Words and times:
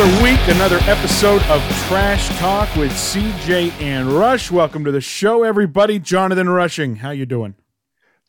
Another 0.00 0.22
week, 0.22 0.40
another 0.48 0.78
episode 0.84 1.42
of 1.42 1.60
Trash 1.86 2.30
Talk 2.38 2.74
with 2.74 2.90
CJ 2.90 3.70
and 3.82 4.10
Rush. 4.10 4.50
Welcome 4.50 4.82
to 4.84 4.90
the 4.90 5.02
show, 5.02 5.42
everybody. 5.42 5.98
Jonathan 5.98 6.48
Rushing, 6.48 6.96
how 6.96 7.10
you 7.10 7.26
doing? 7.26 7.54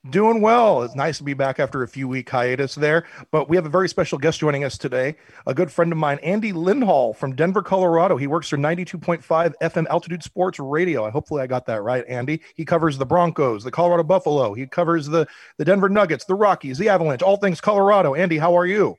Doing 0.09 0.41
well. 0.41 0.83
It's 0.83 0.95
nice 0.95 1.18
to 1.19 1.23
be 1.23 1.33
back 1.33 1.61
after 1.61 1.81
a 1.81 1.87
few 1.87 2.09
week 2.09 2.29
hiatus 2.29 2.75
there. 2.75 3.05
But 3.31 3.47
we 3.47 3.55
have 3.55 3.65
a 3.65 3.69
very 3.69 3.87
special 3.87 4.18
guest 4.18 4.41
joining 4.41 4.65
us 4.65 4.77
today. 4.77 5.15
A 5.47 5.54
good 5.54 5.71
friend 5.71 5.93
of 5.93 5.97
mine, 5.97 6.19
Andy 6.23 6.51
Lindahl 6.51 7.15
from 7.15 7.37
Denver, 7.37 7.61
Colorado. 7.61 8.17
He 8.17 8.27
works 8.27 8.49
for 8.49 8.57
92.5 8.57 9.54
FM 9.63 9.88
Altitude 9.88 10.24
Sports 10.24 10.60
Radio. 10.60 11.05
I 11.05 11.10
hopefully 11.10 11.41
I 11.41 11.47
got 11.47 11.65
that 11.68 11.83
right, 11.83 12.04
Andy. 12.05 12.41
He 12.54 12.65
covers 12.65 12.97
the 12.97 13.05
Broncos, 13.05 13.63
the 13.63 13.71
Colorado 13.71 14.04
Buffalo. 14.04 14.54
He 14.54 14.68
covers 14.68 15.07
the 15.07 15.25
the 15.55 15.63
Denver 15.63 15.88
Nuggets, 15.88 16.25
the 16.25 16.35
Rockies, 16.35 16.77
the 16.77 16.89
Avalanche, 16.89 17.21
all 17.21 17.38
things 17.38 17.61
Colorado. 17.61 18.13
Andy, 18.13 18.39
how 18.39 18.57
are 18.57 18.65
you? 18.65 18.97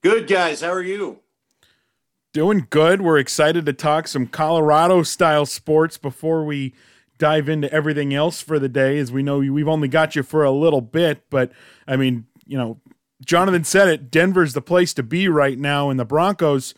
Good 0.00 0.26
guys. 0.26 0.62
How 0.62 0.70
are 0.70 0.82
you? 0.82 1.20
Doing 2.38 2.68
good. 2.70 3.00
We're 3.00 3.18
excited 3.18 3.66
to 3.66 3.72
talk 3.72 4.06
some 4.06 4.28
Colorado 4.28 5.02
style 5.02 5.44
sports 5.44 5.98
before 5.98 6.44
we 6.44 6.72
dive 7.18 7.48
into 7.48 7.68
everything 7.72 8.14
else 8.14 8.40
for 8.40 8.60
the 8.60 8.68
day, 8.68 8.96
as 8.98 9.10
we 9.10 9.24
know 9.24 9.38
we've 9.38 9.66
only 9.66 9.88
got 9.88 10.14
you 10.14 10.22
for 10.22 10.44
a 10.44 10.52
little 10.52 10.80
bit. 10.80 11.28
But 11.30 11.50
I 11.88 11.96
mean, 11.96 12.26
you 12.46 12.56
know, 12.56 12.80
Jonathan 13.26 13.64
said 13.64 13.88
it. 13.88 14.08
Denver's 14.08 14.52
the 14.52 14.62
place 14.62 14.94
to 14.94 15.02
be 15.02 15.26
right 15.26 15.58
now, 15.58 15.90
and 15.90 15.98
the 15.98 16.04
Broncos. 16.04 16.74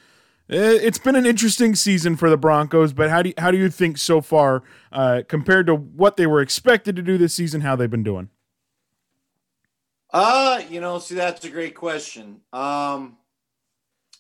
Eh, 0.49 0.79
it's 0.81 0.97
been 0.97 1.15
an 1.15 1.27
interesting 1.27 1.75
season 1.75 2.17
for 2.17 2.31
the 2.31 2.39
Broncos, 2.39 2.95
but 2.95 3.11
how 3.11 3.21
do 3.21 3.29
you, 3.29 3.35
how 3.37 3.51
do 3.51 3.59
you 3.59 3.69
think 3.69 3.99
so 3.99 4.23
far 4.23 4.63
uh, 4.93 5.21
compared 5.29 5.67
to 5.67 5.75
what 5.75 6.17
they 6.17 6.27
were 6.27 6.41
expected 6.41 6.97
to 6.97 7.03
do 7.03 7.19
this 7.19 7.35
season? 7.35 7.61
How 7.61 7.77
they've 7.77 7.91
been 7.91 8.03
doing? 8.03 8.31
Uh, 10.11 10.63
you 10.71 10.81
know, 10.81 10.99
see, 10.99 11.17
that's 11.17 11.45
a 11.45 11.51
great 11.51 11.75
question. 11.75 12.41
Um, 12.51 13.19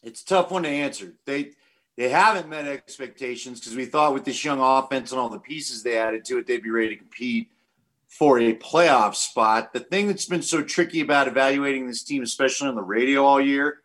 it's 0.03 0.23
a 0.23 0.27
tough 0.27 0.51
one 0.51 0.63
to 0.63 0.69
answer. 0.69 1.15
They 1.27 1.53
they 1.97 2.09
haven't 2.09 2.49
met 2.49 2.67
expectations 2.67 3.61
because 3.61 3.77
we 3.77 3.85
thought 3.85 4.15
with 4.15 4.25
this 4.25 4.43
young 4.45 4.61
offense 4.61 5.13
and 5.13 5.21
all 5.21 5.29
the 5.29 5.39
pieces 5.39 5.83
they 5.83 5.99
added 5.99 6.25
to 6.27 6.39
it, 6.39 6.47
they'd 6.47 6.63
be 6.63 6.71
ready 6.71 6.91
to 6.91 6.97
compete 6.97 7.51
for 8.09 8.39
a 8.39 8.55
playoff 8.55 9.15
spot. 9.15 9.73
The 9.73 9.81
thing 9.81 10.07
that's 10.07 10.27
been 10.27 10.43
so 10.43 10.63
tricky 10.63 11.01
about 11.01 11.29
evaluating 11.29 11.87
this 11.87 12.03
team, 12.03 12.23
especially 12.23 12.69
on 12.69 12.75
the 12.75 12.83
radio 12.83 13.25
all 13.25 13.41
year, 13.41 13.79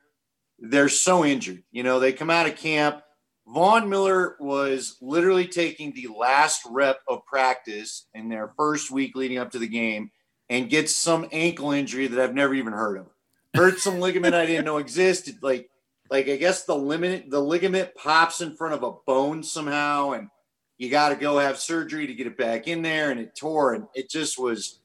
they're 0.60 0.90
so 0.90 1.26
injured. 1.26 1.64
You 1.72 1.84
know, 1.84 2.00
they 2.00 2.14
come 2.14 2.30
out 2.30 2.48
of 2.48 2.56
camp. 2.56 3.02
Von 3.48 3.90
Miller 3.90 4.38
was 4.40 4.98
literally 5.02 5.48
taking 5.48 5.92
the 5.92 6.08
last 6.18 6.62
rep 6.70 7.00
of 7.08 7.26
practice 7.26 8.08
in 8.14 8.30
their 8.30 8.54
first 8.58 8.90
week 8.90 9.16
leading 9.16 9.38
up 9.38 9.52
to 9.52 9.60
the 9.60 9.68
game 9.68 10.10
and 10.50 10.70
gets 10.70 10.96
some 10.96 11.28
ankle 11.32 11.72
injury 11.72 12.08
that 12.08 12.20
I've 12.20 12.34
never 12.34 12.56
even 12.56 12.74
heard 12.74 12.98
of. 12.98 13.08
Hurt 13.54 13.80
some 13.80 14.00
ligament 14.00 14.34
I 14.34 14.46
didn't 14.46 14.66
know 14.66 14.78
existed. 14.78 15.38
Like 15.42 15.70
like 16.10 16.30
I 16.30 16.36
guess 16.36 16.64
the 16.64 16.76
limit 16.76 17.30
the 17.30 17.40
ligament 17.40 17.96
pops 17.96 18.42
in 18.42 18.56
front 18.56 18.74
of 18.74 18.84
a 18.84 18.94
bone 19.06 19.44
somehow, 19.44 20.12
and 20.12 20.30
you 20.78 20.90
got 20.90 21.10
to 21.10 21.16
go 21.16 21.40
have 21.40 21.58
surgery 21.58 22.08
to 22.08 22.14
get 22.14 22.28
it 22.28 22.38
back 22.38 22.68
in 22.68 22.82
there, 22.82 23.12
and 23.12 23.20
it 23.20 23.36
tore, 23.36 23.74
and 23.74 23.88
it 23.94 24.10
just 24.10 24.38
was 24.40 24.80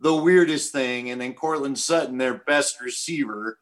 the 0.00 0.14
weirdest 0.14 0.72
thing. 0.72 1.10
And 1.10 1.20
then 1.20 1.34
Courtland 1.34 1.78
Sutton, 1.78 2.18
their 2.18 2.34
best 2.34 2.80
receiver, 2.80 3.58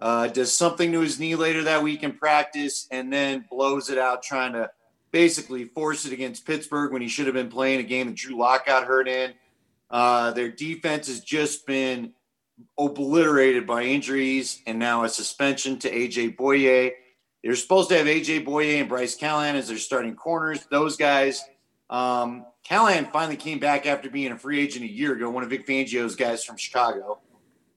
uh, 0.00 0.28
does 0.28 0.56
something 0.56 0.90
to 0.92 1.00
his 1.00 1.20
knee 1.20 1.36
later 1.36 1.62
that 1.64 1.82
week 1.82 2.02
in 2.02 2.12
practice, 2.12 2.88
and 2.90 3.12
then 3.12 3.44
blows 3.50 3.88
it 3.88 3.98
out 3.98 4.22
trying 4.22 4.52
to 4.52 4.70
basically 5.12 5.64
force 5.66 6.06
it 6.06 6.12
against 6.12 6.46
Pittsburgh 6.46 6.92
when 6.92 7.02
he 7.02 7.08
should 7.08 7.26
have 7.26 7.34
been 7.34 7.50
playing 7.50 7.80
a 7.80 7.84
game 7.84 8.08
that 8.08 8.16
Drew 8.16 8.36
Lock 8.36 8.66
got 8.66 8.84
hurt 8.84 9.06
in. 9.06 9.32
Uh, 9.90 10.30
their 10.32 10.48
defense 10.48 11.06
has 11.06 11.20
just 11.20 11.66
been 11.66 12.14
obliterated 12.78 13.66
by 13.66 13.82
injuries 13.82 14.62
and 14.66 14.78
now 14.78 15.04
a 15.04 15.08
suspension 15.08 15.78
to 15.80 15.90
AJ 15.90 16.36
Bouye. 16.36 16.92
They're 17.42 17.56
supposed 17.56 17.88
to 17.90 17.96
have 17.96 18.06
AJ 18.06 18.44
Bouye 18.44 18.80
and 18.80 18.88
Bryce 18.88 19.16
Callahan 19.16 19.56
as 19.56 19.68
their 19.68 19.78
starting 19.78 20.14
corners. 20.14 20.66
Those 20.70 20.96
guys, 20.96 21.42
um, 21.90 22.46
Callahan 22.64 23.08
finally 23.12 23.36
came 23.36 23.58
back 23.58 23.86
after 23.86 24.08
being 24.08 24.32
a 24.32 24.38
free 24.38 24.60
agent 24.60 24.84
a 24.84 24.88
year 24.88 25.14
ago, 25.14 25.28
one 25.30 25.42
of 25.42 25.50
Vic 25.50 25.66
Fangio's 25.66 26.14
guys 26.14 26.44
from 26.44 26.56
Chicago. 26.56 27.20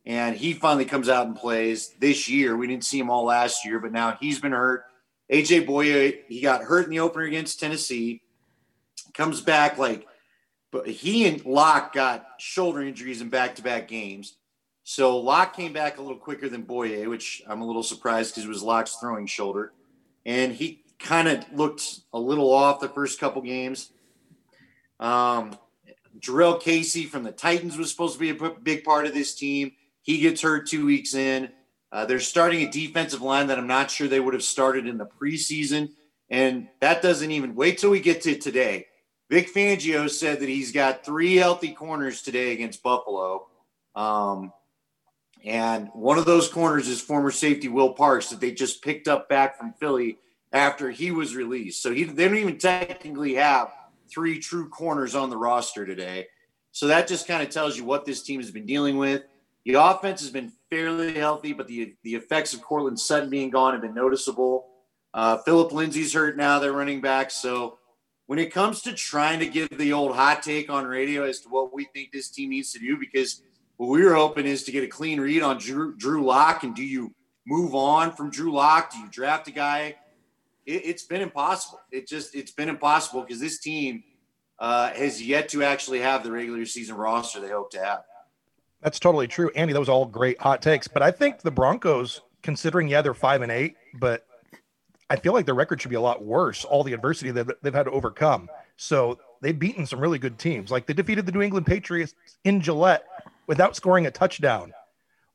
And 0.06 0.36
he 0.36 0.54
finally 0.54 0.86
comes 0.86 1.10
out 1.10 1.26
and 1.26 1.36
plays 1.36 1.96
this 2.00 2.30
year. 2.30 2.56
We 2.56 2.68
didn't 2.68 2.84
see 2.84 3.00
him 3.00 3.10
all 3.10 3.26
last 3.26 3.66
year, 3.66 3.80
but 3.80 3.92
now 3.92 4.18
he's 4.22 4.40
been 4.40 4.52
hurt. 4.52 4.86
AJ 5.32 5.66
Bouye, 5.66 6.20
he 6.28 6.42
got 6.42 6.62
hurt 6.62 6.86
in 6.86 6.92
the 6.92 7.00
opener 7.00 7.26
against 7.26 7.60
Tennessee. 7.60 8.22
Comes 9.16 9.42
back 9.42 9.78
like, 9.78 10.06
but 10.72 10.88
he 10.88 11.28
and 11.28 11.44
Lock 11.46 11.94
got 11.94 12.28
shoulder 12.38 12.82
injuries 12.82 13.22
in 13.22 13.30
back 13.30 13.56
to 13.56 13.64
back 13.64 13.88
games. 13.88 14.38
So 14.88 15.18
Lock 15.18 15.56
came 15.56 15.74
back 15.74 15.98
a 15.98 16.02
little 16.02 16.16
quicker 16.16 16.48
than 16.48 16.64
Bouye, 16.64 17.10
which 17.10 17.42
I'm 17.48 17.62
a 17.62 17.66
little 17.66 17.82
surprised 17.82 18.36
because 18.36 18.46
it 18.46 18.50
was 18.50 18.62
Lock's 18.62 18.98
throwing 18.98 19.26
shoulder. 19.26 19.74
And 20.28 20.54
he 20.54 20.84
kind 21.00 21.28
of 21.28 21.44
looked 21.52 22.02
a 22.14 22.20
little 22.20 22.54
off 22.54 22.80
the 22.80 22.90
first 22.90 23.20
couple 23.20 23.42
games. 23.42 23.92
Um, 25.00 25.58
Jurrell 26.20 26.62
Casey 26.62 27.06
from 27.06 27.24
the 27.24 27.32
Titans 27.32 27.80
was 27.80 27.90
supposed 27.90 28.14
to 28.14 28.20
be 28.20 28.30
a 28.30 28.50
big 28.62 28.84
part 28.84 29.08
of 29.08 29.16
this 29.16 29.34
team. 29.34 29.72
He 30.04 30.20
gets 30.20 30.44
hurt 30.44 30.68
two 30.68 30.86
weeks 30.86 31.16
in. 31.16 31.50
Uh, 31.92 32.06
they're 32.06 32.20
starting 32.20 32.62
a 32.62 32.72
defensive 32.72 33.24
line 33.24 33.48
that 33.48 33.58
I'm 33.58 33.66
not 33.66 33.90
sure 33.90 34.08
they 34.08 34.20
would 34.20 34.36
have 34.36 34.44
started 34.44 34.86
in 34.86 35.00
the 35.00 35.08
preseason. 35.08 35.90
And 36.30 36.68
that 36.80 37.02
doesn't 37.02 37.32
even 37.32 37.56
wait 37.56 37.80
till 37.80 37.90
we 37.90 38.02
get 38.02 38.22
to 38.22 38.38
today. 38.38 38.86
Vic 39.32 39.52
Fangio 39.52 40.08
said 40.08 40.42
that 40.42 40.50
he's 40.50 40.72
got 40.72 41.04
three 41.04 41.38
healthy 41.38 41.72
corners 41.72 42.22
today 42.22 42.54
against 42.54 42.84
Buffalo. 42.84 43.48
Um, 43.96 44.54
and 45.46 45.90
one 45.94 46.18
of 46.18 46.26
those 46.26 46.50
corners 46.50 46.88
is 46.88 47.00
former 47.00 47.30
safety 47.30 47.68
Will 47.68 47.94
Parks 47.94 48.30
that 48.30 48.40
they 48.40 48.52
just 48.52 48.84
picked 48.84 49.08
up 49.08 49.30
back 49.30 49.58
from 49.58 49.74
Philly 49.74 50.18
after 50.52 50.90
he 50.90 51.12
was 51.12 51.36
released. 51.36 51.84
So 51.84 51.94
he, 51.94 52.06
they 52.06 52.28
don't 52.28 52.38
even 52.38 52.58
technically 52.58 53.36
have 53.36 53.72
three 54.10 54.40
true 54.40 54.70
corners 54.70 55.14
on 55.14 55.30
the 55.30 55.38
roster 55.38 55.86
today. 55.86 56.28
So 56.72 56.88
that 56.88 57.08
just 57.08 57.28
kind 57.28 57.44
of 57.44 57.50
tells 57.50 57.78
you 57.78 57.86
what 57.86 58.06
this 58.06 58.24
team 58.24 58.42
has 58.42 58.52
been 58.52 58.66
dealing 58.66 58.98
with. 58.98 59.24
The 59.66 59.76
offense 59.76 60.22
has 60.22 60.32
been 60.32 60.52
fairly 60.70 61.14
healthy, 61.14 61.54
but 61.54 61.68
the 61.68 61.96
the 62.04 62.16
effects 62.16 62.54
of 62.54 62.62
Courtland 62.62 63.00
Sutton 63.00 63.30
being 63.30 63.50
gone 63.50 63.74
have 63.74 63.82
been 63.82 63.96
noticeable. 63.96 64.68
Uh, 65.14 65.38
Phillip 65.38 65.72
Lindsay's 65.72 66.14
hurt 66.14 66.38
now; 66.38 66.60
they're 66.60 66.74
running 66.74 67.02
back. 67.02 67.32
So 67.32 67.80
when 68.28 68.40
it 68.40 68.54
comes 68.54 68.82
to 68.82 68.94
trying 68.94 69.40
to 69.40 69.48
give 69.48 69.70
the 69.70 69.94
old 69.94 70.16
hot 70.16 70.44
take 70.44 70.70
on 70.70 70.86
radio 70.86 71.24
as 71.24 71.40
to 71.42 71.50
what 71.50 71.74
we 71.74 71.86
think 71.94 72.12
this 72.12 72.30
team 72.30 72.50
needs 72.50 72.72
to 72.74 72.80
do, 72.80 72.98
because 72.98 73.42
what 73.78 73.90
we 73.90 74.04
were 74.04 74.14
hoping 74.14 74.46
is 74.46 74.64
to 74.64 74.72
get 74.72 74.84
a 74.84 74.88
clean 74.88 75.20
read 75.20 75.42
on 75.42 75.58
Drew, 75.58 75.96
Drew 75.96 76.24
Lock. 76.24 76.64
And 76.64 76.76
do 76.76 76.84
you 76.84 77.14
move 77.46 77.76
on 77.76 78.12
from 78.12 78.30
Drew 78.30 78.54
Lock? 78.54 78.92
Do 78.92 79.00
you 79.00 79.08
draft 79.10 79.48
a 79.48 79.52
guy? 79.52 79.96
It, 80.66 80.86
has 80.86 81.04
been 81.04 81.22
impossible. 81.22 81.80
It 81.92 82.08
just 82.08 82.34
it's 82.34 82.52
been 82.52 82.70
impossible 82.70 83.22
because 83.22 83.40
this 83.40 83.60
team 83.60 84.04
uh, 84.60 84.92
has 84.94 85.22
yet 85.22 85.50
to 85.50 85.64
actually 85.64 86.00
have 86.00 86.24
the 86.24 86.32
regular 86.32 86.66
season 86.66 86.96
roster 86.96 87.40
they 87.40 87.50
hope 87.50 87.70
to 87.72 87.84
have. 87.84 88.04
That's 88.82 89.00
totally 89.00 89.28
true, 89.28 89.52
Andy. 89.56 89.74
Those 89.74 89.90
are 89.90 89.92
all 89.92 90.06
great 90.06 90.40
hot 90.40 90.62
takes, 90.62 90.88
but 90.88 91.02
I 91.02 91.12
think 91.12 91.42
the 91.42 91.52
Broncos, 91.52 92.22
considering 92.42 92.88
yeah 92.88 93.02
they're 93.02 93.14
five 93.14 93.42
and 93.42 93.52
eight, 93.52 93.76
but 94.00 94.26
I 95.10 95.18
feel 95.18 95.34
like 95.34 95.46
their 95.46 95.56
record 95.56 95.82
should 95.82 95.90
be 95.90 95.96
a 95.96 96.02
lot 96.02 96.24
worse. 96.24 96.66
All 96.66 96.84
the 96.84 96.94
adversity 96.94 97.32
that 97.32 97.62
they've 97.62 97.74
had 97.74 97.84
to 97.84 97.92
overcome. 97.92 98.50
So 98.78 99.20
they've 99.42 99.58
beaten 99.58 99.86
some 99.86 100.00
really 100.00 100.20
good 100.20 100.40
teams. 100.40 100.72
Like 100.72 100.88
they 100.88 100.94
defeated 100.94 101.26
the 101.26 101.32
New 101.32 101.42
England 101.42 101.68
Patriots 101.68 102.16
in 102.44 102.62
Gillette 102.62 103.06
without 103.48 103.76
scoring 103.76 104.06
a 104.06 104.12
touchdown. 104.12 104.74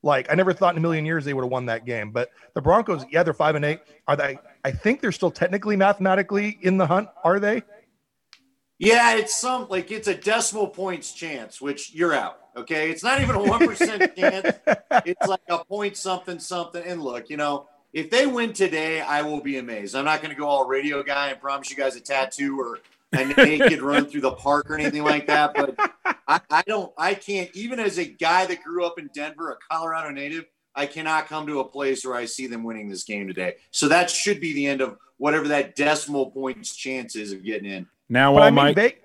Like 0.03 0.31
I 0.31 0.35
never 0.35 0.53
thought 0.53 0.75
in 0.75 0.79
a 0.79 0.81
million 0.81 1.05
years 1.05 1.25
they 1.25 1.35
would 1.35 1.45
have 1.45 1.51
won 1.51 1.67
that 1.67 1.85
game. 1.85 2.11
But 2.11 2.31
the 2.55 2.63
Broncos, 2.63 3.05
yeah, 3.11 3.23
they're 3.23 3.35
five 3.35 3.55
and 3.55 3.65
eight. 3.65 3.81
Are 4.07 4.17
they? 4.17 4.39
I 4.65 4.71
think 4.71 5.01
they're 5.01 5.13
still 5.13 5.31
technically 5.31 5.77
mathematically 5.77 6.59
in 6.63 6.79
the 6.79 6.87
hunt. 6.87 7.09
Are 7.23 7.39
they? 7.39 7.63
Yeah, 8.79 9.17
it's 9.17 9.39
some 9.39 9.69
like 9.69 9.91
it's 9.91 10.09
a 10.09 10.15
decimal 10.15 10.69
points 10.69 11.13
chance, 11.13 11.61
which 11.61 11.93
you're 11.95 12.15
out. 12.15 12.39
Okay, 12.57 12.91
it's 12.91 13.05
not 13.05 13.21
even 13.21 13.37
a 13.37 13.43
one 13.43 13.67
percent 13.67 14.17
chance. 14.17 14.57
It's 15.05 15.27
like 15.29 15.43
a 15.51 15.63
point 15.65 15.99
something 15.99 16.39
something. 16.39 16.83
And 16.83 17.03
look, 17.03 17.29
you 17.29 17.37
know, 17.37 17.69
if 17.93 18.09
they 18.09 18.27
win 18.27 18.55
today, 18.55 19.03
I 19.03 19.21
will 19.21 19.43
be 19.43 19.59
amazed. 19.59 19.95
I'm 19.95 20.07
not 20.07 20.23
going 20.23 20.35
to 20.35 20.39
go 20.39 20.47
all 20.47 20.67
radio 20.67 21.03
guy 21.03 21.29
and 21.29 21.39
promise 21.39 21.71
you 21.71 21.77
guys 21.77 21.95
a 21.97 22.01
tattoo 22.01 22.59
or 22.59 22.79
a 23.13 23.25
naked 23.25 23.83
run 23.83 24.07
through 24.07 24.21
the 24.21 24.33
park 24.33 24.71
or 24.71 24.79
anything 24.79 25.03
like 25.03 25.27
that. 25.27 25.53
But 25.55 25.75
I, 26.29 26.41
I, 26.51 26.63
don't, 26.67 26.93
I 26.97 27.15
can't, 27.15 27.51
even 27.55 27.81
as 27.81 27.99
a 27.99 28.05
guy 28.05 28.47
that 28.47 28.63
grew 28.63 28.85
up 28.85 28.99
in 28.99 29.11
Denver, 29.15 29.51
a 29.51 29.57
Colorado 29.71 30.11
native, 30.11 30.45
I 30.75 30.87
cannot 30.87 31.27
come 31.27 31.47
to 31.49 31.61
a 31.61 31.65
place 31.65 32.05
where 32.05 32.15
I 32.15 32.25
see 32.25 32.47
them 32.47 32.63
winning 32.63 32.89
this 32.89 33.05
game 33.05 33.27
today. 33.27 33.55
So 33.71 33.89
that 33.89 34.11
should 34.11 34.41
be 34.41 34.53
the 34.53 34.67
end 34.67 34.81
of 34.81 34.97
whatever 35.17 35.49
that 35.49 35.75
decimal 35.75 36.31
points 36.31 36.75
chance 36.75 37.17
is 37.17 37.33
of 37.33 37.45
getting 37.45 37.71
in. 37.71 37.87
Now, 38.09 38.35
all 38.35 38.43
I 38.43 38.51
mean, 38.51 38.55
my. 38.55 38.73
They, 38.73 38.99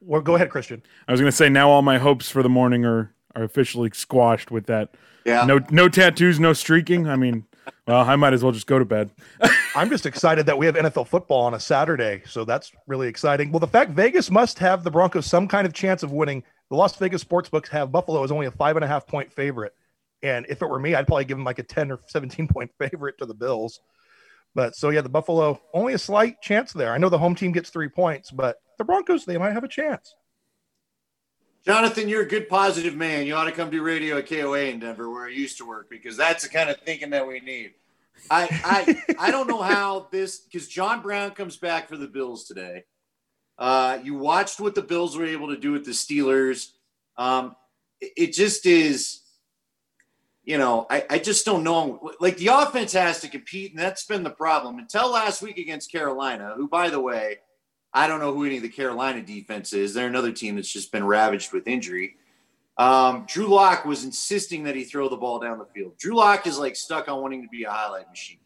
well, 0.00 0.20
go 0.20 0.34
ahead, 0.34 0.50
Christian. 0.50 0.82
I 1.08 1.12
was 1.12 1.20
going 1.20 1.30
to 1.30 1.36
say, 1.36 1.48
now 1.48 1.70
all 1.70 1.82
my 1.82 1.98
hopes 1.98 2.30
for 2.30 2.42
the 2.42 2.48
morning 2.48 2.84
are, 2.84 3.14
are 3.34 3.42
officially 3.42 3.90
squashed 3.92 4.50
with 4.50 4.66
that. 4.66 4.94
Yeah. 5.24 5.44
No, 5.44 5.60
no 5.70 5.88
tattoos, 5.88 6.38
no 6.38 6.52
streaking. 6.52 7.08
I 7.08 7.16
mean, 7.16 7.44
well, 7.86 8.00
I 8.00 8.16
might 8.16 8.32
as 8.32 8.42
well 8.42 8.52
just 8.52 8.66
go 8.66 8.78
to 8.78 8.84
bed. 8.84 9.10
I'm 9.74 9.90
just 9.90 10.06
excited 10.06 10.46
that 10.46 10.58
we 10.58 10.66
have 10.66 10.74
NFL 10.74 11.08
football 11.08 11.42
on 11.42 11.54
a 11.54 11.60
Saturday, 11.60 12.22
so 12.26 12.44
that's 12.44 12.72
really 12.86 13.08
exciting. 13.08 13.52
Well, 13.52 13.60
the 13.60 13.66
fact 13.66 13.92
Vegas 13.92 14.30
must 14.30 14.58
have 14.58 14.84
the 14.84 14.90
Broncos 14.90 15.26
some 15.26 15.48
kind 15.48 15.66
of 15.66 15.72
chance 15.72 16.02
of 16.02 16.12
winning. 16.12 16.42
The 16.70 16.76
Las 16.76 16.96
Vegas 16.96 17.22
sports 17.22 17.48
books 17.48 17.68
have 17.70 17.92
Buffalo 17.92 18.22
as 18.24 18.30
only 18.30 18.46
a 18.46 18.50
five 18.50 18.76
and 18.76 18.84
a 18.84 18.88
half 18.88 19.06
point 19.06 19.32
favorite, 19.32 19.74
and 20.22 20.46
if 20.48 20.62
it 20.62 20.68
were 20.68 20.78
me, 20.78 20.94
I'd 20.94 21.06
probably 21.06 21.24
give 21.24 21.36
them 21.36 21.44
like 21.44 21.58
a 21.58 21.62
ten 21.62 21.90
or 21.90 22.00
seventeen 22.06 22.48
point 22.48 22.70
favorite 22.78 23.18
to 23.18 23.26
the 23.26 23.34
Bills. 23.34 23.80
But 24.54 24.74
so 24.74 24.90
yeah, 24.90 25.02
the 25.02 25.08
Buffalo 25.08 25.60
only 25.72 25.94
a 25.94 25.98
slight 25.98 26.40
chance 26.42 26.72
there. 26.72 26.92
I 26.92 26.98
know 26.98 27.08
the 27.08 27.18
home 27.18 27.34
team 27.34 27.52
gets 27.52 27.70
three 27.70 27.88
points, 27.88 28.30
but 28.30 28.56
the 28.78 28.84
Broncos 28.84 29.24
they 29.24 29.38
might 29.38 29.52
have 29.52 29.64
a 29.64 29.68
chance. 29.68 30.14
Jonathan, 31.68 32.08
you're 32.08 32.22
a 32.22 32.26
good 32.26 32.48
positive 32.48 32.96
man. 32.96 33.26
You 33.26 33.34
ought 33.34 33.44
to 33.44 33.52
come 33.52 33.68
do 33.68 33.82
radio 33.82 34.16
at 34.16 34.26
KOA 34.26 34.60
in 34.60 34.80
Denver, 34.80 35.10
where 35.10 35.26
I 35.26 35.28
used 35.28 35.58
to 35.58 35.68
work, 35.68 35.90
because 35.90 36.16
that's 36.16 36.44
the 36.44 36.48
kind 36.48 36.70
of 36.70 36.78
thinking 36.78 37.10
that 37.10 37.28
we 37.28 37.40
need. 37.40 37.74
I 38.30 38.48
I 38.64 39.14
I 39.26 39.30
don't 39.30 39.46
know 39.46 39.60
how 39.60 40.08
this 40.10 40.38
because 40.38 40.66
John 40.66 41.02
Brown 41.02 41.32
comes 41.32 41.58
back 41.58 41.86
for 41.86 41.98
the 41.98 42.08
Bills 42.08 42.46
today. 42.46 42.84
Uh, 43.58 43.98
you 44.02 44.14
watched 44.14 44.60
what 44.60 44.74
the 44.74 44.80
Bills 44.80 45.14
were 45.14 45.26
able 45.26 45.48
to 45.48 45.58
do 45.58 45.72
with 45.72 45.84
the 45.84 45.90
Steelers. 45.90 46.70
Um, 47.18 47.54
it, 48.00 48.12
it 48.16 48.32
just 48.32 48.64
is 48.64 49.20
you 50.44 50.56
know, 50.56 50.86
I, 50.88 51.04
I 51.10 51.18
just 51.18 51.44
don't 51.44 51.64
know. 51.64 52.12
Like 52.18 52.38
the 52.38 52.46
offense 52.46 52.94
has 52.94 53.20
to 53.20 53.28
compete, 53.28 53.72
and 53.72 53.78
that's 53.78 54.06
been 54.06 54.22
the 54.22 54.30
problem. 54.30 54.78
Until 54.78 55.10
last 55.10 55.42
week 55.42 55.58
against 55.58 55.92
Carolina, 55.92 56.54
who, 56.56 56.66
by 56.66 56.88
the 56.88 56.98
way, 56.98 57.40
I 57.92 58.06
don't 58.06 58.20
know 58.20 58.34
who 58.34 58.44
any 58.44 58.56
of 58.56 58.62
the 58.62 58.68
Carolina 58.68 59.22
defense 59.22 59.72
is. 59.72 59.94
They're 59.94 60.06
another 60.06 60.32
team 60.32 60.56
that's 60.56 60.72
just 60.72 60.92
been 60.92 61.04
ravaged 61.04 61.52
with 61.52 61.66
injury. 61.66 62.16
Um, 62.76 63.24
Drew 63.26 63.48
Lock 63.48 63.84
was 63.84 64.04
insisting 64.04 64.64
that 64.64 64.76
he 64.76 64.84
throw 64.84 65.08
the 65.08 65.16
ball 65.16 65.40
down 65.40 65.58
the 65.58 65.66
field. 65.66 65.96
Drew 65.98 66.14
Lock 66.14 66.46
is 66.46 66.58
like 66.58 66.76
stuck 66.76 67.08
on 67.08 67.20
wanting 67.20 67.42
to 67.42 67.48
be 67.48 67.64
a 67.64 67.70
highlight 67.70 68.08
machine. 68.08 68.38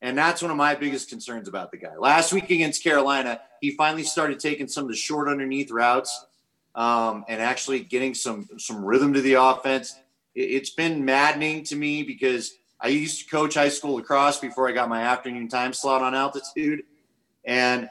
And 0.00 0.16
that's 0.16 0.40
one 0.40 0.50
of 0.50 0.56
my 0.56 0.74
biggest 0.74 1.10
concerns 1.10 1.48
about 1.48 1.70
the 1.70 1.76
guy. 1.76 1.96
Last 1.98 2.32
week 2.32 2.50
against 2.50 2.84
Carolina, 2.84 3.40
he 3.60 3.72
finally 3.72 4.04
started 4.04 4.38
taking 4.38 4.68
some 4.68 4.84
of 4.84 4.90
the 4.90 4.96
short 4.96 5.28
underneath 5.28 5.70
routes 5.70 6.26
um, 6.76 7.24
and 7.28 7.42
actually 7.42 7.80
getting 7.80 8.14
some 8.14 8.48
some 8.58 8.84
rhythm 8.84 9.12
to 9.12 9.20
the 9.20 9.34
offense 9.34 9.96
it's 10.40 10.70
been 10.70 11.04
maddening 11.04 11.64
to 11.64 11.74
me 11.74 12.04
because 12.04 12.54
I 12.80 12.88
used 12.88 13.24
to 13.24 13.26
coach 13.28 13.54
high 13.54 13.70
school 13.70 13.96
lacrosse 13.96 14.38
before 14.38 14.68
I 14.68 14.72
got 14.72 14.88
my 14.88 15.02
afternoon 15.02 15.48
time 15.48 15.72
slot 15.72 16.00
on 16.00 16.14
altitude. 16.14 16.84
And 17.44 17.90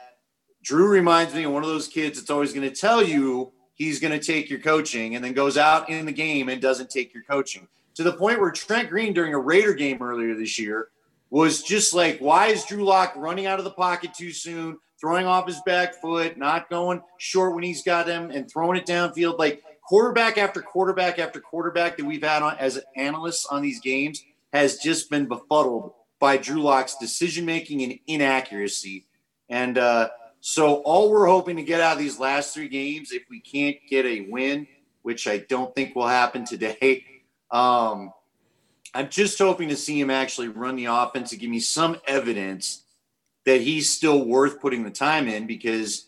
Drew 0.68 0.86
reminds 0.86 1.34
me 1.34 1.44
of 1.44 1.52
one 1.52 1.62
of 1.62 1.70
those 1.70 1.88
kids 1.88 2.18
that's 2.18 2.28
always 2.28 2.52
going 2.52 2.68
to 2.68 2.76
tell 2.76 3.02
you 3.02 3.52
he's 3.72 4.00
going 4.00 4.12
to 4.12 4.22
take 4.24 4.50
your 4.50 4.58
coaching 4.58 5.14
and 5.14 5.24
then 5.24 5.32
goes 5.32 5.56
out 5.56 5.88
in 5.88 6.04
the 6.04 6.12
game 6.12 6.50
and 6.50 6.60
doesn't 6.60 6.90
take 6.90 7.14
your 7.14 7.22
coaching 7.22 7.66
to 7.94 8.02
the 8.02 8.12
point 8.12 8.38
where 8.38 8.50
Trent 8.50 8.90
Green 8.90 9.14
during 9.14 9.32
a 9.32 9.38
Raider 9.38 9.72
game 9.72 10.02
earlier 10.02 10.34
this 10.34 10.58
year 10.58 10.88
was 11.30 11.62
just 11.62 11.94
like, 11.94 12.18
why 12.18 12.48
is 12.48 12.66
Drew 12.66 12.84
Lock 12.84 13.14
running 13.16 13.46
out 13.46 13.58
of 13.58 13.64
the 13.64 13.70
pocket 13.70 14.12
too 14.12 14.30
soon, 14.30 14.76
throwing 15.00 15.24
off 15.24 15.46
his 15.46 15.58
back 15.64 15.94
foot, 15.94 16.36
not 16.36 16.68
going 16.68 17.00
short 17.16 17.54
when 17.54 17.64
he's 17.64 17.82
got 17.82 18.06
him 18.06 18.30
and 18.30 18.50
throwing 18.50 18.76
it 18.76 18.84
downfield? 18.84 19.38
Like 19.38 19.62
quarterback 19.88 20.36
after 20.36 20.60
quarterback 20.60 21.18
after 21.18 21.40
quarterback 21.40 21.96
that 21.96 22.04
we've 22.04 22.22
had 22.22 22.42
on 22.42 22.58
as 22.58 22.78
analysts 22.94 23.46
on 23.46 23.62
these 23.62 23.80
games 23.80 24.22
has 24.52 24.76
just 24.76 25.08
been 25.08 25.26
befuddled 25.26 25.94
by 26.20 26.36
Drew 26.36 26.60
Lock's 26.60 26.98
decision 26.98 27.46
making 27.46 27.82
and 27.82 27.98
inaccuracy. 28.06 29.06
And 29.48 29.78
uh, 29.78 30.10
so, 30.50 30.76
all 30.76 31.10
we're 31.10 31.26
hoping 31.26 31.56
to 31.56 31.62
get 31.62 31.82
out 31.82 31.92
of 31.92 31.98
these 31.98 32.18
last 32.18 32.54
three 32.54 32.70
games, 32.70 33.12
if 33.12 33.24
we 33.28 33.38
can't 33.38 33.76
get 33.86 34.06
a 34.06 34.22
win, 34.30 34.66
which 35.02 35.28
I 35.28 35.36
don't 35.36 35.74
think 35.74 35.94
will 35.94 36.08
happen 36.08 36.46
today, 36.46 37.04
um, 37.50 38.14
I'm 38.94 39.10
just 39.10 39.38
hoping 39.38 39.68
to 39.68 39.76
see 39.76 40.00
him 40.00 40.08
actually 40.08 40.48
run 40.48 40.76
the 40.76 40.86
offense 40.86 41.32
and 41.32 41.40
give 41.42 41.50
me 41.50 41.60
some 41.60 41.98
evidence 42.06 42.84
that 43.44 43.60
he's 43.60 43.92
still 43.92 44.24
worth 44.24 44.58
putting 44.58 44.84
the 44.84 44.90
time 44.90 45.28
in 45.28 45.46
because 45.46 46.06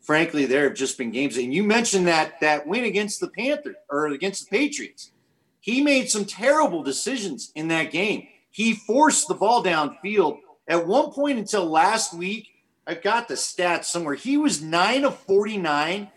frankly, 0.00 0.46
there 0.46 0.64
have 0.64 0.74
just 0.74 0.96
been 0.96 1.10
games. 1.10 1.36
And 1.36 1.52
you 1.52 1.62
mentioned 1.62 2.06
that 2.06 2.40
that 2.40 2.66
win 2.66 2.84
against 2.84 3.20
the 3.20 3.28
Panthers 3.28 3.76
or 3.90 4.06
against 4.06 4.48
the 4.48 4.56
Patriots. 4.56 5.10
He 5.60 5.82
made 5.82 6.08
some 6.08 6.24
terrible 6.24 6.82
decisions 6.82 7.52
in 7.54 7.68
that 7.68 7.92
game. 7.92 8.26
He 8.50 8.72
forced 8.72 9.28
the 9.28 9.34
ball 9.34 9.62
downfield. 9.62 10.38
At 10.66 10.86
one 10.86 11.10
point 11.10 11.38
until 11.38 11.66
last 11.66 12.14
week, 12.14 12.48
I've 12.86 13.02
got 13.02 13.28
the 13.28 13.34
stats 13.34 13.84
somewhere. 13.84 14.14
He 14.14 14.36
was 14.36 14.62
nine 14.62 15.04
of 15.04 15.18
49 15.20 16.10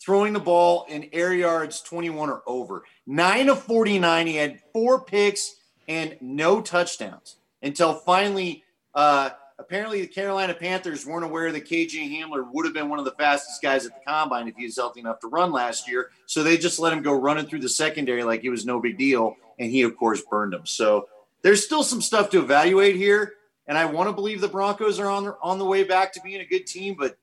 throwing 0.00 0.32
the 0.32 0.40
ball 0.40 0.86
in 0.88 1.08
air 1.12 1.34
yards 1.34 1.80
21 1.80 2.30
or 2.30 2.42
over. 2.46 2.84
Nine 3.06 3.48
of 3.48 3.62
49. 3.62 4.26
He 4.26 4.36
had 4.36 4.60
four 4.72 5.04
picks 5.04 5.56
and 5.88 6.16
no 6.20 6.60
touchdowns 6.60 7.36
until 7.62 7.94
finally 7.94 8.62
uh, 8.94 9.30
apparently 9.58 10.00
the 10.00 10.06
Carolina 10.06 10.54
Panthers 10.54 11.06
weren't 11.06 11.24
aware 11.24 11.50
that 11.52 11.68
KJ 11.68 12.10
Hamler 12.10 12.46
would 12.52 12.64
have 12.64 12.74
been 12.74 12.88
one 12.88 12.98
of 12.98 13.04
the 13.04 13.12
fastest 13.12 13.62
guys 13.62 13.86
at 13.86 13.94
the 13.94 14.00
combine 14.06 14.48
if 14.48 14.56
he 14.56 14.64
was 14.64 14.76
healthy 14.76 15.00
enough 15.00 15.20
to 15.20 15.28
run 15.28 15.52
last 15.52 15.88
year. 15.88 16.10
So 16.26 16.42
they 16.42 16.56
just 16.56 16.78
let 16.78 16.92
him 16.92 17.02
go 17.02 17.12
running 17.12 17.46
through 17.46 17.60
the 17.60 17.68
secondary 17.68 18.22
like 18.22 18.44
it 18.44 18.50
was 18.50 18.66
no 18.66 18.80
big 18.80 18.98
deal. 18.98 19.36
And 19.58 19.70
he, 19.70 19.82
of 19.82 19.96
course, 19.96 20.22
burned 20.30 20.54
him. 20.54 20.66
So 20.66 21.08
there's 21.42 21.64
still 21.64 21.82
some 21.82 22.02
stuff 22.02 22.30
to 22.30 22.40
evaluate 22.40 22.96
here. 22.96 23.34
And 23.68 23.76
I 23.76 23.84
want 23.86 24.08
to 24.08 24.12
believe 24.12 24.40
the 24.40 24.48
Broncos 24.48 25.00
are 25.00 25.10
on 25.10 25.24
the, 25.24 25.36
on 25.42 25.58
the 25.58 25.64
way 25.64 25.82
back 25.82 26.12
to 26.12 26.20
being 26.20 26.40
a 26.40 26.44
good 26.44 26.66
team. 26.66 26.94
But 26.98 27.16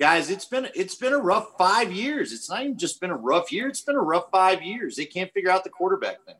guys, 0.00 0.30
it's 0.30 0.44
been 0.44 0.68
it's 0.74 0.94
been 0.94 1.12
a 1.12 1.18
rough 1.18 1.56
five 1.58 1.92
years. 1.92 2.32
It's 2.32 2.48
not 2.48 2.62
even 2.62 2.78
just 2.78 3.00
been 3.00 3.10
a 3.10 3.16
rough 3.16 3.50
year. 3.50 3.68
It's 3.68 3.80
been 3.80 3.96
a 3.96 4.00
rough 4.02 4.26
five 4.30 4.62
years. 4.62 4.96
They 4.96 5.04
can't 5.04 5.32
figure 5.32 5.50
out 5.50 5.64
the 5.64 5.70
quarterback 5.70 6.24
thing. 6.24 6.36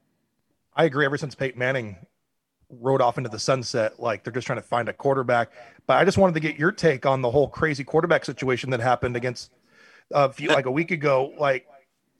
I 0.74 0.84
agree. 0.84 1.04
Ever 1.04 1.18
since 1.18 1.34
Peyton 1.34 1.58
Manning 1.58 1.96
rode 2.80 3.02
off 3.02 3.18
into 3.18 3.28
the 3.28 3.38
sunset 3.38 4.00
like 4.00 4.24
they're 4.24 4.32
just 4.32 4.46
trying 4.46 4.58
to 4.58 4.66
find 4.66 4.88
a 4.88 4.92
quarterback. 4.92 5.50
But 5.86 5.98
I 5.98 6.04
just 6.04 6.18
wanted 6.18 6.34
to 6.34 6.40
get 6.40 6.56
your 6.56 6.72
take 6.72 7.04
on 7.04 7.20
the 7.20 7.30
whole 7.30 7.48
crazy 7.48 7.84
quarterback 7.84 8.24
situation 8.24 8.70
that 8.70 8.80
happened 8.80 9.16
against 9.16 9.52
uh, 10.14 10.28
a 10.30 10.32
few, 10.32 10.48
like 10.48 10.66
a 10.66 10.70
week 10.70 10.90
ago. 10.90 11.32
Like, 11.38 11.66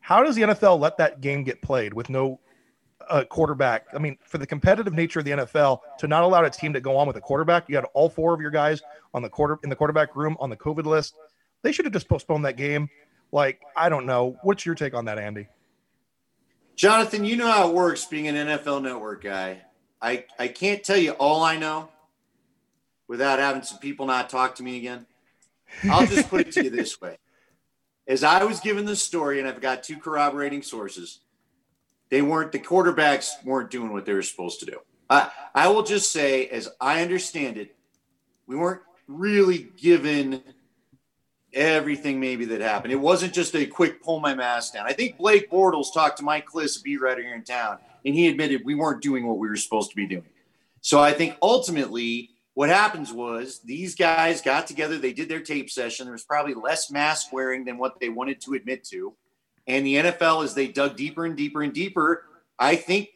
how 0.01 0.23
does 0.23 0.37
the 0.37 0.43
NFL 0.43 0.79
let 0.79 0.99
that 0.99 1.21
game 1.21 1.45
get 1.45 1.63
played 1.63 1.95
with 1.95 2.11
no 2.11 2.41
uh, 3.09 3.25
quarterback? 3.25 3.87
I 3.95 3.99
mean, 3.99 4.19
for 4.23 4.39
the 4.39 4.47
competitive 4.47 4.93
nature 4.93 5.21
of 5.21 5.25
the 5.25 5.33
NFL, 5.33 5.81
to 5.99 6.09
not 6.09 6.23
allow 6.23 6.45
a 6.45 6.51
team 6.51 6.73
to 6.73 6.81
go 6.81 6.97
on 6.97 7.07
with 7.07 7.17
a 7.17 7.21
quarterback, 7.21 7.69
you 7.69 7.77
had 7.77 7.85
all 7.95 8.09
four 8.09 8.35
of 8.35 8.41
your 8.41 8.51
guys 8.51 8.83
on 9.15 9.23
the 9.23 9.29
quarter 9.29 9.59
in 9.63 9.71
the 9.71 9.77
quarterback 9.77 10.17
room 10.17 10.37
on 10.41 10.51
the 10.51 10.57
COVID 10.57 10.85
list. 10.85 11.15
They 11.63 11.73
should 11.73 11.85
have 11.85 11.93
just 11.93 12.09
postponed 12.09 12.45
that 12.45 12.57
game. 12.57 12.89
Like, 13.31 13.61
I 13.77 13.89
don't 13.89 14.07
know. 14.07 14.37
What's 14.43 14.67
your 14.67 14.75
take 14.75 14.95
on 14.95 15.07
that, 15.07 15.19
Andy? 15.19 15.49
Jonathan, 16.77 17.25
you 17.25 17.37
know 17.37 17.51
how 17.51 17.69
it 17.69 17.75
works 17.75 18.05
being 18.07 18.29
an 18.29 18.35
NFL 18.35 18.83
network 18.83 19.23
guy. 19.23 19.63
I, 20.01 20.25
I 20.39 20.49
can't 20.49 20.83
tell 20.83 20.97
you 20.97 21.13
all 21.13 21.43
I 21.43 21.57
know 21.57 21.89
without 23.09 23.39
having 23.39 23.63
some 23.63 23.79
people 23.79 24.07
not 24.07 24.31
talk 24.31 24.57
to 24.57 24.63
me 24.63 24.79
again. 24.79 25.07
I'll 25.91 26.07
just 26.07 26.29
put 26.29 26.41
it 26.41 26.53
to 26.53 26.65
you 26.65 26.71
this 26.71 27.01
way. 27.01 27.17
As 28.09 28.25
I 28.25 28.43
was 28.45 28.59
given 28.59 28.85
the 28.85 28.97
story, 28.97 29.39
and 29.39 29.49
I've 29.49 29.61
got 29.61 29.85
two 29.85 29.97
corroborating 29.97 30.63
sources, 30.63 31.21
they 32.13 32.21
weren't, 32.21 32.53
the 32.53 32.59
quarterbacks 32.59 33.43
weren't 33.43 33.71
doing 33.71 33.91
what 33.91 34.05
they 34.05 34.13
were 34.13 34.21
supposed 34.21 34.61
to 34.61 34.67
do. 34.67 34.79
I, 35.09 35.31
I 35.55 35.69
will 35.69 35.83
just 35.83 36.13
say, 36.13 36.47
as 36.49 36.69
I 36.79 37.01
understand 37.01 37.57
it, 37.57 37.75
we 38.47 38.55
weren't 38.55 38.83
really 39.09 39.71
given 39.79 40.43
everything 41.55 42.21
maybe 42.21 42.45
that 42.45 42.61
happened. 42.61 42.93
It 42.93 43.01
wasn't 43.01 43.33
just 43.33 43.57
a 43.57 43.65
quick 43.65 44.03
pull 44.03 44.21
my 44.21 44.35
mask 44.35 44.75
down. 44.75 44.85
I 44.87 44.93
think 44.93 45.17
Blake 45.17 45.51
Bortles 45.51 45.87
talked 45.95 46.19
to 46.19 46.23
Mike 46.23 46.45
Klis, 46.47 46.79
a 46.79 46.83
beat 46.83 47.01
writer 47.01 47.23
here 47.23 47.35
in 47.35 47.45
town, 47.45 47.79
and 48.05 48.15
he 48.15 48.29
admitted 48.29 48.61
we 48.63 48.75
weren't 48.75 49.01
doing 49.01 49.27
what 49.27 49.39
we 49.39 49.49
were 49.49 49.57
supposed 49.57 49.89
to 49.89 49.97
be 49.97 50.07
doing. 50.07 50.29
So 50.83 51.01
I 51.01 51.15
think 51.15 51.39
ultimately 51.41 52.29
what 52.53 52.69
happens 52.69 53.11
was 53.11 53.61
these 53.65 53.95
guys 53.95 54.43
got 54.43 54.67
together, 54.67 54.99
they 54.99 55.15
did 55.15 55.31
their 55.31 55.41
tape 55.41 55.71
session. 55.71 56.05
There 56.05 56.13
was 56.13 56.25
probably 56.25 56.53
less 56.53 56.91
mask 56.91 57.33
wearing 57.33 57.65
than 57.65 57.79
what 57.79 58.01
they 58.01 58.11
wanted 58.11 58.43
to 58.43 58.53
admit 58.53 58.85
to. 58.91 59.15
And 59.67 59.87
the 59.87 59.97
NFL, 59.97 60.45
as 60.45 60.55
they 60.55 60.69
dug 60.69 60.97
deeper 60.97 61.25
and 61.25 61.37
deeper 61.37 61.63
and 61.63 61.73
deeper, 61.73 62.25
I 62.59 62.77
think 62.77 63.09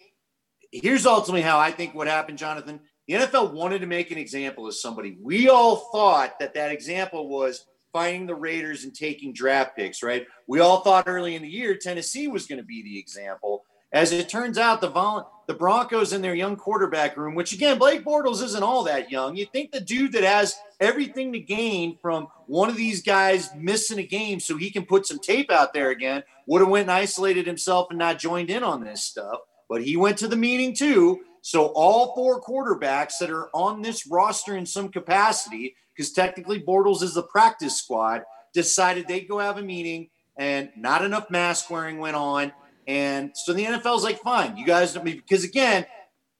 here's 0.72 1.06
ultimately 1.06 1.42
how 1.42 1.58
I 1.58 1.70
think 1.70 1.94
what 1.94 2.06
happened, 2.06 2.38
Jonathan. 2.38 2.80
The 3.08 3.14
NFL 3.14 3.52
wanted 3.52 3.80
to 3.80 3.86
make 3.86 4.10
an 4.10 4.18
example 4.18 4.66
of 4.66 4.74
somebody. 4.74 5.16
We 5.20 5.48
all 5.48 5.76
thought 5.92 6.38
that 6.40 6.54
that 6.54 6.72
example 6.72 7.28
was 7.28 7.64
finding 7.92 8.26
the 8.26 8.34
Raiders 8.34 8.84
and 8.84 8.94
taking 8.94 9.32
draft 9.32 9.76
picks, 9.76 10.02
right? 10.02 10.26
We 10.46 10.60
all 10.60 10.80
thought 10.80 11.04
early 11.06 11.34
in 11.34 11.42
the 11.42 11.48
year 11.48 11.76
Tennessee 11.76 12.28
was 12.28 12.46
going 12.46 12.58
to 12.58 12.64
be 12.64 12.82
the 12.82 12.98
example. 12.98 13.64
As 13.96 14.12
it 14.12 14.28
turns 14.28 14.58
out, 14.58 14.82
the 14.82 14.90
vol- 14.90 15.42
the 15.46 15.54
Broncos 15.54 16.12
in 16.12 16.20
their 16.20 16.34
young 16.34 16.54
quarterback 16.54 17.16
room, 17.16 17.34
which 17.34 17.54
again, 17.54 17.78
Blake 17.78 18.04
Bortles 18.04 18.42
isn't 18.42 18.62
all 18.62 18.84
that 18.84 19.10
young. 19.10 19.34
You 19.36 19.46
think 19.46 19.72
the 19.72 19.80
dude 19.80 20.12
that 20.12 20.22
has 20.22 20.54
everything 20.80 21.32
to 21.32 21.38
gain 21.38 21.96
from 22.02 22.28
one 22.46 22.68
of 22.68 22.76
these 22.76 23.02
guys 23.02 23.48
missing 23.56 23.98
a 23.98 24.06
game 24.06 24.38
so 24.38 24.58
he 24.58 24.70
can 24.70 24.84
put 24.84 25.06
some 25.06 25.18
tape 25.18 25.50
out 25.50 25.72
there 25.72 25.88
again 25.88 26.24
would 26.46 26.60
have 26.60 26.68
went 26.68 26.82
and 26.82 26.90
isolated 26.90 27.46
himself 27.46 27.86
and 27.88 27.98
not 27.98 28.18
joined 28.18 28.50
in 28.50 28.62
on 28.62 28.84
this 28.84 29.02
stuff. 29.02 29.40
But 29.66 29.82
he 29.82 29.96
went 29.96 30.18
to 30.18 30.28
the 30.28 30.36
meeting 30.36 30.74
too. 30.74 31.20
So 31.40 31.68
all 31.68 32.14
four 32.14 32.42
quarterbacks 32.42 33.16
that 33.20 33.30
are 33.30 33.48
on 33.54 33.80
this 33.80 34.06
roster 34.06 34.58
in 34.58 34.66
some 34.66 34.90
capacity, 34.90 35.74
because 35.96 36.12
technically 36.12 36.60
Bortles 36.60 37.02
is 37.02 37.14
the 37.14 37.22
practice 37.22 37.78
squad, 37.78 38.24
decided 38.52 39.08
they'd 39.08 39.26
go 39.26 39.38
have 39.38 39.56
a 39.56 39.62
meeting 39.62 40.10
and 40.36 40.68
not 40.76 41.02
enough 41.02 41.30
mask 41.30 41.70
wearing 41.70 41.96
went 41.96 42.16
on 42.16 42.52
and 42.86 43.32
so 43.34 43.52
the 43.52 43.64
NFL 43.64 43.96
is 43.96 44.04
like, 44.04 44.20
fine, 44.20 44.56
you 44.56 44.64
guys, 44.64 44.96
because 44.96 45.44
again, 45.44 45.86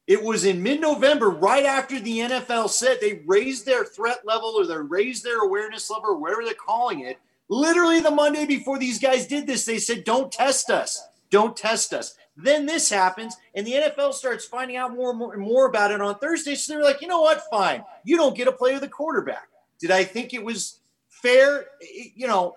it 0.06 0.22
was 0.22 0.44
in 0.44 0.62
mid 0.62 0.80
November, 0.80 1.30
right 1.30 1.64
after 1.64 1.98
the 1.98 2.18
NFL 2.18 2.70
said 2.70 2.98
they 3.00 3.22
raised 3.26 3.66
their 3.66 3.84
threat 3.84 4.18
level 4.24 4.54
or 4.56 4.66
they 4.66 4.76
raised 4.76 5.24
their 5.24 5.42
awareness 5.42 5.90
level 5.90 6.10
or 6.10 6.16
whatever 6.16 6.44
they're 6.44 6.54
calling 6.54 7.00
it. 7.00 7.18
Literally 7.48 8.00
the 8.00 8.10
Monday 8.10 8.46
before 8.46 8.78
these 8.78 9.00
guys 9.00 9.26
did 9.26 9.46
this, 9.46 9.64
they 9.64 9.78
said, 9.78 10.04
don't 10.04 10.30
test 10.30 10.70
us. 10.70 11.06
Don't 11.30 11.56
test 11.56 11.92
us. 11.92 12.14
Then 12.36 12.66
this 12.66 12.90
happens, 12.90 13.34
and 13.54 13.66
the 13.66 13.72
NFL 13.72 14.12
starts 14.12 14.44
finding 14.44 14.76
out 14.76 14.94
more 14.94 15.10
and 15.10 15.18
more, 15.18 15.32
and 15.32 15.42
more 15.42 15.66
about 15.66 15.90
it 15.90 16.02
on 16.02 16.18
Thursday. 16.18 16.54
So 16.54 16.74
they're 16.74 16.84
like, 16.84 17.00
you 17.00 17.08
know 17.08 17.22
what? 17.22 17.42
Fine. 17.50 17.82
You 18.04 18.16
don't 18.16 18.36
get 18.36 18.44
to 18.44 18.52
play 18.52 18.72
with 18.74 18.82
the 18.82 18.88
quarterback. 18.88 19.48
Did 19.80 19.90
I 19.90 20.04
think 20.04 20.34
it 20.34 20.44
was 20.44 20.80
fair? 21.08 21.66
You 22.14 22.26
know, 22.26 22.54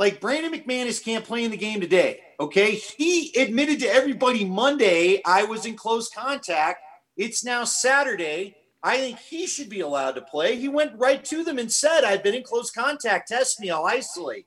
like 0.00 0.18
Brandon 0.18 0.50
McManus 0.50 1.04
can't 1.04 1.26
play 1.26 1.44
in 1.44 1.50
the 1.50 1.58
game 1.58 1.78
today. 1.78 2.20
Okay. 2.40 2.76
He 2.76 3.38
admitted 3.38 3.80
to 3.80 3.86
everybody 3.86 4.46
Monday 4.46 5.20
I 5.26 5.44
was 5.44 5.66
in 5.66 5.76
close 5.76 6.08
contact. 6.08 6.78
It's 7.18 7.44
now 7.44 7.64
Saturday. 7.64 8.56
I 8.82 8.96
think 8.96 9.18
he 9.18 9.46
should 9.46 9.68
be 9.68 9.80
allowed 9.80 10.12
to 10.12 10.22
play. 10.22 10.56
He 10.56 10.68
went 10.68 10.98
right 10.98 11.22
to 11.26 11.44
them 11.44 11.58
and 11.58 11.70
said, 11.70 12.02
I've 12.02 12.22
been 12.22 12.34
in 12.34 12.42
close 12.42 12.70
contact. 12.70 13.28
Test 13.28 13.60
me. 13.60 13.68
I'll 13.68 13.84
isolate. 13.84 14.46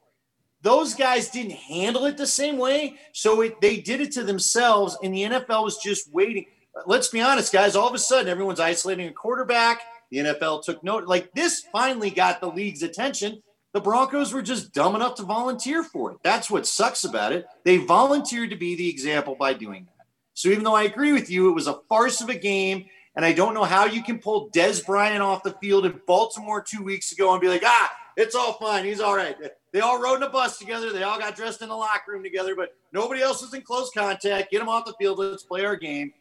Those 0.63 0.95
guys 0.95 1.29
didn't 1.29 1.51
handle 1.51 2.05
it 2.05 2.17
the 2.17 2.25
same 2.25 2.57
way. 2.57 2.95
So 3.11 3.41
it, 3.41 3.61
they 3.61 3.77
did 3.77 4.01
it 4.01 4.11
to 4.13 4.23
themselves, 4.23 4.97
and 5.03 5.13
the 5.13 5.23
NFL 5.23 5.65
was 5.65 5.77
just 5.77 6.11
waiting. 6.11 6.45
Let's 6.87 7.09
be 7.09 7.21
honest, 7.21 7.53
guys. 7.53 7.75
All 7.75 7.87
of 7.87 7.93
a 7.93 7.99
sudden, 7.99 8.27
everyone's 8.27 8.59
isolating 8.59 9.07
a 9.07 9.13
quarterback. 9.13 9.81
The 10.09 10.17
NFL 10.17 10.63
took 10.63 10.83
note. 10.83 11.05
Like 11.05 11.31
this 11.33 11.63
finally 11.71 12.09
got 12.09 12.41
the 12.41 12.49
league's 12.49 12.81
attention. 12.81 13.43
The 13.73 13.81
Broncos 13.81 14.33
were 14.33 14.43
just 14.43 14.71
dumb 14.71 14.95
enough 14.95 15.15
to 15.15 15.23
volunteer 15.23 15.83
for 15.83 16.11
it. 16.11 16.17
That's 16.23 16.49
what 16.49 16.67
sucks 16.67 17.03
about 17.03 17.33
it. 17.33 17.47
They 17.63 17.77
volunteered 17.77 18.51
to 18.51 18.55
be 18.55 18.75
the 18.75 18.87
example 18.89 19.35
by 19.35 19.53
doing 19.53 19.85
that. 19.85 20.05
So 20.35 20.49
even 20.49 20.63
though 20.63 20.75
I 20.75 20.83
agree 20.83 21.11
with 21.11 21.29
you, 21.29 21.49
it 21.49 21.53
was 21.53 21.67
a 21.67 21.79
farce 21.89 22.21
of 22.21 22.29
a 22.29 22.35
game. 22.35 22.85
And 23.15 23.25
I 23.25 23.33
don't 23.33 23.53
know 23.53 23.63
how 23.63 23.85
you 23.85 24.03
can 24.03 24.19
pull 24.19 24.49
Dez 24.51 24.85
Bryant 24.85 25.21
off 25.21 25.43
the 25.43 25.55
field 25.61 25.85
in 25.85 25.99
Baltimore 26.07 26.61
two 26.61 26.83
weeks 26.83 27.11
ago 27.11 27.31
and 27.31 27.41
be 27.41 27.47
like, 27.47 27.63
ah, 27.65 27.91
it's 28.15 28.35
all 28.35 28.53
fine. 28.53 28.85
He's 28.85 28.99
all 28.99 29.15
right. 29.15 29.35
They 29.71 29.79
all 29.79 30.01
rode 30.01 30.17
in 30.17 30.23
a 30.23 30.29
bus 30.29 30.57
together. 30.59 30.91
They 30.91 31.03
all 31.03 31.19
got 31.19 31.35
dressed 31.35 31.61
in 31.61 31.69
the 31.69 31.75
locker 31.75 32.11
room 32.11 32.23
together, 32.23 32.55
but 32.55 32.75
nobody 32.91 33.21
else 33.21 33.41
was 33.41 33.53
in 33.53 33.61
close 33.61 33.91
contact. 33.91 34.51
Get 34.51 34.59
them 34.59 34.69
off 34.69 34.85
the 34.85 34.93
field. 34.99 35.17
Let's 35.17 35.43
play 35.43 35.65
our 35.65 35.75
game. 35.75 36.13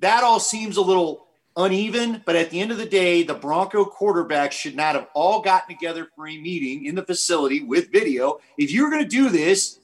That 0.00 0.22
all 0.22 0.40
seems 0.40 0.76
a 0.76 0.82
little 0.82 1.26
uneven, 1.56 2.22
but 2.24 2.36
at 2.36 2.50
the 2.50 2.60
end 2.60 2.72
of 2.72 2.78
the 2.78 2.86
day, 2.86 3.22
the 3.22 3.34
Bronco 3.34 3.84
quarterbacks 3.84 4.52
should 4.52 4.74
not 4.74 4.94
have 4.94 5.08
all 5.14 5.40
gotten 5.40 5.74
together 5.74 6.08
for 6.14 6.26
a 6.26 6.36
meeting 6.38 6.86
in 6.86 6.94
the 6.94 7.04
facility 7.04 7.62
with 7.62 7.92
video. 7.92 8.40
If 8.58 8.72
you're 8.72 8.90
going 8.90 9.02
to 9.02 9.08
do 9.08 9.28
this, 9.28 9.78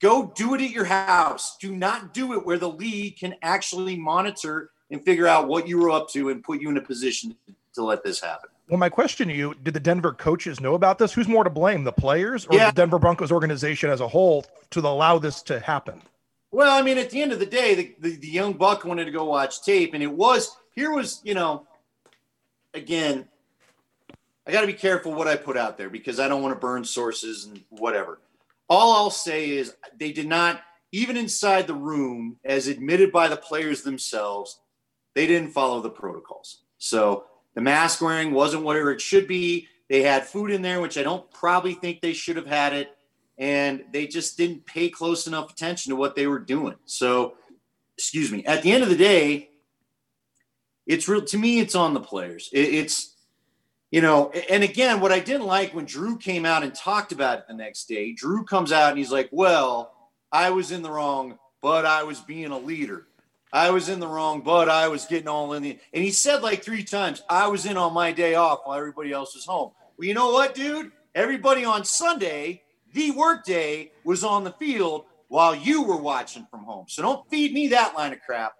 go 0.00 0.32
do 0.34 0.54
it 0.54 0.60
at 0.60 0.70
your 0.70 0.84
house. 0.84 1.56
Do 1.58 1.74
not 1.74 2.14
do 2.14 2.34
it 2.34 2.46
where 2.46 2.58
the 2.58 2.68
league 2.68 3.18
can 3.18 3.34
actually 3.42 3.96
monitor 3.96 4.70
and 4.90 5.04
figure 5.04 5.26
out 5.26 5.48
what 5.48 5.68
you 5.68 5.78
were 5.78 5.90
up 5.90 6.08
to 6.10 6.30
and 6.30 6.42
put 6.42 6.60
you 6.60 6.70
in 6.70 6.76
a 6.76 6.82
position 6.82 7.36
to 7.74 7.84
let 7.84 8.02
this 8.02 8.20
happen. 8.20 8.50
Well, 8.68 8.78
my 8.78 8.88
question 8.88 9.28
to 9.28 9.34
you: 9.34 9.54
Did 9.64 9.74
the 9.74 9.80
Denver 9.80 10.12
coaches 10.12 10.60
know 10.60 10.74
about 10.74 10.98
this? 10.98 11.12
Who's 11.12 11.26
more 11.26 11.42
to 11.42 11.50
blame, 11.50 11.82
the 11.82 11.92
players 11.92 12.46
or 12.46 12.56
yeah. 12.56 12.70
the 12.70 12.76
Denver 12.76 13.00
Broncos 13.00 13.32
organization 13.32 13.90
as 13.90 14.00
a 14.00 14.06
whole, 14.06 14.46
to 14.70 14.80
allow 14.80 15.18
this 15.18 15.42
to 15.42 15.58
happen? 15.58 16.00
Well, 16.52 16.76
I 16.76 16.82
mean, 16.82 16.98
at 16.98 17.10
the 17.10 17.22
end 17.22 17.32
of 17.32 17.38
the 17.38 17.46
day, 17.46 17.74
the, 17.74 17.94
the, 18.00 18.16
the 18.16 18.28
young 18.28 18.54
buck 18.54 18.84
wanted 18.84 19.04
to 19.04 19.12
go 19.12 19.24
watch 19.24 19.62
tape, 19.62 19.94
and 19.94 20.02
it 20.02 20.10
was 20.10 20.56
here 20.80 20.90
was 20.90 21.20
you 21.24 21.34
know, 21.34 21.66
again, 22.74 23.28
I 24.46 24.52
got 24.52 24.62
to 24.62 24.66
be 24.66 24.72
careful 24.72 25.12
what 25.12 25.28
I 25.28 25.36
put 25.36 25.56
out 25.56 25.78
there 25.78 25.90
because 25.90 26.18
I 26.18 26.26
don't 26.26 26.42
want 26.42 26.54
to 26.54 26.60
burn 26.60 26.84
sources 26.84 27.44
and 27.44 27.62
whatever. 27.68 28.18
All 28.68 28.96
I'll 28.96 29.10
say 29.10 29.50
is 29.50 29.74
they 29.98 30.12
did 30.12 30.26
not, 30.26 30.62
even 30.92 31.16
inside 31.16 31.66
the 31.66 31.74
room, 31.74 32.38
as 32.44 32.66
admitted 32.66 33.12
by 33.12 33.28
the 33.28 33.36
players 33.36 33.82
themselves, 33.82 34.60
they 35.14 35.26
didn't 35.26 35.50
follow 35.50 35.80
the 35.80 35.90
protocols. 35.90 36.62
So 36.78 37.24
the 37.54 37.60
mask 37.60 38.00
wearing 38.00 38.32
wasn't 38.32 38.64
whatever 38.64 38.90
it 38.90 39.00
should 39.00 39.28
be. 39.28 39.68
They 39.88 40.02
had 40.02 40.26
food 40.26 40.50
in 40.50 40.62
there, 40.62 40.80
which 40.80 40.96
I 40.96 41.02
don't 41.02 41.30
probably 41.30 41.74
think 41.74 42.00
they 42.00 42.12
should 42.12 42.36
have 42.36 42.46
had 42.46 42.72
it. 42.72 42.96
And 43.38 43.84
they 43.92 44.06
just 44.06 44.36
didn't 44.36 44.66
pay 44.66 44.88
close 44.88 45.26
enough 45.26 45.50
attention 45.50 45.90
to 45.90 45.96
what 45.96 46.14
they 46.14 46.26
were 46.26 46.38
doing. 46.38 46.76
So, 46.86 47.34
excuse 47.96 48.32
me, 48.32 48.44
at 48.44 48.62
the 48.62 48.72
end 48.72 48.82
of 48.82 48.88
the 48.88 48.96
day, 48.96 49.49
it's 50.90 51.06
real 51.06 51.24
to 51.24 51.38
me, 51.38 51.60
it's 51.60 51.76
on 51.76 51.94
the 51.94 52.00
players. 52.00 52.50
It, 52.52 52.74
it's, 52.74 53.14
you 53.92 54.00
know, 54.00 54.30
and 54.50 54.64
again, 54.64 55.00
what 55.00 55.12
I 55.12 55.20
didn't 55.20 55.46
like 55.46 55.72
when 55.72 55.84
Drew 55.84 56.16
came 56.16 56.44
out 56.44 56.64
and 56.64 56.74
talked 56.74 57.12
about 57.12 57.38
it 57.38 57.44
the 57.48 57.54
next 57.54 57.84
day, 57.84 58.12
Drew 58.12 58.44
comes 58.44 58.72
out 58.72 58.90
and 58.90 58.98
he's 58.98 59.12
like, 59.12 59.28
well, 59.30 59.94
I 60.32 60.50
was 60.50 60.72
in 60.72 60.82
the 60.82 60.90
wrong, 60.90 61.38
but 61.62 61.86
I 61.86 62.02
was 62.02 62.18
being 62.20 62.50
a 62.50 62.58
leader. 62.58 63.06
I 63.52 63.70
was 63.70 63.88
in 63.88 64.00
the 64.00 64.06
wrong, 64.06 64.42
but 64.42 64.68
I 64.68 64.88
was 64.88 65.06
getting 65.06 65.28
all 65.28 65.52
in 65.52 65.62
the. 65.62 65.78
And 65.92 66.02
he 66.04 66.10
said 66.10 66.42
like 66.42 66.62
three 66.62 66.84
times, 66.84 67.22
I 67.28 67.46
was 67.46 67.66
in 67.66 67.76
on 67.76 67.92
my 67.92 68.10
day 68.10 68.34
off 68.34 68.60
while 68.64 68.76
everybody 68.76 69.12
else 69.12 69.34
was 69.34 69.44
home. 69.44 69.70
Well, 69.96 70.08
you 70.08 70.14
know 70.14 70.30
what, 70.30 70.54
dude? 70.54 70.90
Everybody 71.14 71.64
on 71.64 71.84
Sunday, 71.84 72.62
the 72.94 73.12
work 73.12 73.44
day, 73.44 73.92
was 74.04 74.24
on 74.24 74.44
the 74.44 74.52
field 74.52 75.04
while 75.28 75.54
you 75.54 75.82
were 75.82 75.96
watching 75.96 76.46
from 76.50 76.64
home. 76.64 76.86
So 76.88 77.02
don't 77.02 77.28
feed 77.28 77.52
me 77.52 77.68
that 77.68 77.94
line 77.96 78.12
of 78.12 78.20
crap 78.22 78.54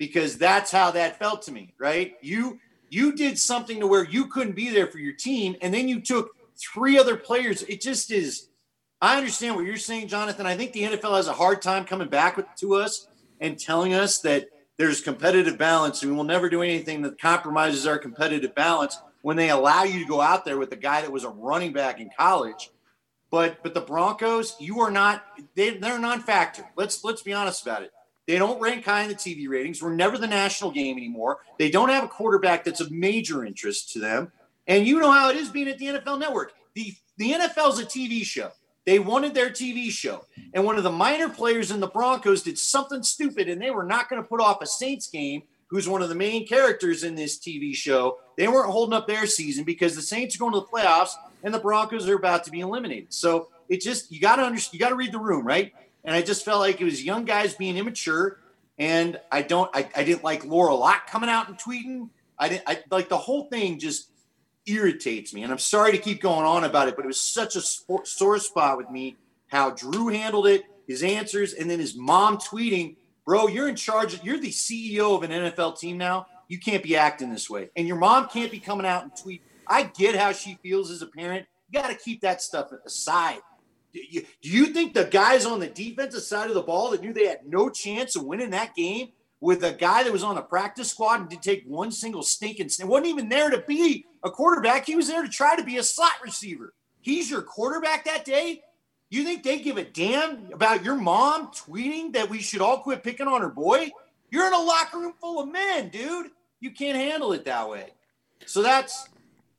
because 0.00 0.38
that's 0.38 0.70
how 0.70 0.90
that 0.90 1.18
felt 1.18 1.42
to 1.42 1.52
me, 1.52 1.74
right? 1.78 2.14
You 2.22 2.58
you 2.88 3.12
did 3.12 3.38
something 3.38 3.78
to 3.78 3.86
where 3.86 4.04
you 4.04 4.26
couldn't 4.26 4.56
be 4.56 4.70
there 4.70 4.86
for 4.86 4.98
your 4.98 5.12
team, 5.12 5.54
and 5.60 5.72
then 5.72 5.88
you 5.88 6.00
took 6.00 6.34
three 6.56 6.98
other 6.98 7.16
players. 7.16 7.62
It 7.64 7.82
just 7.82 8.10
is. 8.10 8.48
I 9.02 9.18
understand 9.18 9.54
what 9.54 9.66
you're 9.66 9.76
saying, 9.76 10.08
Jonathan. 10.08 10.46
I 10.46 10.56
think 10.56 10.72
the 10.72 10.84
NFL 10.84 11.16
has 11.16 11.28
a 11.28 11.34
hard 11.34 11.60
time 11.60 11.84
coming 11.84 12.08
back 12.08 12.38
with, 12.38 12.46
to 12.56 12.74
us 12.74 13.08
and 13.40 13.58
telling 13.58 13.92
us 13.92 14.20
that 14.20 14.46
there's 14.78 15.02
competitive 15.02 15.58
balance 15.58 16.02
and 16.02 16.10
we 16.10 16.16
will 16.16 16.24
never 16.24 16.48
do 16.48 16.62
anything 16.62 17.02
that 17.02 17.20
compromises 17.20 17.86
our 17.86 17.98
competitive 17.98 18.54
balance 18.54 18.98
when 19.22 19.36
they 19.36 19.50
allow 19.50 19.84
you 19.84 20.00
to 20.00 20.08
go 20.08 20.20
out 20.20 20.44
there 20.46 20.58
with 20.58 20.72
a 20.72 20.76
guy 20.76 21.02
that 21.02 21.12
was 21.12 21.24
a 21.24 21.28
running 21.28 21.72
back 21.72 22.00
in 22.00 22.10
college. 22.18 22.70
But 23.30 23.62
but 23.62 23.74
the 23.74 23.82
Broncos, 23.82 24.56
you 24.58 24.80
are 24.80 24.90
not 24.90 25.24
they, 25.54 25.76
they're 25.76 25.98
non-factor. 25.98 26.64
Let's 26.74 27.04
let's 27.04 27.22
be 27.22 27.34
honest 27.34 27.62
about 27.62 27.82
it. 27.82 27.92
They 28.26 28.38
don't 28.38 28.60
rank 28.60 28.84
high 28.84 29.02
in 29.02 29.08
the 29.08 29.14
TV 29.14 29.48
ratings. 29.48 29.82
We're 29.82 29.94
never 29.94 30.16
the 30.16 30.26
national 30.26 30.70
game 30.70 30.96
anymore. 30.96 31.38
They 31.58 31.70
don't 31.70 31.88
have 31.88 32.04
a 32.04 32.08
quarterback 32.08 32.64
that's 32.64 32.80
of 32.80 32.90
major 32.90 33.44
interest 33.44 33.92
to 33.92 33.98
them. 33.98 34.30
And 34.66 34.86
you 34.86 35.00
know 35.00 35.10
how 35.10 35.30
it 35.30 35.36
is 35.36 35.48
being 35.48 35.68
at 35.68 35.78
the 35.78 35.86
NFL 35.86 36.20
network. 36.20 36.52
The 36.74 36.94
the 37.16 37.32
NFL 37.32 37.72
is 37.72 37.78
a 37.80 37.84
TV 37.84 38.24
show. 38.24 38.50
They 38.86 38.98
wanted 38.98 39.34
their 39.34 39.50
TV 39.50 39.90
show. 39.90 40.24
And 40.54 40.64
one 40.64 40.78
of 40.78 40.84
the 40.84 40.90
minor 40.90 41.28
players 41.28 41.70
in 41.70 41.80
the 41.80 41.86
Broncos 41.86 42.42
did 42.42 42.58
something 42.58 43.02
stupid, 43.02 43.48
and 43.48 43.60
they 43.60 43.70
were 43.70 43.84
not 43.84 44.08
going 44.08 44.22
to 44.22 44.28
put 44.28 44.40
off 44.40 44.62
a 44.62 44.66
Saints 44.66 45.06
game, 45.08 45.42
who's 45.66 45.88
one 45.88 46.02
of 46.02 46.08
the 46.08 46.14
main 46.14 46.46
characters 46.46 47.04
in 47.04 47.14
this 47.14 47.38
TV 47.38 47.74
show. 47.74 48.18
They 48.36 48.48
weren't 48.48 48.70
holding 48.70 48.94
up 48.94 49.06
their 49.06 49.26
season 49.26 49.64
because 49.64 49.94
the 49.94 50.02
Saints 50.02 50.34
are 50.34 50.38
going 50.38 50.52
to 50.54 50.60
the 50.60 50.66
playoffs 50.66 51.12
and 51.44 51.54
the 51.54 51.58
Broncos 51.58 52.08
are 52.08 52.16
about 52.16 52.44
to 52.44 52.50
be 52.50 52.60
eliminated. 52.60 53.12
So 53.12 53.48
it 53.68 53.80
just, 53.80 54.10
you 54.10 54.20
got 54.20 54.36
to 54.36 54.42
understand, 54.42 54.74
you 54.74 54.80
got 54.80 54.88
to 54.88 54.96
read 54.96 55.12
the 55.12 55.18
room, 55.18 55.46
right? 55.46 55.72
And 56.04 56.14
I 56.14 56.22
just 56.22 56.44
felt 56.44 56.60
like 56.60 56.80
it 56.80 56.84
was 56.84 57.04
young 57.04 57.24
guys 57.24 57.54
being 57.54 57.76
immature. 57.76 58.38
And 58.78 59.20
I 59.30 59.42
don't, 59.42 59.70
I, 59.74 59.88
I 59.94 60.04
didn't 60.04 60.24
like 60.24 60.44
Laura 60.44 60.74
Lock 60.74 61.06
coming 61.06 61.28
out 61.28 61.48
and 61.48 61.58
tweeting. 61.58 62.08
I 62.38 62.48
didn't, 62.48 62.64
I 62.66 62.82
like 62.90 63.08
the 63.08 63.18
whole 63.18 63.44
thing 63.44 63.78
just 63.78 64.10
irritates 64.66 65.34
me. 65.34 65.42
And 65.42 65.52
I'm 65.52 65.58
sorry 65.58 65.92
to 65.92 65.98
keep 65.98 66.20
going 66.22 66.46
on 66.46 66.64
about 66.64 66.88
it, 66.88 66.96
but 66.96 67.04
it 67.04 67.08
was 67.08 67.20
such 67.20 67.56
a 67.56 67.60
sore 67.60 68.38
spot 68.38 68.78
with 68.78 68.90
me 68.90 69.16
how 69.48 69.70
Drew 69.70 70.08
handled 70.08 70.46
it, 70.46 70.62
his 70.86 71.02
answers, 71.02 71.52
and 71.52 71.68
then 71.68 71.78
his 71.78 71.96
mom 71.96 72.38
tweeting, 72.38 72.96
Bro, 73.26 73.48
you're 73.48 73.68
in 73.68 73.76
charge. 73.76 74.22
You're 74.24 74.40
the 74.40 74.50
CEO 74.50 75.14
of 75.14 75.22
an 75.22 75.30
NFL 75.30 75.78
team 75.78 75.98
now. 75.98 76.26
You 76.48 76.58
can't 76.58 76.82
be 76.82 76.96
acting 76.96 77.30
this 77.30 77.48
way. 77.48 77.70
And 77.76 77.86
your 77.86 77.96
mom 77.96 78.28
can't 78.28 78.50
be 78.50 78.58
coming 78.58 78.86
out 78.86 79.02
and 79.02 79.14
tweet. 79.14 79.42
I 79.66 79.84
get 79.84 80.16
how 80.16 80.32
she 80.32 80.58
feels 80.62 80.90
as 80.90 81.02
a 81.02 81.06
parent. 81.06 81.46
You 81.68 81.80
got 81.80 81.88
to 81.90 81.94
keep 81.94 82.22
that 82.22 82.42
stuff 82.42 82.72
aside. 82.84 83.38
Do 83.92 84.00
you, 84.42 84.66
think 84.66 84.94
the 84.94 85.04
guys 85.04 85.44
on 85.44 85.60
the 85.60 85.66
defensive 85.66 86.22
side 86.22 86.48
of 86.48 86.54
the 86.54 86.62
ball 86.62 86.90
that 86.90 87.02
knew 87.02 87.12
they 87.12 87.26
had 87.26 87.46
no 87.46 87.68
chance 87.68 88.16
of 88.16 88.24
winning 88.24 88.50
that 88.50 88.74
game 88.74 89.08
with 89.40 89.64
a 89.64 89.72
guy 89.72 90.04
that 90.04 90.12
was 90.12 90.22
on 90.22 90.34
the 90.34 90.42
practice 90.42 90.90
squad 90.90 91.20
and 91.20 91.28
did 91.28 91.42
take 91.42 91.64
one 91.66 91.90
single 91.90 92.22
stinking 92.22 92.68
snap. 92.68 92.88
wasn't 92.88 93.08
even 93.08 93.28
there 93.28 93.50
to 93.50 93.58
be 93.66 94.06
a 94.22 94.30
quarterback. 94.30 94.86
He 94.86 94.96
was 94.96 95.08
there 95.08 95.22
to 95.22 95.28
try 95.28 95.56
to 95.56 95.64
be 95.64 95.78
a 95.78 95.82
slot 95.82 96.12
receiver. 96.22 96.74
He's 97.00 97.30
your 97.30 97.42
quarterback 97.42 98.04
that 98.04 98.24
day. 98.24 98.62
You 99.08 99.24
think 99.24 99.42
they 99.42 99.58
give 99.58 99.76
a 99.76 99.84
damn 99.84 100.52
about 100.52 100.84
your 100.84 100.94
mom 100.94 101.48
tweeting 101.48 102.12
that 102.12 102.30
we 102.30 102.40
should 102.40 102.60
all 102.60 102.78
quit 102.78 103.02
picking 103.02 103.26
on 103.26 103.40
her 103.40 103.48
boy? 103.48 103.90
You're 104.30 104.46
in 104.46 104.52
a 104.52 104.62
locker 104.62 104.98
room 104.98 105.14
full 105.20 105.40
of 105.40 105.50
men, 105.50 105.88
dude. 105.88 106.30
You 106.60 106.70
can't 106.70 106.96
handle 106.96 107.32
it 107.32 107.44
that 107.46 107.68
way. 107.68 107.88
So 108.46 108.62
that's 108.62 109.08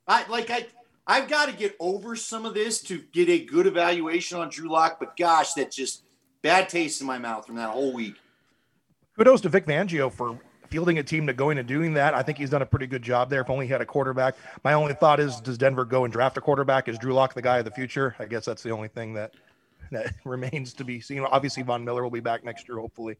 I 0.06 0.26
like 0.28 0.50
I 0.50 0.66
I've 1.06 1.28
got 1.28 1.46
to 1.46 1.52
get 1.52 1.76
over 1.80 2.14
some 2.16 2.46
of 2.46 2.54
this 2.54 2.80
to 2.82 3.02
get 3.12 3.28
a 3.28 3.44
good 3.44 3.66
evaluation 3.66 4.38
on 4.38 4.50
Drew 4.50 4.70
Lock, 4.70 4.98
but 5.00 5.16
gosh, 5.16 5.54
that 5.54 5.72
just 5.72 6.04
bad 6.42 6.68
taste 6.68 7.00
in 7.00 7.06
my 7.06 7.18
mouth 7.18 7.46
from 7.46 7.56
that 7.56 7.70
whole 7.70 7.92
week 7.92 8.16
kudos 9.16 9.40
to 9.42 9.48
Vic 9.48 9.66
Fangio 9.66 10.12
for 10.12 10.38
fielding 10.70 10.98
a 10.98 11.02
team 11.02 11.26
to 11.26 11.32
going 11.32 11.58
and 11.58 11.68
doing 11.68 11.94
that. 11.94 12.14
I 12.14 12.22
think 12.22 12.38
he's 12.38 12.50
done 12.50 12.62
a 12.62 12.66
pretty 12.66 12.86
good 12.86 13.02
job 13.02 13.30
there. 13.30 13.42
If 13.42 13.50
only 13.50 13.66
he 13.66 13.72
had 13.72 13.80
a 13.80 13.86
quarterback. 13.86 14.36
My 14.64 14.72
only 14.72 14.94
thought 14.94 15.20
is, 15.20 15.40
does 15.40 15.58
Denver 15.58 15.84
go 15.84 16.04
and 16.04 16.12
draft 16.12 16.36
a 16.38 16.40
quarterback? 16.40 16.88
Is 16.88 16.98
Drew 16.98 17.12
Lock 17.12 17.34
the 17.34 17.42
guy 17.42 17.58
of 17.58 17.64
the 17.64 17.70
future? 17.70 18.16
I 18.18 18.24
guess 18.24 18.44
that's 18.44 18.62
the 18.62 18.70
only 18.70 18.88
thing 18.88 19.14
that 19.14 19.34
that 19.90 20.14
remains 20.24 20.72
to 20.74 20.84
be 20.84 21.00
seen. 21.00 21.20
Obviously, 21.20 21.62
Von 21.62 21.84
Miller 21.84 22.02
will 22.02 22.10
be 22.10 22.20
back 22.20 22.44
next 22.44 22.68
year, 22.68 22.78
hopefully. 22.78 23.16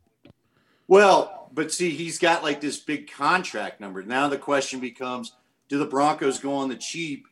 Well, 0.88 1.50
but 1.52 1.72
see, 1.72 1.90
he's 1.90 2.18
got 2.18 2.42
like 2.42 2.60
this 2.60 2.78
big 2.78 3.10
contract 3.10 3.80
number. 3.80 4.02
Now 4.02 4.28
the 4.28 4.38
question 4.38 4.80
becomes: 4.80 5.32
Do 5.68 5.78
the 5.78 5.86
Broncos 5.86 6.38
go 6.38 6.54
on 6.54 6.68
the 6.68 6.76
cheap 6.76 7.26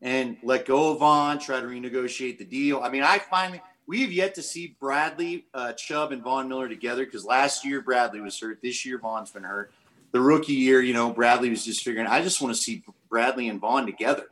and 0.00 0.36
let 0.42 0.66
go 0.66 0.92
of 0.92 1.00
Von, 1.00 1.38
try 1.38 1.60
to 1.60 1.66
renegotiate 1.66 2.38
the 2.38 2.44
deal? 2.44 2.80
I 2.82 2.88
mean, 2.90 3.02
I 3.02 3.18
finally 3.18 3.62
we 3.88 4.02
have 4.02 4.12
yet 4.12 4.34
to 4.34 4.42
see 4.42 4.76
Bradley, 4.78 5.46
uh, 5.54 5.72
Chubb, 5.72 6.12
and 6.12 6.22
Von 6.22 6.46
Miller 6.46 6.68
together 6.68 7.06
because 7.06 7.24
last 7.24 7.64
year 7.64 7.80
Bradley 7.80 8.20
was 8.20 8.38
hurt. 8.38 8.60
This 8.62 8.84
year 8.84 8.98
Von's 8.98 9.30
been 9.30 9.44
hurt. 9.44 9.72
The 10.12 10.20
rookie 10.20 10.52
year, 10.52 10.82
you 10.82 10.92
know, 10.92 11.10
Bradley 11.10 11.48
was 11.48 11.64
just 11.64 11.82
figuring. 11.82 12.06
I 12.06 12.22
just 12.22 12.42
want 12.42 12.54
to 12.54 12.60
see 12.60 12.84
Bradley 13.08 13.48
and 13.48 13.58
Von 13.58 13.86
together 13.86 14.26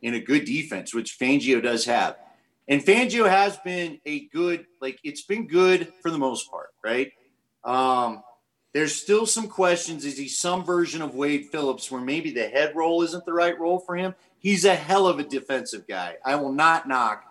in 0.00 0.14
a 0.14 0.20
good 0.20 0.46
defense, 0.46 0.94
which 0.94 1.18
Fangio 1.18 1.62
does 1.62 1.84
have. 1.84 2.16
And 2.68 2.82
Fangio 2.82 3.28
has 3.28 3.58
been 3.58 4.00
a 4.06 4.28
good, 4.28 4.66
like 4.80 4.98
it's 5.04 5.22
been 5.22 5.46
good 5.46 5.92
for 6.00 6.10
the 6.10 6.18
most 6.18 6.50
part, 6.50 6.70
right? 6.82 7.12
Um, 7.64 8.22
there's 8.72 8.94
still 8.94 9.26
some 9.26 9.46
questions. 9.46 10.06
Is 10.06 10.16
he 10.16 10.26
some 10.26 10.64
version 10.64 11.02
of 11.02 11.14
Wade 11.14 11.50
Phillips 11.50 11.90
where 11.90 12.00
maybe 12.00 12.30
the 12.30 12.48
head 12.48 12.74
role 12.74 13.02
isn't 13.02 13.26
the 13.26 13.34
right 13.34 13.58
role 13.58 13.78
for 13.78 13.94
him? 13.94 14.14
He's 14.42 14.64
a 14.64 14.74
hell 14.74 15.06
of 15.06 15.20
a 15.20 15.24
defensive 15.24 15.86
guy. 15.86 16.16
I 16.24 16.34
will 16.34 16.52
not 16.52 16.88
knock 16.88 17.24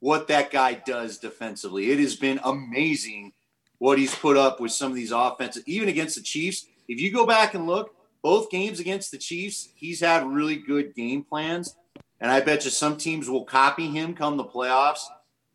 what 0.00 0.28
that 0.28 0.50
guy 0.50 0.74
does 0.74 1.18
defensively. 1.18 1.90
It 1.90 1.98
has 1.98 2.16
been 2.16 2.38
amazing 2.44 3.32
what 3.78 3.98
he's 3.98 4.14
put 4.14 4.36
up 4.36 4.60
with 4.60 4.72
some 4.72 4.90
of 4.92 4.96
these 4.96 5.10
offenses, 5.10 5.62
even 5.66 5.88
against 5.88 6.16
the 6.16 6.22
Chiefs. 6.22 6.66
If 6.86 7.00
you 7.00 7.10
go 7.10 7.26
back 7.26 7.54
and 7.54 7.66
look, 7.66 7.94
both 8.22 8.50
games 8.50 8.78
against 8.78 9.10
the 9.10 9.18
Chiefs, 9.18 9.70
he's 9.74 10.00
had 10.00 10.26
really 10.26 10.56
good 10.56 10.94
game 10.94 11.24
plans. 11.24 11.76
And 12.20 12.30
I 12.30 12.40
bet 12.40 12.66
you 12.66 12.70
some 12.70 12.98
teams 12.98 13.30
will 13.30 13.44
copy 13.44 13.88
him 13.88 14.14
come 14.14 14.36
the 14.36 14.44
playoffs. 14.44 15.04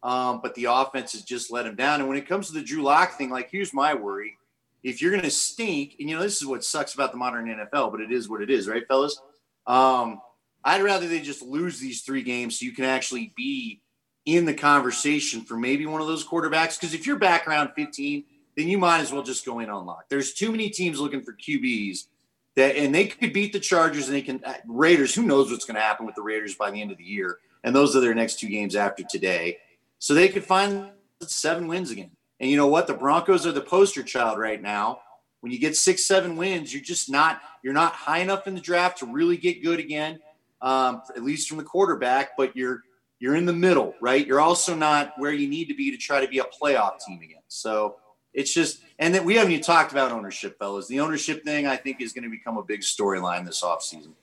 Um, 0.01 0.39
but 0.41 0.55
the 0.55 0.65
offense 0.65 1.13
has 1.13 1.23
just 1.23 1.51
let 1.51 1.65
him 1.65 1.75
down. 1.75 1.99
And 1.99 2.09
when 2.09 2.17
it 2.17 2.27
comes 2.27 2.47
to 2.47 2.53
the 2.53 2.61
Drew 2.61 2.81
Lock 2.81 3.17
thing, 3.17 3.29
like 3.29 3.49
here's 3.51 3.73
my 3.73 3.93
worry. 3.93 4.37
If 4.83 5.01
you're 5.01 5.11
going 5.11 5.23
to 5.23 5.31
stink, 5.31 5.95
and 5.99 6.09
you 6.09 6.15
know, 6.15 6.21
this 6.21 6.41
is 6.41 6.47
what 6.47 6.63
sucks 6.63 6.93
about 6.93 7.11
the 7.11 7.17
modern 7.17 7.47
NFL, 7.47 7.91
but 7.91 8.01
it 8.01 8.11
is 8.11 8.29
what 8.29 8.41
it 8.41 8.51
is, 8.51 8.67
right, 8.67 8.87
fellas? 8.87 9.19
Um, 9.65 10.21
I'd 10.65 10.81
rather 10.81 11.07
they 11.07 11.21
just 11.21 11.43
lose 11.43 11.79
these 11.79 12.01
three 12.01 12.23
games 12.23 12.59
so 12.59 12.65
you 12.65 12.73
can 12.73 12.85
actually 12.85 13.31
be 13.37 13.81
in 14.25 14.45
the 14.45 14.53
conversation 14.53 15.41
for 15.41 15.55
maybe 15.55 15.85
one 15.85 16.01
of 16.01 16.07
those 16.07 16.27
quarterbacks. 16.27 16.79
Because 16.79 16.95
if 16.95 17.05
you're 17.05 17.19
back 17.19 17.47
around 17.47 17.69
15, 17.75 18.23
then 18.57 18.67
you 18.67 18.79
might 18.79 18.99
as 18.99 19.13
well 19.13 19.21
just 19.21 19.45
go 19.45 19.59
in 19.59 19.69
on 19.69 19.85
Lock. 19.85 20.05
There's 20.09 20.33
too 20.33 20.51
many 20.51 20.69
teams 20.69 20.99
looking 20.99 21.21
for 21.21 21.33
QBs 21.33 22.07
that, 22.55 22.75
and 22.75 22.95
they 22.95 23.05
could 23.05 23.31
beat 23.31 23.53
the 23.53 23.59
Chargers 23.59 24.07
and 24.07 24.15
they 24.15 24.23
can, 24.23 24.43
uh, 24.43 24.55
Raiders, 24.67 25.13
who 25.13 25.21
knows 25.23 25.51
what's 25.51 25.65
going 25.65 25.75
to 25.75 25.81
happen 25.81 26.05
with 26.05 26.15
the 26.15 26.23
Raiders 26.23 26.55
by 26.55 26.71
the 26.71 26.81
end 26.81 26.91
of 26.91 26.97
the 26.97 27.03
year. 27.03 27.37
And 27.63 27.75
those 27.75 27.95
are 27.95 27.99
their 27.99 28.15
next 28.15 28.39
two 28.39 28.49
games 28.49 28.75
after 28.75 29.03
today. 29.03 29.59
So 29.99 30.13
they 30.15 30.29
could 30.29 30.43
find 30.43 30.89
seven 31.21 31.67
wins 31.67 31.91
again. 31.91 32.11
And 32.39 32.49
you 32.49 32.57
know 32.57 32.67
what? 32.67 32.87
The 32.87 32.93
Broncos 32.93 33.45
are 33.45 33.51
the 33.51 33.61
poster 33.61 34.03
child 34.03 34.39
right 34.39 34.61
now. 34.61 34.99
When 35.41 35.51
you 35.51 35.59
get 35.59 35.75
six, 35.75 36.07
seven 36.07 36.37
wins, 36.37 36.73
you're 36.73 36.83
just 36.83 37.09
not, 37.09 37.39
you're 37.63 37.73
not 37.73 37.93
high 37.93 38.19
enough 38.19 38.47
in 38.47 38.55
the 38.55 38.61
draft 38.61 38.99
to 38.99 39.05
really 39.05 39.37
get 39.37 39.63
good 39.63 39.79
again. 39.79 40.19
Um, 40.65 41.03
at 41.15 41.23
least 41.23 41.47
from 41.47 41.59
the 41.59 41.63
quarterback, 41.63 42.35
but 42.35 42.57
you're 42.57 42.81
you're 43.19 43.35
in 43.35 43.45
the 43.45 43.53
middle, 43.53 43.93
right? 44.01 44.25
You're 44.25 44.41
also 44.41 44.75
not 44.75 45.13
where 45.17 45.31
you 45.31 45.47
need 45.47 45.67
to 45.69 45.75
be 45.75 45.91
to 45.91 45.97
try 45.97 46.19
to 46.19 46.27
be 46.27 46.39
a 46.39 46.43
playoff 46.43 46.99
team 47.07 47.21
again. 47.21 47.41
So 47.47 47.95
it's 48.33 48.53
just, 48.53 48.81
and 48.99 49.15
then 49.15 49.23
we 49.23 49.35
haven't 49.35 49.51
even 49.51 49.63
talked 49.63 49.91
about 49.91 50.11
ownership, 50.11 50.59
fellas. 50.59 50.87
The 50.87 50.99
ownership 50.99 51.45
thing, 51.45 51.65
I 51.65 51.77
think, 51.77 52.01
is 52.01 52.11
going 52.11 52.25
to 52.25 52.29
become 52.29 52.57
a 52.57 52.63
big 52.63 52.81
storyline 52.81 53.45
this 53.45 53.63
offseason. 53.63 54.13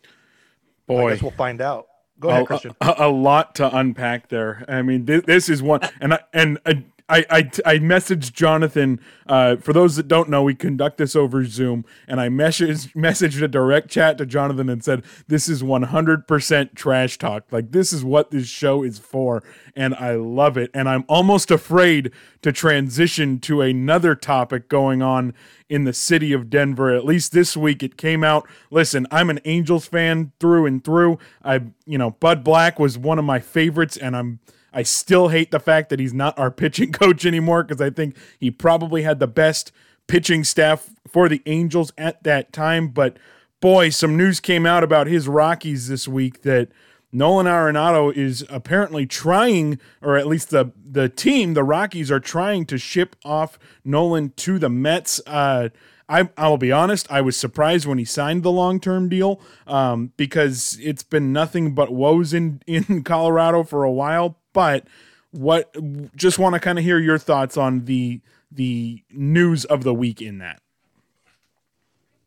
Boy, 0.87 1.09
I 1.09 1.15
guess 1.15 1.23
we'll 1.23 1.31
find 1.31 1.61
out. 1.61 1.87
Go 2.21 2.29
ahead, 2.29 2.47
Christian. 2.47 2.77
A, 2.81 2.95
a, 2.99 3.09
lot 3.09 3.55
to 3.57 3.77
unpack 3.77 4.29
there. 4.29 4.65
I 4.69 4.83
mean, 4.83 5.07
this, 5.07 5.23
this 5.25 5.49
is 5.49 5.63
one, 5.63 5.81
and 6.01 6.15
I, 6.15 6.21
and 6.33 6.59
uh, 6.67 6.75
I, 7.13 7.27
I, 7.29 7.39
I 7.67 7.79
messaged 7.79 8.33
Jonathan. 8.33 8.99
Uh, 9.27 9.57
for 9.57 9.75
those 9.75 9.97
that 9.97 10.09
don't 10.09 10.31
know, 10.31 10.43
we 10.43 10.55
conduct 10.55 10.97
this 10.97 11.15
over 11.15 11.45
Zoom, 11.45 11.85
and 12.09 12.19
I 12.19 12.29
messaged 12.29 12.95
messaged 12.95 13.43
a 13.43 13.49
direct 13.49 13.91
chat 13.91 14.17
to 14.17 14.25
Jonathan 14.25 14.71
and 14.71 14.83
said, 14.83 15.05
"This 15.29 15.47
is 15.47 15.63
100% 15.63 16.75
trash 16.75 17.19
talk. 17.19 17.45
Like 17.51 17.71
this 17.73 17.93
is 17.93 18.03
what 18.03 18.31
this 18.31 18.47
show 18.47 18.83
is 18.83 18.99
for, 18.99 19.43
and 19.77 19.95
I 19.95 20.15
love 20.15 20.57
it. 20.57 20.71
And 20.73 20.89
I'm 20.89 21.05
almost 21.07 21.51
afraid 21.51 22.13
to 22.41 22.51
transition 22.51 23.41
to 23.41 23.61
another 23.61 24.15
topic 24.15 24.71
going 24.71 25.03
on 25.03 25.35
in 25.69 25.85
the 25.85 25.93
city 25.93 26.33
of 26.33 26.49
Denver. 26.49 26.95
At 26.95 27.05
least 27.05 27.33
this 27.33 27.59
week, 27.59 27.83
it 27.83 27.99
came 27.99 28.25
out. 28.25 28.49
Listen, 28.71 29.07
I'm 29.11 29.29
an 29.29 29.41
Angels 29.45 29.85
fan 29.85 30.33
through 30.41 30.65
and 30.65 30.83
through. 30.83 31.19
I, 31.45 31.61
you 31.85 31.99
know, 31.99 32.13
Bud 32.13 32.43
Black 32.43 32.79
was 32.79 32.97
one 32.97 33.19
of 33.19 33.27
my 33.27 33.39
favorites, 33.39 33.99
and 33.99 34.17
I'm." 34.17 34.41
I 34.73 34.83
still 34.83 35.29
hate 35.29 35.51
the 35.51 35.61
fact 35.61 35.91
that 35.91 36.01
he's 36.01 36.15
not 36.15 36.39
our 36.39 36.51
pitching 36.63 36.93
coach 36.93 37.27
anymore 37.27 37.63
because 37.63 37.81
I 37.81 37.91
think 37.91 38.17
he 38.39 38.51
probably 38.51 39.03
had 39.03 39.19
the 39.19 39.27
best 39.27 39.73
pitching 40.07 40.45
staff 40.45 40.91
for 41.07 41.29
the 41.29 41.43
Angels 41.47 41.93
at 41.97 42.23
that 42.25 42.53
time. 42.53 42.89
But 42.89 43.17
boy, 43.61 43.91
some 43.91 44.17
news 44.17 44.41
came 44.41 44.67
out 44.67 44.85
about 44.85 45.07
his 45.07 45.29
Rockies 45.29 45.89
this 45.89 46.09
week 46.09 46.43
that 46.43 46.69
Nolan 47.13 47.47
Arenado 47.47 48.15
is 48.15 48.45
apparently 48.49 49.07
trying, 49.07 49.79
or 50.01 50.17
at 50.17 50.27
least 50.27 50.51
the 50.51 50.73
the 50.85 51.09
team, 51.09 51.55
the 51.55 51.65
Rockies, 51.65 52.11
are 52.11 52.21
trying 52.21 52.65
to 52.67 52.79
ship 52.79 53.17
off 53.25 53.59
Nolan 53.85 54.31
to 54.37 54.59
the 54.59 54.71
Mets. 54.71 55.21
Uh, 55.27 55.69
I, 56.09 56.29
I'll 56.37 56.59
be 56.59 56.73
honest, 56.73 57.11
I 57.11 57.21
was 57.21 57.37
surprised 57.37 57.87
when 57.87 57.99
he 57.99 58.05
signed 58.05 58.43
the 58.43 58.51
long 58.51 58.81
term 58.81 59.09
deal 59.09 59.41
um, 59.67 60.13
because 60.17 60.79
it's 60.83 61.03
been 61.03 61.33
nothing 61.33 61.75
but 61.75 61.93
woes 61.93 62.35
in, 62.35 62.61
in 62.67 63.03
Colorado 63.05 63.63
for 63.63 63.85
a 63.85 63.93
while 63.93 64.39
but 64.53 64.87
what 65.31 65.75
just 66.15 66.39
want 66.39 66.55
to 66.55 66.61
kind 66.61 66.79
of 66.79 66.85
hear 66.85 66.99
your 66.99 67.19
thoughts 67.19 67.57
on 67.57 67.85
the 67.87 68.21
the 68.55 69.03
news 69.11 69.65
of 69.65 69.83
the 69.83 69.95
week 69.95 70.21
in 70.21 70.39
that. 70.39 70.61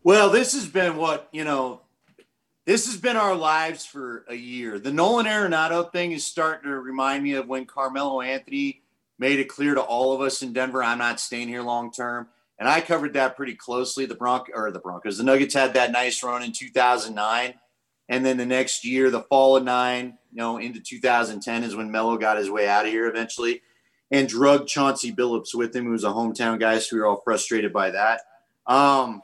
Well, 0.04 0.30
this 0.30 0.54
has 0.54 0.68
been 0.68 0.98
what, 0.98 1.28
you 1.32 1.44
know, 1.44 1.82
this 2.66 2.86
has 2.88 2.98
been 2.98 3.16
our 3.16 3.36
lives 3.36 3.86
for 3.86 4.26
a 4.28 4.36
year. 4.36 4.80
The 4.80 4.92
Nolan 4.92 5.26
Arenado 5.26 5.92
thing 5.92 6.12
is 6.12 6.26
starting 6.26 6.70
to 6.70 6.80
remind 6.80 7.24
me 7.24 7.34
of 7.34 7.48
when 7.48 7.66
Carmelo 7.66 8.22
Anthony 8.22 8.82
made 9.18 9.40
it 9.40 9.50
clear 9.50 9.76
to 9.76 9.82
all 9.82 10.14
of 10.14 10.22
us 10.22 10.42
in 10.42 10.54
Denver, 10.54 10.84
I'm 10.84 10.98
not 10.98 11.20
staying 11.20 11.48
here 11.48 11.62
long 11.62 11.92
term. 11.92 12.28
And 12.58 12.70
I 12.70 12.82
covered 12.82 13.14
that 13.14 13.36
pretty 13.36 13.54
closely. 13.54 14.06
The 14.06 14.16
Bronc 14.16 14.50
or 14.54 14.72
the 14.72 14.80
Broncos, 14.80 15.18
the 15.18 15.24
Nuggets 15.24 15.54
had 15.54 15.74
that 15.74 15.92
nice 15.92 16.24
run 16.24 16.42
in 16.42 16.52
2009. 16.52 17.54
And 18.08 18.26
then 18.26 18.38
the 18.38 18.46
next 18.46 18.86
year, 18.86 19.10
the 19.10 19.24
fall 19.24 19.58
of 19.58 19.64
nine, 19.64 20.18
you 20.32 20.38
know, 20.38 20.58
into 20.58 20.80
2010 20.80 21.64
is 21.64 21.76
when 21.76 21.92
Melo 21.92 22.18
got 22.18 22.38
his 22.38 22.50
way 22.50 22.68
out 22.68 22.86
of 22.86 22.92
here 22.92 23.08
eventually 23.08 23.62
and 24.12 24.28
drug 24.30 24.68
Chauncey 24.68 25.12
Billups 25.12 25.56
with 25.56 25.76
him, 25.76 25.86
who 25.86 25.92
was 25.92 26.04
a 26.04 26.10
hometown 26.10 26.60
guy. 26.60 26.78
So 26.80 26.96
we 26.96 27.00
were 27.02 27.08
all 27.08 27.22
frustrated 27.24 27.74
by 27.74 27.92
that. 27.92 28.22
Um, 28.68 29.22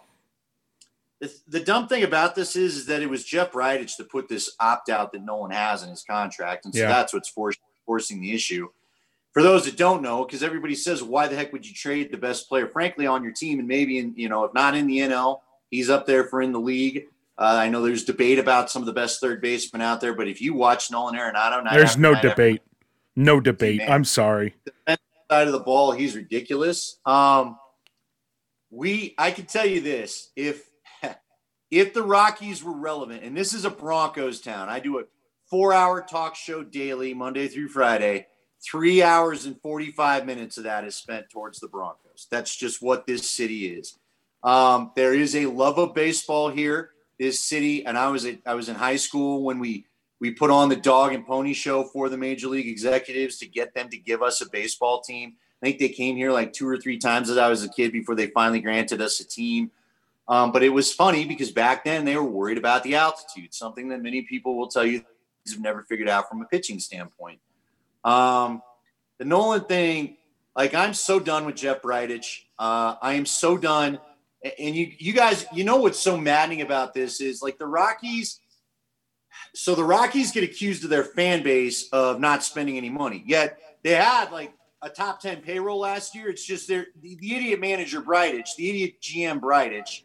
the, 1.20 1.32
the 1.48 1.60
dumb 1.60 1.88
thing 1.88 2.04
about 2.04 2.34
this 2.34 2.56
is, 2.56 2.76
is 2.78 2.86
that 2.88 3.02
it 3.02 3.10
was 3.10 3.24
Jeff 3.24 3.52
Bridich 3.52 3.98
that 3.98 4.10
put 4.10 4.28
this 4.28 4.56
opt 4.60 4.90
out 4.90 5.12
that 5.12 5.24
no 5.24 5.38
one 5.38 5.52
has 5.52 5.84
in 5.84 5.90
his 5.90 6.04
contract. 6.04 6.66
And 6.66 6.74
so 6.74 6.82
yeah. 6.82 6.88
that's 6.88 7.14
what's 7.14 7.30
forced, 7.30 7.60
forcing 7.86 8.22
the 8.22 8.34
issue. 8.34 8.70
For 9.32 9.44
those 9.44 9.64
that 9.66 9.78
don't 9.78 10.02
know, 10.02 10.26
because 10.26 10.44
everybody 10.44 10.76
says, 10.76 11.04
why 11.04 11.28
the 11.28 11.36
heck 11.36 11.54
would 11.54 11.66
you 11.66 11.74
trade 11.74 12.12
the 12.12 12.18
best 12.18 12.50
player, 12.50 12.68
frankly, 12.68 13.08
on 13.08 13.24
your 13.24 13.32
team? 13.32 13.60
And 13.60 13.68
maybe, 13.68 14.00
in, 14.00 14.14
you 14.18 14.28
know, 14.28 14.44
if 14.44 14.54
not 14.54 14.76
in 14.76 14.88
the 14.88 14.98
NL, 14.98 15.40
he's 15.70 15.90
up 15.90 16.06
there 16.06 16.26
for 16.26 16.42
in 16.42 16.52
the 16.52 16.60
league. 16.60 17.06
Uh, 17.38 17.58
I 17.58 17.70
know 17.70 17.82
there's 17.82 18.04
debate 18.04 18.40
about 18.40 18.70
some 18.70 18.82
of 18.82 18.86
the 18.86 18.94
best 18.94 19.20
third 19.20 19.42
basemen 19.42 19.82
out 19.82 20.02
there, 20.02 20.14
but 20.14 20.28
if 20.28 20.42
you 20.42 20.54
watch 20.54 20.92
Nolan 20.92 21.16
Arenado, 21.16 21.64
there's 21.72 21.98
no 21.98 22.20
debate. 22.22 22.62
no 23.16 23.40
debate. 23.40 23.80
Man, 23.80 23.92
I'm 23.92 24.04
sorry. 24.04 24.56
Side 24.88 25.48
of 25.48 25.54
the 25.54 25.60
ball, 25.60 25.92
he's 25.94 26.16
ridiculous. 26.16 27.00
Um, 27.06 27.58
we, 28.70 29.16
I 29.18 29.32
can 29.32 29.46
tell 29.46 29.66
you 29.66 29.82
this: 29.82 30.32
if 30.36 30.64
if 31.72 31.94
the 31.94 32.04
Rockies 32.04 32.64
were 32.64 32.78
relevant, 32.78 33.24
and 33.24 33.36
this 33.36 33.54
is 33.54 33.66
a 33.66 33.70
Broncos 33.70 34.42
town, 34.42 34.70
I 34.70 34.80
do 34.80 35.00
a 35.00 35.04
four-hour 35.50 36.02
talk 36.10 36.36
show 36.36 36.64
daily, 36.64 37.14
Monday 37.14 37.48
through 37.48 37.70
Friday. 37.70 38.28
Three 38.64 39.02
hours 39.02 39.48
and 39.48 39.60
45 39.60 40.28
minutes 40.28 40.60
of 40.60 40.66
that 40.66 40.84
is 40.84 40.96
spent 40.96 41.32
towards 41.32 41.60
the 41.60 41.68
Broncos. 41.68 42.28
That's 42.30 42.56
just 42.56 42.80
what 42.80 43.08
this 43.08 43.28
city 43.28 43.66
is. 43.66 43.98
Um, 44.44 44.92
there 44.96 45.16
is 45.16 45.36
a 45.36 45.48
love 45.48 45.80
of 45.80 45.96
baseball 45.96 46.50
here 46.50 46.91
this 47.22 47.40
city. 47.40 47.86
And 47.86 47.98
I 47.98 48.08
was 48.08 48.26
at, 48.26 48.40
I 48.48 48.56
was 48.56 48.68
in 48.68 48.76
high 48.76 48.96
school 48.96 49.44
when 49.44 49.60
we 49.60 49.86
we 50.20 50.32
put 50.32 50.50
on 50.52 50.70
the 50.70 50.76
dog 50.76 51.14
and 51.14 51.26
pony 51.26 51.54
show 51.54 51.84
for 51.84 52.10
the 52.10 52.18
major 52.18 52.48
league 52.48 52.68
executives 52.68 53.38
to 53.38 53.48
get 53.48 53.74
them 53.74 53.90
to 53.90 53.98
give 53.98 54.22
us 54.22 54.42
a 54.42 54.50
baseball 54.50 55.02
team. 55.02 55.36
I 55.62 55.66
think 55.66 55.80
they 55.80 55.90
came 55.90 56.16
here 56.16 56.32
like 56.32 56.52
two 56.52 56.68
or 56.68 56.78
three 56.78 56.98
times 56.98 57.30
as 57.30 57.38
I 57.38 57.48
was 57.48 57.64
a 57.64 57.70
kid 57.70 57.92
before 57.92 58.16
they 58.16 58.28
finally 58.28 58.60
granted 58.60 59.02
us 59.02 59.20
a 59.20 59.28
team. 59.28 59.72
Um, 60.28 60.52
but 60.52 60.64
it 60.64 60.70
was 60.70 60.94
funny 60.94 61.26
because 61.26 61.52
back 61.52 61.84
then 61.84 62.06
they 62.06 62.16
were 62.16 62.24
worried 62.24 62.58
about 62.58 62.84
the 62.84 62.96
altitude, 62.96 63.54
something 63.54 63.90
that 63.90 64.02
many 64.02 64.24
people 64.24 64.56
will 64.56 64.68
tell 64.68 64.86
you 64.86 65.04
have 65.48 65.60
never 65.60 65.84
figured 65.84 66.10
out 66.10 66.30
from 66.30 66.42
a 66.42 66.46
pitching 66.46 66.80
standpoint. 66.80 67.40
Um, 68.04 68.62
the 69.18 69.26
Nolan 69.26 69.66
thing, 69.66 70.18
like 70.56 70.74
I'm 70.74 70.94
so 70.94 71.20
done 71.20 71.46
with 71.46 71.56
Jeff 71.56 71.82
Bridich. 71.82 72.44
Uh, 72.60 72.96
I 73.02 73.14
am 73.14 73.26
so 73.26 73.58
done 73.58 74.00
and 74.60 74.76
you 74.76 74.92
you 74.98 75.14
guys, 75.14 75.46
you 75.54 75.64
know 75.64 75.78
what's 75.78 76.00
so 76.00 76.18
maddening 76.18 76.62
about 76.62 76.94
this 76.94 77.22
is 77.22 77.42
like 77.42 77.58
the 77.58 77.68
Rockies. 77.68 78.40
So 79.54 79.76
the 79.76 79.84
Rockies 79.84 80.32
get 80.32 80.44
accused 80.44 80.84
of 80.84 80.90
their 80.90 81.04
fan 81.04 81.44
base 81.44 81.90
of 81.90 82.20
not 82.20 82.44
spending 82.44 82.78
any 82.78 82.90
money. 82.90 83.24
Yet 83.26 83.60
they 83.84 83.92
had 83.92 84.32
like 84.32 84.54
a 84.82 84.90
top 84.90 85.22
10 85.22 85.42
payroll 85.42 85.80
last 85.80 86.16
year. 86.16 86.30
It's 86.30 86.46
just 86.46 86.68
their 86.68 86.88
the, 87.02 87.16
the 87.16 87.36
idiot 87.36 87.60
manager 87.60 88.02
Bridich, 88.02 88.56
the 88.58 88.70
idiot 88.70 89.02
GM 89.02 89.40
Bridich, 89.40 90.04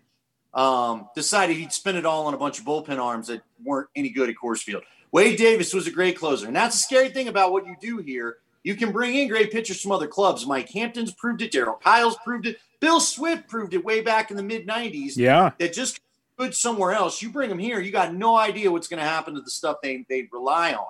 um, 0.55 1.09
decided 1.15 1.57
he'd 1.57 1.73
spend 1.73 1.97
it 1.97 2.07
all 2.07 2.27
on 2.27 2.35
a 2.35 2.39
bunch 2.39 2.59
of 2.59 2.65
bullpen 2.65 2.99
arms 2.99 3.29
that 3.29 3.43
weren't 3.63 3.89
any 3.97 4.11
good 4.11 4.29
at 4.29 4.37
Coors 4.37 4.63
Field. 4.63 4.83
Wade 5.13 5.39
Davis 5.39 5.73
was 5.73 5.87
a 5.87 5.91
great 5.91 6.19
closer. 6.19 6.47
And 6.47 6.55
that's 6.55 6.77
the 6.77 6.83
scary 6.83 7.09
thing 7.09 7.29
about 7.29 7.53
what 7.53 7.67
you 7.67 7.77
do 7.81 7.99
here 7.99 8.39
You 8.65 8.75
can 8.75 8.93
bring 8.93 9.15
in 9.15 9.29
great 9.29 9.53
pitchers 9.53 9.81
from 9.81 9.93
other 9.93 10.09
clubs. 10.09 10.45
Mike 10.47 10.69
Hampton's 10.71 11.13
proved 11.13 11.41
it. 11.41 11.53
Darryl 11.53 11.81
Kile's 11.81 12.19
proved 12.25 12.47
it. 12.47 12.59
Bill 12.81 13.01
Swift 13.01 13.49
proved 13.49 13.75
it 13.75 13.85
way 13.85 14.01
back 14.01 14.31
in 14.31 14.37
the 14.37 14.43
mid 14.43 14.67
90s. 14.67 15.17
Yeah. 15.17 15.53
That 15.59 15.73
just 15.73 16.01
good 16.39 16.55
somewhere 16.55 16.93
else. 16.93 17.23
You 17.23 17.31
bring 17.31 17.49
them 17.49 17.59
here, 17.59 17.81
you 17.81 17.91
got 17.91 18.15
no 18.15 18.37
idea 18.37 18.71
what's 18.71 18.89
going 18.89 19.03
to 19.03 19.09
happen 19.09 19.35
to 19.35 19.41
the 19.41 19.51
stuff 19.51 19.79
they, 19.83 20.05
they 20.09 20.29
rely 20.33 20.75
on. 20.75 20.87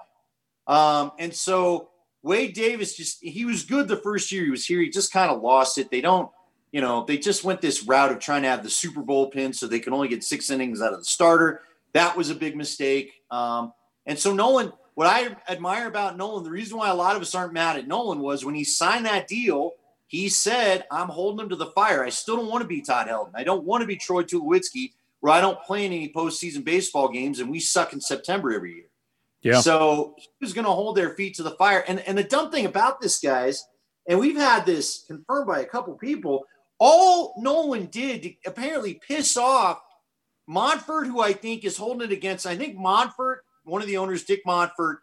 Um, 0.66 1.12
and 1.18 1.33
so 1.33 1.90
Wade 2.22 2.55
Davis 2.55 2.96
just, 2.96 3.22
he 3.22 3.44
was 3.44 3.64
good 3.64 3.88
the 3.88 3.96
first 3.96 4.33
year 4.33 4.44
he 4.44 4.51
was 4.51 4.66
here. 4.66 4.81
He 4.81 4.90
just 4.90 5.12
kind 5.12 5.31
of 5.31 5.42
lost 5.42 5.79
it. 5.79 5.90
They 5.90 6.01
don't, 6.01 6.31
you 6.72 6.81
know, 6.81 7.05
they 7.05 7.18
just 7.18 7.44
went 7.44 7.61
this 7.61 7.85
route 7.85 8.11
of 8.11 8.18
trying 8.18 8.42
to 8.42 8.49
have 8.49 8.64
the 8.64 8.70
Super 8.70 9.01
Bowl 9.01 9.31
pin 9.31 9.53
so 9.53 9.66
they 9.66 9.79
can 9.79 9.92
only 9.92 10.09
get 10.09 10.25
six 10.25 10.51
innings 10.51 10.83
out 10.83 10.92
of 10.92 10.99
the 10.99 11.05
starter. 11.05 11.61
That 11.92 12.16
was 12.16 12.31
a 12.31 12.35
big 12.35 12.57
mistake. 12.57 13.12
Um, 13.31 13.72
and 14.05 14.18
so 14.18 14.35
Nolan, 14.35 14.72
what 14.94 15.07
I 15.07 15.37
admire 15.49 15.87
about 15.87 16.16
Nolan, 16.16 16.42
the 16.42 16.51
reason 16.51 16.79
why 16.79 16.88
a 16.88 16.94
lot 16.94 17.16
of 17.16 17.22
us 17.22 17.35
aren't 17.35 17.53
mad 17.53 17.77
at 17.77 17.87
Nolan 17.87 18.18
was 18.20 18.44
when 18.44 18.55
he 18.55 18.64
signed 18.64 19.07
that 19.07 19.29
deal, 19.29 19.72
he 20.07 20.29
said, 20.29 20.85
I'm 20.90 21.09
holding 21.09 21.45
him 21.45 21.51
to 21.51 21.57
the 21.57 21.66
fire. 21.66 22.05
I 22.05 22.11
still 22.11 22.37
don't 22.37 22.49
want 22.49 22.62
to 22.62 22.69
be 22.69 22.81
Todd 22.81 23.09
Helton. 23.09 23.33
I 23.35 23.45
don't 23.45 23.64
want 23.64 23.83
to 23.83 23.87
be 23.87 23.97
Troy 23.97 24.23
Tulowitzki, 24.23 24.92
where 25.21 25.33
I 25.33 25.40
don't 25.40 25.61
play 25.62 25.85
in 25.85 25.92
any 25.92 26.12
postseason 26.12 26.64
baseball 26.64 27.09
games 27.09 27.40
and 27.40 27.51
we 27.51 27.59
suck 27.59 27.92
in 27.92 28.01
September 28.01 28.53
every 28.53 28.75
year. 28.75 28.85
Yeah. 29.42 29.61
So 29.61 30.14
he 30.16 30.29
was 30.40 30.53
going 30.53 30.64
to 30.64 30.71
hold 30.71 30.97
their 30.97 31.11
feet 31.11 31.35
to 31.37 31.42
the 31.42 31.53
fire. 31.53 31.85
And, 31.87 32.01
and 32.01 32.16
the 32.16 32.25
dumb 32.25 32.51
thing 32.51 32.66
about 32.66 33.01
this, 33.01 33.21
guys, 33.21 33.64
and 34.09 34.19
we've 34.19 34.37
had 34.37 34.64
this 34.64 35.05
confirmed 35.07 35.47
by 35.47 35.61
a 35.61 35.66
couple 35.66 35.95
people, 35.95 36.45
all 36.79 37.35
Nolan 37.38 37.87
did 37.87 38.23
to 38.23 38.35
apparently 38.47 38.95
piss 38.95 39.37
off 39.37 39.81
Monfort, 40.49 41.07
who 41.07 41.21
I 41.21 41.33
think 41.33 41.64
is 41.64 41.77
holding 41.77 42.09
it 42.09 42.12
against. 42.12 42.47
I 42.47 42.57
think 42.57 42.77
Monfort, 42.77 43.38
one 43.64 43.83
of 43.83 43.88
the 43.88 43.97
owners, 43.97 44.25
Dick 44.25 44.42
Monfort, 44.47 44.99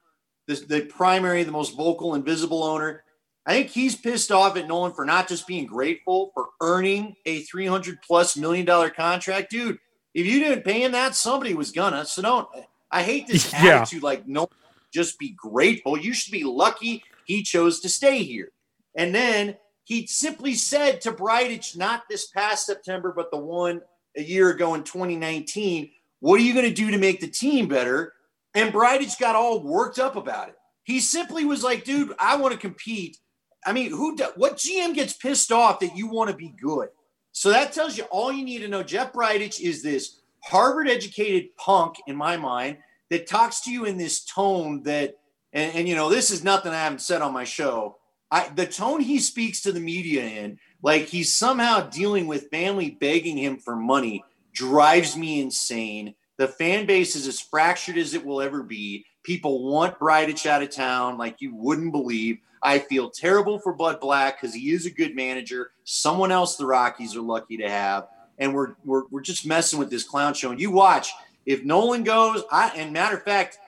the, 0.47 0.55
the 0.67 0.81
primary, 0.85 1.43
the 1.43 1.51
most 1.51 1.75
vocal 1.75 2.13
and 2.13 2.23
visible 2.23 2.63
owner, 2.63 3.03
I 3.45 3.53
think 3.53 3.69
he's 3.69 3.95
pissed 3.95 4.31
off 4.31 4.55
at 4.55 4.67
Nolan 4.67 4.93
for 4.93 5.05
not 5.05 5.27
just 5.27 5.47
being 5.47 5.65
grateful 5.65 6.31
for 6.33 6.47
earning 6.61 7.15
a 7.25 7.41
300 7.41 8.01
plus 8.01 8.37
million 8.37 8.65
dollar 8.65 8.89
contract. 8.89 9.51
Dude, 9.51 9.79
if 10.13 10.25
you 10.25 10.39
didn't 10.39 10.63
pay 10.63 10.83
him 10.83 10.93
that, 10.93 11.15
somebody 11.15 11.53
was 11.53 11.71
gonna. 11.71 12.05
So 12.05 12.21
don't, 12.21 12.47
I 12.91 13.03
hate 13.03 13.27
this 13.27 13.51
Yeah. 13.53 13.79
attitude 13.79 14.03
like, 14.03 14.27
no, 14.27 14.47
just 14.93 15.19
be 15.19 15.31
grateful. 15.31 15.97
You 15.97 16.13
should 16.13 16.31
be 16.31 16.43
lucky 16.43 17.03
he 17.25 17.43
chose 17.43 17.79
to 17.81 17.89
stay 17.89 18.23
here. 18.23 18.49
And 18.95 19.13
then 19.13 19.57
he 19.85 20.07
simply 20.07 20.53
said 20.53 21.01
to 21.01 21.11
Bridich, 21.11 21.75
not 21.77 22.03
this 22.09 22.27
past 22.27 22.65
September, 22.65 23.11
but 23.15 23.31
the 23.31 23.37
one 23.37 23.81
a 24.15 24.21
year 24.21 24.49
ago 24.51 24.75
in 24.75 24.83
2019, 24.83 25.89
what 26.19 26.39
are 26.39 26.43
you 26.43 26.53
going 26.53 26.65
to 26.65 26.73
do 26.73 26.91
to 26.91 26.97
make 26.97 27.19
the 27.19 27.27
team 27.27 27.67
better? 27.67 28.13
And 28.53 28.73
Bridich 28.73 29.19
got 29.19 29.35
all 29.35 29.61
worked 29.63 29.99
up 29.99 30.15
about 30.15 30.49
it. 30.49 30.55
He 30.83 30.99
simply 30.99 31.45
was 31.45 31.63
like, 31.63 31.83
dude, 31.85 32.13
I 32.19 32.35
want 32.37 32.53
to 32.53 32.59
compete. 32.59 33.17
I 33.65 33.73
mean, 33.73 33.91
who, 33.91 34.17
what 34.35 34.57
GM 34.57 34.93
gets 34.93 35.13
pissed 35.13 35.51
off 35.51 35.79
that 35.79 35.95
you 35.95 36.07
want 36.07 36.29
to 36.29 36.35
be 36.35 36.53
good? 36.61 36.89
So 37.31 37.49
that 37.49 37.73
tells 37.73 37.97
you 37.97 38.03
all 38.05 38.31
you 38.31 38.45
need 38.45 38.59
to 38.59 38.67
know. 38.67 38.83
Jeff 38.83 39.11
Bridich 39.11 39.59
is 39.59 39.81
this 39.81 40.19
Harvard 40.43 40.87
educated 40.87 41.55
punk, 41.57 41.95
in 42.07 42.15
my 42.15 42.37
mind, 42.37 42.77
that 43.09 43.27
talks 43.27 43.61
to 43.61 43.71
you 43.71 43.85
in 43.85 43.97
this 43.97 44.23
tone 44.23 44.83
that, 44.83 45.15
and, 45.51 45.75
and 45.75 45.87
you 45.87 45.95
know, 45.95 46.09
this 46.09 46.31
is 46.31 46.43
nothing 46.43 46.71
I 46.71 46.83
haven't 46.83 47.01
said 47.01 47.21
on 47.21 47.33
my 47.33 47.43
show. 47.43 47.97
I, 48.29 48.49
the 48.49 48.65
tone 48.65 48.99
he 48.99 49.19
speaks 49.19 49.61
to 49.61 49.71
the 49.71 49.79
media 49.79 50.23
in, 50.23 50.59
like 50.81 51.05
he's 51.05 51.33
somehow 51.33 51.81
dealing 51.81 52.27
with 52.27 52.49
family 52.49 52.91
begging 52.91 53.37
him 53.37 53.57
for 53.57 53.75
money, 53.75 54.23
drives 54.53 55.15
me 55.15 55.41
insane. 55.41 56.15
The 56.37 56.47
fan 56.47 56.85
base 56.85 57.15
is 57.15 57.27
as 57.27 57.39
fractured 57.39 57.97
as 57.97 58.13
it 58.13 58.25
will 58.25 58.41
ever 58.41 58.63
be. 58.63 59.05
People 59.23 59.71
want 59.71 59.99
Bridich 59.99 60.45
out 60.45 60.63
of 60.63 60.71
town 60.71 61.17
like 61.17 61.41
you 61.41 61.55
wouldn't 61.55 61.91
believe. 61.91 62.39
I 62.63 62.79
feel 62.79 63.09
terrible 63.09 63.59
for 63.59 63.73
Bud 63.73 63.99
Black 63.99 64.39
because 64.39 64.55
he 64.55 64.71
is 64.71 64.85
a 64.85 64.91
good 64.91 65.15
manager. 65.15 65.71
Someone 65.83 66.31
else 66.31 66.55
the 66.55 66.65
Rockies 66.65 67.15
are 67.15 67.21
lucky 67.21 67.57
to 67.57 67.69
have. 67.69 68.07
And 68.39 68.53
we're, 68.53 68.75
we're, 68.85 69.03
we're 69.11 69.21
just 69.21 69.45
messing 69.45 69.77
with 69.79 69.89
this 69.89 70.03
clown 70.03 70.33
show. 70.33 70.51
And 70.51 70.59
you 70.59 70.71
watch, 70.71 71.11
if 71.45 71.63
Nolan 71.63 72.03
goes, 72.03 72.43
I, 72.51 72.69
and 72.75 72.93
matter 72.93 73.17
of 73.17 73.23
fact, 73.23 73.59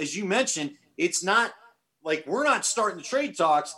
as 0.00 0.16
you 0.16 0.24
mentioned, 0.24 0.72
it's 0.96 1.22
not 1.22 1.52
like 2.04 2.24
we're 2.26 2.44
not 2.44 2.64
starting 2.64 2.98
the 2.98 3.04
trade 3.04 3.36
talks 3.36 3.74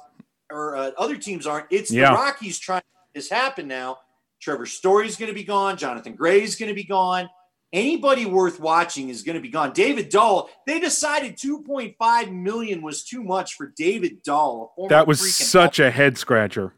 or 0.51 0.77
uh, 0.77 0.91
other 0.99 1.17
teams 1.17 1.47
aren't. 1.47 1.67
It's 1.71 1.91
Yeah. 1.91 2.11
the 2.11 2.15
Rockies 2.17 2.59
trying 2.59 2.83
to 2.83 2.87
this 3.15 3.31
happen 3.31 3.67
now. 3.67 3.99
Trevor 4.41 4.67
Story's 4.67 5.17
going 5.17 5.31
to 5.31 5.35
be 5.35 5.43
gone. 5.45 5.77
Jonathan 5.77 6.15
Gray's 6.15 6.57
going 6.57 6.69
to 6.69 6.75
be 6.75 6.85
gone. 6.85 7.29
Anybody 7.73 8.25
worth 8.25 8.61
watching 8.61 9.11
is 9.11 9.23
going 9.23 9.37
to 9.37 9.43
be 9.43 9.51
gone. 9.51 9.73
David 9.73 10.09
Dahl. 10.09 10.49
They 10.67 10.81
decided 10.81 11.37
2.5 11.37 12.33
million 12.33 12.81
was 12.81 13.05
too 13.05 13.23
much 13.23 13.55
for 13.55 13.67
David 13.77 14.23
Dahl. 14.23 14.73
That 14.89 15.07
was 15.07 15.35
such 15.35 15.79
a 15.79 15.91
head 15.91 16.17
scratcher. 16.17 16.73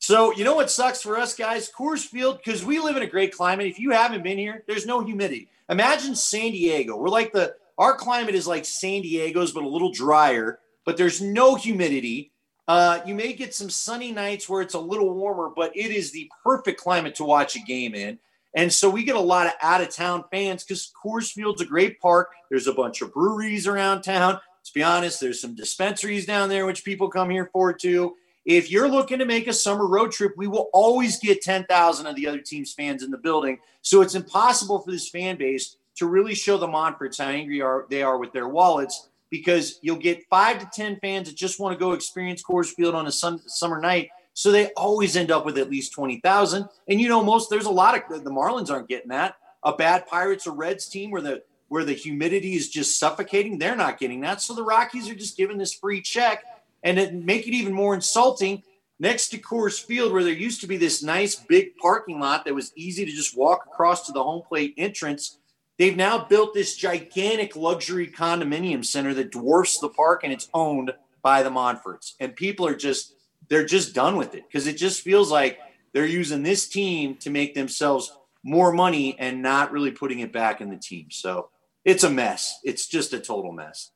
so 0.00 0.32
you 0.32 0.42
know 0.42 0.56
what 0.56 0.70
sucks 0.70 1.00
for 1.00 1.16
us 1.16 1.34
guys? 1.36 1.70
Coors 1.70 2.04
Field, 2.04 2.40
because 2.44 2.64
we 2.64 2.80
live 2.80 2.96
in 2.96 3.02
a 3.04 3.06
great 3.06 3.32
climate. 3.32 3.66
If 3.66 3.78
you 3.78 3.92
haven't 3.92 4.24
been 4.24 4.38
here, 4.38 4.64
there's 4.66 4.84
no 4.86 5.00
humidity. 5.00 5.48
Imagine 5.68 6.16
San 6.16 6.50
Diego. 6.50 6.96
We're 6.96 7.08
like 7.08 7.32
the 7.32 7.54
our 7.78 7.94
climate 7.96 8.34
is 8.34 8.46
like 8.46 8.64
San 8.64 9.02
Diego's, 9.02 9.52
but 9.52 9.64
a 9.64 9.68
little 9.68 9.92
drier. 9.92 10.58
But 10.84 10.96
there's 10.96 11.20
no 11.20 11.54
humidity. 11.54 12.32
Uh, 12.66 13.00
you 13.06 13.14
may 13.14 13.32
get 13.32 13.54
some 13.54 13.70
sunny 13.70 14.12
nights 14.12 14.48
where 14.48 14.62
it's 14.62 14.74
a 14.74 14.78
little 14.78 15.12
warmer, 15.14 15.50
but 15.54 15.76
it 15.76 15.90
is 15.90 16.12
the 16.12 16.30
perfect 16.42 16.80
climate 16.80 17.14
to 17.16 17.24
watch 17.24 17.56
a 17.56 17.60
game 17.60 17.94
in. 17.94 18.18
And 18.54 18.72
so 18.72 18.88
we 18.88 19.02
get 19.02 19.16
a 19.16 19.20
lot 19.20 19.46
of 19.46 19.52
out 19.60 19.80
of 19.80 19.90
town 19.90 20.24
fans 20.30 20.64
because 20.64 20.92
Coors 21.02 21.32
Field's 21.32 21.60
a 21.60 21.66
great 21.66 22.00
park. 22.00 22.30
There's 22.50 22.66
a 22.66 22.72
bunch 22.72 23.02
of 23.02 23.12
breweries 23.12 23.66
around 23.66 24.02
town. 24.02 24.40
Let's 24.60 24.70
be 24.70 24.82
honest, 24.82 25.20
there's 25.20 25.40
some 25.40 25.54
dispensaries 25.54 26.24
down 26.24 26.48
there, 26.48 26.64
which 26.64 26.84
people 26.84 27.08
come 27.08 27.30
here 27.30 27.50
for 27.52 27.72
too. 27.72 28.14
If 28.44 28.70
you're 28.70 28.88
looking 28.88 29.18
to 29.18 29.24
make 29.24 29.46
a 29.46 29.52
summer 29.52 29.86
road 29.86 30.12
trip, 30.12 30.34
we 30.36 30.46
will 30.46 30.68
always 30.72 31.18
get 31.18 31.42
10,000 31.42 32.06
of 32.06 32.14
the 32.14 32.26
other 32.26 32.40
team's 32.40 32.72
fans 32.72 33.02
in 33.02 33.10
the 33.10 33.18
building. 33.18 33.58
So 33.82 34.02
it's 34.02 34.14
impossible 34.14 34.80
for 34.80 34.90
this 34.90 35.08
fan 35.08 35.36
base 35.36 35.76
to 35.96 36.06
really 36.06 36.34
show 36.34 36.58
the 36.58 36.66
Monforts 36.66 37.18
how 37.18 37.28
angry 37.28 37.60
are, 37.60 37.86
they 37.88 38.02
are 38.02 38.18
with 38.18 38.32
their 38.32 38.48
wallets 38.48 39.08
because 39.30 39.78
you'll 39.82 39.96
get 39.96 40.24
five 40.28 40.58
to 40.58 40.68
10 40.72 40.98
fans 41.00 41.28
that 41.28 41.36
just 41.36 41.58
want 41.58 41.72
to 41.72 41.78
go 41.78 41.92
experience 41.92 42.42
Coors 42.42 42.68
Field 42.68 42.94
on 42.94 43.06
a 43.06 43.12
sun, 43.12 43.40
summer 43.46 43.80
night. 43.80 44.10
So 44.34 44.50
they 44.50 44.72
always 44.72 45.16
end 45.16 45.30
up 45.30 45.46
with 45.46 45.58
at 45.58 45.70
least 45.70 45.92
20,000. 45.92 46.68
And 46.88 47.00
you 47.00 47.08
know, 47.08 47.24
most 47.24 47.50
there's 47.50 47.66
a 47.66 47.70
lot 47.70 47.96
of 47.96 48.24
the 48.24 48.30
Marlins 48.30 48.70
aren't 48.70 48.88
getting 48.88 49.08
that. 49.08 49.36
A 49.62 49.74
bad 49.74 50.06
Pirates 50.06 50.46
or 50.46 50.54
Reds 50.54 50.88
team 50.88 51.10
where 51.10 51.22
the 51.22 51.42
where 51.68 51.84
the 51.84 51.94
humidity 51.94 52.54
is 52.54 52.68
just 52.68 52.98
suffocating, 52.98 53.58
they're 53.58 53.74
not 53.74 53.98
getting 53.98 54.20
that. 54.20 54.40
So 54.42 54.54
the 54.54 54.62
Rockies 54.62 55.08
are 55.08 55.14
just 55.14 55.36
giving 55.36 55.56
this 55.56 55.72
free 55.72 56.02
check 56.02 56.44
and 56.82 56.98
it 56.98 57.14
make 57.14 57.48
it 57.48 57.54
even 57.54 57.72
more 57.72 57.94
insulting 57.94 58.62
next 59.00 59.30
to 59.30 59.38
Coors 59.38 59.82
Field, 59.82 60.12
where 60.12 60.22
there 60.22 60.32
used 60.32 60.60
to 60.60 60.66
be 60.66 60.76
this 60.76 61.02
nice 61.02 61.34
big 61.34 61.76
parking 61.76 62.20
lot 62.20 62.44
that 62.44 62.54
was 62.54 62.72
easy 62.76 63.04
to 63.04 63.10
just 63.10 63.36
walk 63.36 63.66
across 63.66 64.06
to 64.06 64.12
the 64.12 64.22
home 64.22 64.42
plate 64.46 64.74
entrance. 64.76 65.38
They've 65.78 65.96
now 65.96 66.24
built 66.24 66.54
this 66.54 66.76
gigantic 66.76 67.56
luxury 67.56 68.06
condominium 68.06 68.84
center 68.84 69.14
that 69.14 69.32
dwarfs 69.32 69.78
the 69.80 69.88
park 69.88 70.20
and 70.22 70.32
it's 70.32 70.48
owned 70.54 70.92
by 71.22 71.42
the 71.42 71.50
Monforts. 71.50 72.12
And 72.20 72.36
people 72.36 72.66
are 72.66 72.76
just, 72.76 73.14
they're 73.54 73.64
just 73.64 73.94
done 73.94 74.16
with 74.16 74.34
it 74.34 74.42
because 74.48 74.66
it 74.66 74.76
just 74.76 75.02
feels 75.02 75.30
like 75.30 75.60
they're 75.92 76.04
using 76.04 76.42
this 76.42 76.68
team 76.68 77.14
to 77.18 77.30
make 77.30 77.54
themselves 77.54 78.12
more 78.42 78.72
money 78.72 79.16
and 79.20 79.42
not 79.42 79.70
really 79.70 79.92
putting 79.92 80.18
it 80.18 80.32
back 80.32 80.60
in 80.60 80.70
the 80.70 80.76
team. 80.76 81.06
So 81.12 81.50
it's 81.84 82.02
a 82.02 82.10
mess. 82.10 82.58
It's 82.64 82.88
just 82.88 83.12
a 83.12 83.20
total 83.20 83.52
mess. 83.52 83.92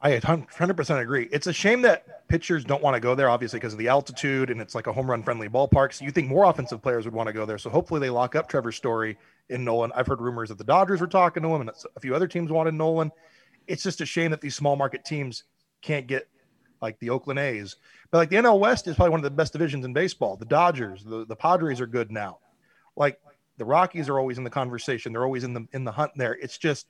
I 0.00 0.18
100% 0.18 1.00
agree. 1.02 1.28
It's 1.30 1.46
a 1.46 1.52
shame 1.52 1.82
that 1.82 2.26
pitchers 2.28 2.64
don't 2.64 2.82
want 2.82 2.94
to 2.94 3.00
go 3.00 3.14
there, 3.14 3.28
obviously, 3.28 3.58
because 3.58 3.74
of 3.74 3.78
the 3.78 3.88
altitude 3.88 4.48
and 4.48 4.58
it's 4.58 4.74
like 4.74 4.86
a 4.86 4.92
home 4.92 5.10
run 5.10 5.22
friendly 5.22 5.50
ballpark. 5.50 5.92
So 5.92 6.06
you 6.06 6.12
think 6.12 6.28
more 6.28 6.46
offensive 6.46 6.80
players 6.80 7.04
would 7.04 7.12
want 7.12 7.26
to 7.26 7.34
go 7.34 7.44
there. 7.44 7.58
So 7.58 7.68
hopefully 7.68 8.00
they 8.00 8.08
lock 8.08 8.34
up 8.34 8.48
Trevor 8.48 8.72
Story 8.72 9.18
in 9.50 9.64
Nolan. 9.64 9.92
I've 9.94 10.06
heard 10.06 10.22
rumors 10.22 10.48
that 10.48 10.56
the 10.56 10.64
Dodgers 10.64 11.02
were 11.02 11.06
talking 11.06 11.42
to 11.42 11.54
him 11.54 11.60
and 11.60 11.70
a 11.94 12.00
few 12.00 12.14
other 12.14 12.26
teams 12.26 12.50
wanted 12.50 12.72
Nolan. 12.72 13.12
It's 13.66 13.82
just 13.82 14.00
a 14.00 14.06
shame 14.06 14.30
that 14.30 14.40
these 14.40 14.54
small 14.54 14.76
market 14.76 15.04
teams 15.04 15.44
can't 15.82 16.06
get 16.06 16.26
like 16.82 16.98
the 16.98 17.08
Oakland 17.08 17.38
A's. 17.38 17.76
But 18.10 18.18
like 18.18 18.28
the 18.28 18.36
NL 18.36 18.58
West 18.58 18.86
is 18.88 18.96
probably 18.96 19.12
one 19.12 19.20
of 19.20 19.24
the 19.24 19.30
best 19.30 19.52
divisions 19.52 19.84
in 19.84 19.92
baseball. 19.92 20.36
The 20.36 20.44
Dodgers, 20.44 21.04
the, 21.04 21.24
the 21.24 21.36
Padres 21.36 21.80
are 21.80 21.86
good 21.86 22.10
now. 22.10 22.40
Like 22.96 23.18
the 23.56 23.64
Rockies 23.64 24.08
are 24.08 24.18
always 24.18 24.36
in 24.36 24.44
the 24.44 24.50
conversation. 24.50 25.12
They're 25.12 25.24
always 25.24 25.44
in 25.44 25.54
the 25.54 25.66
in 25.72 25.84
the 25.84 25.92
hunt 25.92 26.12
there. 26.16 26.34
It's 26.34 26.58
just 26.58 26.88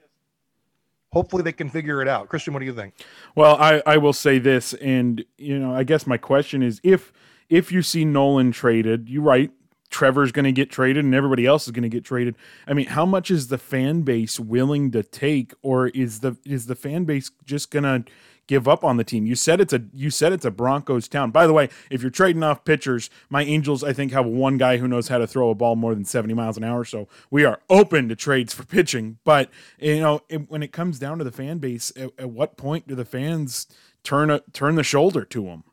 hopefully 1.13 1.43
they 1.43 1.53
can 1.53 1.69
figure 1.69 2.01
it 2.01 2.09
out. 2.09 2.29
Christian, 2.29 2.55
what 2.55 2.61
do 2.61 2.67
you 2.67 2.75
think? 2.75 2.95
Well, 3.37 3.57
I, 3.61 3.83
I 3.87 3.99
will 3.99 4.15
say 4.15 4.39
this, 4.39 4.73
and 4.75 5.25
you 5.37 5.59
know, 5.59 5.75
I 5.75 5.85
guess 5.85 6.07
my 6.07 6.17
question 6.17 6.63
is 6.63 6.81
if 6.83 7.13
if 7.51 7.71
you 7.71 7.83
see 7.83 8.05
Nolan 8.05 8.51
traded, 8.51 9.09
you're 9.11 9.23
right, 9.23 9.51
Trevor's 9.91 10.33
going 10.33 10.47
to 10.47 10.53
get 10.53 10.71
traded 10.71 11.05
and 11.05 11.15
everybody 11.15 11.45
else 11.45 11.67
is 11.67 11.71
going 11.71 11.83
to 11.83 11.89
get 11.89 12.05
traded. 12.05 12.35
I 12.67 12.73
mean, 12.73 12.87
how 12.87 13.05
much 13.05 13.31
is 13.31 13.49
the 13.49 13.59
fan 13.59 14.03
base 14.03 14.41
willing 14.41 14.91
to 14.93 15.03
take, 15.03 15.53
or 15.63 15.89
is 15.89 16.21
the 16.21 16.37
is 16.45 16.67
the 16.67 16.75
fan 16.75 17.05
base 17.05 17.31
just 17.45 17.71
going 17.71 17.85
to 17.85 18.11
give 18.53 18.69
up 18.69 18.85
on 18.85 18.99
the 18.99 19.05
team? 19.05 19.25
You 19.25 19.35
said 19.35 19.61
it's 19.61 19.73
a 19.73 19.83
you 19.95 20.11
said 20.11 20.33
it's 20.33 20.45
a 20.45 20.51
Broncos 20.51 21.09
town. 21.09 21.31
By 21.31 21.47
the 21.47 21.55
way, 21.55 21.71
if 21.91 22.03
you're 22.03 22.11
trading 22.11 22.43
off 22.43 22.65
pitchers, 22.65 23.09
my 23.31 23.43
Angels 23.43 23.83
I 23.83 23.95
think 23.95 24.13
have 24.13 24.27
one 24.27 24.59
guy 24.59 24.77
who 24.77 24.87
knows 24.87 25.09
how 25.09 25.19
to 25.19 25.27
throw 25.27 25.49
a 25.49 25.55
ball 25.55 25.75
more 25.75 25.95
than 25.95 26.05
70 26.05 26.35
miles 26.35 26.59
an 26.59 26.65
hour, 26.65 26.85
so 26.85 27.09
we 27.31 27.45
are 27.45 27.61
open 27.71 28.09
to 28.11 28.17
trades 28.17 28.53
for 28.53 28.65
pitching. 28.65 29.19
But 29.25 29.51
you 29.79 30.01
know, 30.01 30.21
it, 30.29 30.51
when 30.51 30.63
it 30.63 30.73
comes 30.73 30.99
down 30.99 31.17
to 31.19 31.25
the 31.25 31.33
fan 31.33 31.59
base, 31.59 31.93
at, 31.97 32.11
at 32.19 32.31
what 32.31 32.59
point 32.59 32.87
do 32.87 32.95
the 32.95 33.07
fans 33.07 33.67
turn 34.05 34.31
a, 34.31 34.41
turn 34.53 34.75
the 34.75 34.85
shoulder 34.85 35.25
to 35.25 35.45
them? 35.45 35.65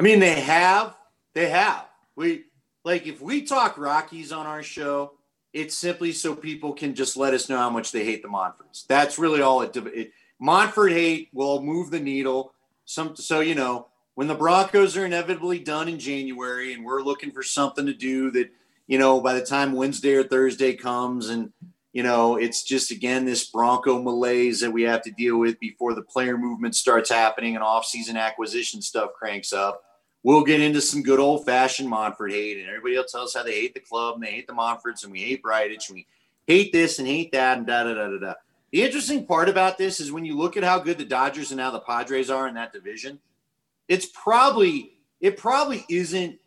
I 0.00 0.02
mean, 0.02 0.20
they 0.20 0.40
have, 0.40 0.96
they 1.34 1.50
have 1.50 1.84
we 2.16 2.44
like 2.84 3.06
if 3.06 3.20
we 3.20 3.42
talk 3.42 3.78
Rockies 3.78 4.32
on 4.32 4.46
our 4.46 4.62
show, 4.62 5.12
it's 5.52 5.76
simply 5.76 6.12
so 6.12 6.34
people 6.34 6.72
can 6.72 6.94
just 6.94 7.16
let 7.16 7.34
us 7.34 7.48
know 7.48 7.58
how 7.58 7.70
much 7.70 7.92
they 7.92 8.04
hate 8.04 8.22
the 8.22 8.28
Monforts. 8.28 8.86
That's 8.86 9.18
really 9.18 9.40
all 9.40 9.62
it. 9.62 9.76
it 9.76 10.12
Monfort 10.42 10.92
hate 10.92 11.28
will 11.32 11.62
move 11.62 11.90
the 11.90 12.00
needle. 12.00 12.52
Some 12.84 13.16
so 13.16 13.40
you 13.40 13.54
know 13.54 13.88
when 14.14 14.28
the 14.28 14.34
Broncos 14.34 14.96
are 14.96 15.06
inevitably 15.06 15.58
done 15.58 15.88
in 15.88 15.98
January 15.98 16.72
and 16.72 16.84
we're 16.84 17.02
looking 17.02 17.30
for 17.30 17.42
something 17.42 17.86
to 17.86 17.94
do 17.94 18.30
that 18.32 18.50
you 18.86 18.98
know 18.98 19.20
by 19.20 19.34
the 19.34 19.44
time 19.44 19.72
Wednesday 19.72 20.14
or 20.14 20.24
Thursday 20.24 20.74
comes 20.74 21.30
and 21.30 21.52
you 21.92 22.02
know 22.02 22.36
it's 22.36 22.62
just 22.62 22.90
again 22.90 23.24
this 23.24 23.48
Bronco 23.48 24.02
malaise 24.02 24.60
that 24.60 24.70
we 24.70 24.82
have 24.82 25.02
to 25.02 25.10
deal 25.10 25.38
with 25.38 25.58
before 25.60 25.94
the 25.94 26.02
player 26.02 26.36
movement 26.36 26.76
starts 26.76 27.10
happening 27.10 27.54
and 27.54 27.64
off-season 27.64 28.16
acquisition 28.16 28.82
stuff 28.82 29.10
cranks 29.18 29.52
up 29.52 29.82
we'll 30.24 30.42
get 30.42 30.60
into 30.60 30.80
some 30.80 31.02
good 31.02 31.20
old 31.20 31.44
fashioned 31.46 31.88
Monfort 31.88 32.32
hate, 32.32 32.58
and 32.58 32.66
everybody 32.66 32.96
will 32.96 33.04
tell 33.04 33.22
us 33.22 33.34
how 33.34 33.44
they 33.44 33.60
hate 33.60 33.74
the 33.74 33.80
club 33.80 34.16
and 34.16 34.24
they 34.24 34.32
hate 34.32 34.48
the 34.48 34.52
Monforts 34.52 35.04
and 35.04 35.12
we 35.12 35.20
hate 35.20 35.42
Bridich 35.42 35.88
and 35.88 35.94
we 35.94 36.06
hate 36.48 36.72
this 36.72 36.98
and 36.98 37.06
hate 37.06 37.30
that 37.32 37.58
and 37.58 37.66
da 37.66 37.84
da 37.84 37.94
da 37.94 38.08
da 38.08 38.18
da. 38.18 38.34
The 38.74 38.82
interesting 38.82 39.24
part 39.24 39.48
about 39.48 39.78
this 39.78 40.00
is 40.00 40.10
when 40.10 40.24
you 40.24 40.36
look 40.36 40.56
at 40.56 40.64
how 40.64 40.80
good 40.80 40.98
the 40.98 41.04
Dodgers 41.04 41.52
and 41.52 41.58
now 41.58 41.70
the 41.70 41.78
Padres 41.78 42.28
are 42.28 42.48
in 42.48 42.54
that 42.54 42.72
division, 42.72 43.20
it's 43.86 44.06
probably 44.06 44.98
it 45.20 45.36
probably 45.36 45.86
isn't 45.88 46.40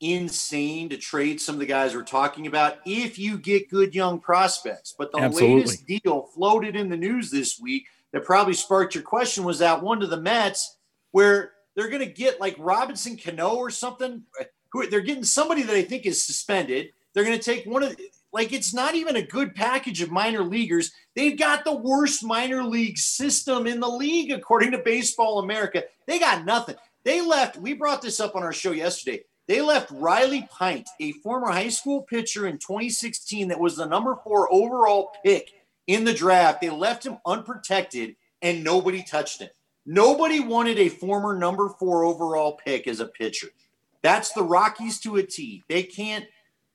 insane 0.00 0.88
to 0.88 0.96
trade 0.96 1.38
some 1.38 1.54
of 1.54 1.58
the 1.58 1.66
guys 1.66 1.94
we're 1.94 2.02
talking 2.02 2.46
about 2.46 2.78
if 2.86 3.18
you 3.18 3.36
get 3.36 3.68
good 3.68 3.94
young 3.94 4.18
prospects. 4.18 4.94
But 4.96 5.12
the 5.12 5.18
Absolutely. 5.18 5.56
latest 5.56 5.86
deal 5.86 6.22
floated 6.34 6.76
in 6.76 6.88
the 6.88 6.96
news 6.96 7.30
this 7.30 7.60
week 7.60 7.88
that 8.12 8.24
probably 8.24 8.54
sparked 8.54 8.94
your 8.94 9.04
question 9.04 9.44
was 9.44 9.58
that 9.58 9.82
one 9.82 10.00
to 10.00 10.06
the 10.06 10.16
Mets 10.16 10.78
where 11.10 11.52
they're 11.74 11.90
going 11.90 12.00
to 12.00 12.10
get 12.10 12.40
like 12.40 12.56
Robinson 12.58 13.18
Cano 13.18 13.54
or 13.54 13.68
something. 13.68 14.22
Who 14.70 14.88
they're 14.88 15.00
getting 15.00 15.24
somebody 15.24 15.62
that 15.64 15.76
I 15.76 15.82
think 15.82 16.06
is 16.06 16.24
suspended. 16.24 16.92
They're 17.12 17.24
going 17.24 17.38
to 17.38 17.44
take 17.44 17.66
one 17.66 17.82
of 17.82 17.94
the, 17.94 18.08
like 18.32 18.52
it's 18.52 18.74
not 18.74 18.94
even 18.94 19.16
a 19.16 19.22
good 19.22 19.54
package 19.54 20.02
of 20.02 20.10
minor 20.10 20.42
leaguers. 20.42 20.92
They've 21.14 21.38
got 21.38 21.64
the 21.64 21.76
worst 21.76 22.24
minor 22.24 22.64
league 22.64 22.98
system 22.98 23.66
in 23.66 23.80
the 23.80 23.88
league 23.88 24.30
according 24.30 24.72
to 24.72 24.78
Baseball 24.78 25.38
America. 25.38 25.84
They 26.06 26.18
got 26.18 26.44
nothing. 26.44 26.76
They 27.04 27.20
left. 27.20 27.56
We 27.56 27.72
brought 27.72 28.02
this 28.02 28.20
up 28.20 28.34
on 28.34 28.42
our 28.42 28.52
show 28.52 28.72
yesterday. 28.72 29.22
They 29.48 29.60
left 29.60 29.92
Riley 29.92 30.48
Pint, 30.50 30.88
a 31.00 31.12
former 31.12 31.48
high 31.48 31.68
school 31.68 32.02
pitcher 32.02 32.46
in 32.46 32.58
2016 32.58 33.48
that 33.48 33.60
was 33.60 33.76
the 33.76 33.86
number 33.86 34.16
four 34.24 34.52
overall 34.52 35.12
pick 35.24 35.52
in 35.86 36.04
the 36.04 36.12
draft. 36.12 36.60
They 36.60 36.70
left 36.70 37.06
him 37.06 37.18
unprotected 37.24 38.16
and 38.42 38.64
nobody 38.64 39.02
touched 39.02 39.40
him. 39.40 39.50
Nobody 39.86 40.40
wanted 40.40 40.78
a 40.78 40.88
former 40.88 41.38
number 41.38 41.68
four 41.68 42.04
overall 42.04 42.58
pick 42.64 42.88
as 42.88 42.98
a 42.98 43.06
pitcher. 43.06 43.48
That's 44.02 44.32
the 44.32 44.42
Rockies 44.42 45.00
to 45.00 45.16
a 45.16 45.22
T. 45.22 45.62
They 45.68 45.84
can't. 45.84 46.24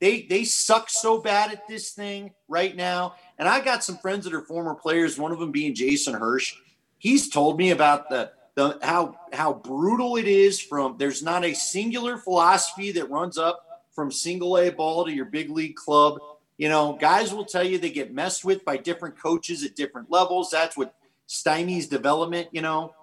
They 0.01 0.23
they 0.23 0.43
suck 0.43 0.89
so 0.89 1.21
bad 1.21 1.51
at 1.51 1.67
this 1.67 1.91
thing 1.91 2.31
right 2.47 2.75
now. 2.75 3.15
And 3.37 3.47
I 3.47 3.61
got 3.61 3.83
some 3.83 3.99
friends 3.99 4.25
that 4.25 4.33
are 4.33 4.41
former 4.41 4.73
players. 4.73 5.17
One 5.17 5.31
of 5.31 5.39
them 5.39 5.51
being 5.51 5.75
Jason 5.75 6.15
Hirsh. 6.15 6.53
He's 6.97 7.29
told 7.29 7.57
me 7.57 7.69
about 7.69 8.09
the 8.09 8.31
the 8.55 8.79
how 8.81 9.15
how 9.31 9.53
brutal 9.53 10.17
it 10.17 10.27
is. 10.27 10.59
From 10.59 10.95
there's 10.97 11.21
not 11.21 11.45
a 11.45 11.53
singular 11.53 12.17
philosophy 12.17 12.91
that 12.93 13.11
runs 13.11 13.37
up 13.37 13.63
from 13.91 14.11
single 14.11 14.57
A 14.57 14.71
ball 14.71 15.05
to 15.05 15.11
your 15.11 15.25
big 15.25 15.51
league 15.51 15.75
club. 15.75 16.17
You 16.57 16.69
know, 16.69 16.97
guys 16.99 17.31
will 17.31 17.45
tell 17.45 17.63
you 17.63 17.77
they 17.77 17.91
get 17.91 18.11
messed 18.11 18.43
with 18.43 18.65
by 18.65 18.77
different 18.77 19.19
coaches 19.19 19.63
at 19.63 19.75
different 19.75 20.09
levels. 20.09 20.49
That's 20.49 20.75
what 20.75 20.95
stymies 21.29 21.87
development. 21.87 22.47
You 22.51 22.63
know, 22.63 22.95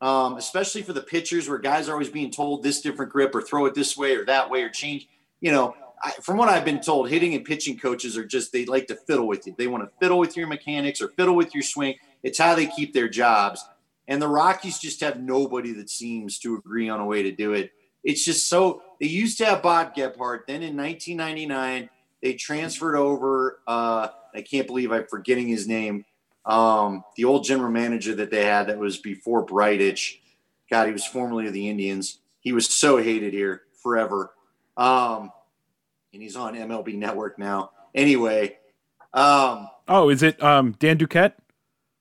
um, 0.00 0.38
especially 0.38 0.82
for 0.82 0.94
the 0.94 1.02
pitchers 1.02 1.50
where 1.50 1.58
guys 1.58 1.90
are 1.90 1.92
always 1.92 2.08
being 2.08 2.30
told 2.30 2.62
this 2.62 2.80
different 2.80 3.12
grip 3.12 3.34
or 3.34 3.42
throw 3.42 3.66
it 3.66 3.74
this 3.74 3.94
way 3.94 4.16
or 4.16 4.24
that 4.24 4.48
way 4.48 4.62
or 4.62 4.70
change. 4.70 5.06
You 5.40 5.52
know, 5.52 5.76
I, 6.02 6.10
from 6.22 6.36
what 6.36 6.48
I've 6.48 6.64
been 6.64 6.80
told, 6.80 7.08
hitting 7.08 7.34
and 7.34 7.44
pitching 7.44 7.78
coaches 7.78 8.16
are 8.16 8.24
just 8.24 8.52
they 8.52 8.64
like 8.64 8.86
to 8.88 8.96
fiddle 8.96 9.26
with 9.26 9.46
you. 9.46 9.54
They 9.56 9.66
want 9.66 9.84
to 9.84 9.90
fiddle 10.00 10.18
with 10.18 10.36
your 10.36 10.46
mechanics 10.46 11.00
or 11.00 11.08
fiddle 11.08 11.34
with 11.34 11.54
your 11.54 11.62
swing. 11.62 11.96
It's 12.22 12.38
how 12.38 12.54
they 12.54 12.66
keep 12.66 12.92
their 12.92 13.08
jobs. 13.08 13.64
And 14.08 14.20
the 14.20 14.28
Rockies 14.28 14.78
just 14.78 15.00
have 15.00 15.20
nobody 15.20 15.72
that 15.72 15.90
seems 15.90 16.38
to 16.40 16.56
agree 16.56 16.88
on 16.88 17.00
a 17.00 17.06
way 17.06 17.22
to 17.22 17.32
do 17.32 17.54
it. 17.54 17.72
It's 18.04 18.24
just 18.24 18.48
so 18.48 18.82
they 19.00 19.06
used 19.06 19.38
to 19.38 19.46
have 19.46 19.62
Bob 19.62 19.94
Gebhard. 19.94 20.40
Then 20.46 20.62
in 20.62 20.76
1999, 20.76 21.90
they 22.22 22.34
transferred 22.34 22.96
over. 22.96 23.60
Uh, 23.66 24.08
I 24.34 24.42
can't 24.42 24.66
believe 24.66 24.92
I'm 24.92 25.06
forgetting 25.06 25.48
his 25.48 25.66
name 25.66 26.04
um, 26.46 27.02
the 27.16 27.24
old 27.24 27.44
general 27.44 27.70
manager 27.70 28.14
that 28.14 28.30
they 28.30 28.44
had 28.44 28.68
that 28.68 28.78
was 28.78 28.98
before 28.98 29.44
Bridich, 29.44 30.18
God, 30.70 30.86
he 30.86 30.92
was 30.92 31.04
formerly 31.04 31.48
of 31.48 31.52
the 31.52 31.68
Indians. 31.68 32.20
He 32.40 32.52
was 32.52 32.68
so 32.68 32.98
hated 32.98 33.32
here 33.32 33.62
forever. 33.82 34.32
Um, 34.76 35.32
and 36.16 36.22
he's 36.22 36.34
on 36.34 36.54
MLB 36.54 36.96
Network 36.96 37.38
now. 37.38 37.72
Anyway. 37.94 38.56
Um, 39.12 39.68
oh, 39.86 40.08
is 40.08 40.22
it 40.22 40.42
um, 40.42 40.74
Dan 40.78 40.96
Duquette? 40.96 41.34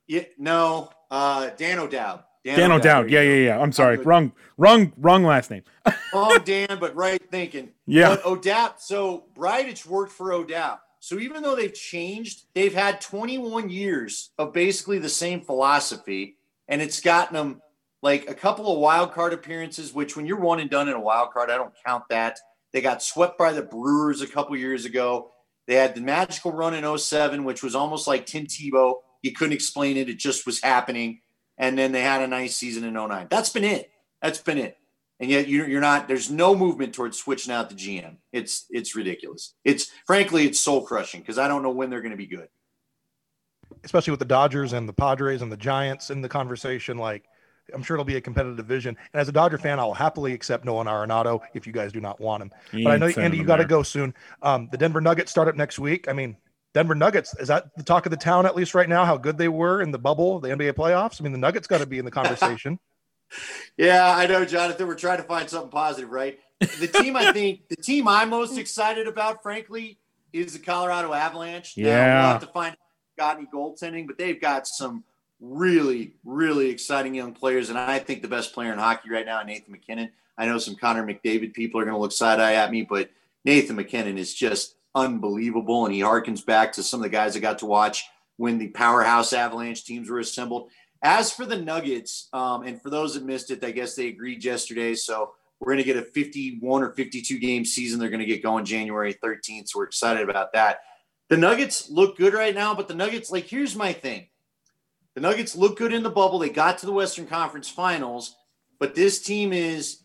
Yeah, 0.07 0.23
no, 0.37 0.89
uh, 1.11 1.49
Dan 1.57 1.79
O'Dowd. 1.79 2.23
Dan, 2.45 2.57
Dan 2.57 2.71
O'Dowd. 2.71 3.09
Yeah, 3.09 3.21
yeah, 3.21 3.45
yeah. 3.47 3.59
I'm 3.59 3.73
sorry. 3.73 3.97
Wrong, 3.97 4.31
wrong, 4.57 4.93
wrong 4.97 5.23
last 5.23 5.51
name. 5.51 5.63
wrong 6.13 6.37
Dan, 6.45 6.77
but 6.79 6.95
right 6.95 7.21
thinking. 7.29 7.71
Yeah. 7.87 8.15
But 8.15 8.25
O'Dowd. 8.25 8.75
So 8.79 9.25
Bridich 9.35 9.85
worked 9.85 10.13
for 10.13 10.31
O'Dowd. 10.31 10.77
So 11.01 11.19
even 11.19 11.43
though 11.43 11.55
they've 11.55 11.73
changed, 11.73 12.45
they've 12.53 12.73
had 12.73 13.01
21 13.01 13.69
years 13.69 14.31
of 14.37 14.53
basically 14.53 14.99
the 14.99 15.09
same 15.09 15.41
philosophy, 15.41 16.37
and 16.69 16.81
it's 16.81 17.01
gotten 17.01 17.35
them 17.35 17.61
like 18.01 18.29
a 18.29 18.33
couple 18.33 18.71
of 18.71 18.79
wild 18.79 19.11
card 19.11 19.33
appearances. 19.33 19.93
Which, 19.93 20.15
when 20.15 20.25
you're 20.25 20.39
one 20.39 20.61
and 20.61 20.69
done 20.69 20.87
in 20.87 20.93
a 20.93 21.01
wild 21.01 21.31
card, 21.31 21.49
I 21.49 21.57
don't 21.57 21.73
count 21.85 22.05
that. 22.09 22.39
They 22.75 22.81
got 22.81 23.01
swept 23.01 23.37
by 23.37 23.53
the 23.53 23.61
Brewers 23.61 24.21
a 24.21 24.27
couple 24.27 24.57
years 24.57 24.83
ago. 24.83 25.31
They 25.65 25.75
had 25.75 25.95
the 25.95 26.01
magical 26.01 26.51
run 26.51 26.73
in 26.73 26.97
07, 26.97 27.45
which 27.45 27.63
was 27.63 27.73
almost 27.73 28.05
like 28.05 28.25
Tim 28.25 28.47
Tebow. 28.47 28.95
You 29.21 29.31
couldn't 29.31 29.53
explain 29.53 29.95
it; 29.95 30.09
it 30.09 30.19
just 30.19 30.45
was 30.45 30.61
happening. 30.61 31.21
And 31.57 31.77
then 31.77 31.93
they 31.93 32.01
had 32.01 32.21
a 32.21 32.27
nice 32.27 32.57
season 32.57 32.83
in 32.83 32.93
09. 32.93 33.27
That's 33.29 33.49
been 33.49 33.63
it. 33.63 33.89
That's 34.21 34.39
been 34.39 34.57
it 34.57 34.77
and 35.21 35.29
yet 35.29 35.47
you're 35.47 35.79
not 35.79 36.09
there's 36.09 36.29
no 36.29 36.53
movement 36.53 36.93
towards 36.93 37.17
switching 37.17 37.53
out 37.53 37.69
the 37.69 37.75
gm 37.75 38.17
it's 38.33 38.65
it's 38.69 38.97
ridiculous 38.97 39.53
it's 39.63 39.89
frankly 40.05 40.45
it's 40.45 40.59
soul 40.59 40.85
crushing 40.85 41.21
because 41.21 41.37
i 41.37 41.47
don't 41.47 41.63
know 41.63 41.69
when 41.69 41.89
they're 41.89 42.01
going 42.01 42.11
to 42.11 42.17
be 42.17 42.25
good 42.25 42.49
especially 43.85 44.11
with 44.11 44.19
the 44.19 44.25
dodgers 44.25 44.73
and 44.73 44.89
the 44.89 44.93
padres 44.93 45.41
and 45.41 45.49
the 45.49 45.57
giants 45.57 46.09
in 46.09 46.21
the 46.21 46.27
conversation 46.27 46.97
like 46.97 47.23
i'm 47.73 47.83
sure 47.83 47.95
it'll 47.95 48.05
be 48.05 48.15
a 48.15 48.21
competitive 48.21 48.57
division 48.57 48.95
and 49.13 49.21
as 49.21 49.27
a 49.27 49.31
dodger 49.31 49.57
fan 49.57 49.79
i'll 49.79 49.93
happily 49.93 50.33
accept 50.33 50.65
nolan 50.65 50.87
arenado 50.87 51.39
if 51.53 51.65
you 51.65 51.73
guys 51.73 51.91
do 51.91 51.99
not 51.99 52.19
want 52.19 52.41
him 52.41 52.51
you 52.71 52.83
but 52.83 52.93
i 52.93 52.97
know 52.97 53.07
andy 53.21 53.37
you 53.37 53.43
got 53.43 53.57
to 53.57 53.65
go 53.65 53.83
soon 53.83 54.13
um, 54.41 54.67
the 54.71 54.77
denver 54.77 55.01
nuggets 55.01 55.31
start 55.31 55.47
up 55.47 55.55
next 55.55 55.79
week 55.79 56.07
i 56.07 56.13
mean 56.13 56.35
Denver 56.73 56.93
Nuggets 56.93 57.33
is 57.39 57.47
that 57.47 57.73
the 57.77 57.83
talk 57.83 58.05
of 58.05 58.09
the 58.09 58.17
town 58.17 58.45
at 58.45 58.53
least 58.53 58.75
right 58.75 58.89
now? 58.89 59.05
How 59.05 59.15
good 59.15 59.37
they 59.37 59.47
were 59.47 59.81
in 59.81 59.91
the 59.91 59.97
bubble, 59.97 60.41
the 60.41 60.49
NBA 60.49 60.73
playoffs. 60.73 61.21
I 61.21 61.23
mean, 61.23 61.31
the 61.31 61.37
Nuggets 61.37 61.67
got 61.67 61.77
to 61.77 61.85
be 61.85 61.99
in 61.99 62.03
the 62.03 62.11
conversation 62.11 62.79
yeah, 63.77 64.15
I 64.15 64.27
know, 64.27 64.45
Jonathan. 64.45 64.87
We're 64.87 64.95
trying 64.95 65.17
to 65.17 65.23
find 65.23 65.49
something 65.49 65.69
positive, 65.69 66.09
right? 66.09 66.39
The 66.59 66.87
team 66.87 67.15
I 67.15 67.31
think 67.31 67.67
the 67.69 67.75
team 67.75 68.07
I'm 68.07 68.29
most 68.29 68.57
excited 68.57 69.07
about, 69.07 69.43
frankly, 69.43 69.99
is 70.31 70.53
the 70.53 70.59
Colorado 70.59 71.13
Avalanche. 71.13 71.75
Yeah, 71.75 72.05
now, 72.05 72.21
we'll 72.21 72.31
have 72.31 72.41
to 72.41 72.47
find 72.47 72.77
got 73.17 73.37
any 73.37 73.47
goaltending, 73.47 74.07
but 74.07 74.17
they've 74.17 74.39
got 74.39 74.67
some 74.67 75.03
really, 75.49 76.13
really 76.23 76.69
exciting 76.69 77.15
young 77.15 77.33
players. 77.33 77.69
And 77.69 77.77
I 77.77 77.99
think 77.99 78.21
the 78.21 78.27
best 78.27 78.53
player 78.53 78.73
in 78.73 78.79
hockey 78.79 79.09
right 79.09 79.25
now, 79.25 79.41
Nathan 79.43 79.71
MacKinnon. 79.71 80.11
I 80.37 80.45
know 80.45 80.57
some 80.57 80.75
Connor 80.75 81.05
McDavid 81.05 81.53
people 81.53 81.79
are 81.79 81.85
going 81.85 81.95
to 81.95 82.01
look 82.01 82.11
side 82.11 82.39
eye 82.39 82.55
at 82.55 82.71
me, 82.71 82.83
but 82.83 83.09
Nathan 83.45 83.75
MacKinnon 83.75 84.17
is 84.17 84.33
just 84.33 84.75
unbelievable. 84.93 85.85
And 85.85 85.93
he 85.93 86.01
harkens 86.01 86.45
back 86.45 86.73
to 86.73 86.83
some 86.83 86.99
of 86.99 87.03
the 87.03 87.09
guys 87.09 87.35
I 87.35 87.39
got 87.39 87.59
to 87.59 87.65
watch 87.65 88.05
when 88.37 88.57
the 88.57 88.67
powerhouse 88.69 89.33
Avalanche 89.33 89.85
teams 89.85 90.09
were 90.09 90.19
assembled. 90.19 90.69
As 91.01 91.31
for 91.31 91.45
the 91.45 91.57
Nuggets, 91.57 92.29
um, 92.33 92.63
and 92.63 92.81
for 92.81 92.89
those 92.89 93.13
that 93.13 93.23
missed 93.23 93.51
it, 93.51 93.63
I 93.63 93.71
guess 93.71 93.95
they 93.95 94.07
agreed 94.07 94.43
yesterday. 94.43 94.95
So 94.95 95.33
we're 95.59 95.73
going 95.73 95.83
to 95.83 95.83
get 95.83 95.97
a 95.97 96.01
51 96.01 96.83
or 96.83 96.91
52 96.91 97.39
game 97.39 97.63
season. 97.63 97.99
They're 97.99 98.09
going 98.09 98.19
to 98.19 98.25
get 98.25 98.43
going 98.43 98.65
January 98.65 99.13
13th. 99.13 99.69
So 99.69 99.79
we're 99.79 99.85
excited 99.85 100.27
about 100.27 100.53
that. 100.53 100.79
The 101.29 101.37
Nuggets 101.37 101.89
look 101.89 102.17
good 102.17 102.33
right 102.33 102.53
now, 102.53 102.75
but 102.75 102.87
the 102.87 102.95
Nuggets, 102.95 103.31
like, 103.31 103.45
here's 103.45 103.75
my 103.75 103.93
thing 103.93 104.27
the 105.15 105.21
Nuggets 105.21 105.55
look 105.55 105.77
good 105.77 105.93
in 105.93 106.03
the 106.03 106.09
bubble. 106.09 106.37
They 106.37 106.49
got 106.49 106.77
to 106.79 106.85
the 106.85 106.91
Western 106.91 107.25
Conference 107.25 107.69
finals, 107.69 108.35
but 108.79 108.93
this 108.93 109.21
team 109.21 109.53
is 109.53 110.03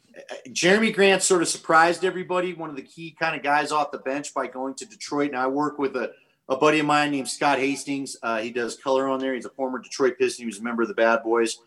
Jerami 0.48 0.94
Grant 0.94 1.22
sort 1.22 1.42
of 1.42 1.48
surprised 1.48 2.04
everybody. 2.04 2.54
One 2.54 2.70
of 2.70 2.76
the 2.76 2.82
key 2.82 3.16
kind 3.18 3.36
of 3.36 3.42
guys 3.42 3.72
off 3.72 3.90
the 3.90 3.98
bench 3.98 4.32
by 4.34 4.46
going 4.46 4.74
to 4.74 4.86
Detroit. 4.86 5.32
Now 5.32 5.44
I 5.44 5.46
work 5.48 5.78
with 5.78 5.96
a, 5.96 6.12
a 6.48 6.56
buddy 6.56 6.80
of 6.80 6.86
mine 6.86 7.10
named 7.10 7.28
Scott 7.28 7.58
Hastings. 7.58 8.16
Uh, 8.22 8.38
he 8.38 8.50
does 8.50 8.76
color 8.76 9.08
on 9.08 9.18
there. 9.18 9.34
He's 9.34 9.46
a 9.46 9.50
former 9.50 9.78
Detroit 9.78 10.16
Piston. 10.18 10.44
He 10.44 10.46
was 10.46 10.58
a 10.58 10.62
member 10.62 10.82
of 10.82 10.88
the 10.88 10.94
Bad 10.94 11.22
Boys, 11.22 11.58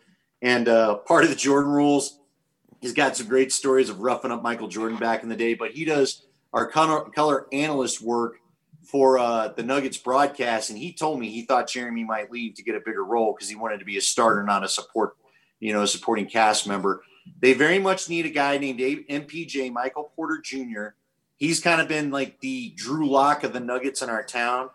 and 0.41 0.67
uh, 0.67 0.95
part 0.95 1.23
of 1.23 1.29
the 1.29 1.36
Jordan 1.36 1.71
rules. 1.71 2.19
He's 2.82 2.93
got 2.93 3.15
some 3.15 3.27
great 3.27 3.53
stories 3.53 3.89
of 3.89 4.01
roughing 4.01 4.32
up 4.32 4.41
Michael 4.41 4.67
Jordan 4.67 4.97
back 4.97 5.23
in 5.23 5.29
the 5.29 5.38
day. 5.38 5.53
But 5.53 5.71
he 5.71 5.86
does 5.86 6.25
our 6.51 6.67
color, 6.67 7.10
color 7.12 7.47
analyst 7.53 8.01
work 8.01 8.39
for 8.84 9.17
uh, 9.17 9.50
the 9.50 9.63
Nuggets 9.63 9.98
broadcast, 9.98 10.69
and 10.69 10.78
he 10.78 10.93
told 10.93 11.19
me 11.19 11.30
he 11.30 11.43
thought 11.43 11.67
Jerami 11.67 12.06
might 12.06 12.32
leave 12.32 12.56
to 12.56 12.63
get 12.63 12.76
a 12.76 12.80
bigger 12.80 13.04
role 13.04 13.34
because 13.34 13.50
he 13.50 13.56
wanted 13.56 13.80
to 13.80 13.86
be 13.86 13.98
a 13.98 14.02
starter, 14.02 14.43
not 14.43 14.63
a 14.63 14.67
support, 14.67 15.15
you 15.60 15.74
know, 15.74 15.84
a 15.84 15.88
supporting 15.88 16.26
cast 16.26 16.67
member. 16.67 17.04
They 17.39 17.54
very 17.54 17.80
much 17.80 18.10
need 18.10 18.26
a 18.26 18.30
guy 18.30 18.58
named 18.58 18.80
MPJ, 18.80 19.72
Michael 19.72 20.12
Porter 20.15 20.41
Jr. 20.43 20.88
He's 21.38 21.60
kind 21.60 21.82
of 21.82 21.88
been 21.88 22.12
like 22.12 22.39
the 22.39 22.74
Drew 22.76 23.10
Lock 23.10 23.43
of 23.43 23.54
the 23.54 23.60
Nuggets 23.60 24.02
in 24.02 24.10
our 24.10 24.24
town. 24.24 24.69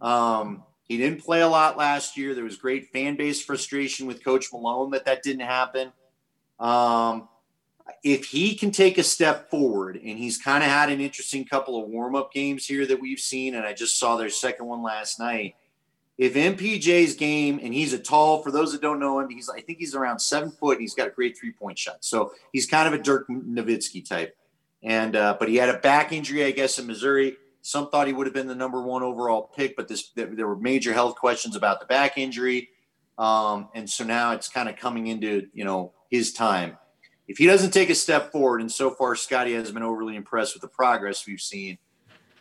Um, 0.00 0.64
he 0.84 0.96
didn't 0.96 1.22
play 1.22 1.40
a 1.40 1.48
lot 1.48 1.76
last 1.76 2.16
year. 2.16 2.34
There 2.34 2.44
was 2.44 2.56
great 2.56 2.90
fan 2.92 3.16
base 3.16 3.42
frustration 3.42 4.06
with 4.06 4.24
Coach 4.24 4.46
Malone 4.52 4.90
that 4.90 5.04
that 5.04 5.22
didn't 5.22 5.46
happen. 5.46 5.92
Um, 6.58 7.28
if 8.02 8.26
he 8.26 8.54
can 8.54 8.70
take 8.70 8.98
a 8.98 9.02
step 9.02 9.50
forward, 9.50 9.96
and 9.96 10.18
he's 10.18 10.38
kind 10.38 10.62
of 10.62 10.70
had 10.70 10.90
an 10.90 11.00
interesting 11.00 11.44
couple 11.44 11.82
of 11.82 11.88
warm 11.88 12.14
up 12.14 12.32
games 12.32 12.66
here 12.66 12.86
that 12.86 13.00
we've 13.00 13.20
seen, 13.20 13.54
and 13.54 13.66
I 13.66 13.72
just 13.72 13.98
saw 13.98 14.16
their 14.16 14.30
second 14.30 14.66
one 14.66 14.82
last 14.82 15.18
night 15.18 15.54
if 16.20 16.34
MPJ's 16.34 17.14
game, 17.14 17.58
and 17.62 17.72
he's 17.72 17.94
a 17.94 17.98
tall, 17.98 18.42
for 18.42 18.50
those 18.50 18.72
that 18.72 18.82
don't 18.82 19.00
know 19.00 19.18
him, 19.20 19.30
he's 19.30 19.48
I 19.48 19.62
think 19.62 19.78
he's 19.78 19.94
around 19.94 20.18
seven 20.18 20.50
foot 20.50 20.72
and 20.72 20.82
he's 20.82 20.92
got 20.92 21.08
a 21.08 21.10
great 21.10 21.38
three 21.38 21.50
point 21.50 21.78
shot. 21.78 22.04
So 22.04 22.34
he's 22.52 22.66
kind 22.66 22.86
of 22.86 22.92
a 22.92 23.02
Dirk 23.02 23.26
Nowitzki 23.28 24.06
type. 24.06 24.36
And 24.82 25.16
uh, 25.16 25.38
but 25.40 25.48
he 25.48 25.56
had 25.56 25.70
a 25.70 25.78
back 25.78 26.12
injury, 26.12 26.44
I 26.44 26.50
guess, 26.50 26.78
in 26.78 26.86
Missouri. 26.86 27.38
Some 27.62 27.88
thought 27.88 28.06
he 28.06 28.12
would 28.12 28.26
have 28.26 28.34
been 28.34 28.48
the 28.48 28.54
number 28.54 28.82
one 28.82 29.02
overall 29.02 29.50
pick, 29.56 29.76
but 29.76 29.88
this 29.88 30.10
there 30.14 30.46
were 30.46 30.56
major 30.56 30.92
health 30.92 31.16
questions 31.16 31.56
about 31.56 31.80
the 31.80 31.86
back 31.86 32.18
injury. 32.18 32.68
Um, 33.16 33.70
and 33.74 33.88
so 33.88 34.04
now 34.04 34.32
it's 34.32 34.48
kind 34.48 34.68
of 34.68 34.76
coming 34.76 35.06
into 35.06 35.48
you 35.54 35.64
know 35.64 35.94
his 36.10 36.34
time. 36.34 36.76
If 37.30 37.38
he 37.38 37.46
doesn't 37.46 37.70
take 37.70 37.90
a 37.90 37.94
step 37.94 38.32
forward, 38.32 38.60
and 38.60 38.70
so 38.70 38.90
far 38.90 39.14
Scotty 39.14 39.54
hasn't 39.54 39.74
been 39.74 39.84
overly 39.84 40.16
impressed 40.16 40.52
with 40.52 40.62
the 40.62 40.68
progress 40.68 41.28
we've 41.28 41.40
seen, 41.40 41.78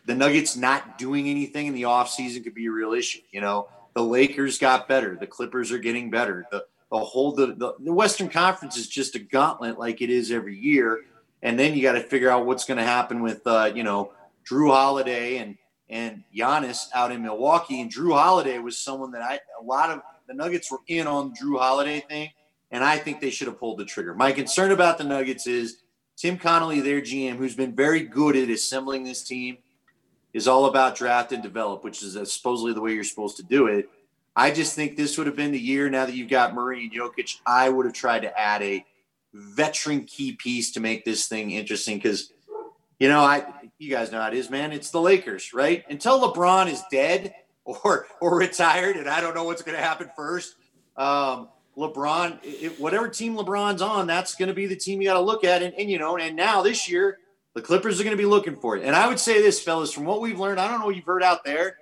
the 0.07 0.15
Nuggets 0.15 0.57
not 0.57 0.97
doing 0.97 1.29
anything 1.29 1.67
in 1.67 1.75
the 1.75 1.83
offseason 1.83 2.43
could 2.43 2.55
be 2.55 2.65
a 2.65 2.71
real 2.71 2.93
issue. 2.93 3.19
You 3.29 3.41
know, 3.41 3.69
the 3.93 4.01
Lakers 4.01 4.57
got 4.57 4.87
better, 4.87 5.15
the 5.15 5.27
Clippers 5.27 5.71
are 5.71 5.77
getting 5.77 6.09
better. 6.09 6.47
The 6.51 6.65
the 6.89 6.97
whole 6.97 7.33
the, 7.33 7.53
the, 7.53 7.75
the 7.79 7.93
Western 7.93 8.29
Conference 8.29 8.77
is 8.77 8.87
just 8.87 9.13
a 9.13 9.19
gauntlet 9.19 9.77
like 9.77 10.01
it 10.01 10.09
is 10.09 10.31
every 10.31 10.57
year. 10.57 11.01
And 11.43 11.59
then 11.59 11.75
you 11.75 11.83
got 11.83 11.91
to 11.91 12.01
figure 12.01 12.31
out 12.31 12.47
what's 12.47 12.65
going 12.65 12.79
to 12.79 12.83
happen 12.83 13.21
with 13.21 13.45
uh, 13.45 13.71
you 13.75 13.83
know 13.83 14.13
Jrue 14.49 14.71
Holiday 14.71 15.37
and 15.37 15.55
and 15.87 16.23
Giannis 16.35 16.87
out 16.95 17.11
in 17.11 17.21
Milwaukee. 17.21 17.79
And 17.79 17.93
Jrue 17.93 18.17
Holiday 18.17 18.57
was 18.57 18.75
someone 18.75 19.11
that 19.11 19.21
I 19.21 19.39
a 19.61 19.63
lot 19.63 19.91
of 19.91 20.01
the 20.27 20.33
Nuggets 20.33 20.71
were 20.71 20.79
in 20.87 21.05
on 21.05 21.35
Jrue 21.35 21.59
Holiday 21.59 21.99
thing, 21.99 22.31
and 22.71 22.83
I 22.83 22.97
think 22.97 23.19
they 23.19 23.29
should 23.29 23.47
have 23.47 23.59
pulled 23.59 23.79
the 23.79 23.85
trigger. 23.85 24.13
My 24.13 24.31
concern 24.31 24.71
about 24.71 24.97
the 24.97 25.03
Nuggets 25.03 25.47
is 25.47 25.79
Tim 26.17 26.37
Connolly, 26.37 26.81
their 26.81 27.01
GM, 27.01 27.37
who's 27.37 27.55
been 27.55 27.75
very 27.75 28.01
good 28.01 28.35
at 28.35 28.49
assembling 28.49 29.03
this 29.03 29.23
team 29.23 29.57
is 30.33 30.47
all 30.47 30.65
about 30.65 30.95
draft 30.95 31.31
and 31.31 31.41
develop, 31.41 31.83
which 31.83 32.03
is 32.03 32.13
supposedly 32.31 32.73
the 32.73 32.81
way 32.81 32.93
you're 32.93 33.03
supposed 33.03 33.37
to 33.37 33.43
do 33.43 33.67
it. 33.67 33.89
I 34.35 34.51
just 34.51 34.75
think 34.75 34.95
this 34.95 35.17
would 35.17 35.27
have 35.27 35.35
been 35.35 35.51
the 35.51 35.59
year 35.59 35.89
now 35.89 36.05
that 36.05 36.15
you've 36.15 36.29
got 36.29 36.53
Murray 36.53 36.83
and 36.83 36.91
Jokic. 36.93 37.39
I 37.45 37.69
would 37.69 37.85
have 37.85 37.93
tried 37.93 38.21
to 38.21 38.39
add 38.39 38.61
a 38.61 38.85
veteran 39.33 40.05
key 40.05 40.33
piece 40.33 40.71
to 40.71 40.79
make 40.79 41.03
this 41.03 41.27
thing 41.27 41.51
interesting 41.51 41.97
because, 41.97 42.31
you 42.99 43.07
know, 43.07 43.21
I 43.21 43.45
you 43.79 43.89
guys 43.89 44.11
know 44.11 44.21
how 44.21 44.27
it 44.27 44.33
is, 44.33 44.49
man. 44.49 44.71
It's 44.71 44.91
the 44.91 45.01
Lakers, 45.01 45.53
right? 45.53 45.83
Until 45.89 46.19
LeBron 46.21 46.71
is 46.71 46.83
dead 46.91 47.33
or 47.63 48.07
or 48.21 48.37
retired, 48.37 48.97
and 48.97 49.09
I 49.09 49.21
don't 49.21 49.35
know 49.35 49.45
what's 49.45 49.61
going 49.61 49.77
to 49.77 49.83
happen 49.83 50.09
first. 50.15 50.55
Um, 50.95 51.49
LeBron, 51.79 52.39
it, 52.43 52.79
whatever 52.79 53.07
team 53.07 53.35
LeBron's 53.35 53.81
on, 53.81 54.05
that's 54.05 54.35
going 54.35 54.49
to 54.49 54.53
be 54.53 54.67
the 54.67 54.75
team 54.75 55.01
you 55.01 55.07
got 55.07 55.13
to 55.13 55.21
look 55.21 55.43
at. 55.43 55.63
And, 55.63 55.73
and 55.75 55.89
you 55.89 55.97
know, 55.97 56.17
and 56.17 56.35
now 56.35 56.61
this 56.61 56.89
year 56.89 57.19
the 57.55 57.61
Clippers 57.61 57.99
are 57.99 58.03
going 58.03 58.15
to 58.15 58.21
be 58.21 58.27
looking 58.27 58.55
for 58.55 58.77
it. 58.77 58.83
And 58.83 58.95
I 58.95 59.07
would 59.07 59.19
say 59.19 59.41
this, 59.41 59.61
fellas, 59.61 59.91
from 59.91 60.05
what 60.05 60.21
we've 60.21 60.39
learned, 60.39 60.59
I 60.59 60.67
don't 60.67 60.79
know 60.79 60.85
what 60.85 60.95
you've 60.95 61.05
heard 61.05 61.23
out 61.23 61.43
there. 61.43 61.77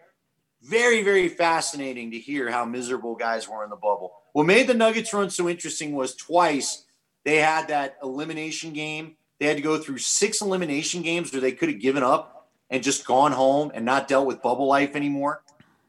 Very, 0.62 1.04
very 1.04 1.30
fascinating 1.30 2.12
to 2.12 2.20
hear 2.20 2.50
how 2.50 2.66
miserable 2.66 3.16
guys 3.16 3.48
were 3.48 3.64
in 3.64 3.70
the 3.70 3.76
bubble. 3.76 4.14
What 4.34 4.46
made 4.46 4.68
the 4.68 4.74
Nuggets 4.74 5.14
run 5.14 5.30
so 5.30 5.50
interesting 5.50 5.94
was 5.94 6.16
twice 6.16 6.86
they 7.26 7.38
had 7.38 7.68
that 7.68 7.98
elimination 8.02 8.74
game. 8.74 9.18
They 9.40 9.48
had 9.48 9.58
to 9.58 9.64
go 9.64 9.78
through 9.78 9.98
six 9.98 10.42
elimination 10.42 11.02
games 11.02 11.32
where 11.32 11.42
they 11.42 11.52
could 11.52 11.70
have 11.70 11.80
given 11.80 12.04
up 12.04 12.50
and 12.70 12.84
just 12.84 13.06
gone 13.06 13.32
home 13.32 13.72
and 13.74 13.86
not 13.86 14.08
dealt 14.08 14.28
with 14.28 14.42
bubble 14.42 14.68
life 14.68 14.96
anymore. 14.96 15.44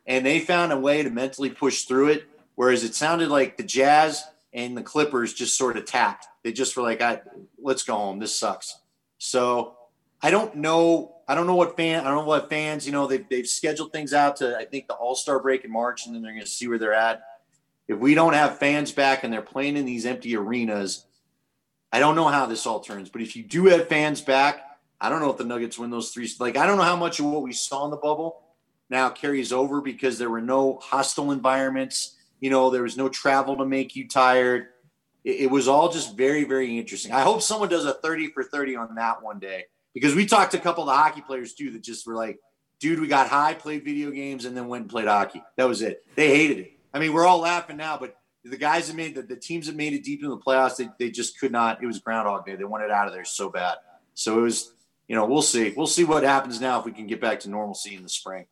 And 0.07 0.25
they 0.25 0.41
found 0.41 0.73
a 0.73 0.79
way 0.79 1.03
to 1.03 1.11
mentally 1.11 1.51
push 1.51 1.85
through 1.85 2.09
it. 2.09 2.29
Whereas 2.59 2.83
it 2.83 2.97
sounded 2.97 3.29
like 3.29 3.57
the 3.57 3.63
Jazz 3.63 4.25
and 4.53 4.77
the 4.77 4.83
Clippers 4.83 5.33
just 5.33 5.57
sort 5.57 5.77
of 5.77 5.85
tapped. 5.85 6.27
They 6.43 6.51
just 6.51 6.77
were 6.77 6.83
like, 6.83 7.01
I, 7.01 7.21
let's 7.57 7.85
go 7.85 7.95
home. 7.95 8.19
This 8.19 8.35
sucks. 8.35 8.81
So 9.19 9.77
I 10.21 10.33
don't 10.33 10.57
know. 10.57 11.19
I 11.29 11.37
don't 11.37 11.47
know 11.47 11.55
what 11.55 11.77
fan. 11.77 12.01
I 12.01 12.09
don't 12.09 12.17
know 12.17 12.25
what 12.25 12.51
fans. 12.51 12.85
You 12.85 12.91
know, 12.91 13.07
they've 13.07 13.25
they've 13.29 13.47
scheduled 13.47 13.93
things 13.93 14.13
out 14.13 14.39
to 14.39 14.57
I 14.57 14.65
think 14.65 14.89
the 14.89 14.95
All 14.95 15.15
Star 15.15 15.39
break 15.39 15.65
in 15.65 15.71
March, 15.71 16.05
and 16.05 16.13
then 16.13 16.21
they're 16.21 16.33
going 16.33 16.45
to 16.45 16.51
see 16.51 16.67
where 16.67 16.79
they're 16.79 16.93
at. 16.93 17.23
If 17.87 17.97
we 18.01 18.15
don't 18.15 18.33
have 18.33 18.59
fans 18.59 18.91
back 18.91 19.23
and 19.23 19.33
they're 19.33 19.41
playing 19.41 19.77
in 19.77 19.85
these 19.85 20.05
empty 20.05 20.35
arenas, 20.35 21.07
I 21.93 22.01
don't 22.01 22.17
know 22.17 22.27
how 22.27 22.47
this 22.47 22.67
all 22.67 22.81
turns. 22.81 23.09
But 23.09 23.23
if 23.23 23.37
you 23.37 23.45
do 23.45 23.67
have 23.67 23.87
fans 23.87 24.21
back, 24.21 24.65
I 25.01 25.11
don't 25.11 25.21
know 25.21 25.31
if 25.31 25.37
the 25.37 25.45
Nuggets 25.45 25.79
win 25.79 25.91
those 25.91 26.11
three. 26.11 26.29
Like 26.41 26.57
I 26.57 26.67
don't 26.67 26.77
know 26.77 26.83
how 26.83 26.97
much 26.97 27.21
of 27.21 27.27
what 27.27 27.43
we 27.43 27.53
saw 27.53 27.85
in 27.85 27.93
the 27.93 27.97
bubble 27.97 28.43
now 28.91 29.11
carries 29.11 29.53
over 29.53 29.81
because 29.81 30.19
there 30.19 30.29
were 30.29 30.41
no 30.41 30.81
hostile 30.83 31.31
environments. 31.31 32.17
You 32.41 32.51
know, 32.51 32.71
there 32.71 32.83
was 32.83 32.97
no 32.97 33.09
travel 33.09 33.57
to 33.57 33.67
make 33.67 33.97
you 33.97 34.09
tired 34.09 34.69
it, 35.29 35.43
it 35.43 35.51
was 35.51 35.69
all 35.69 35.91
just 35.91 36.17
very, 36.17 36.45
very 36.45 36.79
interesting. 36.79 37.13
I 37.13 37.21
hope 37.21 37.43
someone 37.43 37.69
does 37.69 37.85
a 37.85 37.95
30 37.95 38.29
for 38.29 38.43
30 38.43 38.77
on 38.77 38.95
that 38.97 39.23
one 39.23 39.39
day 39.39 39.65
because 39.95 40.15
we 40.15 40.27
talked 40.27 40.53
to 40.53 40.59
a 40.59 40.61
couple 40.61 40.83
of 40.83 40.89
the 40.89 40.95
hockey 40.95 41.21
players 41.21 41.55
too 41.55 41.71
that 41.73 41.83
just 41.83 42.07
were 42.07 42.15
like, 42.15 42.39
dude, 42.81 43.01
we 43.01 43.09
got 43.09 43.29
high, 43.29 43.55
played 43.55 43.85
video 43.85 44.11
games, 44.11 44.45
and 44.45 44.57
then 44.57 44.69
went 44.69 44.83
and 44.83 44.91
played 44.91 45.07
hockey. 45.07 45.43
That 45.57 45.69
was 45.69 45.83
it. 45.83 46.05
They 46.15 46.29
hated 46.29 46.59
it. 46.59 46.73
I 46.95 46.99
mean, 46.99 47.13
we're 47.13 47.27
all 47.27 47.41
laughing 47.41 47.77
now, 47.77 47.99
but 47.99 48.17
the 48.45 48.57
guys 48.57 48.87
that 48.87 48.97
made 48.97 49.15
the, 49.15 49.23
the 49.23 49.37
teams 49.37 49.67
that 49.67 49.77
made 49.77 49.93
it 49.93 50.05
deep 50.05 50.23
into 50.23 50.35
the 50.35 50.41
playoffs, 50.41 50.77
they, 50.77 50.89
they 50.99 51.11
just 51.11 51.39
could 51.39 51.53
not. 51.53 51.83
It 51.83 51.87
was 51.87 51.99
Groundhog 51.99 52.47
Day. 52.47 52.57
They 52.57 52.65
wanted 52.65 52.91
out 52.91 53.09
of 53.09 53.13
there 53.13 53.25
so 53.25 53.51
bad. 53.51 53.77
So 54.15 54.39
it 54.39 54.43
was, 54.43 54.73
you 55.07 55.17
know, 55.17 55.27
we'll 55.27 55.43
see. 55.43 55.75
We'll 55.77 55.87
see 55.87 56.05
what 56.05 56.23
happens 56.23 56.61
now 56.61 56.79
if 56.79 56.87
we 56.87 56.93
can 56.93 57.07
get 57.07 57.21
back 57.21 57.41
to 57.41 57.51
normalcy 57.51 57.95
in 57.95 58.03
the 58.03 58.09
spring. 58.09 58.47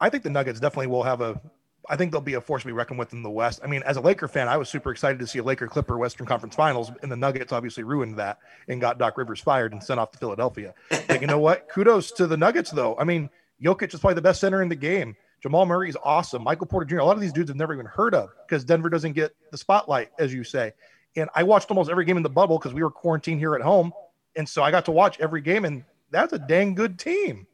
I 0.00 0.10
think 0.10 0.24
the 0.24 0.30
Nuggets 0.30 0.58
definitely 0.58 0.88
will 0.88 1.04
have 1.04 1.20
a 1.20 1.40
I 1.88 1.96
think 1.96 2.12
they'll 2.12 2.20
be 2.20 2.34
a 2.34 2.40
force 2.40 2.62
to 2.62 2.66
be 2.66 2.72
reckoned 2.72 2.98
with 2.98 3.12
in 3.12 3.22
the 3.22 3.30
West. 3.30 3.60
I 3.62 3.66
mean, 3.66 3.82
as 3.84 3.96
a 3.96 4.00
Laker 4.00 4.28
fan, 4.28 4.48
I 4.48 4.56
was 4.56 4.68
super 4.68 4.90
excited 4.90 5.18
to 5.20 5.26
see 5.26 5.38
a 5.38 5.42
Laker 5.42 5.66
Clipper 5.66 5.98
Western 5.98 6.26
Conference 6.26 6.54
Finals, 6.54 6.90
and 7.02 7.10
the 7.10 7.16
Nuggets 7.16 7.52
obviously 7.52 7.82
ruined 7.84 8.18
that 8.18 8.38
and 8.68 8.80
got 8.80 8.98
Doc 8.98 9.16
Rivers 9.16 9.40
fired 9.40 9.72
and 9.72 9.82
sent 9.82 10.00
off 10.00 10.10
to 10.12 10.18
Philadelphia. 10.18 10.74
But 11.06 11.20
you 11.20 11.26
know 11.26 11.38
what? 11.38 11.68
Kudos 11.72 12.12
to 12.12 12.26
the 12.26 12.36
Nuggets, 12.36 12.70
though. 12.70 12.96
I 12.98 13.04
mean, 13.04 13.30
Jokic 13.62 13.94
is 13.94 14.00
probably 14.00 14.14
the 14.14 14.22
best 14.22 14.40
center 14.40 14.62
in 14.62 14.68
the 14.68 14.76
game. 14.76 15.16
Jamal 15.42 15.66
Murray 15.66 15.88
is 15.88 15.96
awesome. 16.02 16.42
Michael 16.42 16.66
Porter 16.66 16.86
Jr. 16.86 16.98
A 16.98 17.04
lot 17.04 17.16
of 17.16 17.20
these 17.20 17.32
dudes 17.32 17.50
have 17.50 17.56
never 17.56 17.72
even 17.74 17.86
heard 17.86 18.14
of 18.14 18.30
because 18.46 18.64
Denver 18.64 18.90
doesn't 18.90 19.12
get 19.12 19.34
the 19.50 19.58
spotlight, 19.58 20.10
as 20.18 20.32
you 20.32 20.44
say. 20.44 20.72
And 21.14 21.30
I 21.34 21.42
watched 21.44 21.70
almost 21.70 21.90
every 21.90 22.04
game 22.04 22.16
in 22.16 22.22
the 22.22 22.28
bubble 22.28 22.58
because 22.58 22.74
we 22.74 22.82
were 22.82 22.90
quarantined 22.90 23.38
here 23.38 23.54
at 23.54 23.62
home, 23.62 23.92
and 24.34 24.48
so 24.48 24.62
I 24.62 24.70
got 24.70 24.84
to 24.86 24.92
watch 24.92 25.18
every 25.20 25.40
game, 25.40 25.64
and 25.64 25.84
that's 26.10 26.32
a 26.32 26.38
dang 26.38 26.74
good 26.74 26.98
team. 26.98 27.46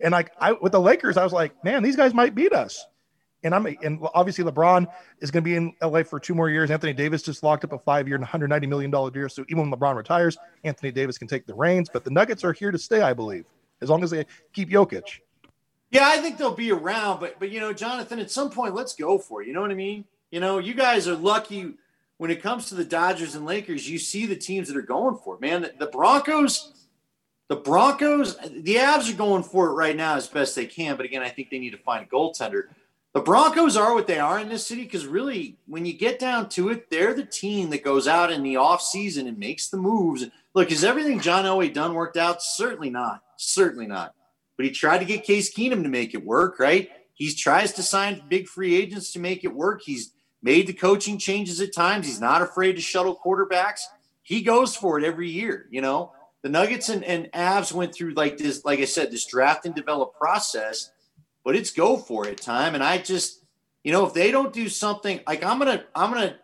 And 0.00 0.12
like 0.12 0.32
I 0.38 0.52
with 0.52 0.72
the 0.72 0.80
Lakers, 0.80 1.16
I 1.16 1.24
was 1.24 1.32
like, 1.32 1.64
man, 1.64 1.82
these 1.82 1.96
guys 1.96 2.12
might 2.12 2.34
beat 2.34 2.52
us. 2.52 2.84
And 3.44 3.54
I'm 3.54 3.66
and 3.82 4.00
obviously 4.14 4.42
LeBron 4.42 4.86
is 5.20 5.30
going 5.30 5.44
to 5.44 5.48
be 5.48 5.56
in 5.56 5.74
LA 5.82 6.02
for 6.02 6.18
two 6.18 6.34
more 6.34 6.48
years. 6.48 6.70
Anthony 6.70 6.94
Davis 6.94 7.22
just 7.22 7.42
locked 7.42 7.62
up 7.62 7.72
a 7.72 7.78
five-year 7.78 8.16
and 8.16 8.22
190 8.22 8.66
million 8.66 8.90
dollar 8.90 9.10
deal. 9.10 9.28
So 9.28 9.44
even 9.48 9.70
when 9.70 9.78
LeBron 9.78 9.96
retires, 9.96 10.36
Anthony 10.64 10.90
Davis 10.90 11.18
can 11.18 11.28
take 11.28 11.46
the 11.46 11.54
reins. 11.54 11.88
But 11.92 12.04
the 12.04 12.10
Nuggets 12.10 12.42
are 12.42 12.54
here 12.54 12.70
to 12.70 12.78
stay, 12.78 13.02
I 13.02 13.12
believe, 13.12 13.44
as 13.82 13.90
long 13.90 14.02
as 14.02 14.10
they 14.10 14.24
keep 14.52 14.70
Jokic. 14.70 15.20
Yeah, 15.90 16.08
I 16.08 16.16
think 16.18 16.38
they'll 16.38 16.54
be 16.54 16.72
around. 16.72 17.20
But 17.20 17.38
but 17.38 17.50
you 17.50 17.60
know, 17.60 17.72
Jonathan, 17.72 18.18
at 18.18 18.30
some 18.30 18.50
point, 18.50 18.74
let's 18.74 18.94
go 18.94 19.18
for 19.18 19.42
it. 19.42 19.46
You 19.46 19.52
know 19.52 19.60
what 19.60 19.70
I 19.70 19.74
mean? 19.74 20.04
You 20.30 20.40
know, 20.40 20.58
you 20.58 20.74
guys 20.74 21.06
are 21.06 21.14
lucky 21.14 21.74
when 22.16 22.30
it 22.30 22.42
comes 22.42 22.68
to 22.70 22.74
the 22.74 22.84
Dodgers 22.84 23.34
and 23.34 23.44
Lakers. 23.44 23.88
You 23.88 23.98
see 23.98 24.24
the 24.26 24.36
teams 24.36 24.68
that 24.68 24.76
are 24.76 24.82
going 24.82 25.18
for 25.18 25.34
it, 25.34 25.40
man. 25.40 25.62
The, 25.62 25.74
the 25.78 25.86
Broncos. 25.86 26.70
The 27.48 27.56
Broncos, 27.56 28.38
the 28.38 28.76
Avs 28.76 29.12
are 29.12 29.16
going 29.16 29.42
for 29.42 29.68
it 29.68 29.74
right 29.74 29.94
now 29.94 30.16
as 30.16 30.26
best 30.26 30.56
they 30.56 30.64
can. 30.64 30.96
But 30.96 31.04
again, 31.04 31.20
I 31.20 31.28
think 31.28 31.50
they 31.50 31.58
need 31.58 31.72
to 31.72 31.76
find 31.76 32.02
a 32.02 32.08
goaltender 32.08 32.68
the 33.14 33.20
Broncos 33.20 33.76
are 33.76 33.94
what 33.94 34.08
they 34.08 34.18
are 34.18 34.40
in 34.40 34.48
this 34.48 34.66
city 34.66 34.82
because 34.82 35.06
really, 35.06 35.56
when 35.66 35.86
you 35.86 35.92
get 35.92 36.18
down 36.18 36.48
to 36.50 36.70
it, 36.70 36.90
they're 36.90 37.14
the 37.14 37.24
team 37.24 37.70
that 37.70 37.84
goes 37.84 38.08
out 38.08 38.32
in 38.32 38.42
the 38.42 38.56
off 38.56 38.82
season 38.82 39.28
and 39.28 39.38
makes 39.38 39.68
the 39.68 39.76
moves. 39.76 40.26
Look, 40.52 40.72
is 40.72 40.82
everything 40.82 41.20
John 41.20 41.44
Elway 41.44 41.72
done 41.72 41.94
worked 41.94 42.16
out? 42.16 42.42
Certainly 42.42 42.90
not. 42.90 43.22
Certainly 43.36 43.86
not. 43.86 44.14
But 44.56 44.66
he 44.66 44.72
tried 44.72 44.98
to 44.98 45.04
get 45.04 45.22
Case 45.22 45.54
Keenum 45.54 45.84
to 45.84 45.88
make 45.88 46.12
it 46.12 46.24
work, 46.24 46.58
right? 46.58 46.90
He 47.14 47.32
tries 47.32 47.72
to 47.74 47.84
sign 47.84 48.22
big 48.28 48.48
free 48.48 48.74
agents 48.74 49.12
to 49.12 49.20
make 49.20 49.44
it 49.44 49.54
work. 49.54 49.82
He's 49.84 50.12
made 50.42 50.66
the 50.66 50.72
coaching 50.72 51.16
changes 51.16 51.60
at 51.60 51.72
times. 51.72 52.06
He's 52.06 52.20
not 52.20 52.42
afraid 52.42 52.74
to 52.74 52.82
shuttle 52.82 53.18
quarterbacks. 53.24 53.82
he 54.22 54.42
goes 54.42 54.74
for 54.74 54.98
it 54.98 55.04
every 55.04 55.30
year. 55.30 55.66
You 55.70 55.82
know, 55.82 56.12
the 56.42 56.48
Nuggets 56.48 56.88
and, 56.88 57.04
and 57.04 57.30
Avs 57.32 57.72
went 57.72 57.94
through 57.94 58.14
like 58.14 58.38
this, 58.38 58.64
like 58.64 58.80
I 58.80 58.86
said, 58.86 59.12
this 59.12 59.26
draft 59.26 59.66
and 59.66 59.74
develop 59.74 60.18
process, 60.18 60.90
but 61.44 61.54
it's 61.54 61.70
go 61.70 61.96
for 61.96 62.26
it 62.26 62.40
time. 62.40 62.74
And 62.74 62.82
I 62.82 62.98
just, 62.98 63.44
you 63.82 63.92
know, 63.92 64.06
if 64.06 64.14
they 64.14 64.30
don't 64.30 64.52
do 64.52 64.68
something 64.68 65.20
like 65.26 65.44
I'm 65.44 65.58
gonna, 65.58 65.84
I'm 65.94 66.12
gonna 66.12 66.36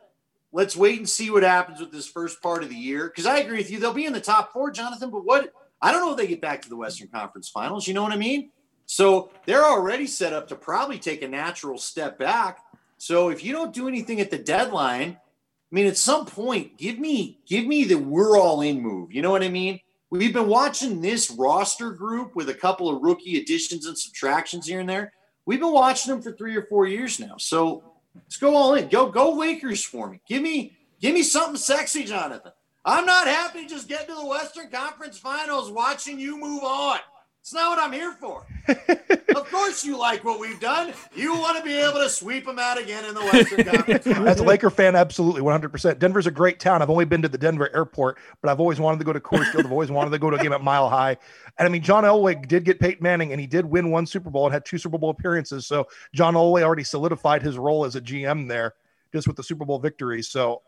let's 0.53 0.77
wait 0.77 0.99
and 0.99 1.09
see 1.09 1.31
what 1.31 1.43
happens 1.43 1.81
with 1.81 1.93
this 1.93 2.07
first 2.07 2.43
part 2.43 2.63
of 2.63 2.69
the 2.69 2.77
year. 2.77 3.07
Because 3.07 3.27
I 3.27 3.39
agree 3.39 3.59
with 3.59 3.71
you, 3.71 3.79
they'll 3.79 3.93
be 3.93 4.07
in 4.07 4.13
the 4.13 4.21
top 4.21 4.53
four, 4.53 4.71
Jonathan. 4.71 5.11
But 5.11 5.25
what 5.25 5.53
I 5.83 5.93
don't 5.93 6.03
know 6.03 6.13
if 6.13 6.19
they 6.19 6.27
get 6.27 6.41
back 6.41 6.63
to 6.63 6.69
the 6.69 6.77
Western 6.77 7.09
Conference 7.09 7.49
Finals. 7.49 7.89
You 7.89 7.95
know 7.95 8.03
what 8.03 8.13
I 8.13 8.17
mean? 8.17 8.51
So 8.87 9.31
they're 9.47 9.65
already 9.65 10.07
set 10.07 10.33
up 10.33 10.49
to 10.49 10.57
probably 10.57 10.99
take 10.99 11.23
a 11.23 11.29
natural 11.29 11.79
step 11.79 12.19
back. 12.19 12.59
So 12.99 13.31
if 13.31 13.45
you 13.45 13.53
don't 13.53 13.73
do 13.73 13.89
anything 13.89 14.21
at 14.21 14.31
the 14.31 14.39
deadline, 14.39 15.17
I 15.17 15.75
mean, 15.75 15.87
at 15.87 15.97
some 15.97 16.27
point, 16.27 16.77
give 16.77 16.99
me 16.99 17.39
give 17.47 17.65
me 17.65 17.85
the 17.85 17.95
we're 17.95 18.37
all 18.37 18.61
in 18.61 18.81
move. 18.83 19.13
You 19.13 19.23
know 19.23 19.31
what 19.31 19.45
I 19.45 19.49
mean? 19.49 19.81
We've 20.11 20.35
been 20.35 20.49
watching 20.49 21.01
this 21.01 21.31
roster 21.31 21.93
group 21.93 22.35
with 22.35 22.49
a 22.49 22.55
couple 22.55 22.89
of 22.89 23.03
rookie 23.03 23.41
additions 23.41 23.87
and 23.87 23.97
subtractions 23.97 24.67
here 24.67 24.81
and 24.81 24.89
there. 24.89 25.13
We've 25.47 25.61
been 25.61 25.73
watching 25.73 26.13
them 26.13 26.21
for 26.21 26.33
three 26.33 26.57
or 26.57 26.65
four 26.65 26.87
years 26.87 27.21
now. 27.21 27.37
So 27.39 27.85
let's 28.15 28.37
go 28.37 28.57
all 28.57 28.75
in. 28.75 28.89
Go 28.89 29.09
go 29.09 29.31
Lakers 29.31 29.85
for 29.85 30.11
me. 30.11 30.21
Give 30.27 30.43
me 30.43 30.77
give 31.01 31.15
me 31.15 31.23
something 31.23 31.57
sexy, 31.57 32.05
Jonathan. 32.05 32.53
I'm 32.85 33.07
not 33.07 33.27
happy 33.27 33.67
just 33.67 33.89
getting 33.89 34.09
to 34.09 34.15
the 34.15 34.27
Western 34.27 34.69
Conference 34.71 35.19
Finals 35.19 35.71
watching 35.71 36.19
you 36.19 36.39
move 36.39 36.65
on. 36.65 36.99
It's 37.41 37.55
not 37.55 37.71
what 37.71 37.79
I'm 37.79 37.93
here 37.93 38.13
for. 38.13 38.47
of 38.69 39.51
course, 39.51 39.83
you 39.83 39.97
like 39.99 40.25
what 40.25 40.39
we've 40.39 40.61
done. 40.61 40.93
You 41.17 41.33
want 41.33 41.57
to 41.57 41.65
be 41.65 41.75
able 41.75 41.99
to 42.01 42.09
sweep 42.11 42.45
them 42.45 42.59
out 42.59 42.79
again 42.79 43.07
in 43.07 43.15
the 43.15 43.23
Western 43.23 43.65
Conference. 43.65 44.07
As 44.07 44.41
a 44.41 44.45
Laker 44.45 44.69
fan, 44.69 44.95
absolutely 44.95 45.41
100%. 45.41 45.99
Denver's 45.99 46.27
a 46.27 46.31
great 46.31 46.61
town. 46.61 46.83
I've 46.83 46.91
only 46.91 47.07
been 47.07 47.23
to 47.23 47.29
the 47.29 47.39
Denver 47.39 47.75
airport, 47.75 48.19
but 48.43 48.51
I've 48.51 48.61
always 48.61 48.79
wanted 48.79 48.99
to 48.99 49.05
go 49.05 49.15
to 49.15 49.21
Coors 49.21 49.51
Field. 49.53 49.65
I've 49.65 49.73
always 49.73 49.91
wanted 49.91 50.11
to 50.11 50.19
go 50.19 50.29
to 50.29 50.37
a 50.37 50.43
game 50.43 50.53
at 50.53 50.63
Mile 50.63 50.91
High. 50.91 51.17
And 51.59 51.67
I 51.67 51.71
mean, 51.71 51.83
John 51.83 52.05
Elway 52.05 52.47
did 52.47 52.65
get 52.65 52.79
Peyton 52.79 53.03
Manning, 53.03 53.33
and 53.33 53.41
he 53.41 53.47
did 53.47 53.65
win 53.65 53.91
one 53.91 54.05
Super 54.05 54.29
Bowl 54.29 54.45
and 54.45 54.53
had 54.53 54.67
two 54.67 54.77
Super 54.77 54.99
Bowl 54.99 55.09
appearances. 55.09 55.67
So 55.67 55.89
John 56.15 56.35
Elway 56.35 56.63
already 56.63 56.85
solidified 56.85 57.43
his 57.43 57.57
role 57.57 57.87
as 57.87 57.97
a 57.97 58.03
GM 58.03 58.49
there 58.49 58.75
just 59.13 59.27
with 59.27 59.37
the 59.37 59.43
Super 59.43 59.65
Bowl 59.65 59.79
victory. 59.79 60.23
So, 60.23 60.61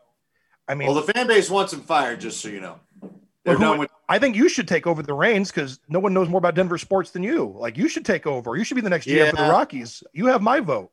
I 0.67 0.73
mean, 0.73 0.87
well, 0.87 1.01
the 1.01 1.13
fan 1.13 1.27
base 1.27 1.49
wants 1.49 1.71
him 1.71 1.81
fired, 1.81 2.19
just 2.19 2.41
so 2.41 2.49
you 2.49 2.61
know. 2.61 2.79
They're 3.45 3.77
with 3.77 3.91
I 4.07 4.19
think 4.19 4.35
you 4.35 4.47
should 4.47 4.67
take 4.67 4.87
over 4.87 5.03
the 5.03 5.13
reins 5.13 5.51
because 5.51 5.79
no 5.89 5.99
one 5.99 6.13
knows 6.13 6.29
more 6.29 6.37
about 6.37 6.55
Denver 6.55 6.77
sports 6.77 7.11
than 7.11 7.23
you. 7.23 7.53
Like 7.57 7.77
you 7.77 7.89
should 7.89 8.05
take 8.05 8.25
over. 8.25 8.55
You 8.55 8.63
should 8.63 8.75
be 8.75 8.81
the 8.81 8.89
next 8.89 9.05
GM 9.05 9.17
yeah. 9.17 9.29
for 9.31 9.35
the 9.37 9.49
Rockies. 9.49 10.03
You 10.13 10.27
have 10.27 10.41
my 10.41 10.59
vote. 10.59 10.91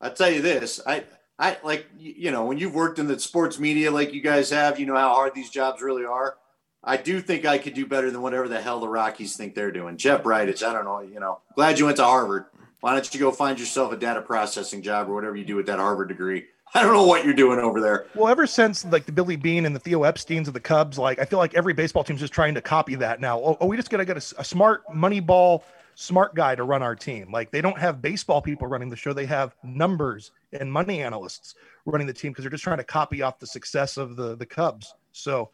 I 0.00 0.10
tell 0.10 0.30
you 0.30 0.42
this, 0.42 0.80
I 0.86 1.04
I 1.38 1.58
like 1.62 1.86
you 1.98 2.30
know 2.30 2.44
when 2.44 2.58
you've 2.58 2.74
worked 2.74 2.98
in 2.98 3.06
the 3.06 3.18
sports 3.18 3.58
media 3.58 3.90
like 3.90 4.12
you 4.12 4.20
guys 4.20 4.50
have, 4.50 4.78
you 4.78 4.86
know 4.86 4.96
how 4.96 5.14
hard 5.14 5.34
these 5.34 5.50
jobs 5.50 5.82
really 5.82 6.04
are. 6.04 6.36
I 6.82 6.96
do 6.96 7.20
think 7.20 7.44
I 7.44 7.58
could 7.58 7.74
do 7.74 7.86
better 7.86 8.10
than 8.10 8.22
whatever 8.22 8.48
the 8.48 8.60
hell 8.60 8.80
the 8.80 8.88
Rockies 8.88 9.36
think 9.36 9.54
they're 9.54 9.70
doing. 9.70 9.98
Jeff 9.98 10.22
Bridich, 10.22 10.66
I 10.66 10.72
don't 10.72 10.86
know, 10.86 11.00
you 11.00 11.20
know, 11.20 11.40
glad 11.54 11.78
you 11.78 11.84
went 11.84 11.98
to 11.98 12.04
Harvard. 12.04 12.46
Why 12.80 12.94
don't 12.94 13.14
you 13.14 13.20
go 13.20 13.30
find 13.30 13.60
yourself 13.60 13.92
a 13.92 13.96
data 13.96 14.22
processing 14.22 14.80
job 14.80 15.10
or 15.10 15.14
whatever 15.14 15.36
you 15.36 15.44
do 15.44 15.56
with 15.56 15.66
that 15.66 15.78
Harvard 15.78 16.08
degree? 16.08 16.46
I 16.74 16.82
don't 16.82 16.92
know 16.92 17.04
what 17.04 17.24
you're 17.24 17.34
doing 17.34 17.58
over 17.58 17.80
there. 17.80 18.06
Well, 18.14 18.28
ever 18.28 18.46
since 18.46 18.84
like 18.84 19.04
the 19.04 19.12
Billy 19.12 19.34
Beane 19.34 19.66
and 19.66 19.74
the 19.74 19.80
Theo 19.80 20.04
Epstein's 20.04 20.46
of 20.46 20.54
the 20.54 20.60
Cubs, 20.60 20.98
like 20.98 21.18
I 21.18 21.24
feel 21.24 21.40
like 21.40 21.54
every 21.54 21.72
baseball 21.72 22.04
team's 22.04 22.20
just 22.20 22.32
trying 22.32 22.54
to 22.54 22.60
copy 22.60 22.94
that 22.96 23.20
now. 23.20 23.38
Oh, 23.40 23.56
oh 23.60 23.66
we 23.66 23.76
just 23.76 23.90
gotta 23.90 24.04
get 24.04 24.16
a, 24.16 24.40
a 24.40 24.44
smart 24.44 24.82
money 24.94 25.18
ball, 25.18 25.64
smart 25.96 26.34
guy 26.36 26.54
to 26.54 26.62
run 26.62 26.82
our 26.82 26.94
team. 26.94 27.32
Like 27.32 27.50
they 27.50 27.60
don't 27.60 27.78
have 27.78 28.00
baseball 28.00 28.40
people 28.40 28.68
running 28.68 28.88
the 28.88 28.96
show; 28.96 29.12
they 29.12 29.26
have 29.26 29.56
numbers 29.64 30.30
and 30.52 30.72
money 30.72 31.02
analysts 31.02 31.56
running 31.86 32.06
the 32.06 32.12
team 32.12 32.30
because 32.30 32.44
they're 32.44 32.52
just 32.52 32.64
trying 32.64 32.78
to 32.78 32.84
copy 32.84 33.20
off 33.20 33.40
the 33.40 33.46
success 33.48 33.96
of 33.96 34.14
the 34.14 34.36
the 34.36 34.46
Cubs. 34.46 34.94
So 35.10 35.50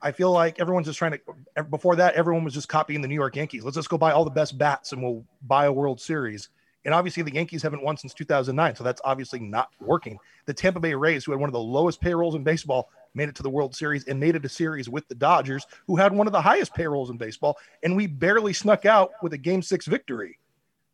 I 0.00 0.12
feel 0.12 0.30
like 0.32 0.58
everyone's 0.58 0.86
just 0.86 0.98
trying 0.98 1.12
to. 1.12 1.64
Before 1.64 1.96
that, 1.96 2.14
everyone 2.14 2.44
was 2.44 2.54
just 2.54 2.68
copying 2.68 3.02
the 3.02 3.08
New 3.08 3.14
York 3.14 3.36
Yankees. 3.36 3.62
Let's 3.62 3.76
just 3.76 3.90
go 3.90 3.98
buy 3.98 4.12
all 4.12 4.24
the 4.24 4.30
best 4.30 4.56
bats 4.56 4.92
and 4.92 5.02
we'll 5.02 5.22
buy 5.42 5.66
a 5.66 5.72
World 5.72 6.00
Series. 6.00 6.48
And 6.86 6.94
obviously, 6.94 7.24
the 7.24 7.34
Yankees 7.34 7.64
haven't 7.64 7.82
won 7.82 7.96
since 7.96 8.14
2009, 8.14 8.76
so 8.76 8.84
that's 8.84 9.00
obviously 9.04 9.40
not 9.40 9.70
working. 9.80 10.18
The 10.46 10.54
Tampa 10.54 10.78
Bay 10.78 10.94
Rays, 10.94 11.24
who 11.24 11.32
had 11.32 11.40
one 11.40 11.48
of 11.48 11.52
the 11.52 11.58
lowest 11.58 12.00
payrolls 12.00 12.36
in 12.36 12.44
baseball, 12.44 12.90
made 13.12 13.28
it 13.28 13.34
to 13.34 13.42
the 13.42 13.50
World 13.50 13.74
Series 13.74 14.04
and 14.04 14.20
made 14.20 14.36
it 14.36 14.44
a 14.44 14.48
series 14.48 14.88
with 14.88 15.06
the 15.08 15.16
Dodgers, 15.16 15.66
who 15.88 15.96
had 15.96 16.12
one 16.12 16.28
of 16.28 16.32
the 16.32 16.40
highest 16.40 16.74
payrolls 16.74 17.10
in 17.10 17.16
baseball, 17.16 17.58
and 17.82 17.96
we 17.96 18.06
barely 18.06 18.52
snuck 18.52 18.86
out 18.86 19.10
with 19.20 19.32
a 19.32 19.38
Game 19.38 19.62
Six 19.62 19.86
victory. 19.86 20.38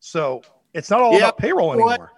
So 0.00 0.40
it's 0.72 0.88
not 0.88 1.02
all 1.02 1.12
yeah, 1.12 1.18
about 1.18 1.36
payroll 1.36 1.74
anymore. 1.74 1.98
What? 1.98 2.08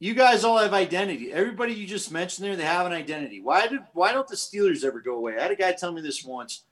You 0.00 0.12
guys 0.12 0.44
all 0.44 0.58
have 0.58 0.74
identity. 0.74 1.32
Everybody 1.32 1.72
you 1.72 1.86
just 1.86 2.12
mentioned 2.12 2.46
there, 2.46 2.56
they 2.56 2.64
have 2.64 2.84
an 2.84 2.92
identity. 2.92 3.40
Why 3.40 3.68
did 3.68 3.80
why 3.94 4.12
don't 4.12 4.28
the 4.28 4.36
Steelers 4.36 4.84
ever 4.84 5.00
go 5.00 5.16
away? 5.16 5.38
I 5.38 5.42
had 5.44 5.50
a 5.50 5.56
guy 5.56 5.72
tell 5.72 5.92
me 5.92 6.02
this 6.02 6.22
once. 6.22 6.64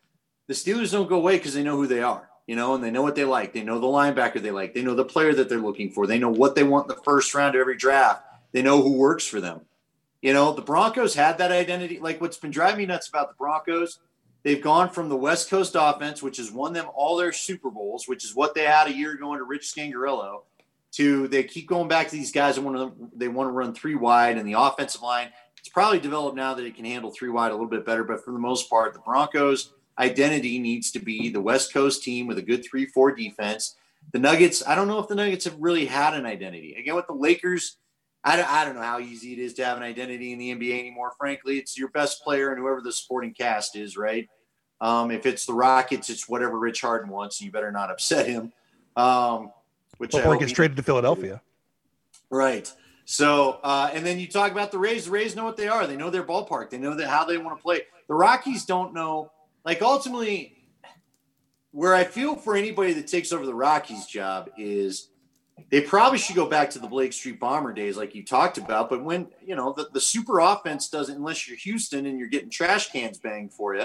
The 0.48 0.54
Steelers 0.54 0.92
don't 0.92 1.08
go 1.08 1.16
away 1.16 1.38
because 1.38 1.54
they 1.54 1.62
know 1.62 1.78
who 1.78 1.86
they 1.86 2.02
are 2.02 2.28
you 2.46 2.56
know, 2.56 2.74
and 2.74 2.82
they 2.82 2.90
know 2.90 3.02
what 3.02 3.14
they 3.14 3.24
like. 3.24 3.52
They 3.52 3.62
know 3.62 3.78
the 3.78 3.86
linebacker 3.86 4.40
they 4.40 4.50
like. 4.50 4.74
They 4.74 4.82
know 4.82 4.94
the 4.94 5.04
player 5.04 5.34
that 5.34 5.48
they're 5.48 5.58
looking 5.58 5.90
for. 5.90 6.06
They 6.06 6.18
know 6.18 6.30
what 6.30 6.54
they 6.54 6.64
want 6.64 6.90
in 6.90 6.96
the 6.96 7.02
first 7.02 7.34
round 7.34 7.54
of 7.54 7.60
every 7.60 7.76
draft. 7.76 8.24
They 8.52 8.62
know 8.62 8.82
who 8.82 8.92
works 8.98 9.26
for 9.26 9.40
them. 9.40 9.62
You 10.20 10.32
know, 10.32 10.52
the 10.52 10.62
Broncos 10.62 11.14
had 11.14 11.38
that 11.38 11.52
identity. 11.52 11.98
Like 11.98 12.20
what's 12.20 12.36
been 12.36 12.50
driving 12.50 12.78
me 12.78 12.86
nuts 12.86 13.08
about 13.08 13.28
the 13.28 13.34
Broncos, 13.34 13.98
they've 14.42 14.62
gone 14.62 14.90
from 14.90 15.08
the 15.08 15.16
West 15.16 15.50
Coast 15.50 15.76
offense, 15.78 16.22
which 16.22 16.36
has 16.36 16.50
won 16.50 16.72
them 16.72 16.86
all 16.94 17.16
their 17.16 17.32
Super 17.32 17.70
Bowls, 17.70 18.06
which 18.06 18.24
is 18.24 18.34
what 18.34 18.54
they 18.54 18.64
had 18.64 18.88
a 18.88 18.94
year 18.94 19.12
ago 19.12 19.32
under 19.32 19.44
Rich 19.44 19.72
Scangarello, 19.74 20.42
to 20.92 21.28
they 21.28 21.42
keep 21.42 21.68
going 21.68 21.88
back 21.88 22.08
to 22.08 22.16
these 22.16 22.32
guys 22.32 22.56
that 22.56 22.62
want 22.62 22.76
to 22.76 23.10
they 23.16 23.28
want 23.28 23.48
to 23.48 23.52
run 23.52 23.74
three 23.74 23.94
wide 23.94 24.36
and 24.36 24.46
the 24.46 24.60
offensive 24.60 25.02
line. 25.02 25.28
It's 25.58 25.68
probably 25.68 26.00
developed 26.00 26.36
now 26.36 26.54
that 26.54 26.66
it 26.66 26.76
can 26.76 26.84
handle 26.84 27.10
three 27.10 27.30
wide 27.30 27.50
a 27.50 27.54
little 27.54 27.68
bit 27.68 27.86
better, 27.86 28.04
but 28.04 28.24
for 28.24 28.32
the 28.32 28.38
most 28.38 28.68
part, 28.68 28.94
the 28.94 29.00
Broncos 29.00 29.72
identity 29.98 30.58
needs 30.58 30.90
to 30.92 30.98
be 30.98 31.28
the 31.28 31.40
West 31.40 31.72
Coast 31.72 32.02
team 32.02 32.26
with 32.26 32.38
a 32.38 32.42
good 32.42 32.64
3 32.64 32.86
4 32.86 33.12
defense. 33.12 33.76
The 34.12 34.18
Nuggets, 34.18 34.66
I 34.66 34.74
don't 34.74 34.88
know 34.88 34.98
if 34.98 35.08
the 35.08 35.14
Nuggets 35.14 35.44
have 35.44 35.56
really 35.58 35.86
had 35.86 36.14
an 36.14 36.26
identity. 36.26 36.74
Again, 36.74 36.96
with 36.96 37.06
the 37.06 37.14
Lakers, 37.14 37.76
I 38.24 38.36
don't, 38.36 38.50
I 38.50 38.64
don't 38.64 38.74
know 38.74 38.82
how 38.82 39.00
easy 39.00 39.32
it 39.32 39.38
is 39.38 39.54
to 39.54 39.64
have 39.64 39.76
an 39.76 39.82
identity 39.82 40.32
in 40.32 40.38
the 40.38 40.54
NBA 40.54 40.78
anymore. 40.78 41.12
Frankly, 41.18 41.58
it's 41.58 41.78
your 41.78 41.88
best 41.88 42.22
player 42.22 42.50
and 42.50 42.58
whoever 42.58 42.80
the 42.80 42.92
supporting 42.92 43.32
cast 43.32 43.76
is, 43.76 43.96
right? 43.96 44.28
Um, 44.80 45.10
if 45.10 45.26
it's 45.26 45.46
the 45.46 45.54
Rockets, 45.54 46.10
it's 46.10 46.28
whatever 46.28 46.58
Rich 46.58 46.80
Harden 46.80 47.08
wants. 47.08 47.38
So 47.38 47.44
you 47.44 47.52
better 47.52 47.70
not 47.70 47.90
upset 47.90 48.26
him. 48.26 48.52
Um, 48.96 49.52
which 49.98 50.10
before 50.10 50.34
he 50.34 50.40
gets 50.40 50.52
traded 50.52 50.76
to 50.76 50.82
Philadelphia, 50.82 51.40
right? 52.30 52.70
So, 53.04 53.60
uh, 53.62 53.90
and 53.92 54.04
then 54.04 54.18
you 54.18 54.26
talk 54.26 54.52
about 54.52 54.72
the 54.72 54.78
Rays. 54.78 55.06
The 55.06 55.10
Rays 55.10 55.36
know 55.36 55.44
what 55.44 55.56
they 55.56 55.68
are. 55.68 55.86
They 55.86 55.96
know 55.96 56.10
their 56.10 56.24
ballpark. 56.24 56.70
They 56.70 56.78
know 56.78 56.94
that 56.94 57.08
how 57.08 57.24
they 57.24 57.38
want 57.38 57.56
to 57.56 57.62
play. 57.62 57.82
The 58.08 58.14
Rockies 58.14 58.64
don't 58.64 58.94
know 58.94 59.30
like 59.64 59.82
ultimately, 59.82 60.56
where 61.70 61.94
I 61.94 62.04
feel 62.04 62.36
for 62.36 62.56
anybody 62.56 62.92
that 62.94 63.06
takes 63.06 63.32
over 63.32 63.46
the 63.46 63.54
Rockies 63.54 64.06
job 64.06 64.50
is 64.56 65.08
they 65.70 65.80
probably 65.80 66.18
should 66.18 66.36
go 66.36 66.48
back 66.48 66.70
to 66.70 66.78
the 66.78 66.86
Blake 66.86 67.12
Street 67.12 67.40
Bomber 67.40 67.72
days, 67.72 67.96
like 67.96 68.14
you 68.14 68.24
talked 68.24 68.58
about. 68.58 68.90
But 68.90 69.04
when 69.04 69.28
you 69.44 69.56
know 69.56 69.72
the, 69.72 69.88
the 69.92 70.00
super 70.00 70.40
offense 70.40 70.88
doesn't, 70.88 71.16
unless 71.16 71.48
you're 71.48 71.56
Houston 71.58 72.06
and 72.06 72.18
you're 72.18 72.28
getting 72.28 72.50
trash 72.50 72.90
cans 72.90 73.18
banged 73.18 73.52
for 73.52 73.74
you, 73.74 73.84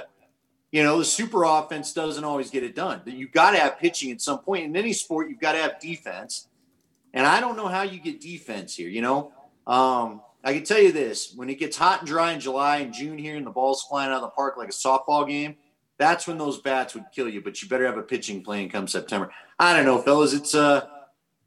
you 0.72 0.84
know 0.84 0.98
the 0.98 1.06
super 1.06 1.44
offense 1.44 1.94
doesn't 1.94 2.24
always 2.24 2.50
get 2.50 2.64
it 2.64 2.76
done. 2.76 3.02
You've 3.06 3.32
got 3.32 3.52
to 3.52 3.58
have 3.58 3.80
pitching 3.80 4.12
at 4.12 4.22
some 4.22 4.40
point 4.40 4.66
in 4.66 4.76
any 4.76 4.94
sport. 4.94 5.30
You've 5.30 5.40
got 5.40 5.54
to 5.54 5.60
have 5.60 5.80
defense, 5.80 6.48
and 7.14 7.26
I 7.26 7.40
don't 7.40 7.56
know 7.56 7.68
how 7.68 7.84
you 7.84 8.00
get 8.00 8.20
defense 8.20 8.76
here. 8.76 8.90
You 8.90 9.02
know, 9.02 9.32
um, 9.66 10.22
I 10.44 10.54
can 10.54 10.64
tell 10.64 10.80
you 10.80 10.92
this: 10.92 11.34
when 11.36 11.50
it 11.50 11.60
gets 11.60 11.78
hot 11.78 12.00
and 12.00 12.08
dry 12.08 12.32
in 12.32 12.40
July 12.40 12.78
and 12.78 12.94
June 12.94 13.18
here, 13.18 13.38
and 13.38 13.46
the 13.46 13.52
ball's 13.52 13.84
flying 13.84 14.12
out 14.12 14.18
of 14.18 14.22
the 14.24 14.30
park 14.30 14.58
like 14.58 14.70
a 14.70 14.74
softball 14.74 15.28
game 15.28 15.56
that's 15.98 16.28
when 16.28 16.38
those 16.38 16.60
bats 16.60 16.94
would 16.94 17.06
kill 17.14 17.28
you. 17.28 17.42
But 17.42 17.62
you 17.62 17.68
better 17.68 17.86
have 17.86 17.98
a 17.98 18.04
pitching 18.04 18.44
plan 18.44 18.70
come 18.70 18.88
September. 18.88 19.32
I 19.60 19.76
don't 19.76 19.86
know, 19.86 20.02
fellas. 20.02 20.34
It's 20.34 20.54
uh 20.56 20.88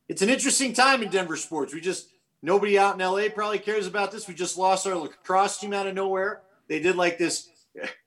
it's 0.09 0.23
an 0.23 0.29
interesting 0.29 0.73
time 0.73 1.03
in 1.03 1.11
Denver 1.11 1.37
sports. 1.37 1.73
We 1.73 1.81
just 1.81 2.09
nobody 2.43 2.79
out 2.79 2.95
in 2.95 3.01
LA 3.01 3.29
probably 3.33 3.59
cares 3.59 3.87
about 3.87 4.11
this. 4.11 4.27
We 4.27 4.35
just 4.35 4.59
lost 4.59 4.87
our 4.87 4.97
lacrosse 4.97 5.59
team 5.59 5.73
out 5.73 5.87
of 5.87 5.95
nowhere. 5.95 6.43
They 6.69 6.81
did 6.81 6.97
like 6.97 7.19
this, 7.19 7.49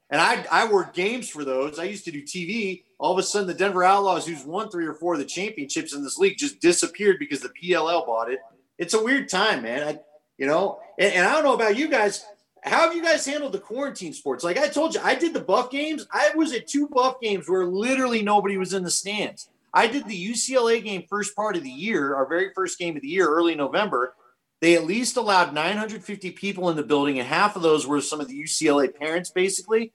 and 0.10 0.20
I 0.20 0.46
I 0.52 0.72
worked 0.72 0.96
games 0.96 1.30
for 1.30 1.46
those. 1.46 1.80
I 1.80 1.86
used 1.86 2.06
to 2.06 2.12
do 2.12 2.22
TV. 2.22 2.84
All 3.00 3.14
of 3.14 3.20
a 3.20 3.24
sudden, 3.24 3.48
the 3.48 3.54
Denver 3.54 3.84
Outlaws, 3.84 4.28
who's 4.28 4.44
won 4.44 4.70
three 4.70 4.86
or 4.86 4.94
four 4.94 5.14
of 5.14 5.20
the 5.20 5.26
championships 5.26 5.94
in 5.94 6.04
this 6.04 6.18
league, 6.18 6.38
just 6.38 6.62
disappeared 6.62 7.18
because 7.20 7.42
the 7.42 7.50
PLL 7.50 8.06
bought 8.06 8.32
it. 8.32 8.40
It's 8.78 8.94
a 8.94 9.04
weird 9.04 9.30
time, 9.30 9.64
man. 9.64 9.88
I, 9.88 10.00
you 10.38 10.48
know, 10.48 10.80
and, 10.98 11.14
and 11.14 11.28
I 11.28 11.34
don't 11.34 11.44
know 11.44 11.54
about 11.54 11.78
you 11.78 11.90
guys 11.90 12.26
how 12.64 12.82
have 12.82 12.96
you 12.96 13.04
guys 13.04 13.26
handled 13.26 13.52
the 13.52 13.60
quarantine 13.60 14.14
sports? 14.14 14.44
Like 14.44 14.58
I 14.58 14.68
told 14.68 14.96
you, 14.96 15.02
I 15.04 15.16
did 15.16 15.34
the 15.34 15.42
buff 15.42 15.70
games. 15.70 16.08
I 16.12 16.32
was 16.36 16.54
at 16.54 16.68
two 16.68 16.88
buff 16.88 17.20
games 17.22 17.50
where 17.50 17.66
literally 17.66 18.22
nobody 18.22 18.58
was 18.58 18.74
in 18.74 18.84
the 18.84 18.92
stands. 18.92 19.50
I 19.74 19.88
did 19.88 20.08
the 20.08 20.32
UCLA 20.32 20.84
game 20.84 21.04
first 21.10 21.36
part 21.36 21.56
of 21.56 21.64
the 21.64 21.70
year, 21.70 22.16
our 22.16 22.28
very 22.28 22.52
first 22.54 22.78
game 22.78 22.96
of 22.96 23.02
the 23.02 23.08
year, 23.08 23.28
early 23.28 23.56
November. 23.56 24.14
They 24.62 24.76
at 24.76 24.86
least 24.86 25.18
allowed 25.18 25.54
950 25.54 26.32
people 26.32 26.70
in 26.70 26.78
the 26.78 26.84
building, 26.84 27.20
and 27.20 27.28
half 27.28 27.56
of 27.56 27.64
those 27.64 27.86
were 27.86 28.00
some 28.00 28.22
of 28.22 28.28
the 28.30 28.44
UCLA 28.44 28.96
parents, 28.96 29.30
basically. 29.30 29.92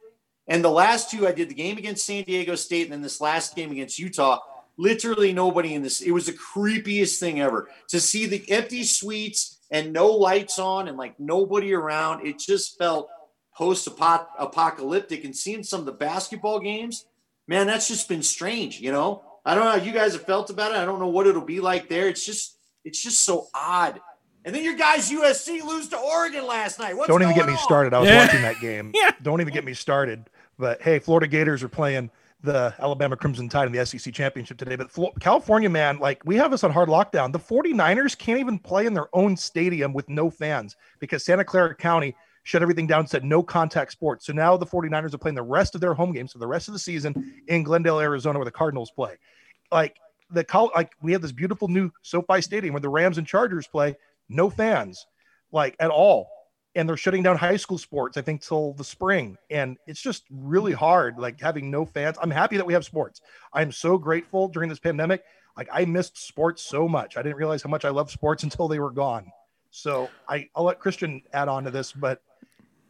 And 0.46 0.62
the 0.62 0.70
last 0.70 1.10
two, 1.10 1.26
I 1.26 1.32
did 1.32 1.48
the 1.48 1.54
game 1.54 1.78
against 1.78 2.04
San 2.04 2.24
Diego 2.24 2.54
State, 2.54 2.84
and 2.84 2.92
then 2.92 3.02
this 3.02 3.20
last 3.20 3.54
game 3.54 3.70
against 3.70 3.98
Utah. 3.98 4.40
Literally 4.76 5.32
nobody 5.32 5.74
in 5.74 5.82
this. 5.82 6.00
It 6.00 6.10
was 6.10 6.26
the 6.26 6.32
creepiest 6.32 7.18
thing 7.18 7.40
ever 7.40 7.68
to 7.88 8.00
see 8.00 8.26
the 8.26 8.50
empty 8.50 8.84
suites 8.84 9.57
and 9.70 9.92
no 9.92 10.08
lights 10.08 10.58
on 10.58 10.88
and 10.88 10.96
like 10.96 11.18
nobody 11.20 11.72
around. 11.74 12.26
It 12.26 12.38
just 12.38 12.78
felt 12.78 13.08
post 13.56 13.88
apocalyptic 14.38 15.24
and 15.24 15.34
seeing 15.36 15.62
some 15.62 15.80
of 15.80 15.86
the 15.86 15.92
basketball 15.92 16.60
games, 16.60 17.06
man, 17.46 17.66
that's 17.66 17.88
just 17.88 18.08
been 18.08 18.22
strange. 18.22 18.80
You 18.80 18.92
know, 18.92 19.22
I 19.44 19.54
don't 19.54 19.64
know 19.64 19.70
how 19.70 19.76
you 19.84 19.92
guys 19.92 20.12
have 20.12 20.24
felt 20.24 20.50
about 20.50 20.72
it. 20.72 20.76
I 20.78 20.84
don't 20.84 21.00
know 21.00 21.08
what 21.08 21.26
it'll 21.26 21.42
be 21.44 21.60
like 21.60 21.88
there. 21.88 22.08
It's 22.08 22.24
just, 22.24 22.58
it's 22.84 23.02
just 23.02 23.24
so 23.24 23.48
odd. 23.54 24.00
And 24.44 24.54
then 24.54 24.62
your 24.64 24.76
guys 24.76 25.10
USC 25.10 25.62
lose 25.62 25.88
to 25.88 25.98
Oregon 25.98 26.46
last 26.46 26.78
night. 26.78 26.96
What's 26.96 27.08
don't 27.08 27.22
even 27.22 27.34
get 27.34 27.46
me 27.46 27.52
on? 27.52 27.58
started. 27.58 27.92
I 27.92 27.98
was 27.98 28.08
Yeah. 28.08 28.24
watching 28.24 28.42
that 28.42 28.60
game. 28.60 28.92
Yeah. 28.94 29.10
Don't 29.22 29.40
even 29.40 29.52
get 29.52 29.64
me 29.64 29.74
started. 29.74 30.30
But 30.58 30.80
hey, 30.82 30.98
Florida 31.00 31.26
Gators 31.26 31.62
are 31.62 31.68
playing 31.68 32.10
the 32.42 32.72
Alabama 32.78 33.16
Crimson 33.16 33.48
Tide 33.48 33.66
in 33.66 33.72
the 33.72 33.84
SEC 33.84 34.12
championship 34.14 34.58
today. 34.58 34.76
But 34.76 34.90
California, 35.20 35.68
man, 35.68 35.98
like 35.98 36.22
we 36.24 36.36
have 36.36 36.52
us 36.52 36.62
on 36.62 36.70
hard 36.70 36.88
lockdown. 36.88 37.32
The 37.32 37.38
49ers 37.38 38.16
can't 38.16 38.38
even 38.38 38.58
play 38.58 38.86
in 38.86 38.94
their 38.94 39.08
own 39.12 39.36
stadium 39.36 39.92
with 39.92 40.08
no 40.08 40.30
fans 40.30 40.76
because 41.00 41.24
Santa 41.24 41.44
Clara 41.44 41.74
County 41.74 42.14
shut 42.44 42.62
everything 42.62 42.86
down, 42.86 43.06
said 43.06 43.24
no 43.24 43.42
contact 43.42 43.92
sports. 43.92 44.24
So 44.24 44.32
now 44.32 44.56
the 44.56 44.66
49ers 44.66 45.12
are 45.12 45.18
playing 45.18 45.34
the 45.34 45.42
rest 45.42 45.74
of 45.74 45.80
their 45.80 45.94
home 45.94 46.12
games 46.12 46.32
for 46.32 46.38
the 46.38 46.46
rest 46.46 46.68
of 46.68 46.72
the 46.72 46.78
season 46.78 47.42
in 47.48 47.62
Glendale, 47.62 48.00
Arizona, 48.00 48.38
where 48.38 48.44
the 48.44 48.50
Cardinals 48.50 48.90
play. 48.90 49.16
Like 49.72 49.98
the 50.30 50.44
col- 50.44 50.70
like 50.74 50.92
we 51.02 51.12
have 51.12 51.22
this 51.22 51.32
beautiful 51.32 51.68
new 51.68 51.90
SoFi 52.02 52.40
Stadium 52.40 52.72
where 52.72 52.80
the 52.80 52.88
Rams 52.88 53.18
and 53.18 53.26
Chargers 53.26 53.66
play, 53.66 53.96
no 54.28 54.48
fans, 54.48 55.06
like 55.50 55.74
at 55.80 55.90
all. 55.90 56.30
And 56.74 56.88
they're 56.88 56.96
shutting 56.96 57.22
down 57.22 57.36
high 57.36 57.56
school 57.56 57.78
sports, 57.78 58.16
I 58.16 58.22
think, 58.22 58.42
till 58.42 58.74
the 58.74 58.84
spring. 58.84 59.36
And 59.50 59.78
it's 59.86 60.00
just 60.00 60.24
really 60.30 60.72
hard, 60.72 61.18
like 61.18 61.40
having 61.40 61.70
no 61.70 61.84
fans. 61.84 62.16
I'm 62.20 62.30
happy 62.30 62.56
that 62.56 62.66
we 62.66 62.72
have 62.72 62.84
sports. 62.84 63.20
I'm 63.52 63.72
so 63.72 63.98
grateful 63.98 64.48
during 64.48 64.68
this 64.68 64.78
pandemic. 64.78 65.24
Like 65.56 65.68
I 65.72 65.84
missed 65.86 66.18
sports 66.18 66.62
so 66.62 66.86
much. 66.86 67.16
I 67.16 67.22
didn't 67.22 67.36
realize 67.36 67.62
how 67.62 67.70
much 67.70 67.84
I 67.84 67.88
love 67.88 68.10
sports 68.10 68.42
until 68.44 68.68
they 68.68 68.78
were 68.78 68.92
gone. 68.92 69.32
So 69.70 70.08
I, 70.28 70.48
I'll 70.54 70.64
let 70.64 70.78
Christian 70.78 71.22
add 71.32 71.48
on 71.48 71.64
to 71.64 71.70
this, 71.70 71.92
but 71.92 72.22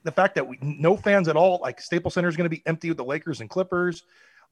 the 0.05 0.13
fact 0.13 0.37
that 0.37 0.47
we 0.47 0.59
no 0.63 0.97
fans 0.97 1.29
at 1.29 1.37
all, 1.37 1.59
like 1.61 1.81
Staples 1.81 2.15
Center 2.15 2.29
is 2.29 2.37
going 2.37 2.49
to 2.49 2.55
be 2.55 2.63
empty 2.67 2.89
with 2.89 2.97
the 2.97 3.05
Lakers 3.05 3.41
and 3.41 3.51
Clippers. 3.51 4.05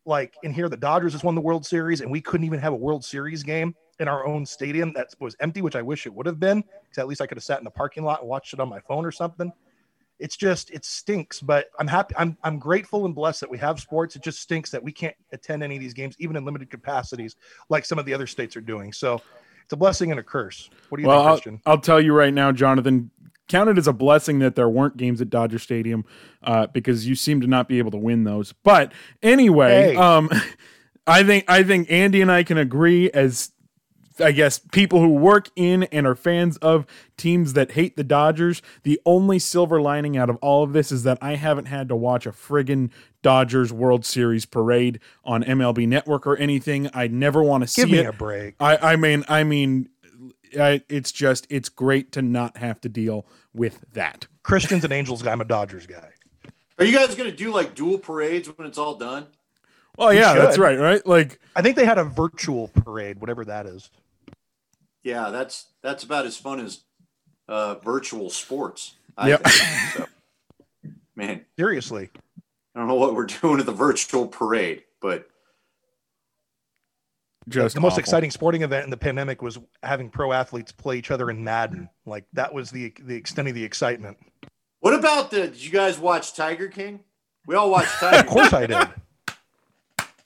Like 0.05 0.35
in 0.43 0.53
here, 0.53 0.68
the 0.68 0.77
Dodgers 0.77 1.12
has 1.12 1.24
won 1.24 1.35
the 1.35 1.41
World 1.41 1.64
Series, 1.64 2.01
and 2.01 2.11
we 2.11 2.20
couldn't 2.20 2.47
even 2.47 2.61
have 2.61 2.72
a 2.72 2.77
World 2.77 3.05
Series 3.05 3.43
game 3.43 3.74
in 3.99 4.09
our 4.09 4.26
own 4.26 4.44
stadium 4.44 4.92
that 4.94 5.09
was 5.20 5.36
empty, 5.40 5.62
which 5.62 5.76
I 5.76 5.82
wish 5.82 6.07
it 6.07 6.14
would 6.14 6.26
have 6.26 6.38
been, 6.40 6.62
because 6.84 6.99
at 6.99 7.09
least 7.09 7.20
I 7.20 7.26
could 7.26 7.36
have 7.38 7.44
sat 7.44 7.59
in 7.59 7.64
the 7.64 7.70
parking 7.70 8.05
lot 8.05 8.20
and 8.20 8.28
watched 8.28 8.53
it 8.53 8.61
on 8.61 8.68
my 8.68 8.80
phone 8.80 9.05
or 9.05 9.12
something. 9.12 9.53
It's 10.18 10.36
just 10.36 10.70
it 10.70 10.84
stinks, 10.84 11.40
but 11.40 11.66
I'm 11.78 11.86
happy. 11.86 12.14
I'm 12.16 12.38
I'm 12.42 12.59
grateful 12.59 13.05
and 13.05 13.14
blessed 13.14 13.40
that 13.40 13.51
we 13.51 13.59
have 13.59 13.78
sports. 13.80 14.16
It 14.16 14.22
just 14.22 14.40
stinks 14.40 14.70
that 14.70 14.82
we 14.82 14.90
can't 14.90 15.14
attend 15.32 15.62
any 15.62 15.76
of 15.76 15.80
these 15.82 15.92
games, 15.92 16.16
even 16.18 16.36
in 16.36 16.44
limited 16.44 16.70
capacities, 16.70 17.36
like 17.68 17.84
some 17.84 17.99
of 17.99 18.07
the 18.07 18.14
other 18.14 18.26
states 18.26 18.57
are 18.57 18.62
doing. 18.62 18.94
So 18.94 19.20
it's 19.62 19.74
a 19.74 19.76
blessing 19.76 20.11
and 20.12 20.18
a 20.18 20.22
curse. 20.22 20.70
What 20.88 20.97
do 20.97 21.03
you 21.03 21.09
Well, 21.09 21.36
think, 21.36 21.61
I'll, 21.66 21.72
I'll 21.72 21.80
tell 21.80 22.01
you 22.01 22.14
right 22.14 22.32
now, 22.32 22.51
Jonathan. 22.53 23.11
Count 23.49 23.68
it 23.70 23.78
as 23.78 23.86
a 23.86 23.92
blessing 23.92 24.40
that 24.40 24.57
there 24.57 24.68
weren't 24.68 24.97
games 24.97 25.20
at 25.20 25.30
Dodger 25.30 25.59
Stadium 25.61 26.05
uh, 26.42 26.66
because 26.66 27.07
you 27.07 27.14
seem 27.14 27.40
to 27.42 27.47
not 27.47 27.68
be 27.68 27.78
able 27.78 27.92
to 27.92 27.97
win 27.97 28.24
those. 28.24 28.53
But 28.53 28.92
anyway, 29.22 29.92
Hey. 29.92 29.97
um, 29.97 30.30
I 31.07 31.22
think 31.22 31.44
I 31.47 31.62
think 31.62 31.90
Andy 31.90 32.22
and 32.22 32.32
I 32.32 32.42
can 32.42 32.59
agree 32.59 33.11
as 33.11 33.53
I 34.19 34.33
guess 34.33 34.59
people 34.59 35.01
who 35.01 35.09
work 35.09 35.51
in 35.57 35.85
and 35.85 36.07
are 36.07 36.14
fans 36.14 36.57
of 36.59 36.87
teams 37.17 37.53
that 37.53 37.73
hate 37.73 37.97
the 37.97 38.05
Dodgers. 38.05 38.62
The 38.83 39.01
only 39.05 39.39
silver 39.39 39.81
lining 39.81 40.17
out 40.17 40.31
of 40.31 40.37
all 40.37 40.62
of 40.62 40.73
this 40.73 40.91
is 40.91 41.03
that 41.03 41.19
I 41.21 41.35
haven't 41.37 41.67
had 41.67 41.89
to 41.89 41.97
watch 41.97 42.27
a 42.27 42.33
friggin' 42.33 42.91
Dodgers 43.23 43.73
World 43.73 44.05
Series 44.05 44.47
parade 44.47 45.01
on 45.25 45.43
MLB 45.43 45.87
Network 45.87 46.27
or 46.27 46.37
anything. 46.37 46.89
I 46.95 47.09
never 47.09 47.43
want 47.43 47.62
to 47.64 47.69
see 47.69 47.83
Give 47.83 47.91
me 47.91 47.99
it. 47.99 48.07
a 48.07 48.12
break. 48.12 48.55
I, 48.61 48.77
I 48.93 48.97
mean, 48.97 49.25
I 49.29 49.45
mean, 49.45 49.89
I, 50.59 50.83
it's 50.89 51.12
just 51.12 51.47
it's 51.51 51.69
great 51.69 52.12
to 52.12 52.23
not 52.23 52.57
have 52.59 52.81
to 52.83 52.89
deal 52.89 53.27
with 53.53 53.85
that. 53.93 54.27
Christian's 54.43 54.85
an 54.85 54.93
Angels 54.93 55.23
guy. 55.23 55.33
I'm 55.33 55.41
a 55.41 55.45
Dodgers 55.45 55.87
guy. 55.87 56.11
Are 56.79 56.85
you 56.85 56.97
guys 56.97 57.14
going 57.14 57.31
to 57.31 57.37
do 57.37 57.53
like 57.53 57.75
dual 57.75 57.99
parades 57.99 58.49
when 58.57 58.67
it's 58.67 58.79
all 58.79 58.95
done? 58.95 59.27
Oh 59.99 60.11
We 60.11 60.19
yeah, 60.19 60.35
that's 60.35 60.59
right, 60.59 60.79
right? 60.79 61.05
Like, 61.07 61.41
I 61.55 61.62
think 61.62 61.77
they 61.77 61.87
had 61.87 61.97
a 61.99 62.05
virtual 62.05 62.69
parade, 62.69 63.19
whatever 63.19 63.45
that 63.47 63.67
is. 63.67 63.91
Yeah, 65.07 65.31
that's 65.31 65.67
that's 65.85 66.03
about 66.03 66.27
as 66.27 66.37
fun 66.37 66.59
as 66.59 66.81
uh, 67.49 67.77
virtual 67.77 68.29
sports. 68.29 68.97
I 69.17 69.29
Yep. 69.29 69.43
think. 69.45 69.93
So, 69.93 70.07
man, 71.15 71.45
Seriously. 71.57 72.11
I 72.75 72.81
don't 72.81 72.89
know 72.89 72.97
what 72.97 73.15
we're 73.15 73.27
doing 73.43 73.61
at 73.61 73.67
the 73.67 73.73
virtual 73.73 74.27
parade, 74.27 74.83
but 75.01 75.29
just 77.49 77.77
the 77.77 77.81
most 77.81 77.99
exciting 77.99 78.33
sporting 78.33 78.63
event 78.63 78.83
in 78.83 78.91
the 78.91 78.97
pandemic 78.97 79.43
was 79.43 79.61
having 79.85 80.11
pro 80.11 80.33
athletes 80.33 80.73
play 80.73 80.99
each 80.99 81.13
other 81.13 81.31
in 81.31 81.45
Madden. 81.45 81.89
Like 82.05 82.25
that 82.33 82.53
was 82.53 82.73
the 82.73 82.93
the 83.05 83.15
extent 83.15 83.47
of 83.47 83.55
the 83.55 83.63
excitement. 83.63 84.17
what 84.81 84.93
about 84.93 85.31
the? 85.31 85.43
Did 85.43 85.63
you 85.65 85.71
guys 85.71 86.01
watch 86.01 86.35
Tiger 86.35 86.67
King? 86.67 86.99
We 87.47 87.55
all 87.55 87.71
watched 87.71 87.93
Tiger. 88.01 88.17
Of 88.17 88.27
course 88.27 88.53
I 88.53 88.67
did. 88.67 88.89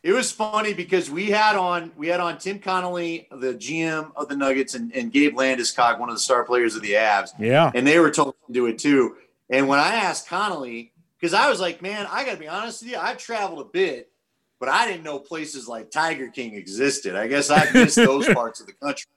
It 0.03 0.13
was 0.13 0.33
funny 0.33 0.73
because 0.73 1.11
we 1.11 1.27
had 1.27 1.57
on 1.57 1.93
we 1.97 2.09
had 2.09 2.21
on 2.21 2.39
Tim 2.39 2.59
Connolly, 2.59 3.29
the 3.31 3.55
GM 3.55 4.13
of 4.17 4.29
the 4.29 4.37
Nuggets, 4.37 4.75
and, 4.75 4.93
and 4.95 5.13
Gabe 5.13 5.35
Landeskog, 5.35 5.99
one 5.99 6.09
of 6.09 6.15
the 6.15 6.21
star 6.21 6.45
players 6.45 6.75
of 6.75 6.83
the 6.83 6.93
Avs, 6.93 7.31
Yeah, 7.39 7.71
and 7.75 7.87
they 7.87 7.99
were 7.99 8.11
told 8.11 8.35
to 8.47 8.53
do 8.53 8.67
it 8.67 8.79
too. 8.79 9.17
And 9.51 9.69
when 9.69 9.79
I 9.79 9.97
asked 9.97 10.29
Connolly, 10.29 10.93
because 11.19 11.35
I 11.35 11.51
was 11.51 11.61
like, 11.61 11.83
man, 11.83 12.07
I 12.11 12.25
got 12.25 12.33
to 12.33 12.39
be 12.39 12.49
honest 12.49 12.83
with 12.83 12.93
you, 12.93 12.99
I've 12.99 13.19
traveled 13.19 13.61
a 13.61 13.69
bit, 13.69 14.11
but 14.59 14.71
I 14.71 14.87
didn't 14.87 15.03
know 15.03 15.19
places 15.19 15.69
like 15.69 15.91
Tiger 15.91 16.29
King 16.29 16.55
existed. 16.55 17.15
I 17.15 17.27
guess 17.27 17.51
I 17.51 17.71
missed 17.73 17.97
those 17.97 18.27
parts 18.29 18.61
of 18.61 18.67
the 18.67 18.73
country. 18.75 19.11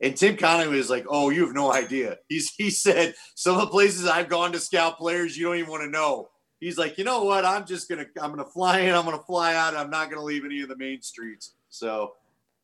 And 0.00 0.16
Tim 0.16 0.36
Connolly 0.36 0.76
was 0.76 0.90
like, 0.90 1.06
"Oh, 1.08 1.30
you 1.30 1.44
have 1.46 1.54
no 1.54 1.72
idea." 1.72 2.18
He's 2.28 2.52
he 2.56 2.70
said 2.70 3.14
some 3.34 3.54
of 3.56 3.60
the 3.60 3.66
places 3.68 4.06
I've 4.06 4.28
gone 4.28 4.52
to 4.52 4.60
scout 4.60 4.98
players 4.98 5.36
you 5.36 5.46
don't 5.46 5.56
even 5.56 5.70
want 5.70 5.82
to 5.82 5.90
know. 5.90 6.30
He's 6.64 6.78
like, 6.78 6.96
you 6.96 7.04
know 7.04 7.24
what? 7.24 7.44
I'm 7.44 7.66
just 7.66 7.90
gonna 7.90 8.06
I'm 8.18 8.30
gonna 8.30 8.42
fly 8.42 8.80
in. 8.80 8.94
I'm 8.94 9.04
gonna 9.04 9.18
fly 9.18 9.54
out. 9.54 9.76
I'm 9.76 9.90
not 9.90 10.08
gonna 10.08 10.24
leave 10.24 10.46
any 10.46 10.62
of 10.62 10.70
the 10.70 10.76
main 10.76 11.02
streets. 11.02 11.52
So, 11.68 12.14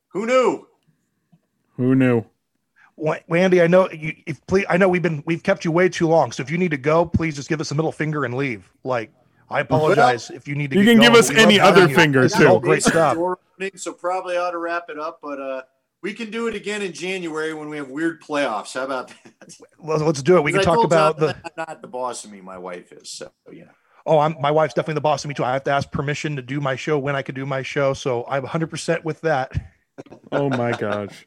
who 0.08 0.24
knew? 0.24 0.66
who 1.76 1.94
knew? 1.94 2.24
Wa- 2.96 3.18
Wandy, 3.28 3.62
I 3.62 3.66
know 3.66 3.90
you. 3.90 4.14
If 4.24 4.46
please, 4.46 4.64
I 4.70 4.78
know 4.78 4.88
we've 4.88 5.02
been 5.02 5.22
we've 5.26 5.42
kept 5.42 5.66
you 5.66 5.70
way 5.70 5.90
too 5.90 6.08
long. 6.08 6.32
So 6.32 6.42
if 6.42 6.50
you 6.50 6.56
need 6.56 6.70
to 6.70 6.78
go, 6.78 7.04
please 7.04 7.36
just 7.36 7.50
give 7.50 7.60
us 7.60 7.72
a 7.72 7.74
middle 7.74 7.92
finger 7.92 8.24
and 8.24 8.34
leave. 8.34 8.72
Like 8.84 9.12
I 9.50 9.60
apologize 9.60 10.30
if 10.30 10.48
you 10.48 10.54
need 10.54 10.70
to. 10.70 10.78
You 10.78 10.84
get 10.84 10.92
can 10.92 11.00
give 11.02 11.14
us 11.14 11.28
we 11.28 11.38
any 11.38 11.60
other 11.60 11.86
you. 11.86 11.94
finger, 11.94 12.26
too. 12.26 12.46
all 12.46 12.58
great 12.58 12.82
stuff. 12.82 13.18
Opening, 13.18 13.76
So 13.76 13.92
probably 13.92 14.38
ought 14.38 14.52
to 14.52 14.58
wrap 14.58 14.84
it 14.88 14.98
up, 14.98 15.18
but 15.22 15.38
uh, 15.38 15.62
we 16.00 16.14
can 16.14 16.30
do 16.30 16.46
it 16.46 16.54
again 16.54 16.80
in 16.80 16.94
January 16.94 17.52
when 17.52 17.68
we 17.68 17.76
have 17.76 17.90
weird 17.90 18.22
playoffs. 18.22 18.72
How 18.72 18.84
about 18.84 19.08
that? 19.08 19.54
Well, 19.78 19.98
let's 19.98 20.22
do 20.22 20.38
it. 20.38 20.42
We 20.42 20.52
can 20.52 20.62
I 20.62 20.64
talk 20.64 20.84
about 20.84 21.18
the. 21.18 21.36
Not 21.58 21.82
the 21.82 21.88
boss 21.88 22.24
of 22.24 22.30
me. 22.30 22.40
My 22.40 22.56
wife 22.56 22.92
is. 22.92 23.10
So 23.10 23.30
you 23.52 23.66
know. 23.66 23.72
Oh, 24.06 24.18
I'm 24.18 24.36
my 24.40 24.50
wife's 24.50 24.74
definitely 24.74 24.94
the 24.94 25.00
boss 25.02 25.24
of 25.24 25.28
me 25.28 25.34
too. 25.34 25.44
I 25.44 25.52
have 25.52 25.64
to 25.64 25.70
ask 25.72 25.90
permission 25.90 26.36
to 26.36 26.42
do 26.42 26.60
my 26.60 26.76
show 26.76 26.98
when 26.98 27.14
I 27.16 27.22
could 27.22 27.34
do 27.34 27.44
my 27.46 27.62
show. 27.62 27.92
So 27.94 28.24
I'm 28.28 28.42
100 28.42 28.68
percent 28.68 29.04
with 29.04 29.20
that. 29.22 29.52
Oh 30.32 30.48
my 30.48 30.72
gosh, 30.72 31.26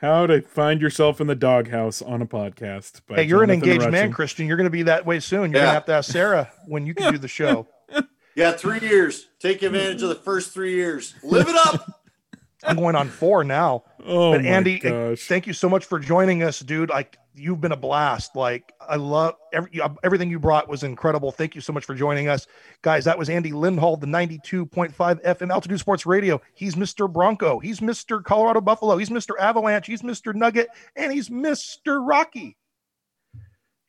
how 0.00 0.26
to 0.26 0.40
find 0.42 0.80
yourself 0.80 1.20
in 1.20 1.26
the 1.26 1.34
doghouse 1.34 2.00
on 2.00 2.22
a 2.22 2.26
podcast? 2.26 3.02
by 3.06 3.16
Hey, 3.16 3.22
you're 3.24 3.42
an 3.42 3.50
Jonathan 3.50 3.70
engaged 3.70 3.90
man, 3.92 4.12
Christian. 4.12 4.46
You're 4.46 4.56
going 4.56 4.64
to 4.64 4.70
be 4.70 4.84
that 4.84 5.04
way 5.04 5.20
soon. 5.20 5.50
You're 5.52 5.60
Yeah. 5.60 5.64
going 5.64 5.66
to 5.68 5.74
have 5.74 5.84
to 5.86 5.92
ask 5.92 6.10
Sarah 6.10 6.50
when 6.66 6.86
you 6.86 6.94
can 6.94 7.12
do 7.12 7.18
the 7.18 7.28
show. 7.28 7.66
Yeah, 8.34 8.52
three 8.52 8.80
years. 8.80 9.28
Take 9.40 9.62
advantage 9.62 10.02
of 10.02 10.10
the 10.10 10.14
first 10.14 10.52
three 10.52 10.74
years. 10.74 11.14
Live 11.22 11.48
it 11.48 11.56
up. 11.56 12.04
I'm 12.64 12.76
going 12.76 12.94
on 12.94 13.08
four 13.08 13.44
now. 13.44 13.84
Oh 14.04 14.32
but 14.32 14.42
my 14.42 14.48
Andy, 14.48 14.78
gosh, 14.78 15.26
thank 15.26 15.46
you 15.46 15.54
so 15.54 15.70
much 15.70 15.86
for 15.86 15.98
joining 15.98 16.42
us, 16.42 16.60
dude. 16.60 16.90
Like 16.90 17.16
you've 17.36 17.60
been 17.60 17.72
a 17.72 17.76
blast. 17.76 18.34
Like 18.34 18.72
I 18.80 18.96
love 18.96 19.34
every, 19.52 19.80
everything 20.02 20.30
you 20.30 20.38
brought 20.38 20.68
was 20.68 20.82
incredible. 20.82 21.32
Thank 21.32 21.54
you 21.54 21.60
so 21.60 21.72
much 21.72 21.84
for 21.84 21.94
joining 21.94 22.28
us, 22.28 22.46
guys. 22.82 23.04
That 23.04 23.18
was 23.18 23.28
Andy 23.28 23.52
Lindahl, 23.52 24.00
the 24.00 24.06
92.5 24.06 24.92
FM 24.94 25.50
Altitude 25.50 25.80
Sports 25.80 26.06
Radio. 26.06 26.40
He's 26.54 26.74
Mr. 26.74 27.12
Bronco. 27.12 27.58
He's 27.58 27.80
Mr. 27.80 28.22
Colorado 28.22 28.60
Buffalo. 28.60 28.96
He's 28.96 29.10
Mr. 29.10 29.38
Avalanche. 29.38 29.86
He's 29.86 30.02
Mr. 30.02 30.34
Nugget, 30.34 30.68
and 30.96 31.12
he's 31.12 31.28
Mr. 31.28 32.06
Rocky. 32.06 32.56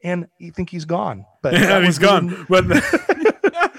And 0.03 0.27
you 0.39 0.51
think 0.51 0.69
he's 0.69 0.85
gone, 0.85 1.25
but 1.41 1.53
yeah, 1.55 1.83
he's 1.83 1.97
gone. 1.99 2.45
But 2.47 2.65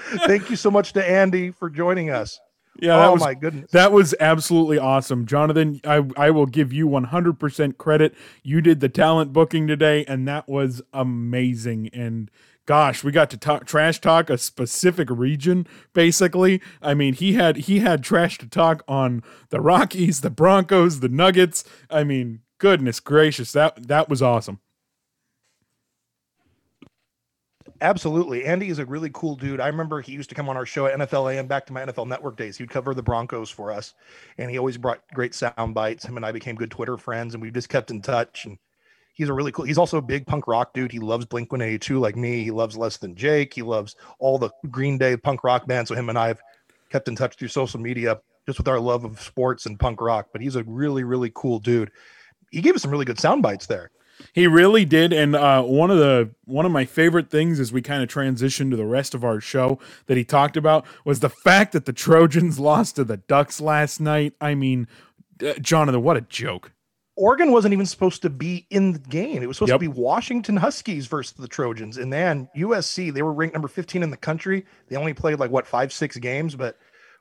Thank 0.25 0.49
you 0.49 0.55
so 0.55 0.71
much 0.71 0.93
to 0.93 1.07
Andy 1.07 1.51
for 1.51 1.69
joining 1.69 2.09
us. 2.09 2.39
Yeah, 2.81 2.97
that 2.97 3.07
oh 3.07 3.13
was 3.13 3.21
my 3.21 3.33
goodness. 3.33 3.71
That 3.71 3.91
was 3.91 4.15
absolutely 4.19 4.77
awesome. 4.77 5.25
Jonathan, 5.25 5.81
I, 5.83 6.03
I 6.17 6.31
will 6.31 6.45
give 6.45 6.71
you 6.73 6.87
100% 6.87 7.77
credit. 7.77 8.15
You 8.43 8.61
did 8.61 8.79
the 8.79 8.89
talent 8.89 9.33
booking 9.33 9.67
today, 9.67 10.05
and 10.05 10.27
that 10.27 10.47
was 10.47 10.81
amazing. 10.93 11.89
And 11.93 12.29
gosh, 12.65 13.03
we 13.03 13.11
got 13.11 13.29
to 13.31 13.37
talk 13.37 13.65
trash 13.65 13.99
talk 13.99 14.29
a 14.29 14.37
specific 14.37 15.09
region, 15.09 15.67
basically. 15.93 16.61
I 16.81 16.93
mean, 16.93 17.13
he 17.13 17.33
had 17.33 17.57
he 17.57 17.79
had 17.79 18.03
trash 18.03 18.37
to 18.37 18.47
talk 18.47 18.83
on 18.87 19.23
the 19.49 19.59
Rockies, 19.59 20.21
the 20.21 20.29
Broncos, 20.29 20.99
the 20.99 21.09
Nuggets. 21.09 21.63
I 21.89 22.03
mean, 22.03 22.41
goodness 22.59 22.99
gracious, 22.99 23.51
that 23.53 23.87
that 23.87 24.07
was 24.09 24.21
awesome. 24.21 24.59
Absolutely. 27.81 28.45
Andy 28.45 28.69
is 28.69 28.79
a 28.79 28.85
really 28.85 29.09
cool 29.13 29.35
dude. 29.35 29.61
I 29.61 29.67
remember 29.67 30.01
he 30.01 30.11
used 30.11 30.29
to 30.29 30.35
come 30.35 30.49
on 30.49 30.57
our 30.57 30.65
show 30.65 30.85
at 30.85 30.99
NFL 30.99 31.33
AM 31.33 31.47
back 31.47 31.65
to 31.67 31.73
my 31.73 31.85
NFL 31.85 32.07
network 32.07 32.35
days. 32.35 32.57
He'd 32.57 32.69
cover 32.69 32.93
the 32.93 33.03
Broncos 33.03 33.49
for 33.49 33.71
us 33.71 33.93
and 34.37 34.51
he 34.51 34.57
always 34.57 34.77
brought 34.77 35.01
great 35.13 35.33
sound 35.33 35.73
bites. 35.73 36.05
Him 36.05 36.17
and 36.17 36.25
I 36.25 36.33
became 36.33 36.55
good 36.55 36.71
Twitter 36.71 36.97
friends 36.97 37.33
and 37.33 37.41
we 37.41 37.51
just 37.51 37.69
kept 37.69 37.89
in 37.89 38.01
touch 38.01 38.45
and 38.45 38.57
he's 39.13 39.29
a 39.29 39.33
really 39.33 39.53
cool. 39.53 39.63
He's 39.63 39.77
also 39.77 39.97
a 39.97 40.01
big 40.01 40.27
punk 40.27 40.45
rock 40.47 40.73
dude. 40.73 40.91
He 40.91 40.99
loves 40.99 41.25
Blink 41.25 41.51
182 41.53 41.99
like 41.99 42.17
me. 42.17 42.43
He 42.43 42.51
loves 42.51 42.77
Less 42.77 42.97
Than 42.97 43.15
Jake. 43.15 43.53
He 43.53 43.61
loves 43.61 43.95
all 44.19 44.37
the 44.37 44.49
Green 44.69 44.97
Day 44.97 45.15
punk 45.15 45.45
rock 45.45 45.65
bands. 45.65 45.87
So 45.87 45.95
him 45.95 46.09
and 46.09 46.17
I 46.17 46.27
have 46.27 46.41
kept 46.89 47.07
in 47.07 47.15
touch 47.15 47.37
through 47.37 47.47
social 47.47 47.79
media 47.79 48.19
just 48.45 48.57
with 48.57 48.67
our 48.67 48.79
love 48.79 49.05
of 49.05 49.21
sports 49.21 49.65
and 49.65 49.79
punk 49.79 50.01
rock. 50.01 50.29
But 50.33 50.41
he's 50.41 50.57
a 50.57 50.63
really, 50.63 51.05
really 51.05 51.31
cool 51.33 51.59
dude. 51.59 51.91
He 52.51 52.59
gave 52.59 52.75
us 52.75 52.81
some 52.81 52.91
really 52.91 53.05
good 53.05 53.19
sound 53.19 53.41
bites 53.41 53.67
there. 53.67 53.91
He 54.33 54.47
really 54.47 54.85
did, 54.85 55.13
and 55.13 55.35
uh, 55.35 55.63
one 55.63 55.91
of 55.91 55.97
the 55.97 56.31
one 56.45 56.65
of 56.65 56.71
my 56.71 56.85
favorite 56.85 57.29
things 57.29 57.59
as 57.59 57.71
we 57.71 57.81
kind 57.81 58.03
of 58.03 58.09
transition 58.09 58.69
to 58.71 58.77
the 58.77 58.85
rest 58.85 59.13
of 59.13 59.23
our 59.23 59.39
show 59.39 59.79
that 60.07 60.17
he 60.17 60.23
talked 60.23 60.57
about 60.57 60.85
was 61.05 61.19
the 61.19 61.29
fact 61.29 61.71
that 61.73 61.85
the 61.85 61.93
Trojans 61.93 62.59
lost 62.59 62.97
to 62.97 63.03
the 63.03 63.17
Ducks 63.17 63.61
last 63.61 63.99
night. 63.99 64.33
I 64.41 64.55
mean, 64.55 64.87
uh, 65.45 65.53
Jonathan, 65.53 66.01
what 66.03 66.17
a 66.17 66.21
joke! 66.21 66.73
Oregon 67.19 67.51
wasn't 67.51 67.73
even 67.73 67.85
supposed 67.85 68.21
to 68.21 68.29
be 68.29 68.65
in 68.69 68.93
the 68.93 68.99
game. 68.99 69.43
It 69.43 69.47
was 69.47 69.57
supposed 69.57 69.71
yep. 69.71 69.81
to 69.81 69.89
be 69.89 70.01
Washington 70.01 70.55
Huskies 70.55 71.05
versus 71.05 71.33
the 71.33 71.49
Trojans. 71.49 71.97
And 71.97 72.11
then 72.13 72.47
USC, 72.55 73.13
they 73.13 73.21
were 73.21 73.33
ranked 73.33 73.53
number 73.53 73.67
15 73.67 74.03
in 74.03 74.09
the 74.09 74.15
country. 74.15 74.65
They 74.87 74.95
only 74.95 75.13
played 75.13 75.37
like 75.37 75.51
what, 75.51 75.67
five, 75.67 75.91
six 75.91 76.15
games, 76.15 76.55
but 76.55 76.77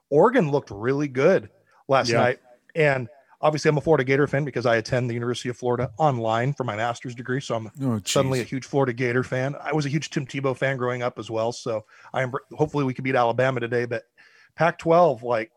Oregon 0.09 0.53
looked 0.53 0.70
really 0.70 1.09
good 1.09 1.51
last 1.88 2.12
night. 2.12 2.38
And 2.76 3.09
obviously, 3.41 3.68
I'm 3.68 3.78
a 3.78 3.80
Florida 3.80 4.05
Gator 4.05 4.26
fan 4.26 4.45
because 4.45 4.66
I 4.66 4.76
attend 4.76 5.09
the 5.09 5.14
University 5.14 5.49
of 5.49 5.57
Florida 5.57 5.91
online 5.99 6.53
for 6.53 6.64
my 6.64 6.76
master's 6.76 7.14
degree. 7.14 7.41
So 7.41 7.55
I'm 7.55 7.70
oh, 7.82 8.01
suddenly 8.05 8.41
a 8.41 8.45
huge 8.45 8.64
Florida 8.64 8.93
Gator 8.93 9.22
fan. 9.22 9.55
I 9.62 9.72
was 9.72 9.86
a 9.86 9.89
huge 9.89 10.11
Tim 10.11 10.26
Tebow 10.26 10.57
fan 10.57 10.76
growing 10.76 11.03
up 11.03 11.18
as 11.18 11.30
well. 11.30 11.53
So 11.53 11.84
I 12.12 12.22
am 12.22 12.32
hopefully 12.53 12.84
we 12.84 12.95
can 12.95 13.05
beat 13.05 13.16
Alabama 13.16 13.61
today. 13.61 13.84
But 13.84 14.05
Pac 14.57 14.78
12, 14.78 15.22
like, 15.22 15.51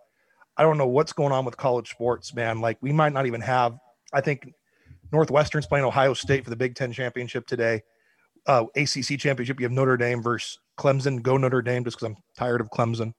I 0.57 0.63
don't 0.63 0.77
know 0.77 0.87
what's 0.87 1.13
going 1.13 1.31
on 1.31 1.45
with 1.45 1.57
college 1.57 1.89
sports, 1.89 2.33
man. 2.33 2.61
Like, 2.61 2.77
we 2.81 2.91
might 2.91 3.13
not 3.13 3.25
even 3.25 3.41
have 3.41 3.77
I 4.13 4.21
think 4.21 4.53
Northwestern's 5.11 5.67
playing 5.67 5.85
Ohio 5.85 6.13
State 6.13 6.43
for 6.43 6.49
the 6.49 6.55
Big 6.55 6.75
Ten 6.75 6.91
championship 6.91 7.47
today. 7.47 7.81
Uh, 8.47 8.65
ACC 8.75 9.19
championship, 9.19 9.59
you 9.59 9.65
have 9.65 9.71
Notre 9.71 9.97
Dame 9.97 10.21
versus 10.21 10.59
Clemson. 10.77 11.21
Go 11.21 11.37
Notre 11.37 11.61
Dame, 11.61 11.83
just 11.83 11.97
because 11.97 12.07
I'm 12.07 12.23
tired 12.35 12.61
of 12.61 12.69
Clemson. 12.69 13.13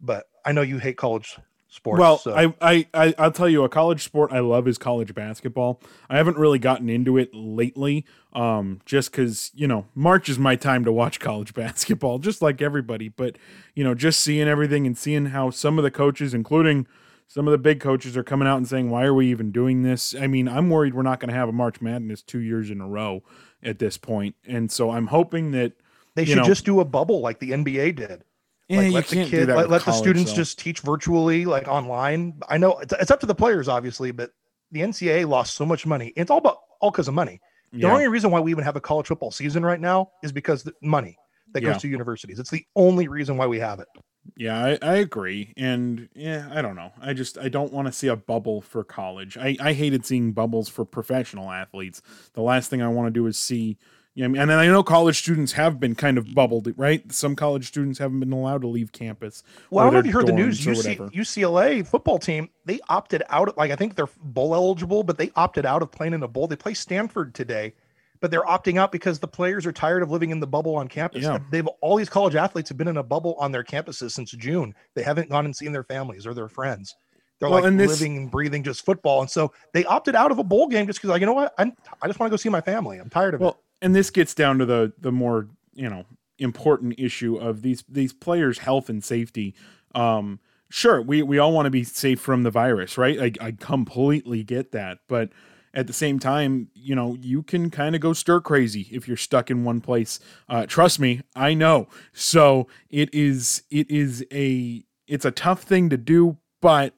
But 0.00 0.26
I 0.44 0.52
know 0.52 0.62
you 0.62 0.78
hate 0.78 0.96
college 0.96 1.36
sports. 1.74 1.98
Well, 1.98 2.18
so. 2.18 2.34
I, 2.34 2.54
I, 2.60 2.86
I, 2.94 3.14
I'll 3.18 3.32
tell 3.32 3.48
you, 3.48 3.64
a 3.64 3.68
college 3.68 4.04
sport 4.04 4.32
I 4.32 4.38
love 4.38 4.68
is 4.68 4.78
college 4.78 5.14
basketball. 5.14 5.80
I 6.08 6.16
haven't 6.16 6.38
really 6.38 6.58
gotten 6.58 6.88
into 6.88 7.18
it 7.18 7.34
lately, 7.34 8.06
um, 8.32 8.80
just 8.86 9.10
because 9.10 9.50
you 9.54 9.66
know 9.66 9.86
March 9.94 10.28
is 10.28 10.38
my 10.38 10.56
time 10.56 10.84
to 10.84 10.92
watch 10.92 11.20
college 11.20 11.52
basketball, 11.54 12.18
just 12.18 12.40
like 12.40 12.62
everybody. 12.62 13.08
But 13.08 13.36
you 13.74 13.82
know, 13.82 13.94
just 13.94 14.20
seeing 14.20 14.48
everything 14.48 14.86
and 14.86 14.96
seeing 14.96 15.26
how 15.26 15.50
some 15.50 15.78
of 15.78 15.84
the 15.84 15.90
coaches, 15.90 16.32
including 16.32 16.86
some 17.26 17.48
of 17.48 17.52
the 17.52 17.58
big 17.58 17.80
coaches 17.80 18.16
are 18.16 18.24
coming 18.24 18.46
out 18.46 18.56
and 18.56 18.68
saying, 18.68 18.90
"Why 18.90 19.04
are 19.04 19.14
we 19.14 19.28
even 19.30 19.50
doing 19.50 19.82
this?" 19.82 20.14
I 20.14 20.26
mean, 20.26 20.48
I'm 20.48 20.70
worried 20.70 20.94
we're 20.94 21.02
not 21.02 21.20
going 21.20 21.30
to 21.30 21.36
have 21.36 21.48
a 21.48 21.52
March 21.52 21.80
Madness 21.80 22.22
two 22.22 22.40
years 22.40 22.70
in 22.70 22.80
a 22.80 22.88
row 22.88 23.22
at 23.62 23.78
this 23.78 23.96
point, 23.96 24.36
and 24.46 24.70
so 24.70 24.90
I'm 24.90 25.08
hoping 25.08 25.50
that 25.52 25.72
they 26.14 26.24
should 26.24 26.36
know, 26.36 26.44
just 26.44 26.64
do 26.64 26.78
a 26.80 26.84
bubble 26.84 27.20
like 27.20 27.40
the 27.40 27.50
NBA 27.50 27.96
did. 27.96 28.24
Yeah, 28.68 28.80
like, 28.80 28.92
let 28.92 29.08
the 29.08 29.24
kid, 29.26 29.48
let, 29.48 29.68
let 29.68 29.84
the 29.84 29.92
students 29.92 30.30
so. 30.30 30.36
just 30.36 30.58
teach 30.58 30.80
virtually, 30.80 31.44
like 31.44 31.68
online. 31.68 32.40
I 32.48 32.56
know 32.56 32.78
it's, 32.78 32.94
it's, 32.98 33.10
up 33.10 33.20
to 33.20 33.26
the 33.26 33.34
players, 33.34 33.68
obviously, 33.68 34.10
but 34.10 34.30
the 34.70 34.80
NCAA 34.80 35.28
lost 35.28 35.54
so 35.54 35.66
much 35.66 35.84
money. 35.84 36.12
It's 36.16 36.30
all 36.30 36.38
about 36.38 36.58
all 36.80 36.90
because 36.90 37.08
of 37.08 37.14
money. 37.14 37.40
The 37.72 37.80
yeah. 37.80 37.92
only 37.92 38.08
reason 38.08 38.30
why 38.30 38.40
we 38.40 38.50
even 38.52 38.64
have 38.64 38.76
a 38.76 38.80
college 38.80 39.08
football 39.08 39.30
season 39.30 39.64
right 39.64 39.80
now 39.80 40.10
is 40.22 40.32
because 40.32 40.62
the 40.62 40.72
money 40.80 41.18
that 41.52 41.62
yeah. 41.62 41.72
goes 41.72 41.82
to 41.82 41.88
universities. 41.88 42.38
It's 42.38 42.50
the 42.50 42.64
only 42.76 43.08
reason 43.08 43.36
why 43.36 43.46
we 43.46 43.58
have 43.58 43.80
it. 43.80 43.88
Yeah, 44.36 44.64
I, 44.64 44.78
I 44.80 44.94
agree. 44.96 45.52
And 45.56 46.08
yeah, 46.14 46.48
I 46.52 46.62
don't 46.62 46.76
know. 46.76 46.92
I 47.00 47.12
just 47.12 47.36
I 47.38 47.48
don't 47.48 47.72
want 47.72 47.86
to 47.86 47.92
see 47.92 48.08
a 48.08 48.16
bubble 48.16 48.60
for 48.62 48.82
college. 48.82 49.36
I, 49.36 49.56
I 49.60 49.72
hated 49.72 50.06
seeing 50.06 50.32
bubbles 50.32 50.68
for 50.68 50.84
professional 50.84 51.50
athletes. 51.50 52.00
The 52.32 52.42
last 52.42 52.70
thing 52.70 52.80
I 52.80 52.88
want 52.88 53.06
to 53.08 53.10
do 53.10 53.26
is 53.26 53.38
see 53.38 53.76
yeah, 54.14 54.26
and 54.26 54.36
then 54.36 54.52
I 54.52 54.66
know 54.66 54.84
college 54.84 55.18
students 55.18 55.52
have 55.52 55.80
been 55.80 55.96
kind 55.96 56.18
of 56.18 56.34
bubbled, 56.34 56.72
right? 56.76 57.10
Some 57.12 57.34
college 57.34 57.66
students 57.66 57.98
haven't 57.98 58.20
been 58.20 58.32
allowed 58.32 58.62
to 58.62 58.68
leave 58.68 58.92
campus. 58.92 59.42
Well, 59.70 59.82
I 59.82 59.86
don't 59.86 59.94
know 59.94 59.98
if 59.98 60.06
you 60.06 60.12
heard 60.12 60.28
the 60.28 60.32
news. 60.32 60.60
UC, 60.60 61.12
UCLA 61.12 61.84
football 61.84 62.20
team 62.20 62.48
they 62.64 62.78
opted 62.88 63.24
out. 63.28 63.56
Like 63.58 63.72
I 63.72 63.76
think 63.76 63.96
they're 63.96 64.08
bowl 64.22 64.54
eligible, 64.54 65.02
but 65.02 65.18
they 65.18 65.32
opted 65.34 65.66
out 65.66 65.82
of 65.82 65.90
playing 65.90 66.14
in 66.14 66.22
a 66.22 66.28
bowl. 66.28 66.46
They 66.46 66.54
play 66.54 66.74
Stanford 66.74 67.34
today, 67.34 67.74
but 68.20 68.30
they're 68.30 68.44
opting 68.44 68.78
out 68.78 68.92
because 68.92 69.18
the 69.18 69.26
players 69.26 69.66
are 69.66 69.72
tired 69.72 70.02
of 70.04 70.12
living 70.12 70.30
in 70.30 70.38
the 70.38 70.46
bubble 70.46 70.76
on 70.76 70.86
campus. 70.86 71.24
Yeah. 71.24 71.40
They've 71.50 71.66
all 71.80 71.96
these 71.96 72.08
college 72.08 72.36
athletes 72.36 72.68
have 72.68 72.78
been 72.78 72.88
in 72.88 72.98
a 72.98 73.02
bubble 73.02 73.34
on 73.40 73.50
their 73.50 73.64
campuses 73.64 74.12
since 74.12 74.30
June. 74.30 74.76
They 74.94 75.02
haven't 75.02 75.28
gone 75.28 75.44
and 75.44 75.56
seen 75.56 75.72
their 75.72 75.84
families 75.84 76.24
or 76.24 76.34
their 76.34 76.48
friends. 76.48 76.94
They're 77.40 77.50
well, 77.50 77.62
like 77.62 77.76
this, 77.76 78.00
living 78.00 78.16
and 78.16 78.30
breathing 78.30 78.62
just 78.62 78.84
football, 78.84 79.20
and 79.20 79.28
so 79.28 79.52
they 79.72 79.84
opted 79.84 80.14
out 80.14 80.30
of 80.30 80.38
a 80.38 80.44
bowl 80.44 80.68
game 80.68 80.86
just 80.86 81.00
because, 81.00 81.10
like, 81.10 81.20
you 81.20 81.26
know 81.26 81.32
what, 81.32 81.52
I'm, 81.58 81.72
I 82.00 82.06
just 82.06 82.20
want 82.20 82.30
to 82.30 82.32
go 82.32 82.36
see 82.36 82.48
my 82.48 82.60
family. 82.60 82.98
I'm 82.98 83.10
tired 83.10 83.34
of 83.34 83.40
well, 83.40 83.50
it. 83.50 83.56
And 83.84 83.94
this 83.94 84.08
gets 84.08 84.34
down 84.34 84.58
to 84.58 84.64
the 84.66 84.94
the 84.98 85.12
more 85.12 85.48
you 85.74 85.90
know 85.90 86.06
important 86.38 86.98
issue 86.98 87.36
of 87.36 87.60
these 87.60 87.84
these 87.86 88.14
players' 88.14 88.58
health 88.58 88.88
and 88.88 89.04
safety. 89.04 89.54
Um, 89.94 90.40
sure, 90.70 91.02
we 91.02 91.22
we 91.22 91.38
all 91.38 91.52
want 91.52 91.66
to 91.66 91.70
be 91.70 91.84
safe 91.84 92.18
from 92.18 92.44
the 92.44 92.50
virus, 92.50 92.96
right? 92.96 93.20
I, 93.20 93.46
I 93.46 93.52
completely 93.52 94.42
get 94.42 94.72
that, 94.72 95.00
but 95.06 95.30
at 95.74 95.86
the 95.86 95.92
same 95.92 96.18
time, 96.18 96.68
you 96.74 96.94
know, 96.94 97.18
you 97.20 97.42
can 97.42 97.68
kind 97.68 97.94
of 97.94 98.00
go 98.00 98.14
stir 98.14 98.40
crazy 98.40 98.88
if 98.90 99.06
you're 99.06 99.16
stuck 99.16 99.50
in 99.50 99.64
one 99.64 99.80
place. 99.80 100.18
Uh, 100.48 100.64
trust 100.66 100.98
me, 100.98 101.20
I 101.36 101.52
know. 101.52 101.88
So 102.12 102.68
it 102.88 103.12
is 103.12 103.64
it 103.70 103.90
is 103.90 104.24
a 104.32 104.82
it's 105.06 105.26
a 105.26 105.30
tough 105.30 105.62
thing 105.62 105.90
to 105.90 105.96
do, 105.96 106.38
but 106.62 106.94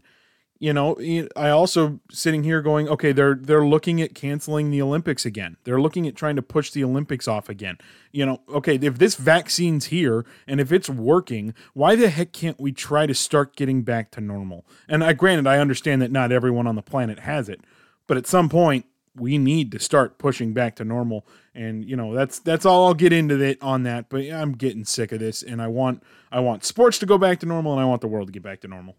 you 0.58 0.72
know, 0.72 0.96
I 1.36 1.50
also 1.50 2.00
sitting 2.10 2.42
here 2.42 2.62
going, 2.62 2.88
okay, 2.88 3.12
they're 3.12 3.34
they're 3.34 3.66
looking 3.66 4.00
at 4.00 4.14
canceling 4.14 4.70
the 4.70 4.80
Olympics 4.80 5.26
again. 5.26 5.56
They're 5.64 5.80
looking 5.80 6.06
at 6.06 6.16
trying 6.16 6.36
to 6.36 6.42
push 6.42 6.70
the 6.70 6.82
Olympics 6.82 7.28
off 7.28 7.48
again. 7.48 7.76
You 8.10 8.24
know, 8.24 8.40
okay, 8.48 8.76
if 8.76 8.98
this 8.98 9.16
vaccine's 9.16 9.86
here 9.86 10.24
and 10.46 10.60
if 10.60 10.72
it's 10.72 10.88
working, 10.88 11.52
why 11.74 11.94
the 11.94 12.08
heck 12.08 12.32
can't 12.32 12.58
we 12.58 12.72
try 12.72 13.06
to 13.06 13.14
start 13.14 13.54
getting 13.54 13.82
back 13.82 14.10
to 14.12 14.20
normal? 14.20 14.64
And 14.88 15.04
I 15.04 15.12
granted, 15.12 15.46
I 15.46 15.58
understand 15.58 16.00
that 16.00 16.10
not 16.10 16.32
everyone 16.32 16.66
on 16.66 16.76
the 16.76 16.82
planet 16.82 17.20
has 17.20 17.48
it, 17.50 17.60
but 18.06 18.16
at 18.16 18.26
some 18.26 18.48
point, 18.48 18.86
we 19.14 19.38
need 19.38 19.72
to 19.72 19.78
start 19.78 20.18
pushing 20.18 20.52
back 20.52 20.76
to 20.76 20.84
normal. 20.84 21.26
And 21.54 21.84
you 21.84 21.96
know, 21.96 22.14
that's 22.14 22.38
that's 22.38 22.64
all 22.64 22.86
I'll 22.86 22.94
get 22.94 23.12
into 23.12 23.40
it 23.42 23.58
on 23.60 23.82
that. 23.82 24.08
But 24.08 24.22
I'm 24.30 24.52
getting 24.52 24.86
sick 24.86 25.12
of 25.12 25.20
this, 25.20 25.42
and 25.42 25.60
I 25.60 25.66
want 25.68 26.02
I 26.32 26.40
want 26.40 26.64
sports 26.64 26.98
to 27.00 27.06
go 27.06 27.18
back 27.18 27.40
to 27.40 27.46
normal, 27.46 27.72
and 27.72 27.80
I 27.80 27.84
want 27.84 28.00
the 28.00 28.08
world 28.08 28.28
to 28.28 28.32
get 28.32 28.42
back 28.42 28.60
to 28.62 28.68
normal. 28.68 28.96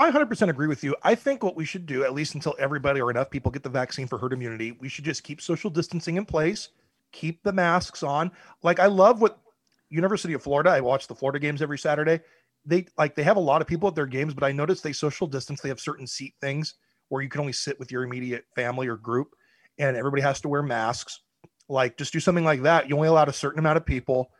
I 0.00 0.10
100% 0.10 0.48
agree 0.48 0.66
with 0.66 0.82
you. 0.82 0.96
I 1.02 1.14
think 1.14 1.42
what 1.42 1.56
we 1.56 1.66
should 1.66 1.84
do, 1.84 2.04
at 2.04 2.14
least 2.14 2.34
until 2.34 2.56
everybody 2.58 3.02
or 3.02 3.10
enough 3.10 3.28
people 3.28 3.50
get 3.50 3.62
the 3.62 3.68
vaccine 3.68 4.06
for 4.06 4.16
herd 4.16 4.32
immunity, 4.32 4.72
we 4.72 4.88
should 4.88 5.04
just 5.04 5.22
keep 5.22 5.42
social 5.42 5.68
distancing 5.68 6.16
in 6.16 6.24
place, 6.24 6.70
keep 7.12 7.42
the 7.42 7.52
masks 7.52 8.02
on. 8.02 8.30
Like 8.62 8.80
I 8.80 8.86
love 8.86 9.20
what 9.20 9.38
University 9.90 10.32
of 10.32 10.42
Florida. 10.42 10.70
I 10.70 10.80
watch 10.80 11.06
the 11.06 11.14
Florida 11.14 11.38
games 11.38 11.60
every 11.60 11.76
Saturday. 11.76 12.20
They 12.64 12.86
like 12.96 13.14
they 13.14 13.22
have 13.24 13.36
a 13.36 13.40
lot 13.40 13.60
of 13.60 13.66
people 13.66 13.88
at 13.88 13.94
their 13.94 14.06
games, 14.06 14.32
but 14.32 14.42
I 14.42 14.52
notice 14.52 14.80
they 14.80 14.94
social 14.94 15.26
distance. 15.26 15.60
They 15.60 15.68
have 15.68 15.80
certain 15.80 16.06
seat 16.06 16.32
things 16.40 16.76
where 17.10 17.20
you 17.20 17.28
can 17.28 17.42
only 17.42 17.52
sit 17.52 17.78
with 17.78 17.92
your 17.92 18.02
immediate 18.02 18.46
family 18.54 18.88
or 18.88 18.96
group 18.96 19.34
and 19.78 19.98
everybody 19.98 20.22
has 20.22 20.40
to 20.40 20.48
wear 20.48 20.62
masks. 20.62 21.20
Like 21.68 21.98
just 21.98 22.14
do 22.14 22.20
something 22.20 22.44
like 22.44 22.62
that. 22.62 22.88
You 22.88 22.96
only 22.96 23.08
allowed 23.08 23.28
a 23.28 23.34
certain 23.34 23.58
amount 23.58 23.76
of 23.76 23.84
people. 23.84 24.30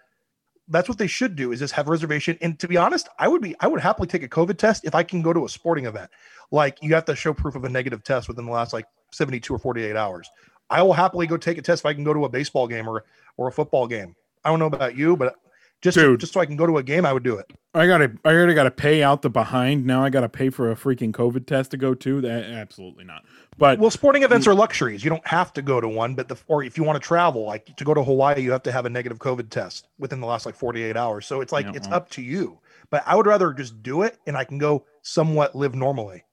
That's 0.70 0.88
what 0.88 0.98
they 0.98 1.06
should 1.06 1.36
do 1.36 1.52
is 1.52 1.58
just 1.58 1.74
have 1.74 1.88
a 1.88 1.90
reservation. 1.90 2.38
And 2.40 2.58
to 2.60 2.68
be 2.68 2.76
honest, 2.76 3.08
I 3.18 3.28
would 3.28 3.42
be 3.42 3.54
I 3.60 3.66
would 3.66 3.80
happily 3.80 4.08
take 4.08 4.22
a 4.22 4.28
COVID 4.28 4.56
test 4.56 4.84
if 4.84 4.94
I 4.94 5.02
can 5.02 5.20
go 5.20 5.32
to 5.32 5.44
a 5.44 5.48
sporting 5.48 5.86
event. 5.86 6.10
Like 6.50 6.78
you 6.80 6.94
have 6.94 7.04
to 7.06 7.16
show 7.16 7.34
proof 7.34 7.56
of 7.56 7.64
a 7.64 7.68
negative 7.68 8.02
test 8.04 8.28
within 8.28 8.46
the 8.46 8.52
last 8.52 8.72
like 8.72 8.86
72 9.12 9.52
or 9.52 9.58
48 9.58 9.96
hours. 9.96 10.30
I 10.70 10.82
will 10.82 10.92
happily 10.92 11.26
go 11.26 11.36
take 11.36 11.58
a 11.58 11.62
test 11.62 11.82
if 11.82 11.86
I 11.86 11.94
can 11.94 12.04
go 12.04 12.14
to 12.14 12.24
a 12.24 12.28
baseball 12.28 12.68
game 12.68 12.88
or 12.88 13.04
or 13.36 13.48
a 13.48 13.52
football 13.52 13.86
game. 13.86 14.14
I 14.44 14.50
don't 14.50 14.58
know 14.58 14.66
about 14.66 14.96
you, 14.96 15.16
but 15.16 15.34
just 15.80 15.96
to, 15.96 16.16
just 16.16 16.32
so 16.32 16.40
I 16.40 16.46
can 16.46 16.56
go 16.56 16.66
to 16.66 16.76
a 16.76 16.82
game, 16.82 17.06
I 17.06 17.12
would 17.12 17.22
do 17.22 17.36
it. 17.36 17.50
I 17.72 17.86
gotta 17.86 18.12
I 18.24 18.32
already 18.32 18.54
gotta 18.54 18.70
pay 18.70 19.02
out 19.02 19.22
the 19.22 19.30
behind. 19.30 19.86
Now 19.86 20.04
I 20.04 20.10
gotta 20.10 20.28
pay 20.28 20.50
for 20.50 20.70
a 20.70 20.74
freaking 20.74 21.12
COVID 21.12 21.46
test 21.46 21.70
to 21.70 21.76
go 21.76 21.94
to. 21.94 22.20
That 22.20 22.44
absolutely 22.44 23.04
not. 23.04 23.24
But 23.56 23.78
well, 23.78 23.90
sporting 23.90 24.22
events 24.22 24.46
are 24.46 24.54
luxuries. 24.54 25.04
You 25.04 25.10
don't 25.10 25.26
have 25.26 25.52
to 25.54 25.62
go 25.62 25.80
to 25.80 25.88
one, 25.88 26.14
but 26.14 26.28
the 26.28 26.36
or 26.48 26.64
if 26.64 26.76
you 26.76 26.84
want 26.84 27.00
to 27.00 27.06
travel, 27.06 27.44
like 27.44 27.76
to 27.76 27.84
go 27.84 27.94
to 27.94 28.02
Hawaii, 28.02 28.42
you 28.42 28.50
have 28.52 28.64
to 28.64 28.72
have 28.72 28.86
a 28.86 28.90
negative 28.90 29.18
COVID 29.18 29.50
test 29.50 29.86
within 29.98 30.20
the 30.20 30.26
last 30.26 30.46
like 30.46 30.56
48 30.56 30.96
hours. 30.96 31.26
So 31.26 31.40
it's 31.40 31.52
like 31.52 31.66
yeah, 31.66 31.72
it's 31.74 31.86
well. 31.86 31.96
up 31.96 32.10
to 32.10 32.22
you. 32.22 32.58
But 32.90 33.04
I 33.06 33.14
would 33.14 33.26
rather 33.26 33.52
just 33.52 33.82
do 33.82 34.02
it 34.02 34.18
and 34.26 34.36
I 34.36 34.44
can 34.44 34.58
go 34.58 34.84
somewhat 35.02 35.54
live 35.54 35.74
normally. 35.74 36.24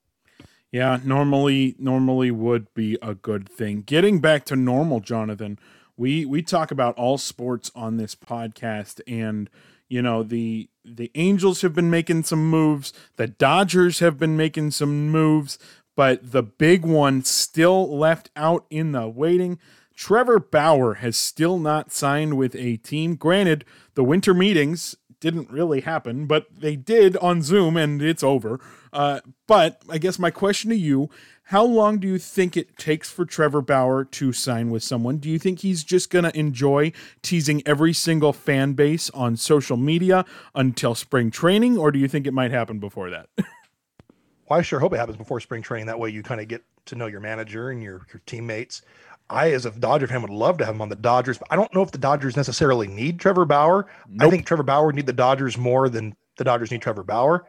Yeah, 0.72 1.00
normally 1.04 1.76
normally 1.80 2.32
would 2.32 2.74
be 2.74 2.98
a 3.02 3.14
good 3.14 3.48
thing. 3.48 3.84
Getting 3.84 4.20
back 4.20 4.43
to 4.45 4.56
normal, 4.56 5.00
Jonathan 5.00 5.60
we 5.98 6.24
we 6.26 6.41
talk 6.41 6.72
about 6.72 6.95
all 6.95 7.18
sports 7.18 7.72
on 7.76 7.98
this 7.98 8.16
podcast 8.16 9.02
and 9.08 9.50
you 9.89 10.02
know 10.02 10.24
the 10.24 10.70
the 10.86 11.12
angels 11.16 11.62
have 11.62 11.74
been 11.74 11.89
making 11.89 12.24
some 12.24 12.50
moves. 12.50 12.93
The 13.18 13.28
dodgers 13.28 14.00
have 14.00 14.18
been 14.18 14.38
making 14.38 14.72
some 14.72 15.10
moves 15.10 15.58
but 15.95 16.32
the 16.32 16.43
big 16.43 16.86
one 16.86 17.24
still 17.24 17.98
left 17.98 18.30
out 18.36 18.66
in 18.70 18.91
the 18.91 19.08
waiting. 19.08 19.58
Trevor 19.95 20.39
bauer 20.39 20.95
has 20.95 21.18
still 21.18 21.58
not 21.58 21.91
signed 21.91 22.38
with 22.38 22.56
a 22.56 22.78
team. 22.78 23.16
Granted 23.16 23.66
the 23.95 24.04
winter 24.04 24.34
meetings 24.34 24.95
didn't 25.20 25.50
really 25.50 25.82
happen 25.82 26.28
but 26.28 26.45
they 26.56 26.76
did 26.76 27.18
on 27.18 27.41
zoom 27.41 27.76
and 27.76 28.02
it's 28.04 28.24
over. 28.24 28.60
Uh, 28.93 29.20
but 29.48 29.82
i 29.89 29.98
guess 29.98 30.18
my 30.18 30.32
question 30.32 30.70
to 30.70 30.76
you 30.76 31.10
how 31.48 31.64
long 31.64 31.98
do 31.98 32.10
you 32.10 32.18
think 32.18 32.58
it 32.58 32.78
takes 32.78 33.10
for 33.10 33.24
Trevor 33.24 33.62
Bauer 33.62 34.04
to 34.04 34.34
sign 34.34 34.70
with 34.70 34.84
someone? 34.84 35.16
Do 35.16 35.30
you 35.30 35.39
think 35.39 35.60
he's 35.60 35.82
just 35.82 36.10
going 36.10 36.26
to 36.26 36.38
enjoy 36.38 36.91
teasing 37.22 37.64
every 37.66 37.93
single 37.93 38.34
fan 38.34 38.74
base 38.74 39.10
on 39.12 39.38
social 39.38 39.78
media 39.78 40.26
until 40.56 40.93
spring 40.93 41.32
training, 41.32 41.78
or 41.78 41.89
do 41.89 42.00
you 42.00 42.10
think 42.10 42.28
it 42.28 42.34
might 42.34 42.52
happen 42.52 42.80
before 42.80 43.10
that? 43.12 43.30
well, 43.38 44.60
I 44.60 44.62
sure 44.62 44.82
hope 44.82 44.91
it 44.91 44.98
happens 44.98 45.16
before 45.16 45.39
spring 45.39 45.62
training. 45.62 45.88
That 45.88 45.98
way 45.98 46.10
you 46.10 46.22
kind 46.22 46.41
of 46.41 46.50
get 46.50 46.66
to 46.88 46.95
know 46.95 47.08
your 47.08 47.22
manager 47.22 47.70
and 47.70 47.82
your, 47.82 48.06
your 48.12 48.22
teammates. 48.26 48.82
I, 49.30 49.54
as 49.54 49.66
a 49.66 49.72
Dodger 49.72 50.08
fan, 50.08 50.22
would 50.22 50.30
love 50.30 50.58
to 50.58 50.66
have 50.66 50.76
him 50.76 50.82
on 50.82 50.89
the 50.89 50.98
Dodgers, 50.98 51.38
but 51.38 51.48
I 51.50 51.56
don't 51.56 51.74
know 51.74 51.82
if 51.82 51.91
the 51.91 51.98
Dodgers 51.98 52.36
necessarily 52.36 52.88
need 52.88 53.22
Trevor 53.22 53.45
Bauer. 53.45 53.88
Nope. 54.10 54.28
I 54.28 54.30
think 54.32 54.45
Trevor 54.45 54.64
Bauer 54.64 54.91
need 54.91 55.06
the 55.06 55.14
Dodgers 55.14 55.58
more 55.58 55.88
than 55.88 56.14
the 56.38 56.43
Dodgers 56.43 56.72
need 56.72 56.82
Trevor 56.82 57.04
Bauer. 57.04 57.45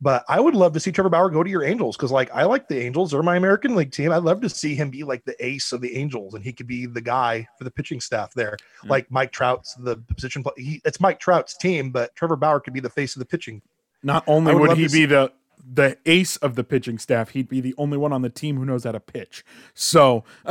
But 0.00 0.24
I 0.28 0.38
would 0.38 0.54
love 0.54 0.72
to 0.74 0.80
see 0.80 0.92
Trevor 0.92 1.08
Bauer 1.08 1.28
go 1.28 1.42
to 1.42 1.50
your 1.50 1.64
Angels 1.64 1.96
because, 1.96 2.12
like, 2.12 2.30
I 2.32 2.44
like 2.44 2.68
the 2.68 2.80
Angels. 2.80 3.10
They're 3.10 3.22
my 3.22 3.36
American 3.36 3.74
League 3.74 3.90
team. 3.90 4.12
I'd 4.12 4.22
love 4.22 4.40
to 4.42 4.48
see 4.48 4.76
him 4.76 4.90
be 4.90 5.02
like 5.02 5.24
the 5.24 5.34
ace 5.44 5.72
of 5.72 5.80
the 5.80 5.96
Angels, 5.96 6.34
and 6.34 6.44
he 6.44 6.52
could 6.52 6.68
be 6.68 6.86
the 6.86 7.00
guy 7.00 7.48
for 7.58 7.64
the 7.64 7.70
pitching 7.70 8.00
staff 8.00 8.32
there, 8.34 8.56
mm-hmm. 8.78 8.90
like 8.90 9.10
Mike 9.10 9.32
Trout's 9.32 9.74
the 9.74 9.96
position. 9.96 10.44
He, 10.56 10.80
it's 10.84 11.00
Mike 11.00 11.18
Trout's 11.18 11.56
team, 11.56 11.90
but 11.90 12.14
Trevor 12.14 12.36
Bauer 12.36 12.60
could 12.60 12.74
be 12.74 12.80
the 12.80 12.90
face 12.90 13.16
of 13.16 13.20
the 13.20 13.26
pitching. 13.26 13.60
Not 14.04 14.22
only 14.28 14.54
would, 14.54 14.68
would 14.68 14.78
he 14.78 14.86
be 14.86 15.06
the 15.06 15.32
the 15.74 15.98
ace 16.06 16.36
of 16.36 16.54
the 16.54 16.64
pitching 16.64 16.98
staff, 16.98 17.30
he'd 17.30 17.48
be 17.48 17.60
the 17.60 17.74
only 17.76 17.98
one 17.98 18.12
on 18.12 18.22
the 18.22 18.30
team 18.30 18.56
who 18.56 18.64
knows 18.64 18.84
how 18.84 18.92
to 18.92 19.00
pitch. 19.00 19.44
So. 19.74 20.24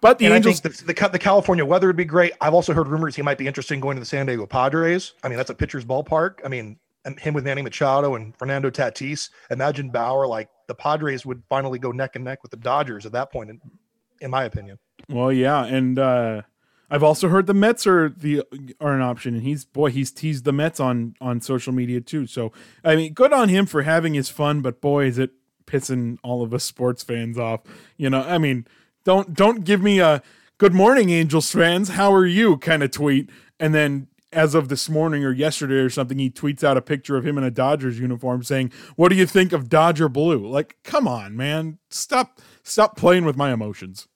but 0.00 0.18
the 0.18 0.26
and 0.26 0.34
Angels, 0.34 0.60
the, 0.60 0.70
the, 0.70 1.08
the, 1.12 1.18
California 1.18 1.64
weather 1.64 1.86
would 1.86 1.96
be 1.96 2.04
great. 2.04 2.32
I've 2.40 2.54
also 2.54 2.74
heard 2.74 2.88
rumors 2.88 3.14
he 3.14 3.22
might 3.22 3.38
be 3.38 3.46
interested 3.46 3.74
in 3.74 3.80
going 3.80 3.96
to 3.96 4.00
the 4.00 4.06
San 4.06 4.26
Diego 4.26 4.46
Padres. 4.46 5.12
I 5.22 5.28
mean, 5.28 5.38
that's 5.38 5.50
a 5.50 5.54
pitcher's 5.54 5.84
ballpark. 5.84 6.40
I 6.44 6.48
mean, 6.48 6.78
him 7.18 7.34
with 7.34 7.44
Manny 7.44 7.62
Machado 7.62 8.14
and 8.14 8.36
Fernando 8.36 8.70
Tatis. 8.70 9.30
Imagine 9.50 9.90
Bauer 9.90 10.26
like 10.26 10.48
the 10.68 10.74
Padres 10.74 11.24
would 11.24 11.42
finally 11.48 11.78
go 11.78 11.92
neck 11.92 12.16
and 12.16 12.24
neck 12.24 12.42
with 12.42 12.50
the 12.50 12.56
Dodgers 12.56 13.06
at 13.06 13.12
that 13.12 13.32
point, 13.32 13.50
in, 13.50 13.60
in 14.20 14.30
my 14.30 14.44
opinion. 14.44 14.78
Well, 15.08 15.32
yeah, 15.32 15.64
and 15.64 15.98
uh, 15.98 16.42
I've 16.90 17.02
also 17.02 17.28
heard 17.28 17.46
the 17.46 17.54
Mets 17.54 17.86
are 17.86 18.08
the 18.10 18.42
are 18.80 18.94
an 18.94 19.02
option, 19.02 19.34
and 19.34 19.42
he's 19.42 19.64
boy 19.64 19.90
he's 19.90 20.10
teased 20.10 20.44
the 20.44 20.52
Mets 20.52 20.78
on 20.78 21.14
on 21.20 21.40
social 21.40 21.72
media 21.72 22.00
too. 22.00 22.26
So 22.26 22.52
I 22.84 22.96
mean, 22.96 23.12
good 23.14 23.32
on 23.32 23.48
him 23.48 23.66
for 23.66 23.82
having 23.82 24.14
his 24.14 24.28
fun, 24.28 24.60
but 24.60 24.80
boy, 24.80 25.06
is 25.06 25.18
it 25.18 25.30
pissing 25.70 26.18
all 26.22 26.42
of 26.42 26.52
us 26.52 26.64
sports 26.64 27.02
fans 27.02 27.38
off. 27.38 27.60
You 27.96 28.10
know, 28.10 28.22
I 28.22 28.38
mean, 28.38 28.66
don't 29.04 29.34
don't 29.34 29.64
give 29.64 29.82
me 29.82 30.00
a 30.00 30.22
good 30.58 30.74
morning, 30.74 31.10
Angels 31.10 31.50
fans. 31.50 31.90
How 31.90 32.12
are 32.12 32.26
you? 32.26 32.58
kind 32.58 32.82
of 32.82 32.90
tweet, 32.90 33.30
and 33.58 33.74
then 33.74 34.08
as 34.32 34.54
of 34.54 34.68
this 34.68 34.88
morning 34.88 35.24
or 35.24 35.32
yesterday 35.32 35.74
or 35.74 35.90
something, 35.90 36.18
he 36.18 36.30
tweets 36.30 36.62
out 36.62 36.76
a 36.76 36.82
picture 36.82 37.16
of 37.16 37.26
him 37.26 37.36
in 37.38 37.44
a 37.44 37.50
Dodgers 37.50 37.98
uniform 37.98 38.42
saying, 38.42 38.72
"What 38.96 39.08
do 39.08 39.16
you 39.16 39.26
think 39.26 39.52
of 39.52 39.68
Dodger 39.68 40.08
blue?" 40.08 40.46
Like, 40.46 40.76
come 40.84 41.08
on, 41.08 41.36
man, 41.36 41.78
stop, 41.88 42.40
stop 42.62 42.96
playing 42.96 43.24
with 43.24 43.36
my 43.36 43.52
emotions. 43.52 44.06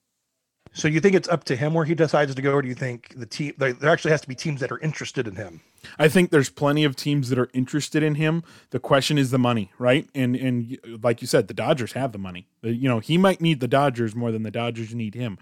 So 0.77 0.89
you 0.89 0.99
think 0.99 1.15
it's 1.15 1.29
up 1.29 1.45
to 1.45 1.55
him 1.55 1.73
where 1.73 1.85
he 1.85 1.95
decides 1.95 2.35
to 2.35 2.43
go, 2.43 2.53
or 2.53 2.61
do 2.61 2.67
you 2.67 2.75
think 2.75 3.15
the 3.17 3.27
team 3.27 3.55
there 3.59 3.77
actually 3.85 4.11
has 4.11 4.23
to 4.23 4.29
be 4.29 4.35
teams 4.35 4.61
that 4.61 4.73
are 4.73 4.81
interested 4.81 5.29
in 5.29 5.37
him? 5.37 5.61
I 6.01 6.09
think 6.09 6.31
there's 6.31 6.51
plenty 6.51 6.83
of 6.83 6.97
teams 6.97 7.29
that 7.29 7.39
are 7.39 7.49
interested 7.55 8.03
in 8.03 8.17
him. 8.17 8.43
The 8.71 8.81
question 8.81 9.17
is 9.17 9.31
the 9.31 9.39
money, 9.39 9.71
right? 9.79 10.09
And 10.17 10.35
and 10.35 10.77
like 11.01 11.21
you 11.21 11.29
said, 11.29 11.47
the 11.47 11.55
Dodgers 11.55 11.93
have 11.93 12.11
the 12.11 12.19
money. 12.19 12.49
You 12.63 12.89
know, 12.89 12.99
he 12.99 13.17
might 13.17 13.41
need 13.41 13.61
the 13.61 13.69
Dodgers 13.69 14.17
more 14.17 14.33
than 14.33 14.43
the 14.43 14.51
Dodgers 14.51 14.95
need 14.95 15.15
him. 15.15 15.39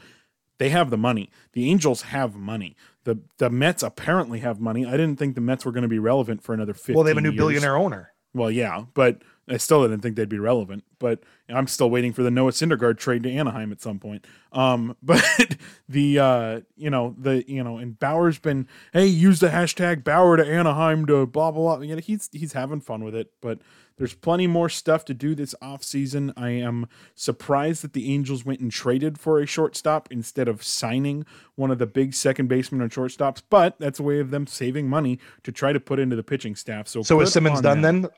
They 0.62 0.68
have 0.68 0.90
the 0.90 0.96
money. 0.96 1.28
The 1.54 1.68
Angels 1.68 2.02
have 2.02 2.36
money. 2.36 2.76
The 3.02 3.18
the 3.38 3.50
Mets 3.50 3.82
apparently 3.82 4.38
have 4.38 4.60
money. 4.60 4.86
I 4.86 4.92
didn't 4.92 5.16
think 5.16 5.34
the 5.34 5.40
Mets 5.40 5.64
were 5.64 5.72
going 5.72 5.82
to 5.82 5.88
be 5.88 5.98
relevant 5.98 6.40
for 6.44 6.54
another 6.54 6.72
15 6.72 6.94
Well, 6.94 7.02
they 7.02 7.10
have 7.10 7.18
a 7.18 7.20
new 7.20 7.30
years. 7.30 7.36
billionaire 7.38 7.74
owner. 7.76 8.12
Well, 8.32 8.48
yeah, 8.48 8.84
but 8.94 9.22
I 9.49 9.57
still 9.57 9.82
didn't 9.82 10.01
think 10.01 10.16
they'd 10.16 10.28
be 10.28 10.38
relevant. 10.38 10.84
But 10.99 11.20
I'm 11.49 11.66
still 11.66 11.90
waiting 11.90 12.12
for 12.12 12.22
the 12.22 12.30
Noah 12.30 12.53
Syndergaard 12.53 12.99
trade 12.99 13.24
to 13.24 13.30
Anaheim 13.30 13.72
at 13.72 13.80
some 13.80 13.99
point. 13.99 14.26
Um, 14.53 14.97
but 15.03 15.57
the 15.88 16.18
uh, 16.18 16.61
you 16.76 16.90
know 16.90 17.14
the 17.18 17.45
you 17.49 17.62
know 17.62 17.78
and 17.78 17.99
Bauer's 17.99 18.38
been 18.38 18.68
hey 18.93 19.07
use 19.07 19.40
the 19.40 19.49
hashtag 19.49 20.05
Bauer 20.05 20.36
to 20.36 20.47
Anaheim 20.47 21.07
to 21.07 21.26
blah 21.26 21.51
blah 21.51 21.76
blah. 21.76 21.84
You 21.84 21.97
know, 21.97 22.01
he's 22.01 22.28
he's 22.32 22.53
having 22.53 22.80
fun 22.80 23.05
with 23.05 23.14
it, 23.14 23.32
but 23.40 23.59
there's 23.97 24.14
plenty 24.14 24.47
more 24.47 24.68
stuff 24.68 25.05
to 25.07 25.14
do 25.14 25.34
this 25.34 25.55
offseason. 25.62 26.32
I 26.36 26.51
am 26.51 26.88
surprised 27.14 27.82
that 27.82 27.93
the 27.93 28.12
Angels 28.12 28.45
went 28.45 28.61
and 28.61 28.70
traded 28.70 29.18
for 29.18 29.40
a 29.40 29.47
shortstop 29.47 30.11
instead 30.11 30.49
of 30.49 30.62
signing 30.62 31.26
one 31.55 31.70
of 31.70 31.78
the 31.78 31.86
big 31.86 32.14
second 32.14 32.49
basemen 32.49 32.80
or 32.80 32.88
shortstops, 32.88 33.43
but 33.51 33.78
that's 33.78 34.01
a 34.01 34.03
way 34.03 34.18
of 34.18 34.30
them 34.30 34.47
saving 34.47 34.88
money 34.88 35.18
to 35.43 35.53
try 35.53 35.72
to 35.72 35.80
put 35.80 35.99
into 35.99 36.16
the 36.16 36.22
pitching 36.22 36.57
staff. 36.57 36.88
So, 36.88 37.03
so 37.03 37.20
is 37.20 37.32
Simmons 37.32 37.61
done 37.61 37.82
then? 37.82 38.09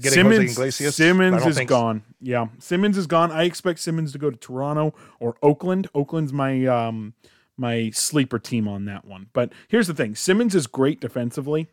Simmons, 0.00 0.94
Simmons 0.94 1.46
is 1.46 1.60
gone. 1.60 2.02
Yeah, 2.20 2.46
Simmons 2.58 2.96
is 2.96 3.06
gone. 3.06 3.30
I 3.30 3.44
expect 3.44 3.80
Simmons 3.80 4.12
to 4.12 4.18
go 4.18 4.30
to 4.30 4.36
Toronto 4.36 4.94
or 5.18 5.36
Oakland. 5.42 5.88
Oakland's 5.94 6.32
my 6.32 6.66
um 6.66 7.14
my 7.56 7.90
sleeper 7.90 8.38
team 8.38 8.66
on 8.66 8.86
that 8.86 9.04
one. 9.04 9.28
But 9.32 9.52
here's 9.68 9.86
the 9.86 9.94
thing: 9.94 10.14
Simmons 10.14 10.54
is 10.54 10.66
great 10.66 11.00
defensively. 11.00 11.68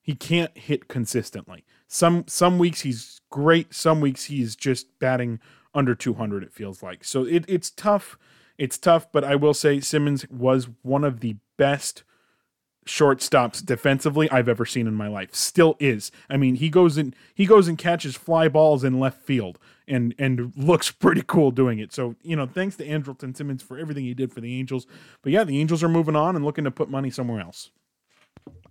He 0.00 0.14
can't 0.14 0.56
hit 0.56 0.88
consistently. 0.88 1.64
Some 1.88 2.24
some 2.26 2.58
weeks 2.58 2.82
he's 2.82 3.20
great. 3.30 3.74
Some 3.74 4.00
weeks 4.00 4.24
he's 4.24 4.56
just 4.56 4.98
batting 4.98 5.40
under 5.74 5.94
200. 5.94 6.42
It 6.42 6.52
feels 6.52 6.82
like 6.82 7.04
so. 7.04 7.24
It, 7.24 7.44
it's 7.48 7.70
tough. 7.70 8.18
It's 8.56 8.78
tough. 8.78 9.10
But 9.12 9.24
I 9.24 9.36
will 9.36 9.54
say 9.54 9.80
Simmons 9.80 10.28
was 10.28 10.68
one 10.82 11.04
of 11.04 11.20
the 11.20 11.36
best 11.56 12.02
shortstops 12.86 13.64
defensively 13.64 14.30
I've 14.30 14.48
ever 14.48 14.64
seen 14.64 14.86
in 14.86 14.94
my 14.94 15.08
life. 15.08 15.34
Still 15.34 15.76
is. 15.78 16.10
I 16.30 16.36
mean, 16.36 16.56
he 16.56 16.70
goes 16.70 16.96
and 16.96 17.14
he 17.34 17.46
goes 17.46 17.68
and 17.68 17.76
catches 17.76 18.16
fly 18.16 18.48
balls 18.48 18.84
in 18.84 18.98
left 18.98 19.22
field 19.22 19.58
and 19.86 20.14
and 20.18 20.52
looks 20.56 20.90
pretty 20.90 21.22
cool 21.26 21.50
doing 21.50 21.78
it. 21.78 21.92
So, 21.92 22.14
you 22.22 22.36
know, 22.36 22.46
thanks 22.46 22.76
to 22.76 22.86
Andrelton 22.86 23.36
Simmons 23.36 23.62
for 23.62 23.78
everything 23.78 24.04
he 24.04 24.14
did 24.14 24.32
for 24.32 24.40
the 24.40 24.58
Angels. 24.58 24.86
But 25.22 25.32
yeah, 25.32 25.44
the 25.44 25.60
Angels 25.60 25.82
are 25.82 25.88
moving 25.88 26.16
on 26.16 26.36
and 26.36 26.44
looking 26.44 26.64
to 26.64 26.70
put 26.70 26.88
money 26.88 27.10
somewhere 27.10 27.40
else. 27.40 27.70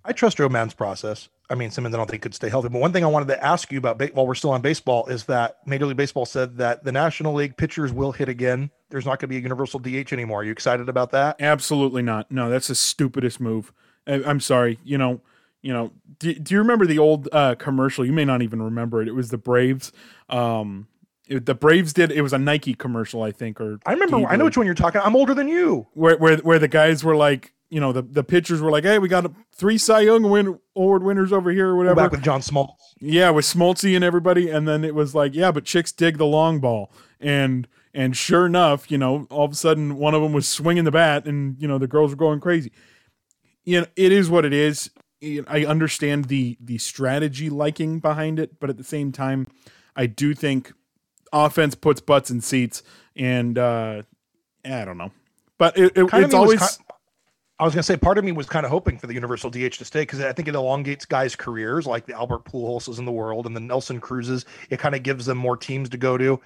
I 0.03 0.11
trust 0.11 0.37
Joe 0.37 0.49
Maddon's 0.49 0.75
process. 0.75 1.29
I 1.49 1.55
mean, 1.55 1.71
Simmons, 1.71 1.93
I 1.93 1.97
don't 1.97 2.09
think 2.09 2.21
could 2.21 2.33
stay 2.33 2.49
healthy. 2.49 2.69
But 2.69 2.79
one 2.79 2.93
thing 2.93 3.03
I 3.03 3.07
wanted 3.07 3.27
to 3.29 3.43
ask 3.43 3.71
you 3.71 3.77
about 3.77 4.01
while 4.13 4.25
we're 4.25 4.35
still 4.35 4.51
on 4.51 4.61
baseball 4.61 5.07
is 5.07 5.25
that 5.25 5.57
Major 5.65 5.85
League 5.87 5.97
Baseball 5.97 6.25
said 6.25 6.57
that 6.57 6.83
the 6.83 6.91
National 6.91 7.33
League 7.33 7.57
pitchers 7.57 7.91
will 7.91 8.11
hit 8.11 8.29
again. 8.29 8.71
There's 8.89 9.05
not 9.05 9.19
going 9.19 9.21
to 9.21 9.27
be 9.27 9.37
a 9.37 9.41
universal 9.41 9.79
DH 9.79 10.13
anymore. 10.13 10.41
Are 10.41 10.43
you 10.43 10.51
excited 10.51 10.89
about 10.89 11.11
that? 11.11 11.37
Absolutely 11.39 12.01
not. 12.01 12.31
No, 12.31 12.49
that's 12.49 12.67
the 12.67 12.75
stupidest 12.75 13.39
move. 13.39 13.73
I'm 14.07 14.39
sorry. 14.39 14.79
You 14.83 14.97
know, 14.97 15.21
you 15.61 15.73
know. 15.73 15.91
Do, 16.19 16.33
do 16.33 16.53
you 16.53 16.59
remember 16.59 16.85
the 16.85 16.99
old 16.99 17.27
uh, 17.31 17.55
commercial? 17.55 18.05
You 18.05 18.13
may 18.13 18.25
not 18.25 18.41
even 18.41 18.61
remember 18.61 19.01
it. 19.01 19.07
It 19.07 19.15
was 19.15 19.29
the 19.29 19.37
Braves. 19.37 19.91
Um, 20.29 20.87
it, 21.27 21.45
the 21.45 21.55
Braves 21.55 21.91
did. 21.91 22.11
It 22.11 22.21
was 22.21 22.33
a 22.33 22.37
Nike 22.37 22.73
commercial, 22.73 23.23
I 23.23 23.31
think. 23.31 23.59
Or 23.59 23.79
I 23.85 23.93
remember. 23.93 24.27
I 24.27 24.35
know 24.35 24.45
which 24.45 24.57
one 24.57 24.65
you're 24.65 24.75
talking. 24.75 24.99
About. 24.99 25.07
I'm 25.07 25.15
older 25.15 25.33
than 25.33 25.47
you. 25.47 25.87
Where 25.93 26.17
where 26.17 26.37
where 26.37 26.59
the 26.59 26.67
guys 26.67 27.03
were 27.03 27.15
like, 27.15 27.53
you 27.69 27.79
know 27.79 27.91
the 27.91 28.01
the 28.01 28.23
pitchers 28.23 28.61
were 28.61 28.71
like, 28.71 28.83
"Hey, 28.83 28.99
we 28.99 29.09
got 29.09 29.29
three 29.51 29.77
Cy 29.77 30.01
Young 30.01 30.29
win 30.29 30.59
award 30.75 31.03
winners 31.03 31.33
over 31.33 31.51
here, 31.51 31.69
or 31.69 31.75
whatever." 31.75 31.95
Back 31.95 32.11
with 32.11 32.23
John 32.23 32.41
Smoltz. 32.41 32.75
Yeah, 32.99 33.31
with 33.31 33.45
Smoltzy 33.45 33.95
and 33.95 34.03
everybody, 34.03 34.49
and 34.49 34.67
then 34.67 34.83
it 34.83 34.95
was 34.95 35.15
like, 35.15 35.33
"Yeah, 35.33 35.51
but 35.51 35.65
chicks 35.65 35.91
dig 35.91 36.17
the 36.17 36.25
long 36.25 36.59
ball," 36.59 36.91
and 37.19 37.67
and 37.93 38.15
sure 38.15 38.45
enough, 38.45 38.91
you 38.91 38.97
know, 38.97 39.27
all 39.29 39.45
of 39.45 39.51
a 39.51 39.55
sudden 39.55 39.97
one 39.97 40.13
of 40.13 40.21
them 40.21 40.33
was 40.33 40.47
swinging 40.47 40.83
the 40.83 40.91
bat, 40.91 41.25
and 41.25 41.59
you 41.59 41.67
know 41.67 41.77
the 41.77 41.87
girls 41.87 42.11
were 42.11 42.17
going 42.17 42.39
crazy. 42.39 42.71
You 43.65 43.81
know, 43.81 43.87
it 43.95 44.11
is 44.11 44.29
what 44.29 44.45
it 44.45 44.53
is. 44.53 44.91
I 45.47 45.65
understand 45.65 46.25
the 46.25 46.57
the 46.59 46.77
strategy 46.77 47.49
liking 47.49 47.99
behind 47.99 48.39
it, 48.39 48.59
but 48.59 48.69
at 48.69 48.77
the 48.77 48.83
same 48.83 49.11
time, 49.11 49.47
I 49.95 50.05
do 50.05 50.33
think 50.33 50.71
offense 51.33 51.73
puts 51.75 51.99
butts 51.99 52.29
in 52.29 52.41
seats, 52.41 52.83
and 53.15 53.57
uh, 53.57 54.03
I 54.63 54.85
don't 54.85 54.97
know. 54.97 55.11
But 55.57 55.77
it, 55.77 55.93
it, 55.95 56.09
it's 56.13 56.33
always 56.33 56.79
I 57.57 57.63
was 57.63 57.73
to 57.73 57.83
say, 57.83 57.95
part 57.95 58.17
of 58.17 58.25
me 58.25 58.33
was 58.33 58.47
kind 58.47 58.65
of 58.65 58.71
hoping 58.71 58.97
for 58.97 59.07
the 59.07 59.13
universal 59.13 59.49
DH 59.49 59.77
to 59.77 59.85
stay 59.85 60.01
because 60.01 60.19
I 60.19 60.33
think 60.33 60.49
it 60.49 60.55
elongates 60.55 61.05
guys' 61.05 61.37
careers, 61.37 61.87
like 61.87 62.05
the 62.05 62.13
Albert 62.13 62.43
Pujolses 62.43 62.99
in 62.99 63.05
the 63.05 63.13
world 63.13 63.45
and 63.45 63.55
the 63.55 63.61
Nelson 63.61 64.01
Cruzes. 64.01 64.43
It 64.69 64.79
kind 64.79 64.93
of 64.93 65.03
gives 65.03 65.25
them 65.25 65.37
more 65.37 65.55
teams 65.55 65.87
to 65.89 65.97
go 65.97 66.17
to. 66.17 66.41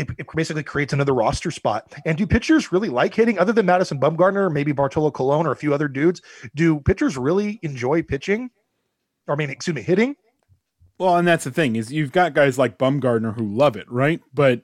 It, 0.00 0.10
it, 0.18 0.26
basically 0.34 0.62
creates 0.62 0.92
another 0.92 1.14
roster 1.14 1.50
spot. 1.50 1.92
And 2.04 2.16
do 2.16 2.26
pitchers 2.26 2.72
really 2.72 2.88
like 2.88 3.14
hitting, 3.14 3.38
other 3.38 3.52
than 3.52 3.66
Madison 3.66 4.00
Bumgarner, 4.00 4.52
maybe 4.52 4.72
Bartolo 4.72 5.10
Colon 5.10 5.46
or 5.46 5.52
a 5.52 5.56
few 5.56 5.74
other 5.74 5.88
dudes? 5.88 6.22
Do 6.54 6.80
pitchers 6.80 7.16
really 7.16 7.60
enjoy 7.62 8.02
pitching? 8.02 8.50
Or 9.26 9.34
I 9.34 9.36
mean, 9.36 9.50
excuse 9.50 9.74
me, 9.74 9.82
hitting? 9.82 10.16
Well, 10.98 11.16
and 11.16 11.26
that's 11.26 11.44
the 11.44 11.50
thing 11.50 11.76
is 11.76 11.92
you've 11.92 12.12
got 12.12 12.34
guys 12.34 12.58
like 12.58 12.78
Bumgarner 12.78 13.34
who 13.34 13.44
love 13.44 13.76
it, 13.76 13.90
right? 13.90 14.20
But 14.34 14.62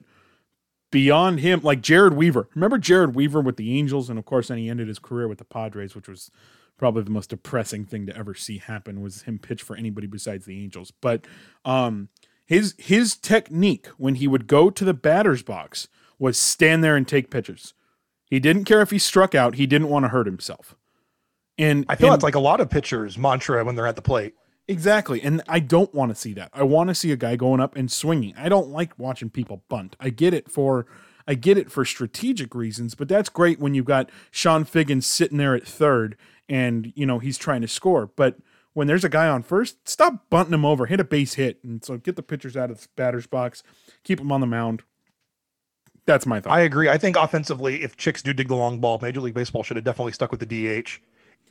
beyond 0.91 1.39
him, 1.39 1.61
like 1.63 1.81
Jered 1.81 2.15
Weaver. 2.15 2.49
Remember 2.53 2.77
Jered 2.77 3.13
Weaver 3.13 3.41
with 3.41 3.57
the 3.57 3.77
Angels, 3.77 4.09
and 4.09 4.19
of 4.19 4.25
course, 4.25 4.47
then 4.47 4.57
he 4.57 4.69
ended 4.69 4.87
his 4.87 4.99
career 4.99 5.27
with 5.27 5.39
the 5.39 5.45
Padres, 5.45 5.95
which 5.95 6.07
was 6.07 6.29
probably 6.77 7.03
the 7.03 7.09
most 7.09 7.31
depressing 7.31 7.85
thing 7.85 8.05
to 8.05 8.15
ever 8.15 8.35
see 8.35 8.59
happen 8.59 9.01
was 9.01 9.23
him 9.23 9.39
pitch 9.39 9.63
for 9.63 9.75
anybody 9.75 10.07
besides 10.07 10.45
the 10.45 10.61
Angels. 10.63 10.91
But 11.01 11.25
um, 11.65 12.09
his 12.47 12.73
his 12.79 13.15
technique 13.15 13.87
when 13.97 14.15
he 14.15 14.27
would 14.27 14.47
go 14.47 14.71
to 14.71 14.85
the 14.85 14.93
batter's 14.93 15.43
box 15.43 15.87
was 16.17 16.37
stand 16.37 16.83
there 16.83 16.95
and 16.95 17.07
take 17.07 17.29
pitches. 17.29 17.75
He 18.25 18.39
didn't 18.39 18.65
care 18.65 18.81
if 18.81 18.89
he 18.89 18.97
struck 18.97 19.35
out. 19.35 19.55
He 19.55 19.67
didn't 19.67 19.89
want 19.89 20.05
to 20.05 20.09
hurt 20.09 20.25
himself. 20.25 20.75
And 21.57 21.85
I 21.87 21.95
feel 21.95 22.07
and, 22.07 22.13
that's 22.13 22.23
like 22.23 22.35
a 22.35 22.39
lot 22.39 22.59
of 22.59 22.69
pitchers' 22.69 23.17
mantra 23.17 23.63
when 23.63 23.75
they're 23.75 23.87
at 23.87 23.95
the 23.95 24.01
plate. 24.01 24.33
Exactly. 24.67 25.21
And 25.21 25.41
I 25.47 25.59
don't 25.59 25.93
want 25.93 26.11
to 26.11 26.15
see 26.15 26.33
that. 26.33 26.49
I 26.53 26.63
want 26.63 26.89
to 26.89 26.95
see 26.95 27.11
a 27.11 27.15
guy 27.15 27.35
going 27.35 27.61
up 27.61 27.75
and 27.75 27.91
swinging. 27.91 28.33
I 28.37 28.49
don't 28.49 28.69
like 28.69 28.97
watching 28.97 29.29
people 29.29 29.63
bunt. 29.69 29.95
I 29.99 30.09
get 30.09 30.33
it 30.33 30.49
for 30.49 30.87
I 31.27 31.33
get 31.35 31.57
it 31.57 31.69
for 31.69 31.83
strategic 31.83 32.55
reasons, 32.55 32.95
but 32.95 33.09
that's 33.09 33.27
great 33.27 33.59
when 33.59 33.73
you've 33.73 33.85
got 33.85 34.09
Chone 34.31 34.63
Figgins 34.63 35.05
sitting 35.05 35.37
there 35.37 35.55
at 35.55 35.67
third 35.67 36.15
and, 36.47 36.93
you 36.95 37.05
know, 37.05 37.19
he's 37.19 37.37
trying 37.37 37.61
to 37.61 37.67
score. 37.67 38.07
But 38.15 38.37
when 38.77 38.85
there's 38.85 39.03
a 39.03 39.09
guy 39.09 39.27
on 39.27 39.41
first, 39.41 39.89
stop 39.89 40.29
bunting 40.29 40.53
him 40.53 40.63
over, 40.63 40.85
hit 40.85 40.99
a 40.99 41.03
base 41.03 41.33
hit. 41.33 41.57
And 41.63 41.83
so 41.83 41.97
get 41.97 42.15
the 42.15 42.21
pitchers 42.21 42.55
out 42.55 42.69
of 42.69 42.79
the 42.79 42.87
batter's 42.95 43.25
box, 43.25 43.63
keep 44.03 44.19
them 44.19 44.31
on 44.31 44.39
the 44.39 44.45
mound. 44.45 44.83
That's 46.05 46.27
my 46.27 46.39
thought. 46.39 46.53
I 46.53 46.59
agree. 46.59 46.87
I 46.87 46.99
think 46.99 47.17
offensively, 47.17 47.81
if 47.81 47.97
chicks 47.97 48.21
do 48.21 48.33
dig 48.33 48.49
the 48.49 48.55
long 48.55 48.79
ball, 48.79 48.99
Major 49.01 49.19
League 49.19 49.33
Baseball 49.33 49.63
should 49.63 49.77
have 49.77 49.83
definitely 49.83 50.11
stuck 50.11 50.29
with 50.29 50.41
the 50.41 50.45
DH. 50.45 50.99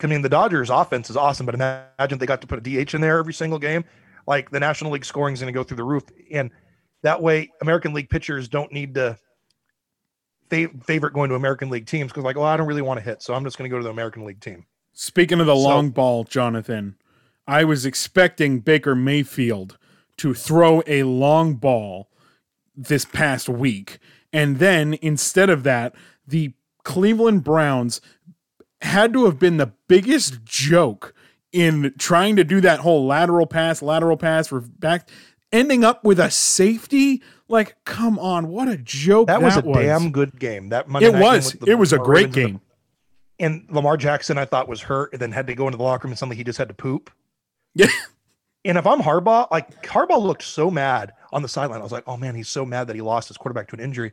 I 0.05 0.07
mean, 0.07 0.23
the 0.23 0.29
Dodgers' 0.29 0.71
offense 0.71 1.11
is 1.11 1.17
awesome, 1.17 1.47
but 1.47 1.57
imagine 1.57 2.19
they 2.19 2.27
got 2.27 2.41
to 2.43 2.47
put 2.47 2.65
a 2.65 2.85
DH 2.85 2.95
in 2.95 3.01
there 3.01 3.19
every 3.19 3.35
single 3.35 3.59
game. 3.59 3.85
Like 4.29 4.51
the 4.51 4.61
National 4.61 4.93
League 4.93 5.05
scoring 5.05 5.35
is 5.35 5.41
going 5.41 5.53
to 5.53 5.59
go 5.59 5.65
through 5.65 5.79
the 5.79 5.85
roof, 5.85 6.05
and 6.31 6.53
that 7.03 7.21
way, 7.21 7.51
American 7.61 7.93
League 7.93 8.09
pitchers 8.09 8.47
don't 8.47 8.71
need 8.71 8.95
to 8.95 9.19
fav- 10.49 10.85
favorite 10.85 11.13
going 11.13 11.31
to 11.31 11.35
American 11.35 11.71
League 11.71 11.87
teams 11.87 12.13
because, 12.13 12.23
like, 12.23 12.37
well, 12.37 12.45
I 12.47 12.57
don't 12.57 12.69
really 12.69 12.83
want 12.83 12.99
to 13.01 13.05
hit, 13.05 13.21
so 13.21 13.35
I'm 13.35 13.43
just 13.43 13.59
going 13.59 13.69
to 13.69 13.75
go 13.75 13.79
to 13.79 13.85
the 13.85 13.91
American 13.91 14.25
League 14.25 14.41
team. 14.41 14.65
Speaking 14.93 15.41
of 15.41 15.47
the 15.47 15.57
So- 15.57 15.61
long 15.63 15.91
ball, 15.91 16.23
Jonathan, 16.23 16.95
I 17.47 17.65
was 17.65 17.87
expecting 17.87 18.61
Baker 18.61 18.95
Mayfield 18.95 19.79
to 20.19 20.35
throw 20.35 20.83
a 20.87 21.03
long 21.05 21.55
ball 21.55 22.09
this 22.77 23.05
past 23.05 23.49
week. 23.49 23.99
And 24.33 24.59
then 24.59 24.99
instead 25.01 25.49
of 25.51 25.63
that, 25.63 25.95
the 26.27 26.53
Cleveland 26.85 27.45
Browns 27.45 28.01
had 28.83 29.13
to 29.13 29.25
have 29.25 29.39
been 29.39 29.57
the 29.57 29.73
biggest 29.89 30.45
joke 30.45 31.15
in 31.53 31.95
trying 31.99 32.37
to 32.37 32.45
do 32.45 32.61
that 32.61 32.81
whole 32.81 33.07
lateral 33.07 33.47
pass, 33.47 33.81
lateral 33.81 34.17
pass 34.17 34.49
for 34.49 34.61
back, 34.61 35.09
ending 35.53 35.85
up 35.85 36.05
with 36.05 36.19
a 36.21 36.31
safety. 36.31 37.23
Like, 37.49 37.77
come 37.85 38.19
on, 38.19 38.49
what 38.49 38.69
a 38.69 38.77
joke 38.77 39.29
That, 39.29 39.41
was 39.41 39.57
a 39.57 39.61
was. 39.63 39.79
damn 39.79 40.11
good 40.11 40.39
game. 40.39 40.69
That 40.71 40.89
Monday 40.89 41.09
It 41.09 41.15
was. 41.15 41.55
It 41.67 41.75
was 41.77 41.93
a 41.93 41.99
great 41.99 42.33
the- 42.33 42.41
game. 42.47 42.61
and 43.39 43.67
Lamar 43.71 43.97
Jackson, 43.97 44.37
I 44.37 44.45
thought 44.45 44.69
was 44.69 44.83
hurt, 44.83 45.13
and 45.13 45.21
then 45.23 45.33
had 45.33 45.47
to 45.47 45.55
go 45.55 45.67
into 45.67 45.79
the 45.79 45.85
locker 45.85 46.07
room 46.07 46.13
and 46.13 46.19
suddenly 46.19 46.37
he 46.37 46.45
just 46.45 46.59
had 46.59 46.69
to 46.69 46.75
poop. 46.75 47.11
Yeah. 47.77 47.89
And 48.65 48.77
if 48.77 48.85
I'm 48.85 49.01
Harbaugh, 49.01 49.49
like 49.53 49.81
Harbaugh 49.87 50.21
looked 50.21 50.43
so 50.43 50.73
mad 50.73 51.13
on 51.33 51.41
the 51.41 51.47
sideline. 51.47 51.79
I 51.79 51.85
was 51.85 51.93
like, 51.93 52.03
oh 52.09 52.17
man, 52.17 52.35
he's 52.35 52.49
so 52.49 52.67
mad 52.67 52.89
that 52.89 52.97
he 52.97 53.01
lost 53.01 53.29
his 53.29 53.37
quarterback 53.37 53.69
to 53.69 53.77
an 53.77 53.81
injury. 53.81 54.11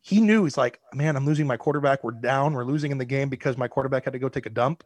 He 0.00 0.20
knew 0.20 0.44
he's 0.44 0.56
like, 0.56 0.78
man, 0.94 1.16
I'm 1.16 1.26
losing 1.26 1.44
my 1.44 1.56
quarterback. 1.56 2.04
We're 2.04 2.12
down. 2.12 2.52
We're 2.52 2.64
losing 2.64 2.92
in 2.92 2.98
the 2.98 3.04
game 3.04 3.28
because 3.28 3.58
my 3.58 3.66
quarterback 3.66 4.04
had 4.04 4.12
to 4.12 4.20
go 4.20 4.28
take 4.28 4.46
a 4.46 4.50
dump. 4.50 4.84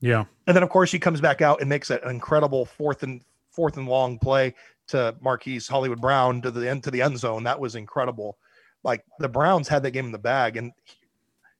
Yeah. 0.00 0.26
And 0.46 0.54
then 0.54 0.62
of 0.62 0.68
course 0.68 0.92
he 0.92 0.98
comes 0.98 1.22
back 1.22 1.40
out 1.40 1.62
and 1.62 1.70
makes 1.70 1.88
an 1.88 2.00
incredible 2.04 2.66
fourth 2.66 3.02
and 3.02 3.22
fourth 3.50 3.78
and 3.78 3.88
long 3.88 4.18
play 4.18 4.54
to 4.88 5.16
Marquise 5.22 5.66
Hollywood 5.66 6.02
Brown 6.02 6.42
to 6.42 6.50
the 6.50 6.68
end 6.68 6.84
to 6.84 6.90
the 6.90 7.00
end 7.00 7.18
zone. 7.18 7.44
That 7.44 7.58
was 7.58 7.76
incredible. 7.76 8.36
Like 8.82 9.06
the 9.20 9.28
Browns 9.28 9.68
had 9.68 9.82
that 9.84 9.92
game 9.92 10.04
in 10.04 10.12
the 10.12 10.18
bag, 10.18 10.58
and 10.58 10.72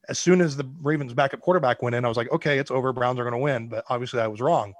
as 0.07 0.19
soon 0.19 0.41
as 0.41 0.55
the 0.55 0.69
Ravens 0.81 1.13
backup 1.13 1.41
quarterback 1.41 1.81
went 1.81 1.95
in, 1.95 2.05
I 2.05 2.07
was 2.07 2.17
like, 2.17 2.31
okay, 2.31 2.59
it's 2.59 2.69
over. 2.69 2.93
Browns 2.93 3.19
are 3.19 3.23
going 3.23 3.33
to 3.33 3.39
win. 3.39 3.67
But 3.67 3.85
obviously 3.89 4.19
I 4.19 4.27
was 4.27 4.41
wrong. 4.41 4.73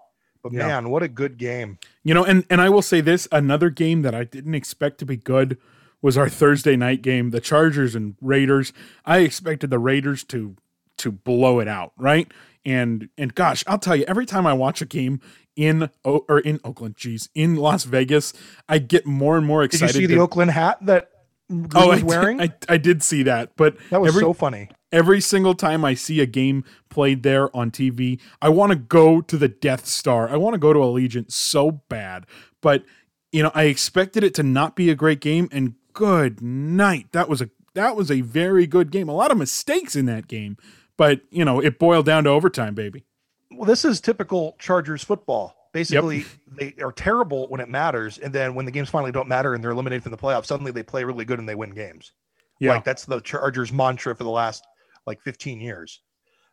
But 0.45 0.53
Yeah. 0.53 0.67
man, 0.67 0.89
what 0.91 1.01
a 1.01 1.07
good 1.07 1.39
game. 1.39 1.79
You 2.03 2.13
know, 2.13 2.23
and 2.23 2.45
and 2.51 2.61
I 2.61 2.69
will 2.69 2.83
say 2.83 3.01
this: 3.01 3.27
another 3.31 3.71
game 3.71 4.03
that 4.03 4.13
I 4.13 4.23
didn't 4.23 4.53
expect 4.53 4.99
to 4.99 5.05
be 5.05 5.17
good 5.17 5.57
was 6.03 6.19
our 6.19 6.29
Thursday 6.29 6.75
night 6.75 7.01
game, 7.01 7.31
the 7.31 7.41
Chargers 7.41 7.95
and 7.95 8.13
Raiders. 8.21 8.71
I 9.07 9.19
expected 9.19 9.71
the 9.71 9.79
Raiders 9.79 10.23
to 10.25 10.55
to 10.97 11.11
blow 11.11 11.59
it 11.59 11.67
out, 11.67 11.93
right? 11.97 12.31
And 12.63 13.09
and 13.17 13.33
gosh, 13.33 13.63
I'll 13.65 13.79
tell 13.79 13.95
you, 13.95 14.05
every 14.07 14.27
time 14.27 14.45
I 14.45 14.53
watch 14.53 14.83
a 14.83 14.85
game 14.85 15.19
in 15.55 15.89
O- 16.03 16.23
or 16.29 16.37
in 16.41 16.59
Oakland, 16.63 16.95
geez, 16.95 17.27
in 17.33 17.55
Las 17.55 17.85
Vegas, 17.85 18.31
I 18.69 18.77
get 18.77 19.07
more 19.07 19.37
and 19.37 19.47
more 19.47 19.63
excited. 19.63 19.93
Did 19.93 20.01
you 20.03 20.07
see 20.09 20.13
the 20.13 20.21
Oakland 20.21 20.51
hat 20.51 20.77
that 20.85 21.09
Gruden 21.51 21.71
oh, 21.73 21.79
I 21.81 21.85
was 21.87 21.99
did- 22.01 22.07
wearing? 22.07 22.39
I, 22.39 22.53
I 22.69 22.77
did 22.77 23.01
see 23.01 23.23
that, 23.23 23.55
but 23.55 23.77
that 23.89 23.99
was 23.99 24.09
every, 24.09 24.21
so 24.21 24.33
funny. 24.33 24.69
Every 24.95 25.19
single 25.19 25.53
time 25.53 25.83
I 25.83 25.93
see 25.93 26.21
a 26.21 26.25
game 26.25 26.63
played 26.89 27.21
there 27.21 27.55
on 27.55 27.69
TV, 27.69 28.19
I 28.41 28.47
want 28.49 28.71
to 28.71 28.77
go 28.77 29.19
to 29.21 29.37
the 29.37 29.49
Death 29.49 29.85
Star. 29.85 30.29
I 30.29 30.37
want 30.37 30.53
to 30.53 30.57
go 30.57 30.71
to 30.71 30.79
Allegiant 30.79 31.31
so 31.31 31.83
bad. 31.89 32.25
But 32.61 32.83
you 33.31 33.43
know, 33.43 33.51
I 33.53 33.65
expected 33.65 34.23
it 34.23 34.33
to 34.35 34.43
not 34.43 34.77
be 34.77 34.89
a 34.89 34.95
great 34.95 35.19
game, 35.19 35.49
and 35.51 35.75
good 35.93 36.41
night. 36.41 37.07
That 37.11 37.27
was 37.27 37.41
a 37.41 37.49
that 37.73 37.97
was 37.97 38.09
a 38.09 38.21
very 38.21 38.65
good 38.65 38.89
game. 38.89 39.09
A 39.09 39.13
lot 39.13 39.31
of 39.31 39.37
mistakes 39.37 39.95
in 39.95 40.05
that 40.05 40.27
game, 40.27 40.57
but 40.95 41.19
you 41.29 41.43
know, 41.43 41.59
it 41.59 41.77
boiled 41.77 42.05
down 42.05 42.23
to 42.23 42.29
overtime, 42.29 42.73
baby. 42.73 43.03
Well, 43.51 43.65
this 43.65 43.83
is 43.83 43.99
typical 43.99 44.55
Chargers 44.57 45.03
football. 45.03 45.55
Basically, 45.73 46.23
they 46.47 46.73
are 46.81 46.93
terrible 46.93 47.49
when 47.49 47.59
it 47.59 47.67
matters, 47.67 48.17
and 48.17 48.31
then 48.31 48.55
when 48.55 48.65
the 48.65 48.71
games 48.71 48.89
finally 48.89 49.11
don't 49.11 49.27
matter 49.27 49.53
and 49.53 49.61
they're 49.61 49.71
eliminated 49.71 50.03
from 50.03 50.13
the 50.13 50.17
playoffs, 50.17 50.45
suddenly 50.45 50.71
they 50.71 50.83
play 50.83 51.03
really 51.03 51.25
good 51.25 51.37
and 51.37 51.49
they 51.49 51.55
win 51.55 51.71
games. 51.71 52.13
Yeah. 52.61 52.71
Like 52.71 52.85
that's 52.85 53.03
the 53.03 53.19
Chargers 53.19 53.73
mantra 53.73 54.15
for 54.15 54.23
the 54.23 54.29
last 54.29 54.65
like 55.05 55.21
15 55.21 55.59
years. 55.59 56.01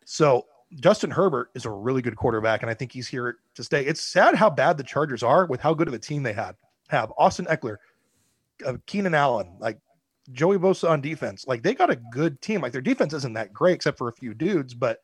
So 0.05 0.45
Justin 0.75 1.11
Herbert 1.11 1.49
is 1.55 1.65
a 1.65 1.71
really 1.71 2.01
good 2.01 2.15
quarterback, 2.15 2.61
and 2.61 2.69
I 2.69 2.73
think 2.73 2.91
he's 2.91 3.07
here 3.07 3.37
to 3.55 3.63
stay. 3.63 3.85
It's 3.85 4.01
sad 4.01 4.35
how 4.35 4.49
bad 4.49 4.77
the 4.77 4.83
Chargers 4.83 5.23
are 5.23 5.45
with 5.45 5.61
how 5.61 5.73
good 5.73 5.87
of 5.87 5.93
a 5.93 5.99
team 5.99 6.23
they 6.23 6.33
had. 6.33 6.55
Have 6.89 7.11
Austin 7.17 7.45
Ekeler, 7.45 7.77
uh, 8.65 8.73
Keenan 8.85 9.15
Allen, 9.15 9.55
like 9.59 9.79
Joey 10.31 10.57
Bosa 10.57 10.89
on 10.89 11.01
defense. 11.01 11.45
Like 11.47 11.63
they 11.63 11.73
got 11.73 11.89
a 11.89 11.95
good 11.95 12.41
team. 12.41 12.61
Like 12.61 12.71
their 12.71 12.81
defense 12.81 13.13
isn't 13.13 13.33
that 13.33 13.53
great 13.53 13.75
except 13.75 13.97
for 13.97 14.07
a 14.07 14.13
few 14.13 14.33
dudes, 14.33 14.73
but 14.73 14.99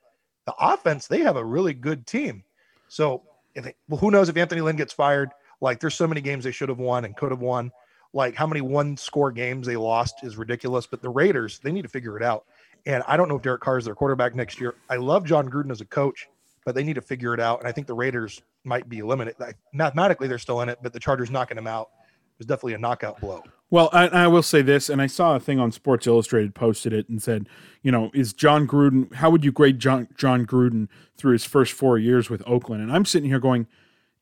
the 0.46 0.54
offense 0.60 1.08
they 1.08 1.20
have 1.22 1.36
a 1.36 1.46
really 1.46 1.74
good 1.74 2.08
team. 2.08 2.44
So 2.88 3.24
they, 3.56 3.76
well, 3.88 4.00
who 4.00 4.12
knows 4.12 4.30
if 4.30 4.38
Anthony 4.38 4.62
Lynn 4.62 4.76
gets 4.76 4.94
fired? 4.94 5.32
Like 5.62 5.80
there's 5.80 5.96
so 5.96 6.08
many 6.08 6.22
games 6.22 6.44
they 6.44 6.52
should 6.52 6.70
have 6.70 6.80
won 6.80 7.06
and 7.06 7.16
could 7.16 7.32
have 7.32 7.42
won. 7.42 7.72
Like 8.14 8.36
how 8.36 8.48
many 8.48 8.62
one 8.62 8.98
score 8.98 9.32
games 9.32 9.68
they 9.68 9.76
lost 9.76 10.24
is 10.24 10.38
ridiculous. 10.38 10.88
But 10.88 11.02
the 11.02 11.10
Raiders, 11.10 11.60
they 11.60 11.72
need 11.72 11.84
to 11.84 11.90
figure 11.90 12.18
it 12.18 12.24
out. 12.24 12.46
And 12.86 13.04
I 13.08 13.18
don't 13.18 13.30
know 13.30 13.36
if 13.36 13.42
Derek 13.42 13.62
Carr 13.62 13.78
is 13.78 13.86
their 13.86 13.96
quarterback 13.96 14.36
next 14.36 14.60
year. 14.60 14.76
I 14.90 14.98
love 14.98 15.26
Jon 15.26 15.50
Gruden 15.50 15.72
as 15.72 15.82
a 15.82 15.86
coach, 15.86 16.28
but 16.66 16.76
they 16.76 16.84
need 16.84 16.96
to 16.96 17.02
figure 17.02 17.34
it 17.34 17.40
out. 17.40 17.60
And 17.60 17.68
I 17.68 17.72
think 17.72 17.88
the 17.88 17.94
Raiders 17.94 18.42
might 18.64 18.90
be 18.90 19.00
eliminated. 19.00 19.42
Mathematically, 19.74 20.28
they're 20.28 20.38
still 20.38 20.62
in 20.62 20.70
it, 20.70 20.80
but 20.82 20.94
the 20.94 21.00
Chargers 21.00 21.30
knocking 21.30 21.56
them 21.56 21.68
out 21.68 21.90
was 22.38 22.48
definitely 22.48 22.74
a 22.74 22.80
knockout 22.80 23.20
blow. 23.20 23.44
Well, 23.70 23.90
I, 23.94 24.08
I 24.08 24.28
will 24.28 24.42
say 24.42 24.64
this, 24.64 24.90
and 24.90 25.02
I 25.02 25.08
saw 25.08 25.36
a 25.36 25.40
thing 25.40 25.60
on 25.60 25.72
Sports 25.72 26.08
Illustrated 26.08 26.56
posted 26.56 26.92
it 26.92 27.08
and 27.08 27.22
said, 27.22 27.48
you 27.84 27.92
know, 27.92 28.10
is 28.14 28.34
Jon 28.34 28.68
Gruden? 28.68 29.14
How 29.14 29.30
would 29.30 29.46
you 29.46 29.52
grade 29.52 29.80
John 29.80 30.08
Jon 30.18 30.46
Gruden 30.48 30.88
through 31.18 31.34
his 31.34 31.46
first 31.46 31.74
four 31.74 32.00
years 32.00 32.30
with 32.30 32.42
Oakland? 32.48 32.82
And 32.82 32.92
I'm 32.92 33.06
sitting 33.06 33.30
here 33.30 33.40
going, 33.40 33.68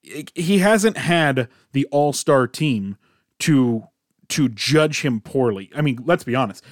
he 0.01 0.59
hasn't 0.59 0.97
had 0.97 1.47
the 1.71 1.85
All 1.91 2.11
Star 2.11 2.47
team 2.47 2.97
to 3.39 3.87
to 4.29 4.49
judge 4.49 5.01
him 5.01 5.21
poorly. 5.21 5.69
I 5.75 5.81
mean, 5.81 5.99
let's 6.03 6.25
be 6.25 6.35
honest. 6.35 6.63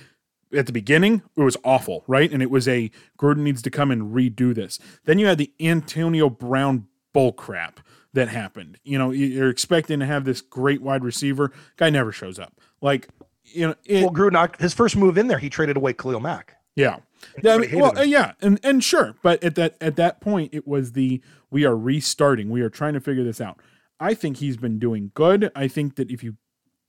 At 0.56 0.66
the 0.66 0.72
beginning, 0.72 1.22
it 1.36 1.42
was 1.42 1.58
awful, 1.64 2.04
right? 2.08 2.32
And 2.32 2.42
it 2.42 2.50
was 2.50 2.68
a 2.68 2.92
Gruden 3.18 3.38
needs 3.40 3.62
to 3.64 3.70
come 3.70 3.92
and 3.92 4.14
redo 4.14 4.54
this. 4.56 4.80
Then 5.06 5.20
you 5.20 5.28
had 5.28 5.38
the 5.38 5.52
Antonio 5.60 6.30
Brown 6.30 6.88
bull 7.14 7.34
crap 7.34 7.80
that 8.14 8.30
happened. 8.30 8.80
You 8.84 8.98
know, 8.98 9.12
you're 9.12 9.50
expecting 9.50 10.00
to 10.00 10.06
have 10.06 10.26
this 10.26 10.42
great 10.42 10.82
wide 10.82 11.04
receiver, 11.04 11.52
guy 11.78 11.90
never 11.90 12.12
shows 12.12 12.40
up. 12.40 12.54
Like, 12.82 13.10
you 13.44 13.68
know, 13.68 13.76
it, 13.86 14.04
well, 14.04 14.14
Gruden, 14.14 14.60
his 14.60 14.74
first 14.74 14.96
move 14.96 15.18
in 15.18 15.28
there, 15.28 15.38
he 15.40 15.50
traded 15.50 15.78
away 15.78 15.94
Khalil 15.94 16.20
Mack. 16.20 16.56
yeah. 16.76 16.98
Yeah, 17.42 17.56
I 17.56 17.58
mean, 17.58 17.80
well, 17.80 17.92
him. 17.92 17.98
uh, 17.98 18.02
yeah, 18.04 18.34
and 18.42 18.60
and 18.64 18.84
sure, 18.84 19.16
but 19.24 19.44
at 19.44 19.56
that 19.56 19.78
at 19.82 19.96
that 19.96 20.22
point, 20.22 20.54
it 20.54 20.68
was 20.68 20.92
the 20.92 21.22
we 21.50 21.66
are 21.66 21.76
restarting. 21.76 22.50
We 22.50 22.62
are 22.62 22.70
trying 22.70 22.94
to 22.94 23.00
figure 23.00 23.24
this 23.24 23.42
out. 23.42 23.60
I 24.00 24.14
think 24.14 24.38
he's 24.38 24.58
been 24.58 24.78
doing 24.78 25.12
good. 25.16 25.52
I 25.56 25.68
think 25.68 25.96
that 25.96 26.12
if 26.12 26.24
you 26.24 26.36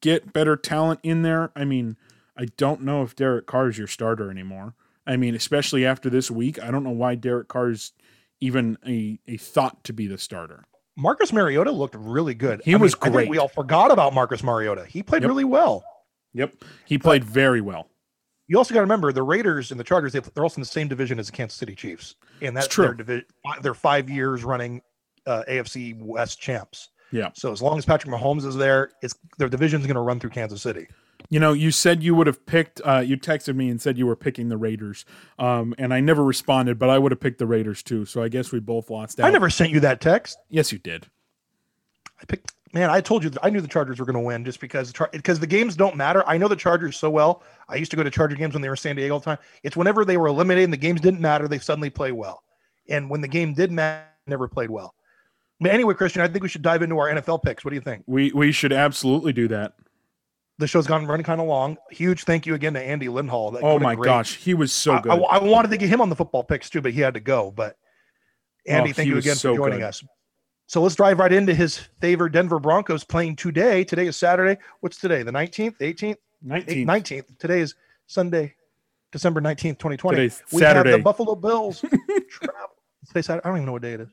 get 0.02 0.32
better 0.34 0.56
talent 0.56 1.00
in 1.02 1.22
there, 1.22 1.52
I 1.56 1.64
mean, 1.64 1.96
I 2.36 2.46
don't 2.56 2.82
know 2.82 3.02
if 3.02 3.16
Derek 3.16 3.46
Carr 3.46 3.68
is 3.68 3.78
your 3.78 3.86
starter 3.86 4.30
anymore. 4.30 4.74
I 5.06 5.16
mean, 5.16 5.34
especially 5.34 5.86
after 5.86 6.10
this 6.10 6.30
week, 6.30 6.62
I 6.62 6.70
don't 6.70 6.84
know 6.84 6.90
why 6.90 7.14
Derek 7.14 7.48
Carr 7.48 7.70
is 7.70 7.92
even 8.40 8.76
a 8.86 9.18
a 9.26 9.36
thought 9.36 9.84
to 9.84 9.92
be 9.92 10.06
the 10.06 10.18
starter. 10.18 10.64
Marcus 10.96 11.32
Mariota 11.32 11.70
looked 11.70 11.94
really 11.94 12.34
good. 12.34 12.62
He 12.64 12.74
I 12.74 12.76
was 12.78 12.94
think 12.94 13.12
great. 13.14 13.28
we 13.28 13.38
all 13.38 13.48
forgot 13.48 13.90
about 13.90 14.14
Marcus 14.14 14.42
Mariota. 14.42 14.86
He 14.86 15.02
played 15.02 15.22
Yep. 15.22 15.28
really 15.28 15.44
well. 15.44 15.84
Yep, 16.34 16.54
he 16.84 16.98
played 16.98 17.24
very 17.24 17.60
well. 17.60 17.88
You 18.48 18.58
also 18.58 18.72
got 18.74 18.78
to 18.80 18.82
remember 18.84 19.10
the 19.12 19.22
Raiders 19.22 19.70
and 19.70 19.80
the 19.80 19.84
Chargers. 19.84 20.12
They, 20.12 20.20
they're 20.20 20.42
also 20.44 20.56
in 20.56 20.60
the 20.62 20.66
same 20.66 20.86
division 20.88 21.18
as 21.18 21.26
the 21.26 21.32
Kansas 21.32 21.58
City 21.58 21.74
Chiefs, 21.74 22.14
and 22.42 22.56
that's 22.56 22.68
true. 22.68 22.94
their. 22.94 23.22
They're 23.62 23.74
five 23.74 24.08
years 24.10 24.44
running 24.44 24.82
uh, 25.26 25.44
AFC 25.48 25.98
West 26.00 26.40
champs. 26.40 26.90
Yeah. 27.10 27.30
So 27.34 27.52
as 27.52 27.62
long 27.62 27.78
as 27.78 27.84
Patrick 27.86 28.12
Mahomes 28.12 28.44
is 28.44 28.54
there, 28.56 28.90
it's 29.02 29.14
their 29.38 29.48
division's 29.48 29.86
going 29.86 29.94
to 29.96 30.00
run 30.02 30.20
through 30.20 30.30
Kansas 30.30 30.60
City. 30.62 30.86
You 31.28 31.40
know, 31.40 31.52
you 31.52 31.70
said 31.70 32.02
you 32.02 32.14
would 32.14 32.26
have 32.26 32.44
picked. 32.46 32.80
Uh, 32.84 32.98
you 32.98 33.16
texted 33.16 33.56
me 33.56 33.68
and 33.68 33.80
said 33.80 33.98
you 33.98 34.06
were 34.06 34.16
picking 34.16 34.48
the 34.48 34.56
Raiders, 34.56 35.04
um, 35.38 35.74
and 35.78 35.92
I 35.92 36.00
never 36.00 36.24
responded, 36.24 36.78
but 36.78 36.88
I 36.88 36.98
would 36.98 37.12
have 37.12 37.20
picked 37.20 37.38
the 37.38 37.46
Raiders 37.46 37.82
too. 37.82 38.04
So 38.04 38.22
I 38.22 38.28
guess 38.28 38.52
we 38.52 38.60
both 38.60 38.90
lost 38.90 39.18
out. 39.20 39.26
I 39.26 39.30
never 39.30 39.50
sent 39.50 39.70
you 39.70 39.80
that 39.80 40.00
text. 40.00 40.38
Yes, 40.48 40.72
you 40.72 40.78
did. 40.78 41.06
I 42.20 42.24
picked. 42.26 42.52
Man, 42.72 42.90
I 42.90 43.00
told 43.00 43.24
you 43.24 43.30
I 43.42 43.50
knew 43.50 43.60
the 43.60 43.68
Chargers 43.68 43.98
were 43.98 44.04
going 44.04 44.14
to 44.14 44.20
win 44.20 44.44
just 44.44 44.60
because 44.60 44.92
because 45.12 45.40
the 45.40 45.46
games 45.46 45.76
don't 45.76 45.96
matter. 45.96 46.22
I 46.26 46.36
know 46.36 46.48
the 46.48 46.56
Chargers 46.56 46.96
so 46.96 47.10
well. 47.10 47.42
I 47.68 47.76
used 47.76 47.90
to 47.92 47.96
go 47.96 48.02
to 48.02 48.10
Charger 48.10 48.36
games 48.36 48.54
when 48.54 48.62
they 48.62 48.68
were 48.68 48.74
in 48.74 48.78
San 48.78 48.96
Diego 48.96 49.14
all 49.14 49.20
the 49.20 49.24
time. 49.24 49.38
It's 49.62 49.76
whenever 49.76 50.04
they 50.04 50.16
were 50.16 50.26
eliminated 50.26 50.64
and 50.64 50.72
the 50.72 50.78
games 50.78 51.00
didn't 51.00 51.20
matter, 51.20 51.48
they 51.48 51.58
suddenly 51.58 51.90
play 51.90 52.12
well. 52.12 52.42
And 52.88 53.08
when 53.08 53.20
the 53.20 53.28
game 53.28 53.54
did 53.54 53.72
matter, 53.72 54.04
never 54.26 54.46
played 54.46 54.70
well. 54.70 54.94
But 55.60 55.70
anyway, 55.70 55.94
Christian, 55.94 56.22
I 56.22 56.28
think 56.28 56.42
we 56.42 56.48
should 56.48 56.62
dive 56.62 56.82
into 56.82 56.98
our 56.98 57.08
NFL 57.08 57.42
picks. 57.42 57.64
What 57.64 57.70
do 57.70 57.76
you 57.76 57.80
think? 57.80 58.04
We 58.06 58.30
we 58.32 58.52
should 58.52 58.72
absolutely 58.72 59.32
do 59.32 59.48
that. 59.48 59.72
The 60.58 60.66
show's 60.66 60.86
gone 60.86 61.06
running 61.06 61.24
kind 61.24 61.40
of 61.40 61.46
long. 61.46 61.76
Huge 61.90 62.24
thank 62.24 62.46
you 62.46 62.54
again 62.54 62.72
to 62.74 62.80
Andy 62.82 63.06
Lindahl. 63.08 63.52
That- 63.52 63.62
Oh 63.62 63.78
my 63.78 63.94
great- 63.94 64.06
gosh, 64.06 64.36
he 64.36 64.54
was 64.54 64.72
so 64.72 64.98
good. 65.00 65.12
I, 65.12 65.16
I 65.16 65.38
wanted 65.42 65.70
to 65.72 65.76
get 65.76 65.88
him 65.88 66.00
on 66.00 66.08
the 66.08 66.16
football 66.16 66.42
picks 66.44 66.70
too, 66.70 66.80
but 66.80 66.92
he 66.92 67.00
had 67.00 67.14
to 67.14 67.20
go. 67.20 67.50
But 67.50 67.76
Andy, 68.66 68.90
Oh, 68.90 68.92
thank 68.94 69.08
you 69.08 69.18
again 69.18 69.36
so 69.36 69.52
for 69.54 69.58
joining 69.58 69.80
good. 69.80 69.86
us. 69.88 70.02
So 70.66 70.82
let's 70.82 70.96
dive 70.96 71.18
right 71.18 71.32
into 71.32 71.54
his 71.54 71.78
favorite 72.00 72.32
Denver 72.32 72.58
Broncos 72.58 73.04
playing 73.04 73.36
today. 73.36 73.84
Today 73.84 74.06
is 74.06 74.16
Saturday. 74.16 74.60
What's 74.80 74.96
today? 74.98 75.22
The 75.22 75.30
19th, 75.30 75.78
18th, 75.78 76.16
19. 76.42 76.86
19th. 76.86 77.38
Today 77.38 77.60
is 77.60 77.74
Sunday, 78.06 78.54
December 79.12 79.40
19th, 79.40 79.78
2020. 79.78 80.16
Today's 80.16 80.42
we 80.52 80.62
have 80.62 80.84
the 80.84 80.98
Buffalo 80.98 81.34
Bills 81.36 81.80
travel. 82.30 82.70
Today 83.06 83.22
Saturday. 83.22 83.44
I 83.44 83.48
don't 83.48 83.58
even 83.58 83.66
know 83.66 83.72
what 83.72 83.82
day 83.82 83.92
it 83.92 84.08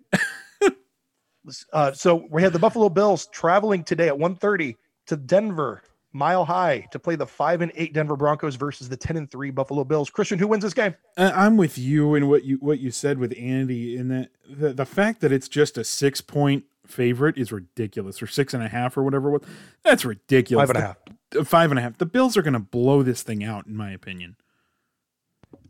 is. 1.47 1.65
uh, 1.73 1.91
so 1.93 2.27
we 2.29 2.41
have 2.43 2.53
the 2.53 2.59
Buffalo 2.59 2.89
Bills 2.89 3.27
traveling 3.27 3.83
today 3.83 4.07
at 4.09 4.13
1:30 4.15 4.75
to 5.07 5.15
Denver, 5.17 5.81
Mile 6.13 6.45
High, 6.45 6.87
to 6.91 6.99
play 6.99 7.15
the 7.15 7.25
five 7.25 7.61
and 7.61 7.71
eight 7.75 7.93
Denver 7.93 8.15
Broncos 8.15 8.55
versus 8.55 8.87
the 8.87 8.95
10 8.97 9.17
and 9.17 9.31
three 9.31 9.49
Buffalo 9.49 9.83
Bills. 9.83 10.09
Christian, 10.09 10.39
who 10.39 10.47
wins 10.47 10.63
this 10.63 10.73
game? 10.73 10.95
I'm 11.17 11.57
with 11.57 11.77
you 11.77 12.15
in 12.15 12.29
what 12.29 12.43
you 12.43 12.57
what 12.57 12.79
you 12.79 12.91
said 12.91 13.17
with 13.17 13.33
Andy 13.37 13.97
in 13.97 14.07
that 14.09 14.29
the, 14.47 14.73
the 14.73 14.85
fact 14.85 15.21
that 15.21 15.31
it's 15.31 15.47
just 15.47 15.77
a 15.77 15.83
six 15.83 16.21
point 16.21 16.65
favorite 16.85 17.37
is 17.37 17.51
ridiculous, 17.51 18.21
or 18.21 18.27
six 18.27 18.53
and 18.53 18.63
a 18.63 18.67
half 18.69 18.95
or 18.95 19.03
whatever. 19.03 19.29
it 19.29 19.31
was. 19.31 19.49
That's 19.83 20.05
ridiculous. 20.05 20.67
Five 20.67 20.75
and 20.75 20.83
a 20.83 20.87
half. 20.87 20.97
The- 21.31 21.45
five 21.45 21.71
and 21.71 21.79
a 21.79 21.81
half. 21.81 21.97
The 21.97 22.05
Bills 22.05 22.37
are 22.37 22.43
going 22.43 22.53
to 22.53 22.59
blow 22.59 23.01
this 23.01 23.23
thing 23.23 23.43
out, 23.43 23.65
in 23.65 23.75
my 23.75 23.91
opinion. 23.91 24.35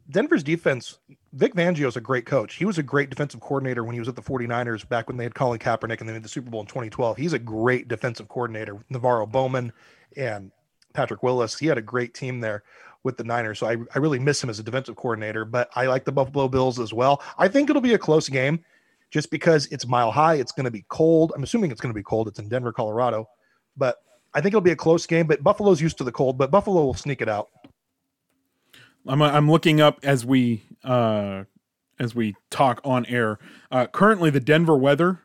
Denver's 0.09 0.43
defense, 0.43 0.99
Vic 1.31 1.55
Fangio 1.55 1.87
is 1.87 1.95
a 1.95 2.01
great 2.01 2.25
coach. 2.25 2.55
He 2.55 2.65
was 2.65 2.77
a 2.77 2.83
great 2.83 3.09
defensive 3.09 3.39
coordinator 3.39 3.83
when 3.83 3.93
he 3.93 3.99
was 3.99 4.09
at 4.09 4.15
the 4.15 4.21
49ers 4.21 4.87
back 4.87 5.07
when 5.07 5.17
they 5.17 5.23
had 5.23 5.33
Colin 5.33 5.59
Kaepernick 5.59 6.01
and 6.01 6.09
they 6.09 6.13
made 6.13 6.23
the 6.23 6.29
Super 6.29 6.49
Bowl 6.49 6.59
in 6.61 6.67
2012. 6.67 7.15
He's 7.17 7.33
a 7.33 7.39
great 7.39 7.87
defensive 7.87 8.27
coordinator. 8.27 8.77
Navarro 8.89 9.25
Bowman 9.25 9.71
and 10.17 10.51
Patrick 10.93 11.23
Willis. 11.23 11.57
He 11.57 11.67
had 11.67 11.77
a 11.77 11.81
great 11.81 12.13
team 12.13 12.39
there 12.39 12.63
with 13.03 13.17
the 13.17 13.23
Niners. 13.23 13.59
So 13.59 13.67
I, 13.67 13.77
I 13.93 13.99
really 13.99 14.19
miss 14.19 14.41
him 14.43 14.49
as 14.49 14.59
a 14.59 14.63
defensive 14.63 14.95
coordinator, 14.95 15.45
but 15.45 15.69
I 15.75 15.87
like 15.87 16.05
the 16.05 16.11
Buffalo 16.11 16.47
Bills 16.47 16.79
as 16.79 16.93
well. 16.93 17.21
I 17.37 17.47
think 17.47 17.69
it'll 17.69 17.81
be 17.81 17.93
a 17.93 17.97
close 17.99 18.29
game 18.29 18.63
just 19.11 19.29
because 19.29 19.67
it's 19.67 19.85
mile 19.85 20.11
high. 20.11 20.35
It's 20.35 20.51
going 20.51 20.65
to 20.65 20.71
be 20.71 20.85
cold. 20.87 21.33
I'm 21.35 21.43
assuming 21.43 21.71
it's 21.71 21.81
going 21.81 21.93
to 21.93 21.97
be 21.97 22.03
cold. 22.03 22.27
It's 22.27 22.39
in 22.39 22.47
Denver, 22.47 22.71
Colorado, 22.71 23.29
but 23.77 23.97
I 24.33 24.41
think 24.41 24.53
it'll 24.53 24.61
be 24.61 24.71
a 24.71 24.75
close 24.75 25.05
game. 25.05 25.27
But 25.27 25.43
Buffalo's 25.43 25.81
used 25.81 25.97
to 25.97 26.03
the 26.03 26.11
cold, 26.11 26.37
but 26.37 26.49
Buffalo 26.49 26.83
will 26.83 26.93
sneak 26.93 27.21
it 27.21 27.29
out. 27.29 27.49
I'm 29.05 29.21
I'm 29.21 29.51
looking 29.51 29.81
up 29.81 29.99
as 30.01 30.25
we 30.25 30.63
uh 30.83 31.43
as 31.99 32.15
we 32.15 32.35
talk 32.49 32.79
on 32.85 33.05
air. 33.05 33.37
Uh, 33.69 33.85
currently, 33.87 34.29
the 34.29 34.39
Denver 34.39 34.77
weather. 34.77 35.19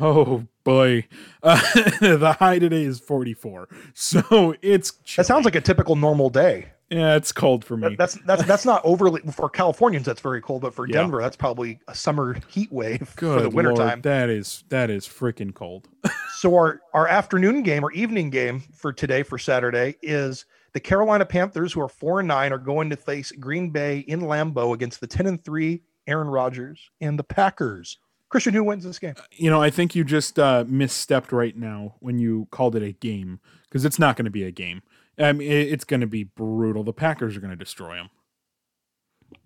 Oh 0.00 0.46
boy, 0.64 1.06
uh, 1.42 1.56
the 2.00 2.36
high 2.38 2.58
today 2.58 2.84
is 2.84 2.98
44. 3.00 3.68
So 3.94 4.54
it's 4.62 4.92
That 5.16 5.26
sounds 5.26 5.44
like 5.44 5.54
a 5.54 5.60
typical 5.60 5.94
normal 5.96 6.30
day. 6.30 6.70
yeah, 6.90 7.16
it's 7.16 7.32
cold 7.32 7.64
for 7.64 7.76
me. 7.76 7.94
That's 7.96 8.14
that's 8.26 8.44
that's 8.44 8.64
not 8.64 8.80
overly 8.84 9.20
for 9.32 9.48
Californians. 9.48 10.04
That's 10.06 10.20
very 10.20 10.40
cold, 10.40 10.62
but 10.62 10.74
for 10.74 10.86
Yeah. 10.86 10.94
Denver, 11.02 11.20
that's 11.20 11.36
probably 11.36 11.78
a 11.88 11.94
summer 11.94 12.36
heat 12.48 12.70
wave 12.72 13.12
Good 13.16 13.36
for 13.36 13.42
the 13.42 13.50
wintertime. 13.50 14.00
that 14.02 14.28
is 14.30 14.64
that 14.68 14.90
is 14.90 15.06
freaking 15.06 15.54
cold. 15.54 15.88
So 16.38 16.54
our 16.56 16.80
our 16.92 17.08
afternoon 17.08 17.62
game 17.62 17.82
or 17.84 17.90
evening 17.92 18.28
game 18.28 18.60
for 18.74 18.92
today 18.92 19.22
for 19.22 19.38
Saturday 19.38 19.96
is 20.02 20.44
the 20.74 20.80
Carolina 20.80 21.24
Panthers, 21.24 21.72
who 21.72 21.80
are 21.80 21.88
four 21.88 22.18
and 22.18 22.28
nine, 22.28 22.52
are 22.52 22.58
going 22.58 22.90
to 22.90 22.96
face 22.96 23.32
Green 23.32 23.70
Bay 23.70 24.00
in 24.00 24.20
Lambeau 24.20 24.74
against 24.74 25.00
the 25.00 25.06
ten 25.06 25.26
and 25.26 25.42
three 25.42 25.80
Aaron 26.06 26.26
Rodgers 26.28 26.90
and 27.00 27.18
the 27.18 27.24
Packers. 27.24 27.96
Christian, 28.34 28.52
who 28.52 28.64
wins 28.64 28.82
this 28.82 28.98
game? 28.98 29.14
You 29.30 29.48
know, 29.48 29.62
I 29.62 29.70
think 29.70 29.94
you 29.94 30.02
just 30.02 30.40
uh, 30.40 30.64
misstepped 30.64 31.30
right 31.30 31.56
now 31.56 31.94
when 32.00 32.18
you 32.18 32.48
called 32.50 32.74
it 32.74 32.82
a 32.82 32.90
game 32.90 33.38
because 33.62 33.84
it's 33.84 33.96
not 33.96 34.16
going 34.16 34.24
to 34.24 34.30
be 34.32 34.42
a 34.42 34.50
game. 34.50 34.82
I 35.16 35.30
mean, 35.30 35.48
it's 35.48 35.84
going 35.84 36.00
to 36.00 36.08
be 36.08 36.24
brutal. 36.24 36.82
The 36.82 36.92
Packers 36.92 37.36
are 37.36 37.40
going 37.40 37.52
to 37.52 37.56
destroy 37.56 37.94
them. 37.94 38.10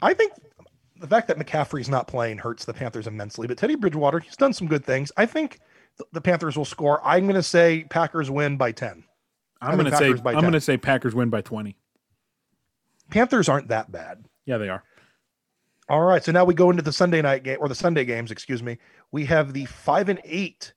I 0.01 0.15
think 0.15 0.33
the 0.97 1.07
fact 1.07 1.29
that 1.29 1.37
McCaffrey's 1.37 1.91
not 1.91 2.09
playing 2.09 2.39
hurts 2.39 2.65
the 2.65 2.73
Panthers 2.73 3.07
immensely, 3.07 3.47
but 3.47 3.59
Teddy 3.59 3.75
Bridgewater, 3.75 4.21
he's 4.21 4.39
done 4.39 4.55
some 4.55 4.67
good 4.67 4.87
things. 4.87 5.13
I 5.19 5.27
think 5.27 5.61
the 6.13 6.23
Panthers 6.23 6.57
will 6.57 6.65
score. 6.65 7.07
I'm 7.07 7.25
going 7.25 7.35
to 7.35 7.43
say 7.43 7.85
Packers 7.91 8.31
win 8.31 8.57
by 8.57 8.73
10. 8.73 9.05
I 9.61 9.67
I'm 9.67 9.77
going 9.77 9.91
to 9.91 9.99
say 9.99 10.09
I'm 10.09 10.41
going 10.41 10.53
to 10.53 10.63
say 10.63 10.79
Packers 10.79 11.15
win 11.15 11.29
by 11.29 11.43
20. 11.43 11.77
Panthers 13.11 13.51
aren't 13.51 13.69
that 13.69 13.93
bad. 13.93 14.25
Yeah, 14.47 14.57
they 14.57 14.71
are. 14.71 14.83
All 15.91 16.03
right, 16.03 16.23
so 16.23 16.33
now 16.33 16.45
we 16.45 16.53
go 16.53 16.69
into 16.69 16.83
the 16.83 16.93
Sunday 16.93 17.23
night 17.23 17.45
game 17.45 17.57
or 17.61 17.69
the 17.69 17.75
Sunday 17.75 18.05
games, 18.05 18.31
excuse 18.31 18.63
me. 18.63 18.77
We 19.11 19.25
have 19.25 19.55
the 19.55 19.65
5 19.65 20.11
and 20.11 20.21
8 20.23 20.75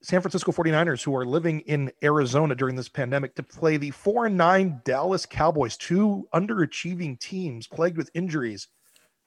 San 0.00 0.20
Francisco 0.20 0.52
49ers 0.52 1.02
who 1.02 1.16
are 1.16 1.24
living 1.24 1.60
in 1.60 1.90
Arizona 2.02 2.54
during 2.54 2.76
this 2.76 2.88
pandemic 2.88 3.34
to 3.34 3.42
play 3.42 3.78
the 3.78 3.90
4 3.90 4.26
and 4.26 4.36
9 4.36 4.82
Dallas 4.84 5.26
Cowboys, 5.26 5.76
two 5.76 6.28
underachieving 6.32 7.18
teams 7.18 7.66
plagued 7.66 7.96
with 7.96 8.10
injuries. 8.14 8.68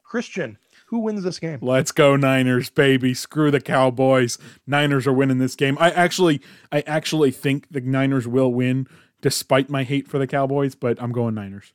Christian, 0.04 0.58
who 0.86 1.00
wins 1.00 1.24
this 1.24 1.40
game? 1.40 1.60
Let's 1.62 1.92
go 1.92 2.16
Niners, 2.16 2.70
baby. 2.70 3.14
Screw 3.14 3.52
the 3.52 3.60
Cowboys. 3.60 4.38
Niners 4.66 5.06
are 5.08 5.14
winning 5.14 5.40
this 5.40 5.56
game. 5.56 5.78
I 5.82 5.92
actually 5.92 6.42
I 6.72 6.82
actually 6.82 7.32
think 7.32 7.68
the 7.70 7.82
Niners 7.82 8.26
will 8.28 8.54
win 8.54 8.88
despite 9.20 9.70
my 9.70 9.84
hate 9.84 10.08
for 10.08 10.18
the 10.20 10.28
Cowboys, 10.28 10.76
but 10.76 11.02
I'm 11.02 11.12
going 11.12 11.36
Niners. 11.36 11.74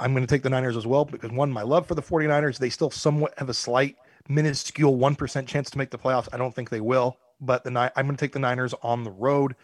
I'm 0.00 0.12
going 0.12 0.24
to 0.24 0.32
take 0.32 0.42
the 0.42 0.50
Niners 0.50 0.76
as 0.76 0.86
well 0.86 1.04
because 1.04 1.30
one, 1.30 1.50
my 1.50 1.62
love 1.62 1.86
for 1.86 1.94
the 1.94 2.02
49ers, 2.02 2.58
they 2.58 2.70
still 2.70 2.90
somewhat 2.90 3.34
have 3.38 3.48
a 3.48 3.54
slight 3.54 3.96
minuscule 4.28 4.96
1% 4.96 5.46
chance 5.46 5.70
to 5.70 5.78
make 5.78 5.90
the 5.90 5.98
playoffs. 5.98 6.28
I 6.32 6.36
don't 6.36 6.54
think 6.54 6.70
they 6.70 6.80
will, 6.80 7.16
but 7.40 7.64
the 7.64 7.70
Ni- 7.70 7.90
I'm 7.96 8.06
going 8.06 8.16
to 8.16 8.20
take 8.20 8.32
the 8.32 8.38
Niners 8.38 8.74
on 8.82 9.02
the 9.02 9.10
road. 9.10 9.56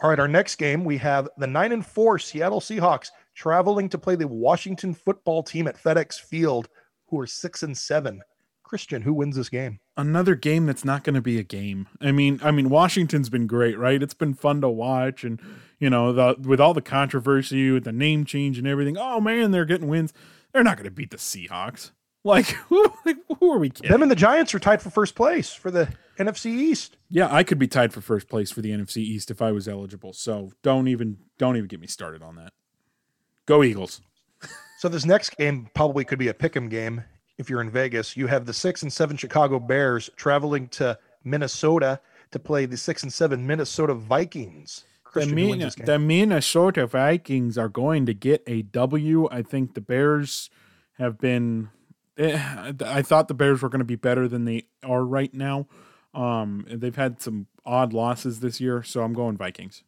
All 0.00 0.10
right, 0.10 0.18
our 0.18 0.28
next 0.28 0.56
game, 0.56 0.84
we 0.84 0.96
have 0.98 1.28
the 1.36 1.46
9 1.46 1.72
and 1.72 1.86
4 1.86 2.18
Seattle 2.18 2.60
Seahawks 2.60 3.10
traveling 3.34 3.88
to 3.88 3.98
play 3.98 4.16
the 4.16 4.26
Washington 4.26 4.94
football 4.94 5.42
team 5.42 5.68
at 5.68 5.80
FedEx 5.80 6.20
Field 6.20 6.68
who 7.06 7.20
are 7.20 7.26
6 7.26 7.62
and 7.62 7.76
7. 7.76 8.22
Christian, 8.72 9.02
who 9.02 9.12
wins 9.12 9.36
this 9.36 9.50
game? 9.50 9.80
Another 9.98 10.34
game 10.34 10.64
that's 10.64 10.82
not 10.82 11.04
going 11.04 11.12
to 11.12 11.20
be 11.20 11.38
a 11.38 11.42
game. 11.42 11.88
I 12.00 12.10
mean, 12.10 12.40
I 12.42 12.52
mean 12.52 12.70
Washington's 12.70 13.28
been 13.28 13.46
great, 13.46 13.78
right? 13.78 14.02
It's 14.02 14.14
been 14.14 14.32
fun 14.32 14.62
to 14.62 14.70
watch 14.70 15.24
and 15.24 15.38
you 15.78 15.90
know, 15.90 16.10
the 16.14 16.36
with 16.40 16.58
all 16.58 16.72
the 16.72 16.80
controversy 16.80 17.70
with 17.70 17.84
the 17.84 17.92
name 17.92 18.24
change 18.24 18.56
and 18.56 18.66
everything. 18.66 18.96
Oh 18.96 19.20
man, 19.20 19.50
they're 19.50 19.66
getting 19.66 19.88
wins. 19.88 20.14
They're 20.54 20.62
not 20.62 20.78
going 20.78 20.86
to 20.86 20.90
beat 20.90 21.10
the 21.10 21.18
Seahawks. 21.18 21.90
Like 22.24 22.46
who, 22.68 22.90
like, 23.04 23.18
who 23.38 23.52
are 23.52 23.58
we 23.58 23.68
kidding? 23.68 23.90
Them 23.90 24.00
and 24.00 24.10
the 24.10 24.16
Giants 24.16 24.54
are 24.54 24.58
tied 24.58 24.80
for 24.80 24.88
first 24.88 25.14
place 25.14 25.52
for 25.52 25.70
the 25.70 25.92
NFC 26.18 26.46
East. 26.46 26.96
Yeah, 27.10 27.28
I 27.30 27.42
could 27.42 27.58
be 27.58 27.68
tied 27.68 27.92
for 27.92 28.00
first 28.00 28.26
place 28.26 28.50
for 28.50 28.62
the 28.62 28.70
NFC 28.70 29.02
East 29.02 29.30
if 29.30 29.42
I 29.42 29.52
was 29.52 29.68
eligible. 29.68 30.14
So 30.14 30.52
don't 30.62 30.88
even 30.88 31.18
don't 31.36 31.58
even 31.58 31.68
get 31.68 31.78
me 31.78 31.88
started 31.88 32.22
on 32.22 32.36
that. 32.36 32.54
Go 33.44 33.62
Eagles. 33.62 34.00
So 34.78 34.88
this 34.88 35.04
next 35.04 35.36
game 35.36 35.68
probably 35.74 36.06
could 36.06 36.18
be 36.18 36.28
a 36.28 36.34
pick'em 36.34 36.70
game 36.70 37.04
if 37.38 37.50
you're 37.50 37.60
in 37.60 37.70
Vegas. 37.70 38.16
You 38.16 38.26
have 38.28 38.46
the 38.46 38.52
six 38.52 38.82
and 38.82 38.92
seven 38.92 39.16
Chicago 39.16 39.58
Bears 39.58 40.10
traveling 40.16 40.68
to 40.68 40.98
Minnesota 41.24 42.00
to 42.30 42.38
play 42.38 42.66
the 42.66 42.76
six 42.76 43.02
and 43.02 43.12
seven 43.12 43.46
Minnesota 43.46 43.94
Vikings. 43.94 44.84
The, 45.04 45.10
Christian, 45.10 45.36
who 45.36 45.48
wins 45.48 45.76
Min- 45.76 45.86
the 45.86 45.98
Minnesota 45.98 46.86
Vikings 46.86 47.58
are 47.58 47.68
going 47.68 48.06
to 48.06 48.14
get 48.14 48.42
a 48.46 48.62
W. 48.62 49.28
I 49.30 49.42
think 49.42 49.74
the 49.74 49.80
Bears 49.82 50.48
have 50.98 51.18
been. 51.18 51.68
eh, 52.16 52.72
I 52.84 53.02
thought 53.02 53.28
the 53.28 53.34
Bears 53.34 53.60
were 53.62 53.68
going 53.68 53.80
to 53.80 53.84
be 53.84 53.96
better 53.96 54.26
than 54.26 54.46
they 54.46 54.64
are 54.82 55.04
right 55.04 55.32
now. 55.34 55.66
Um, 56.14 56.66
they've 56.68 56.96
had 56.96 57.20
some 57.20 57.46
odd 57.64 57.92
losses 57.92 58.40
this 58.40 58.60
year, 58.60 58.82
so 58.82 59.02
I'm 59.02 59.12
going 59.12 59.36
Vikings. 59.36 59.82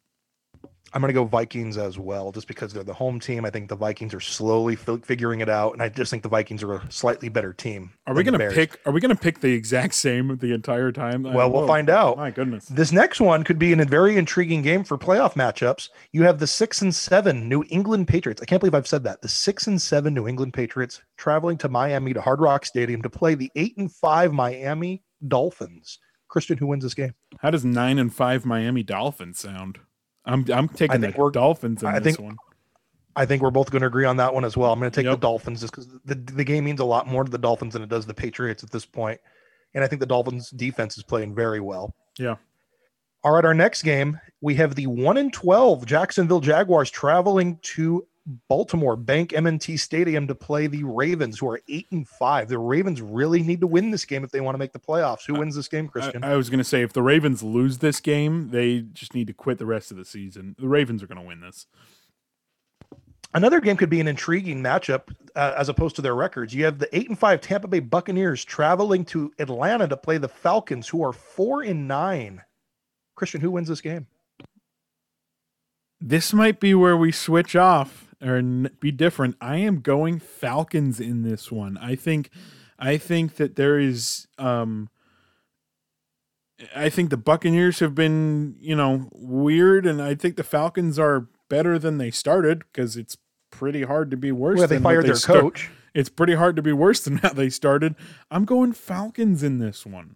I'm 0.95 1.01
going 1.01 1.09
to 1.09 1.13
go 1.13 1.25
Vikings 1.25 1.77
as 1.77 1.99
well, 1.99 2.31
just 2.31 2.47
because 2.47 2.71
they're 2.71 2.81
the 2.81 2.93
home 2.93 3.19
team. 3.19 3.43
I 3.43 3.49
think 3.49 3.67
the 3.67 3.75
Vikings 3.75 4.13
are 4.13 4.21
slowly 4.21 4.77
fi- 4.77 4.95
figuring 5.03 5.41
it 5.41 5.49
out, 5.49 5.73
and 5.73 5.81
I 5.81 5.89
just 5.89 6.09
think 6.09 6.23
the 6.23 6.29
Vikings 6.29 6.63
are 6.63 6.75
a 6.75 6.89
slightly 6.89 7.27
better 7.27 7.51
team. 7.51 7.91
Are 8.07 8.13
we 8.13 8.23
going 8.23 8.39
to 8.39 8.49
pick? 8.49 8.79
Are 8.85 8.93
we 8.93 9.01
going 9.01 9.13
to 9.13 9.21
pick 9.21 9.41
the 9.41 9.51
exact 9.51 9.93
same 9.95 10.37
the 10.37 10.53
entire 10.53 10.93
time? 10.93 11.23
Well, 11.23 11.51
we'll 11.51 11.67
find 11.67 11.89
out. 11.89 12.15
My 12.15 12.31
goodness. 12.31 12.67
This 12.67 12.93
next 12.93 13.19
one 13.19 13.43
could 13.43 13.59
be 13.59 13.73
in 13.73 13.81
a 13.81 13.85
very 13.85 14.15
intriguing 14.15 14.61
game 14.61 14.85
for 14.85 14.97
playoff 14.97 15.33
matchups. 15.33 15.89
You 16.13 16.23
have 16.23 16.39
the 16.39 16.47
six 16.47 16.81
and 16.81 16.95
seven 16.95 17.49
New 17.49 17.65
England 17.69 18.07
Patriots. 18.07 18.41
I 18.41 18.45
can't 18.45 18.61
believe 18.61 18.73
I've 18.73 18.87
said 18.87 19.03
that. 19.03 19.21
The 19.21 19.27
six 19.27 19.67
and 19.67 19.81
seven 19.81 20.13
New 20.13 20.29
England 20.29 20.53
Patriots 20.53 21.01
traveling 21.17 21.57
to 21.57 21.67
Miami 21.67 22.13
to 22.13 22.21
Hard 22.21 22.39
Rock 22.39 22.65
Stadium 22.65 23.01
to 23.01 23.09
play 23.09 23.35
the 23.35 23.51
eight 23.57 23.75
and 23.75 23.91
five 23.91 24.31
Miami 24.31 25.03
Dolphins. 25.27 25.99
Christian, 26.29 26.57
who 26.57 26.67
wins 26.67 26.83
this 26.83 26.93
game? 26.93 27.13
How 27.39 27.51
does 27.51 27.65
nine 27.65 27.99
and 27.99 28.13
five 28.13 28.45
Miami 28.45 28.81
Dolphins 28.81 29.39
sound? 29.39 29.79
I'm 30.25 30.45
I'm 30.51 30.67
taking 30.69 31.01
the 31.01 31.13
we're- 31.17 31.31
Dolphins 31.31 31.83
in 31.83 31.89
I 31.89 31.99
this 31.99 32.15
think- 32.15 32.25
one. 32.27 32.37
I 33.17 33.25
think 33.25 33.41
we're 33.41 33.49
both 33.51 33.71
going 33.71 33.79
to 33.81 33.87
agree 33.87 34.03
on 34.03 34.17
that 34.17 34.33
one 34.33 34.43
as 34.43 34.57
well. 34.57 34.73
I'm 34.73 34.79
going 34.79 34.91
to 34.91 34.95
take 34.95 35.05
Yep. 35.05 35.13
the 35.21 35.21
Dolphins 35.21 35.61
just 35.61 35.71
because 35.71 35.87
the, 36.03 36.15
the 36.15 36.43
game 36.43 36.65
means 36.65 36.81
a 36.81 36.85
lot 36.85 37.07
more 37.07 37.23
to 37.23 37.31
the 37.31 37.37
Dolphins 37.37 37.71
than 37.71 37.81
it 37.81 37.87
does 37.87 38.05
the 38.05 38.13
Patriots 38.13 38.61
at 38.61 38.71
this 38.71 38.85
point. 38.85 39.21
And 39.73 39.85
I 39.85 39.87
think 39.87 40.01
the 40.01 40.05
Dolphins 40.05 40.49
defense 40.49 40.97
is 40.97 41.03
playing 41.03 41.33
very 41.33 41.61
well. 41.61 41.95
Yeah. 42.19 42.35
All 43.23 43.31
right, 43.31 43.45
our 43.45 43.53
next 43.53 43.83
game, 43.83 44.19
we 44.41 44.53
have 44.55 44.75
the 44.75 44.87
1 44.87 45.15
and 45.15 45.31
12 45.31 45.85
Jacksonville 45.85 46.41
Jaguars 46.41 46.91
traveling 46.91 47.57
to 47.61 48.05
Baltimore 48.47 48.95
Bank 48.95 49.33
M&T 49.33 49.77
Stadium 49.77 50.27
to 50.27 50.35
play 50.35 50.67
the 50.67 50.83
Ravens, 50.83 51.39
who 51.39 51.49
are 51.49 51.61
eight 51.67 51.87
and 51.91 52.07
five. 52.07 52.47
The 52.47 52.57
Ravens 52.57 53.01
really 53.01 53.43
need 53.43 53.61
to 53.61 53.67
win 53.67 53.91
this 53.91 54.05
game 54.05 54.23
if 54.23 54.31
they 54.31 54.41
want 54.41 54.55
to 54.55 54.59
make 54.59 54.73
the 54.73 54.79
playoffs. 54.79 55.25
Who 55.27 55.35
wins 55.35 55.55
this 55.55 55.67
game, 55.67 55.87
Christian? 55.87 56.23
I, 56.23 56.31
I 56.31 56.35
was 56.35 56.49
going 56.49 56.57
to 56.57 56.63
say 56.63 56.81
if 56.81 56.93
the 56.93 57.03
Ravens 57.03 57.43
lose 57.43 57.77
this 57.79 57.99
game, 57.99 58.49
they 58.49 58.81
just 58.81 59.13
need 59.13 59.27
to 59.27 59.33
quit 59.33 59.59
the 59.59 59.65
rest 59.65 59.91
of 59.91 59.97
the 59.97 60.05
season. 60.05 60.55
The 60.57 60.67
Ravens 60.67 61.03
are 61.03 61.07
going 61.07 61.21
to 61.21 61.27
win 61.27 61.41
this. 61.41 61.67
Another 63.33 63.59
game 63.59 63.75
could 63.75 63.89
be 63.89 63.99
an 63.99 64.07
intriguing 64.07 64.63
matchup 64.63 65.13
uh, 65.35 65.53
as 65.57 65.69
opposed 65.69 65.97
to 65.97 66.01
their 66.01 66.15
records. 66.15 66.55
You 66.55 66.65
have 66.65 66.79
the 66.79 66.95
eight 66.97 67.09
and 67.09 67.19
five 67.19 67.41
Tampa 67.41 67.67
Bay 67.67 67.79
Buccaneers 67.79 68.43
traveling 68.45 69.05
to 69.05 69.33
Atlanta 69.37 69.87
to 69.87 69.97
play 69.97 70.17
the 70.17 70.29
Falcons, 70.29 70.87
who 70.87 71.03
are 71.03 71.13
four 71.13 71.61
and 71.61 71.87
nine. 71.87 72.41
Christian, 73.15 73.41
who 73.41 73.51
wins 73.51 73.67
this 73.67 73.81
game? 73.81 74.07
This 75.99 76.33
might 76.33 76.59
be 76.59 76.73
where 76.73 76.97
we 76.97 77.11
switch 77.11 77.55
off 77.55 78.04
or 78.21 78.41
be 78.79 78.91
different. 78.91 79.35
I 79.41 79.57
am 79.57 79.81
going 79.81 80.19
Falcons 80.19 80.99
in 80.99 81.23
this 81.23 81.51
one. 81.51 81.77
I 81.77 81.95
think, 81.95 82.29
I 82.79 82.97
think 82.97 83.35
that 83.35 83.55
there 83.55 83.79
is. 83.79 84.27
Um, 84.37 84.89
I 86.73 86.89
think 86.89 87.09
the 87.09 87.17
Buccaneers 87.17 87.79
have 87.79 87.95
been, 87.95 88.55
you 88.59 88.75
know, 88.75 89.09
weird, 89.11 89.85
and 89.85 90.01
I 90.01 90.15
think 90.15 90.37
the 90.37 90.43
Falcons 90.43 90.97
are 90.97 91.27
better 91.49 91.77
than 91.77 91.97
they 91.97 92.11
started 92.11 92.59
because 92.71 92.95
it's 92.95 93.17
pretty 93.51 93.83
hard 93.83 94.09
to 94.11 94.17
be 94.17 94.31
worse. 94.31 94.59
Well, 94.59 94.67
they 94.67 94.79
fired 94.79 95.03
they 95.03 95.07
their 95.09 95.15
start- 95.15 95.41
coach. 95.41 95.69
It's 95.93 96.09
pretty 96.09 96.35
hard 96.35 96.57
to 96.57 96.61
be 96.61 96.73
worse 96.73 97.03
than 97.03 97.17
how 97.23 97.29
they 97.33 97.49
started. 97.49 97.95
I'm 98.29 98.45
going 98.45 98.73
Falcons 98.73 99.43
in 99.43 99.59
this 99.59 99.85
one. 99.85 100.15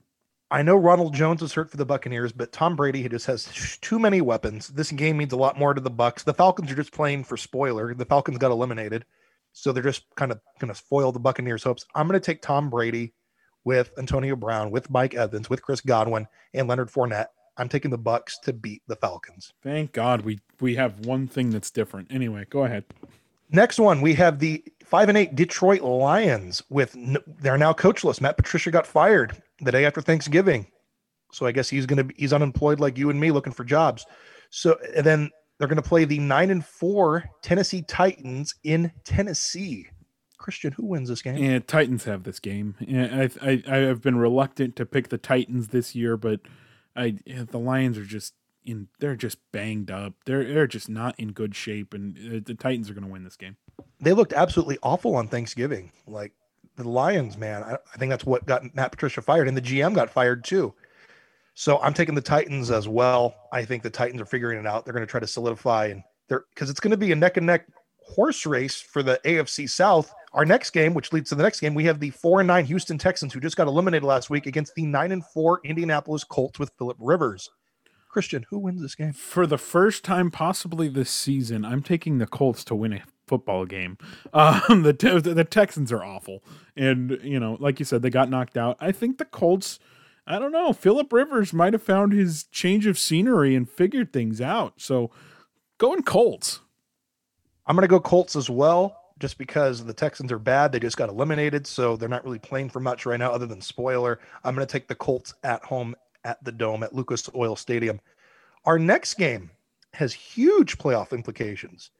I 0.51 0.63
know 0.63 0.75
Ronald 0.75 1.13
Jones 1.13 1.43
is 1.43 1.53
hurt 1.53 1.69
for 1.69 1.77
the 1.77 1.85
Buccaneers, 1.85 2.31
but 2.31 2.51
Tom 2.51 2.75
Brady 2.75 3.03
he 3.03 3.09
just 3.09 3.27
has 3.27 3.77
too 3.81 3.99
many 3.99 4.19
weapons. 4.19 4.69
This 4.69 4.91
game 4.91 5.17
means 5.17 5.33
a 5.33 5.37
lot 5.37 5.59
more 5.59 5.73
to 5.75 5.81
the 5.81 5.91
Bucks. 5.91 6.23
The 6.23 6.33
Falcons 6.33 6.71
are 6.71 6.75
just 6.75 6.91
playing 6.91 7.23
for 7.25 7.37
spoiler. 7.37 7.93
The 7.93 8.05
Falcons 8.05 8.39
got 8.39 8.51
eliminated, 8.51 9.05
so 9.53 9.71
they're 9.71 9.83
just 9.83 10.03
kind 10.15 10.31
of 10.31 10.39
going 10.59 10.73
to 10.73 10.79
spoil 10.79 11.11
the 11.11 11.19
Buccaneers' 11.19 11.63
hopes. 11.63 11.85
I'm 11.93 12.07
going 12.07 12.19
to 12.19 12.25
take 12.25 12.41
Tom 12.41 12.69
Brady 12.69 13.13
with 13.63 13.91
Antonio 13.99 14.35
Brown, 14.35 14.71
with 14.71 14.89
Mike 14.89 15.13
Evans, 15.13 15.49
with 15.51 15.61
Chris 15.61 15.81
Godwin, 15.81 16.27
and 16.55 16.67
Leonard 16.67 16.89
Fournette. 16.89 17.27
I'm 17.57 17.69
taking 17.69 17.91
the 17.91 17.97
Bucks 17.97 18.39
to 18.39 18.53
beat 18.53 18.81
the 18.87 18.95
Falcons. 18.95 19.53
Thank 19.61 19.91
God 19.91 20.21
we 20.21 20.39
we 20.61 20.75
have 20.75 21.05
one 21.05 21.27
thing 21.27 21.51
that's 21.51 21.69
different. 21.69 22.11
Anyway, 22.11 22.47
go 22.49 22.63
ahead. 22.63 22.85
Next 23.51 23.79
one, 23.79 24.01
we 24.01 24.15
have 24.15 24.39
the 24.39 24.63
five 24.83 25.09
and 25.09 25.17
eight 25.17 25.35
Detroit 25.35 25.81
Lions. 25.81 26.63
With 26.69 26.95
they're 27.39 27.57
now 27.57 27.73
coachless. 27.73 28.19
Matt 28.19 28.37
Patricia 28.37 28.71
got 28.71 28.87
fired 28.87 29.43
the 29.61 29.71
day 29.71 29.85
after 29.85 30.01
Thanksgiving, 30.01 30.67
so 31.31 31.45
I 31.45 31.51
guess 31.51 31.69
he's 31.69 31.85
gonna 31.85 32.05
be 32.05 32.15
he's 32.17 32.33
unemployed 32.33 32.79
like 32.79 32.97
you 32.97 33.09
and 33.09 33.19
me, 33.19 33.31
looking 33.31 33.53
for 33.53 33.63
jobs. 33.63 34.05
So 34.49 34.77
and 34.95 35.05
then 35.05 35.29
they're 35.57 35.67
gonna 35.67 35.81
play 35.81 36.05
the 36.05 36.19
nine 36.19 36.49
and 36.49 36.65
four 36.65 37.25
Tennessee 37.41 37.81
Titans 37.81 38.55
in 38.63 38.91
Tennessee. 39.03 39.87
Christian, 40.37 40.71
who 40.71 40.85
wins 40.85 41.09
this 41.09 41.21
game? 41.21 41.37
Yeah, 41.37 41.59
Titans 41.59 42.05
have 42.05 42.23
this 42.23 42.39
game. 42.39 42.75
Yeah, 42.79 43.27
I, 43.41 43.49
I 43.49 43.63
I 43.67 43.77
have 43.79 44.01
been 44.01 44.17
reluctant 44.17 44.75
to 44.77 44.85
pick 44.85 45.09
the 45.09 45.17
Titans 45.17 45.67
this 45.67 45.95
year, 45.95 46.17
but 46.17 46.39
I 46.95 47.17
the 47.25 47.59
Lions 47.59 47.97
are 47.97 48.05
just 48.05 48.33
in 48.65 48.87
they're 48.99 49.15
just 49.15 49.37
banged 49.51 49.91
up. 49.91 50.13
They're 50.25 50.45
they're 50.45 50.67
just 50.67 50.89
not 50.89 51.19
in 51.19 51.31
good 51.31 51.55
shape, 51.55 51.93
and 51.93 52.17
uh, 52.17 52.39
the 52.45 52.55
Titans 52.55 52.89
are 52.89 52.93
going 52.93 53.05
to 53.05 53.11
win 53.11 53.23
this 53.23 53.35
game. 53.35 53.57
They 53.99 54.13
looked 54.13 54.33
absolutely 54.33 54.77
awful 54.83 55.15
on 55.15 55.27
Thanksgiving. 55.27 55.91
Like 56.07 56.33
the 56.79 56.89
Lions, 56.89 57.37
man. 57.37 57.63
I, 57.63 57.73
I 57.73 57.97
think 57.97 58.09
that's 58.09 58.25
what 58.25 58.45
got 58.45 58.63
Matt 58.75 58.91
Patricia 58.91 59.21
fired, 59.21 59.47
and 59.47 59.55
the 59.55 59.61
GM 59.61 59.93
got 59.93 60.09
fired 60.09 60.43
too. 60.43 60.73
So 61.53 61.77
I'm 61.79 61.93
taking 61.93 62.15
the 62.15 62.21
Titans 62.21 62.71
as 62.71 62.87
well. 62.87 63.35
I 63.51 63.65
think 63.65 63.83
the 63.83 63.89
Titans 63.89 64.21
are 64.21 64.25
figuring 64.25 64.59
it 64.59 64.65
out. 64.65 64.85
They're 64.85 64.93
going 64.93 65.05
to 65.05 65.11
try 65.11 65.19
to 65.19 65.27
solidify 65.27 65.87
and 65.87 66.03
they're 66.29 66.45
because 66.53 66.69
it's 66.69 66.79
going 66.79 66.91
to 66.91 66.97
be 66.97 67.11
a 67.11 67.15
neck 67.15 67.35
and 67.35 67.45
neck 67.45 67.67
horse 68.01 68.45
race 68.45 68.79
for 68.79 69.03
the 69.03 69.19
AFC 69.25 69.69
South. 69.69 70.13
Our 70.31 70.45
next 70.45 70.69
game, 70.69 70.93
which 70.93 71.11
leads 71.11 71.29
to 71.29 71.35
the 71.35 71.43
next 71.43 71.59
game, 71.59 71.73
we 71.73 71.83
have 71.83 71.99
the 71.99 72.11
four 72.11 72.39
and 72.39 72.47
nine 72.47 72.63
Houston 72.65 72.97
Texans 72.97 73.33
who 73.33 73.39
just 73.39 73.57
got 73.57 73.67
eliminated 73.67 74.03
last 74.03 74.29
week 74.29 74.45
against 74.45 74.73
the 74.75 74.85
nine 74.85 75.11
and 75.11 75.25
four 75.25 75.59
Indianapolis 75.65 76.23
Colts 76.23 76.59
with 76.59 76.71
Philip 76.77 76.97
Rivers. 76.99 77.49
Christian, 78.09 78.45
who 78.49 78.57
wins 78.57 78.81
this 78.81 78.95
game? 78.95 79.13
For 79.13 79.45
the 79.45 79.57
first 79.57 80.03
time, 80.03 80.31
possibly 80.31 80.87
this 80.87 81.11
season, 81.11 81.65
I'm 81.65 81.83
taking 81.83 82.17
the 82.17 82.25
Colts 82.25 82.63
to 82.65 82.75
win 82.75 82.93
a 82.93 83.03
football 83.29 83.65
game. 83.65 83.97
Um, 84.31 84.83
the 84.83 84.93
the 85.23 85.43
Texans 85.43 85.91
are 85.91 86.03
awful, 86.03 86.43
and 86.75 87.19
you 87.23 87.39
know, 87.39 87.57
like 87.59 87.79
you 87.79 87.85
said, 87.85 88.01
they 88.01 88.09
got 88.09 88.29
knocked 88.29 88.57
out. 88.57 88.77
I 88.79 88.91
think 88.91 89.17
the 89.17 89.25
Colts. 89.25 89.79
I 90.27 90.37
don't 90.37 90.51
know. 90.51 90.71
Philip 90.73 91.11
Rivers 91.11 91.51
might 91.51 91.73
have 91.73 91.81
found 91.81 92.13
his 92.13 92.43
change 92.45 92.85
of 92.85 92.99
scenery 92.99 93.55
and 93.55 93.67
figured 93.67 94.13
things 94.13 94.39
out. 94.39 94.73
So, 94.77 95.09
going 95.79 96.03
Colts. 96.03 96.59
I'm 97.65 97.75
going 97.75 97.87
to 97.87 97.87
go 97.87 97.99
Colts 97.99 98.35
as 98.35 98.49
well, 98.49 98.95
just 99.19 99.37
because 99.37 99.83
the 99.83 99.93
Texans 99.93 100.31
are 100.31 100.39
bad. 100.39 100.71
They 100.71 100.79
just 100.79 100.97
got 100.97 101.09
eliminated, 101.09 101.65
so 101.65 101.95
they're 101.95 102.09
not 102.09 102.23
really 102.23 102.39
playing 102.39 102.69
for 102.69 102.79
much 102.79 103.05
right 103.05 103.19
now, 103.19 103.31
other 103.31 103.47
than 103.47 103.61
spoiler. 103.61 104.19
I'm 104.43 104.53
going 104.53 104.65
to 104.65 104.71
take 104.71 104.87
the 104.87 104.95
Colts 104.95 105.33
at 105.43 105.63
home 105.63 105.95
at 106.23 106.43
the 106.43 106.51
Dome 106.51 106.83
at 106.83 106.93
Lucas 106.93 107.29
Oil 107.35 107.55
Stadium. 107.55 107.99
Our 108.65 108.77
next 108.77 109.15
game 109.15 109.49
has 109.93 110.13
huge 110.13 110.77
playoff 110.77 111.11
implications. 111.11 111.91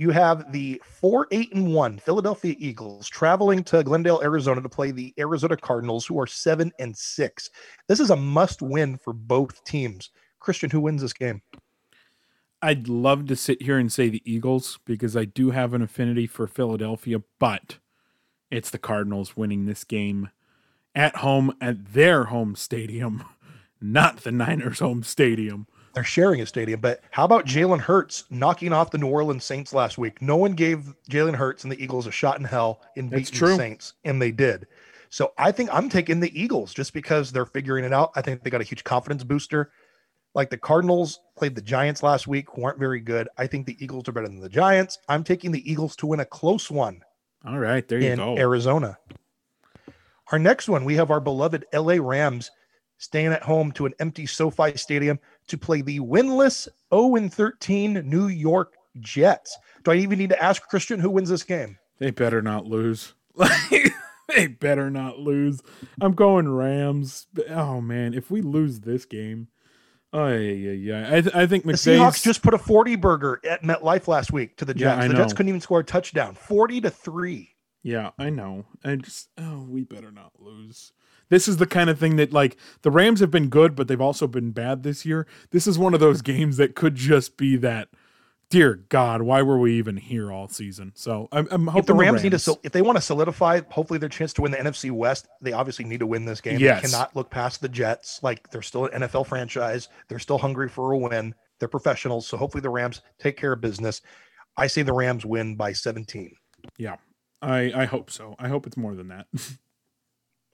You 0.00 0.08
have 0.12 0.50
the 0.50 0.80
4 0.86 1.28
8 1.30 1.52
and 1.52 1.74
1 1.74 1.98
Philadelphia 1.98 2.54
Eagles 2.58 3.06
traveling 3.06 3.62
to 3.64 3.84
Glendale, 3.84 4.22
Arizona 4.22 4.62
to 4.62 4.68
play 4.70 4.92
the 4.92 5.12
Arizona 5.18 5.58
Cardinals, 5.58 6.06
who 6.06 6.18
are 6.18 6.26
7 6.26 6.72
and 6.78 6.96
6. 6.96 7.50
This 7.86 8.00
is 8.00 8.08
a 8.08 8.16
must 8.16 8.62
win 8.62 8.96
for 8.96 9.12
both 9.12 9.62
teams. 9.64 10.08
Christian, 10.38 10.70
who 10.70 10.80
wins 10.80 11.02
this 11.02 11.12
game? 11.12 11.42
I'd 12.62 12.88
love 12.88 13.26
to 13.26 13.36
sit 13.36 13.60
here 13.60 13.76
and 13.76 13.92
say 13.92 14.08
the 14.08 14.22
Eagles 14.24 14.78
because 14.86 15.18
I 15.18 15.26
do 15.26 15.50
have 15.50 15.74
an 15.74 15.82
affinity 15.82 16.26
for 16.26 16.46
Philadelphia, 16.46 17.18
but 17.38 17.76
it's 18.50 18.70
the 18.70 18.78
Cardinals 18.78 19.36
winning 19.36 19.66
this 19.66 19.84
game 19.84 20.30
at 20.94 21.16
home 21.16 21.54
at 21.60 21.92
their 21.92 22.24
home 22.24 22.56
stadium, 22.56 23.22
not 23.82 24.22
the 24.22 24.32
Niners' 24.32 24.78
home 24.78 25.02
stadium. 25.02 25.66
They're 25.92 26.04
sharing 26.04 26.40
a 26.40 26.46
stadium, 26.46 26.80
but 26.80 27.00
how 27.10 27.24
about 27.24 27.46
Jalen 27.46 27.80
Hurts 27.80 28.24
knocking 28.30 28.72
off 28.72 28.92
the 28.92 28.98
New 28.98 29.08
Orleans 29.08 29.44
Saints 29.44 29.74
last 29.74 29.98
week? 29.98 30.22
No 30.22 30.36
one 30.36 30.52
gave 30.52 30.94
Jalen 31.10 31.34
Hurts 31.34 31.64
and 31.64 31.72
the 31.72 31.82
Eagles 31.82 32.06
a 32.06 32.12
shot 32.12 32.38
in 32.38 32.44
hell 32.44 32.80
in 32.94 33.08
beating 33.08 33.40
the 33.40 33.56
Saints, 33.56 33.94
and 34.04 34.22
they 34.22 34.30
did. 34.30 34.66
So 35.08 35.32
I 35.36 35.50
think 35.50 35.68
I'm 35.72 35.88
taking 35.88 36.20
the 36.20 36.40
Eagles 36.40 36.72
just 36.72 36.94
because 36.94 37.32
they're 37.32 37.44
figuring 37.44 37.84
it 37.84 37.92
out. 37.92 38.12
I 38.14 38.22
think 38.22 38.42
they 38.42 38.50
got 38.50 38.60
a 38.60 38.64
huge 38.64 38.84
confidence 38.84 39.24
booster. 39.24 39.72
Like 40.34 40.50
the 40.50 40.56
Cardinals 40.56 41.18
played 41.36 41.56
the 41.56 41.62
Giants 41.62 42.04
last 42.04 42.28
week, 42.28 42.46
who 42.54 42.62
aren't 42.62 42.78
very 42.78 43.00
good. 43.00 43.28
I 43.36 43.48
think 43.48 43.66
the 43.66 43.76
Eagles 43.82 44.08
are 44.08 44.12
better 44.12 44.28
than 44.28 44.38
the 44.38 44.48
Giants. 44.48 44.98
I'm 45.08 45.24
taking 45.24 45.50
the 45.50 45.68
Eagles 45.68 45.96
to 45.96 46.06
win 46.06 46.20
a 46.20 46.24
close 46.24 46.70
one. 46.70 47.02
All 47.44 47.58
right, 47.58 47.86
there 47.88 48.00
you 48.00 48.10
in 48.10 48.18
go. 48.18 48.38
Arizona. 48.38 48.96
Our 50.30 50.38
next 50.38 50.68
one, 50.68 50.84
we 50.84 50.94
have 50.94 51.10
our 51.10 51.18
beloved 51.18 51.64
LA 51.74 51.96
Rams 52.00 52.52
staying 52.98 53.32
at 53.32 53.42
home 53.42 53.72
to 53.72 53.86
an 53.86 53.94
empty 53.98 54.26
SoFi 54.26 54.76
Stadium 54.76 55.18
to 55.50 55.58
play 55.58 55.82
the 55.82 56.00
winless 56.00 56.68
0 56.94 57.28
13 57.28 58.02
New 58.08 58.28
York 58.28 58.74
Jets. 58.98 59.56
Do 59.84 59.92
I 59.92 59.96
even 59.96 60.18
need 60.18 60.30
to 60.30 60.42
ask 60.42 60.62
Christian 60.68 61.00
who 61.00 61.10
wins 61.10 61.28
this 61.28 61.42
game? 61.42 61.78
They 61.98 62.10
better 62.10 62.42
not 62.42 62.66
lose. 62.66 63.14
they 64.28 64.46
better 64.46 64.90
not 64.90 65.18
lose. 65.18 65.60
I'm 66.00 66.14
going 66.14 66.48
Rams. 66.48 67.26
Oh 67.48 67.80
man, 67.80 68.14
if 68.14 68.30
we 68.30 68.40
lose 68.40 68.80
this 68.80 69.04
game, 69.04 69.48
oh 70.12 70.28
yeah, 70.28 70.72
yeah. 70.72 71.08
I, 71.08 71.20
th- 71.20 71.34
I 71.34 71.46
think 71.46 71.64
McVay's... 71.64 71.84
the 71.84 71.90
Seahawks 71.92 72.22
just 72.22 72.42
put 72.42 72.54
a 72.54 72.58
40 72.58 72.96
burger 72.96 73.40
at 73.48 73.62
MetLife 73.62 74.08
last 74.08 74.32
week 74.32 74.56
to 74.56 74.64
the 74.64 74.74
Jets. 74.74 75.02
Yeah, 75.02 75.08
the 75.08 75.14
Jets 75.14 75.32
couldn't 75.32 75.48
even 75.48 75.60
score 75.60 75.80
a 75.80 75.84
touchdown. 75.84 76.34
40 76.34 76.80
to 76.82 76.90
three. 76.90 77.54
Yeah, 77.82 78.10
I 78.18 78.30
know. 78.30 78.66
I 78.84 78.96
just 78.96 79.28
oh, 79.38 79.66
we 79.68 79.84
better 79.84 80.10
not 80.10 80.32
lose. 80.38 80.92
This 81.30 81.48
is 81.48 81.56
the 81.56 81.66
kind 81.66 81.88
of 81.88 81.98
thing 81.98 82.16
that 82.16 82.32
like 82.32 82.56
the 82.82 82.90
Rams 82.90 83.20
have 83.20 83.30
been 83.30 83.48
good, 83.48 83.74
but 83.74 83.88
they've 83.88 84.00
also 84.00 84.26
been 84.26 84.50
bad 84.50 84.82
this 84.82 85.06
year. 85.06 85.26
This 85.50 85.66
is 85.66 85.78
one 85.78 85.94
of 85.94 86.00
those 86.00 86.20
games 86.20 86.58
that 86.58 86.74
could 86.74 86.96
just 86.96 87.38
be 87.38 87.56
that. 87.56 87.88
Dear 88.50 88.80
God, 88.88 89.22
why 89.22 89.42
were 89.42 89.60
we 89.60 89.74
even 89.74 89.96
here 89.96 90.32
all 90.32 90.48
season? 90.48 90.90
So 90.96 91.28
I'm, 91.30 91.46
I'm 91.52 91.68
hoping 91.68 91.78
if 91.78 91.86
the 91.86 91.94
Rams, 91.94 92.22
the 92.22 92.30
Rams, 92.30 92.46
need 92.46 92.54
to 92.54 92.60
if 92.64 92.72
they 92.72 92.82
want 92.82 92.96
to 92.96 93.02
solidify, 93.02 93.60
hopefully 93.70 94.00
their 94.00 94.08
chance 94.08 94.32
to 94.32 94.42
win 94.42 94.50
the 94.50 94.58
NFC 94.58 94.90
West, 94.90 95.28
they 95.40 95.52
obviously 95.52 95.84
need 95.84 96.00
to 96.00 96.06
win 96.08 96.24
this 96.24 96.40
game. 96.40 96.58
Yes. 96.58 96.82
They 96.82 96.88
cannot 96.88 97.14
look 97.14 97.30
past 97.30 97.60
the 97.60 97.68
Jets. 97.68 98.20
Like 98.24 98.50
they're 98.50 98.60
still 98.60 98.86
an 98.86 99.02
NFL 99.02 99.28
franchise. 99.28 99.88
They're 100.08 100.18
still 100.18 100.36
hungry 100.36 100.68
for 100.68 100.90
a 100.90 100.98
win. 100.98 101.32
They're 101.60 101.68
professionals. 101.68 102.26
So 102.26 102.36
hopefully 102.36 102.62
the 102.62 102.70
Rams 102.70 103.02
take 103.20 103.36
care 103.36 103.52
of 103.52 103.60
business. 103.60 104.02
I 104.56 104.66
say 104.66 104.82
the 104.82 104.94
Rams 104.94 105.24
win 105.24 105.54
by 105.54 105.72
17. 105.72 106.34
Yeah. 106.76 106.96
I 107.40 107.72
I 107.72 107.84
hope 107.84 108.10
so. 108.10 108.34
I 108.40 108.48
hope 108.48 108.66
it's 108.66 108.76
more 108.76 108.96
than 108.96 109.08
that. 109.08 109.28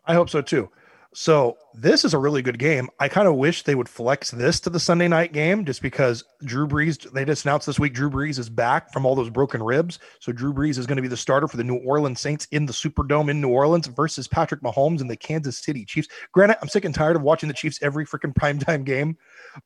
I 0.06 0.14
hope 0.14 0.30
so 0.30 0.40
too. 0.40 0.70
So 1.18 1.56
this 1.72 2.04
is 2.04 2.12
a 2.12 2.18
really 2.18 2.42
good 2.42 2.58
game. 2.58 2.90
I 3.00 3.08
kind 3.08 3.26
of 3.26 3.36
wish 3.36 3.62
they 3.62 3.74
would 3.74 3.88
flex 3.88 4.30
this 4.32 4.60
to 4.60 4.68
the 4.68 4.78
Sunday 4.78 5.08
night 5.08 5.32
game 5.32 5.64
just 5.64 5.80
because 5.80 6.22
Drew 6.44 6.68
Brees, 6.68 7.10
they 7.12 7.24
just 7.24 7.46
announced 7.46 7.66
this 7.66 7.80
week 7.80 7.94
Drew 7.94 8.10
Brees 8.10 8.38
is 8.38 8.50
back 8.50 8.92
from 8.92 9.06
all 9.06 9.14
those 9.14 9.30
broken 9.30 9.62
ribs. 9.62 9.98
So 10.20 10.30
Drew 10.30 10.52
Brees 10.52 10.76
is 10.76 10.86
going 10.86 10.96
to 10.96 11.02
be 11.02 11.08
the 11.08 11.16
starter 11.16 11.48
for 11.48 11.56
the 11.56 11.64
New 11.64 11.76
Orleans 11.76 12.20
Saints 12.20 12.46
in 12.50 12.66
the 12.66 12.72
Superdome 12.74 13.30
in 13.30 13.40
New 13.40 13.48
Orleans 13.48 13.86
versus 13.86 14.28
Patrick 14.28 14.60
Mahomes 14.60 15.00
and 15.00 15.08
the 15.08 15.16
Kansas 15.16 15.56
City 15.56 15.86
Chiefs. 15.86 16.08
Granted, 16.32 16.58
I'm 16.60 16.68
sick 16.68 16.84
and 16.84 16.94
tired 16.94 17.16
of 17.16 17.22
watching 17.22 17.48
the 17.48 17.54
Chiefs 17.54 17.78
every 17.80 18.04
freaking 18.04 18.34
primetime 18.34 18.84
game, 18.84 19.16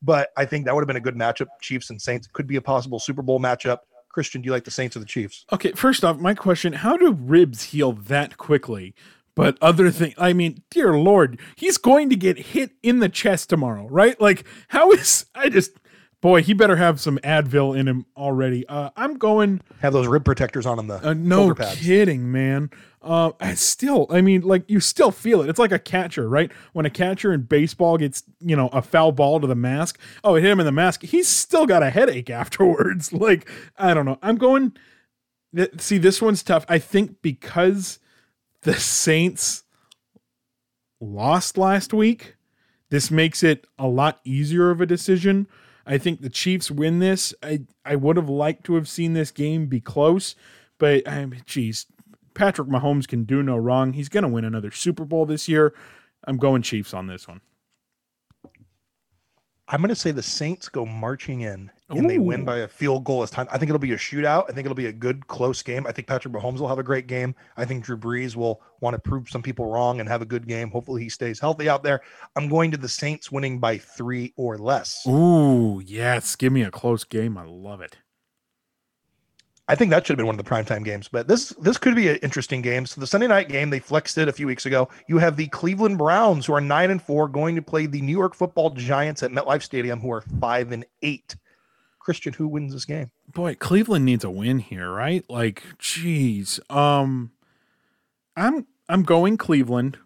but 0.03 0.31
I 0.37 0.45
think 0.45 0.67
that 0.67 0.75
would 0.77 0.83
have 0.83 0.87
been 0.87 0.99
a 0.99 1.01
good 1.01 1.17
matchup. 1.17 1.49
Chiefs 1.61 1.91
and 1.91 2.01
Saints 2.01 2.29
could 2.33 2.47
be 2.47 2.57
a 2.57 2.63
possible 2.63 3.01
Super 3.01 3.23
Bowl 3.23 3.41
matchup. 3.41 3.79
Christian, 4.09 4.41
do 4.41 4.47
you 4.47 4.53
like 4.53 4.65
the 4.65 4.71
Saints 4.71 4.95
or 4.95 5.01
the 5.01 5.07
Chiefs? 5.07 5.47
Okay, 5.53 5.73
first 5.73 6.05
off, 6.05 6.19
my 6.19 6.35
question: 6.35 6.73
How 6.73 6.97
do 6.97 7.13
ribs 7.13 7.63
heal 7.65 7.93
that 7.93 8.37
quickly? 8.37 8.95
But 9.41 9.57
other 9.63 9.91
thing, 9.91 10.13
I 10.19 10.35
mean, 10.35 10.63
dear 10.69 10.99
Lord, 10.99 11.41
he's 11.57 11.79
going 11.79 12.11
to 12.11 12.15
get 12.15 12.37
hit 12.39 12.73
in 12.83 12.99
the 12.99 13.09
chest 13.09 13.49
tomorrow, 13.49 13.87
right? 13.89 14.21
Like, 14.21 14.45
how 14.69 14.93
is 14.93 15.25
I 15.35 15.49
just 15.49 15.79
boy, 16.21 16.43
he 16.43 16.53
better 16.53 16.77
have 16.77 17.01
some 17.01 17.17
Advil 17.25 17.75
in 17.75 17.89
him 17.89 18.05
already. 18.19 18.67
Uh, 18.69 18.91
I'm 18.99 19.15
going. 19.17 19.63
Have 19.81 19.95
those 19.95 20.09
rib 20.09 20.27
protectors 20.27 20.67
on 20.67 20.79
him. 20.79 20.89
The 20.89 21.09
uh, 21.09 21.15
no 21.15 21.55
kidding, 21.55 22.31
man. 22.31 22.69
Uh, 23.01 23.33
I 23.41 23.55
still, 23.55 24.07
I 24.11 24.21
mean, 24.21 24.43
like 24.43 24.69
you 24.69 24.79
still 24.79 25.11
feel 25.11 25.41
it. 25.41 25.49
It's 25.49 25.59
like 25.59 25.73
a 25.73 25.79
catcher, 25.79 26.29
right? 26.29 26.53
When 26.75 26.85
a 26.85 26.91
catcher 26.91 27.33
in 27.33 27.45
baseball 27.45 27.97
gets, 27.97 28.23
you 28.41 28.57
know, 28.57 28.69
a 28.75 28.83
foul 28.83 29.11
ball 29.11 29.41
to 29.41 29.47
the 29.47 29.55
mask. 29.55 29.99
Oh, 30.23 30.35
it 30.35 30.43
hit 30.43 30.51
him 30.51 30.61
in 30.61 30.67
the 30.67 30.73
mask. 30.73 31.03
He's 31.03 31.29
still 31.29 31.65
got 31.65 31.83
a 31.83 31.89
headache 31.89 32.29
afterwards. 32.43 33.11
Like, 33.11 33.49
I 33.79 33.95
don't 33.95 34.05
know. 34.05 34.19
I'm 34.23 34.37
going. 34.37 34.75
Th- 35.57 35.81
see, 35.81 35.97
this 35.97 36.21
one's 36.21 36.43
tough. 36.43 36.67
I 36.69 36.79
think 36.79 37.23
because 37.23 37.99
the 38.63 38.75
Saints 38.75 39.65
lost 41.01 41.57
last 41.57 41.93
week, 41.93 42.37
this 42.91 43.11
makes 43.11 43.43
it 43.43 43.67
a 43.79 43.87
lot 43.87 44.21
easier 44.25 44.71
of 44.71 44.81
a 44.81 44.87
decision. 44.87 45.47
I 45.87 45.99
think 45.99 46.21
the 46.21 46.31
Chiefs 46.31 46.71
win 46.71 46.99
this. 46.99 47.35
I 47.43 47.61
I 47.85 47.97
would 47.97 48.17
have 48.17 48.29
liked 48.29 48.65
to 48.65 48.75
have 48.75 48.89
seen 48.89 49.15
this 49.15 49.31
game 49.31 49.67
be 49.67 49.81
close, 49.81 50.35
but 50.79 51.09
I 51.09 51.25
mean, 51.27 51.43
geez, 51.47 51.87
Patrick 52.35 52.69
Mahomes 52.69 53.09
can 53.09 53.25
do 53.25 53.43
no 53.43 53.57
wrong. 53.57 53.93
He's 53.93 54.09
going 54.09 54.23
to 54.23 54.29
win 54.29 54.45
another 54.45 54.71
Super 54.71 55.05
Bowl 55.05 55.27
this 55.27 55.49
year. 55.49 55.75
I'm 56.25 56.37
going 56.37 56.63
Chiefs 56.63 56.95
on 56.95 57.07
this 57.07 57.27
one. 57.27 57.41
I'm 59.73 59.81
going 59.81 59.91
to 59.91 59.95
say 59.95 60.11
the 60.11 60.21
Saints 60.21 60.69
go 60.69 60.85
marching 60.85 61.43
in 61.43 61.71
and 61.91 62.05
Ooh. 62.05 62.09
they 62.09 62.19
win 62.19 62.45
by 62.45 62.59
a 62.59 62.69
field 62.69 63.05
goal 63.05 63.23
as 63.23 63.31
time. 63.31 63.47
I 63.53 63.59
think 63.59 63.69
it'll 63.69 63.79
be 63.79 63.93
a 63.93 63.97
shootout. 63.97 64.45
I 64.49 64.53
think 64.53 64.65
it'll 64.65 64.75
be 64.75 64.87
a 64.87 64.93
good 64.93 65.29
close 65.29 65.63
game. 65.63 65.87
I 65.87 65.93
think 65.93 66.09
Patrick 66.09 66.35
Mahomes 66.35 66.59
will 66.59 66.67
have 66.67 66.81
a 66.81 66.85
great 66.85 67.07
game. 67.07 67.37
I 67.57 67.65
think 67.65 67.85
Drew 67.85 67.97
Brees 67.97 68.35
will 68.35 68.61
want 68.81 68.95
to 68.95 68.99
prove 69.01 69.29
some 69.29 69.43
people 69.43 69.67
wrong 69.67 70.01
and 70.01 70.09
have 70.09 70.23
a 70.23 70.27
good 70.27 70.49
game. 70.49 70.71
Hopefully 70.71 71.05
he 71.05 71.09
stays 71.09 71.39
healthy 71.39 71.69
out 71.69 71.85
there. 71.85 72.01
I'm 72.35 72.49
going 72.49 72.73
to 72.73 72.77
the 72.77 72.89
Saints 72.89 73.31
winning 73.31 73.61
by 73.61 73.79
3 73.79 74.35
or 74.37 74.59
less. 74.59 75.07
Ooh, 75.07 75.81
yes, 75.85 76.35
give 76.35 76.53
me 76.53 76.63
a 76.63 76.71
close 76.73 77.05
game. 77.05 77.39
I 77.39 77.45
love 77.45 77.81
it. 77.81 77.99
I 79.71 79.77
think 79.77 79.93
that 79.93 80.05
should 80.05 80.15
have 80.15 80.17
been 80.17 80.27
one 80.27 80.37
of 80.37 80.45
the 80.45 80.51
primetime 80.51 80.85
games, 80.85 81.07
but 81.07 81.29
this 81.29 81.51
this 81.61 81.79
could 81.79 81.95
be 81.95 82.09
an 82.09 82.17
interesting 82.17 82.61
game. 82.61 82.87
So 82.87 83.01
the 83.01 83.07
Sunday 83.07 83.29
night 83.29 83.49
game, 83.49 83.71
they 83.71 83.79
flexed 83.79 84.19
it 84.19 84.27
a 84.27 84.33
few 84.33 84.49
weeks 84.49 84.67
ago. 84.67 84.89
You 85.07 85.19
have 85.19 85.37
the 85.37 85.47
Cleveland 85.47 85.97
Browns, 85.97 86.47
who 86.47 86.55
are 86.55 86.61
nine 86.61 86.91
and 86.91 87.01
four, 87.01 87.29
going 87.29 87.55
to 87.55 87.63
play 87.63 87.87
the 87.87 88.01
New 88.01 88.11
York 88.11 88.35
Football 88.35 88.71
Giants 88.71 89.23
at 89.23 89.31
MetLife 89.31 89.63
Stadium, 89.63 90.01
who 90.01 90.11
are 90.11 90.23
five 90.41 90.73
and 90.73 90.85
eight. 91.03 91.37
Christian, 92.01 92.33
who 92.33 92.49
wins 92.49 92.73
this 92.73 92.85
game? 92.85 93.13
Boy, 93.33 93.55
Cleveland 93.55 94.05
needs 94.05 94.25
a 94.25 94.31
win 94.31 94.59
here, 94.59 94.91
right? 94.91 95.25
Like, 95.31 95.63
geez, 95.79 96.59
um, 96.69 97.31
I'm 98.37 98.67
I'm 98.89 99.05
going 99.05 99.37
Cleveland, 99.37 99.99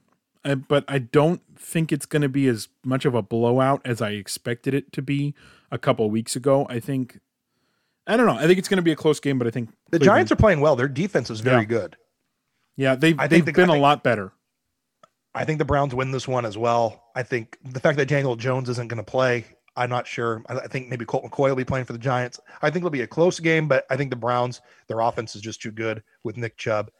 uh, 0.45 0.57
but 0.57 0.85
I 0.89 0.99
don't 0.99 1.41
think 1.57 1.91
it's 1.91 2.05
going 2.05 2.20
to 2.20 2.28
be 2.28 2.49
as 2.49 2.69
much 2.85 3.07
of 3.07 3.15
a 3.15 3.23
blowout 3.23 3.81
as 3.82 4.03
I 4.03 4.11
expected 4.11 4.74
it 4.74 4.93
to 4.93 5.01
be 5.01 5.35
a 5.70 5.78
couple 5.78 6.11
weeks 6.11 6.36
ago. 6.36 6.66
I 6.69 6.81
think 6.81 7.20
I 8.06 8.16
don't 8.16 8.26
know. 8.26 8.35
I 8.35 8.47
think 8.47 8.59
it's 8.59 8.68
going 8.68 8.78
to 8.78 8.82
be 8.82 8.93
a 8.93 8.97
close 8.97 9.20
game, 9.20 9.39
but 9.39 9.47
I 9.47 9.51
think 9.51 9.70
the 9.90 9.98
Cleveland, 9.98 10.05
Giants 10.05 10.32
are 10.32 10.36
playing 10.36 10.60
well. 10.60 10.76
Their 10.76 10.89
defense 10.89 11.31
is 11.31 11.40
very 11.40 11.62
yeah. 11.62 11.64
good. 11.64 11.97
Yeah, 12.76 12.94
they've 12.97 13.18
I 13.18 13.26
they've 13.26 13.44
the, 13.44 13.52
been 13.52 13.70
a 13.70 13.76
lot 13.78 14.02
better. 14.02 14.32
I 15.35 15.44
think 15.44 15.59
the 15.59 15.64
Browns 15.64 15.94
win 15.94 16.10
this 16.10 16.28
one 16.28 16.44
as 16.44 16.56
well. 16.56 17.02
I 17.14 17.22
think 17.22 17.59
the 17.64 17.81
fact 17.81 17.98
that 17.98 18.06
Daniel 18.06 18.36
Jones 18.36 18.68
isn't 18.68 18.89
going 18.89 19.02
to 19.02 19.10
play, 19.10 19.44
I'm 19.76 19.90
not 19.90 20.06
sure. 20.06 20.43
I 20.48 20.68
think 20.68 20.89
maybe 20.89 21.05
Colt 21.05 21.24
McCoy 21.24 21.48
will 21.48 21.56
be 21.56 21.64
playing 21.64 21.86
for 21.86 21.93
the 21.93 21.98
Giants. 21.98 22.39
I 22.62 22.70
think 22.70 22.82
it'll 22.82 22.90
be 22.90 23.01
a 23.01 23.06
close 23.06 23.40
game, 23.40 23.66
but 23.66 23.85
I 23.90 23.97
think 23.97 24.10
the 24.10 24.16
Browns, 24.16 24.60
their 24.86 25.01
offense 25.01 25.35
is 25.35 25.43
just 25.43 25.60
too 25.60 25.72
good 25.72 26.02
with 26.22 26.36
Nick 26.36 26.56
Chubb, 26.56 26.90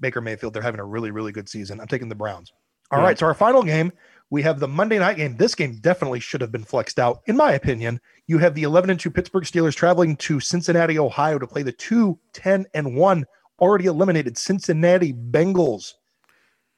Baker 0.00 0.22
Mayfield. 0.22 0.54
They're 0.54 0.62
having 0.62 0.80
a 0.80 0.84
really, 0.84 1.10
really 1.10 1.32
good 1.32 1.48
season. 1.48 1.80
I'm 1.80 1.86
taking 1.86 2.08
the 2.08 2.14
Browns. 2.14 2.52
All 2.90 3.00
yeah. 3.00 3.04
right, 3.04 3.18
So 3.18 3.26
our 3.26 3.34
final 3.34 3.62
game, 3.62 3.92
we 4.30 4.42
have 4.42 4.58
the 4.58 4.68
Monday 4.68 4.98
night 4.98 5.16
game. 5.16 5.36
This 5.36 5.54
game 5.54 5.78
definitely 5.80 6.20
should 6.20 6.40
have 6.40 6.50
been 6.52 6.64
flexed 6.64 6.98
out, 6.98 7.22
in 7.26 7.36
my 7.36 7.52
opinion. 7.52 8.00
You 8.26 8.38
have 8.38 8.54
the 8.54 8.62
11 8.62 8.90
and 8.90 8.98
2 8.98 9.10
Pittsburgh 9.10 9.44
Steelers 9.44 9.74
traveling 9.74 10.16
to 10.16 10.40
Cincinnati, 10.40 10.98
Ohio 10.98 11.38
to 11.38 11.46
play 11.46 11.62
the 11.62 11.72
2 11.72 12.18
10 12.32 12.66
and 12.74 12.96
1 12.96 13.24
already 13.60 13.86
eliminated 13.86 14.36
Cincinnati 14.36 15.12
Bengals. 15.12 15.94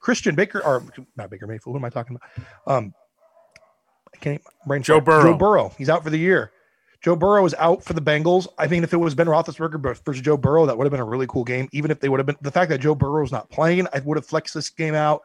Christian 0.00 0.34
Baker, 0.34 0.62
or 0.64 0.84
not 1.16 1.30
Baker 1.30 1.46
Mayfield, 1.46 1.74
who 1.74 1.76
am 1.76 1.84
I 1.84 1.90
talking 1.90 2.16
about? 2.16 2.76
Um, 2.76 2.94
I 4.14 4.18
can't 4.18 4.42
brain 4.66 4.82
Joe 4.82 5.00
Burrow. 5.00 5.32
Joe 5.32 5.38
Burrow. 5.38 5.72
He's 5.78 5.88
out 5.88 6.04
for 6.04 6.10
the 6.10 6.18
year. 6.18 6.52
Joe 7.02 7.16
Burrow 7.16 7.44
is 7.44 7.54
out 7.58 7.84
for 7.84 7.92
the 7.92 8.00
Bengals. 8.00 8.46
I 8.58 8.66
mean, 8.66 8.82
if 8.82 8.92
it 8.92 8.96
was 8.96 9.14
Ben 9.14 9.26
Roethlisberger 9.26 9.80
versus 10.04 10.22
Joe 10.22 10.36
Burrow, 10.36 10.66
that 10.66 10.76
would 10.76 10.84
have 10.84 10.90
been 10.90 11.00
a 11.00 11.04
really 11.04 11.26
cool 11.26 11.44
game. 11.44 11.68
Even 11.72 11.90
if 11.90 12.00
they 12.00 12.08
would 12.08 12.18
have 12.18 12.26
been 12.26 12.36
the 12.40 12.50
fact 12.50 12.70
that 12.70 12.80
Joe 12.80 12.94
Burrow 12.94 13.24
is 13.24 13.32
not 13.32 13.50
playing, 13.50 13.86
I 13.92 14.00
would 14.00 14.16
have 14.16 14.26
flexed 14.26 14.54
this 14.54 14.70
game 14.70 14.94
out. 14.94 15.22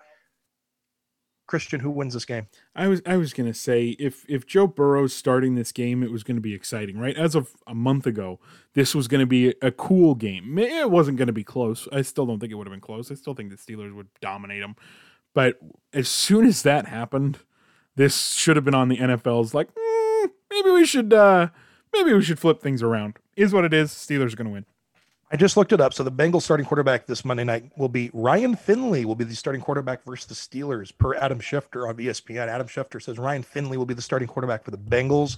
Christian, 1.51 1.81
who 1.81 1.91
wins 1.91 2.13
this 2.13 2.23
game? 2.23 2.47
I 2.77 2.87
was 2.87 3.01
I 3.05 3.17
was 3.17 3.33
gonna 3.33 3.53
say 3.53 3.89
if 3.99 4.25
if 4.29 4.47
Joe 4.47 4.67
Burrow's 4.67 5.13
starting 5.13 5.55
this 5.55 5.73
game, 5.73 6.01
it 6.01 6.09
was 6.09 6.23
gonna 6.23 6.39
be 6.39 6.53
exciting, 6.53 6.97
right? 6.97 7.13
As 7.17 7.35
of 7.35 7.51
a 7.67 7.75
month 7.75 8.07
ago, 8.07 8.39
this 8.73 8.95
was 8.95 9.09
gonna 9.09 9.25
be 9.25 9.53
a 9.61 9.69
cool 9.69 10.15
game. 10.15 10.57
It 10.57 10.89
wasn't 10.89 11.17
gonna 11.17 11.33
be 11.33 11.43
close. 11.43 11.89
I 11.91 12.03
still 12.03 12.25
don't 12.25 12.39
think 12.39 12.53
it 12.53 12.55
would 12.55 12.67
have 12.67 12.71
been 12.71 12.79
close. 12.79 13.11
I 13.11 13.15
still 13.15 13.33
think 13.33 13.49
the 13.49 13.57
Steelers 13.57 13.93
would 13.93 14.07
dominate 14.21 14.61
them. 14.61 14.77
But 15.33 15.59
as 15.91 16.07
soon 16.07 16.45
as 16.45 16.63
that 16.63 16.87
happened, 16.87 17.39
this 17.97 18.29
should 18.29 18.55
have 18.55 18.63
been 18.63 18.73
on 18.73 18.87
the 18.87 18.99
NFL's 18.99 19.53
like 19.53 19.67
mm, 19.75 20.29
maybe 20.49 20.71
we 20.71 20.85
should 20.85 21.11
uh 21.13 21.49
maybe 21.91 22.13
we 22.13 22.21
should 22.21 22.39
flip 22.39 22.61
things 22.61 22.81
around. 22.81 23.19
Is 23.35 23.51
what 23.51 23.65
it 23.65 23.73
is. 23.73 23.91
Steelers 23.91 24.31
are 24.31 24.37
gonna 24.37 24.51
win. 24.51 24.65
I 25.31 25.37
just 25.37 25.55
looked 25.55 25.71
it 25.71 25.79
up. 25.79 25.93
So 25.93 26.03
the 26.03 26.11
Bengals 26.11 26.41
starting 26.41 26.65
quarterback 26.65 27.05
this 27.05 27.23
Monday 27.23 27.45
night 27.45 27.71
will 27.77 27.87
be 27.87 28.09
Ryan 28.13 28.55
Finley 28.55 29.05
will 29.05 29.15
be 29.15 29.23
the 29.23 29.35
starting 29.35 29.61
quarterback 29.61 30.03
versus 30.03 30.25
the 30.25 30.35
Steelers 30.35 30.91
per 30.95 31.15
Adam 31.15 31.39
Schefter 31.39 31.87
on 31.87 31.95
ESPN. 31.95 32.47
Adam 32.47 32.67
Schefter 32.67 33.01
says 33.01 33.17
Ryan 33.17 33.41
Finley 33.41 33.77
will 33.77 33.85
be 33.85 33.93
the 33.93 34.01
starting 34.01 34.27
quarterback 34.27 34.65
for 34.65 34.71
the 34.71 34.77
Bengals. 34.77 35.37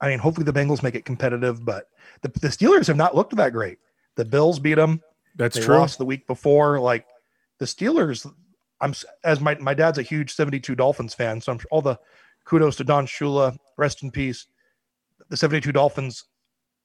I 0.00 0.08
mean, 0.08 0.18
hopefully 0.18 0.44
the 0.44 0.52
Bengals 0.52 0.82
make 0.82 0.96
it 0.96 1.04
competitive, 1.04 1.64
but 1.64 1.90
the, 2.22 2.28
the 2.40 2.48
Steelers 2.48 2.88
have 2.88 2.96
not 2.96 3.14
looked 3.14 3.34
that 3.36 3.52
great. 3.52 3.78
The 4.16 4.24
Bills 4.24 4.58
beat 4.58 4.74
them. 4.74 5.00
That's 5.36 5.56
they 5.56 5.62
true. 5.62 5.76
Lost 5.76 5.98
the 5.98 6.04
week 6.04 6.26
before. 6.26 6.80
Like 6.80 7.06
the 7.58 7.66
Steelers, 7.66 8.28
I'm 8.80 8.94
as 9.22 9.40
my 9.40 9.54
my 9.56 9.74
dad's 9.74 9.98
a 9.98 10.02
huge 10.02 10.34
72 10.34 10.74
Dolphins 10.74 11.14
fan, 11.14 11.40
so 11.40 11.52
I'm 11.52 11.60
all 11.70 11.82
the 11.82 11.98
kudos 12.44 12.76
to 12.76 12.84
Don 12.84 13.06
Shula. 13.06 13.56
Rest 13.76 14.02
in 14.02 14.10
peace. 14.10 14.46
The 15.28 15.36
72 15.36 15.70
Dolphins 15.70 16.24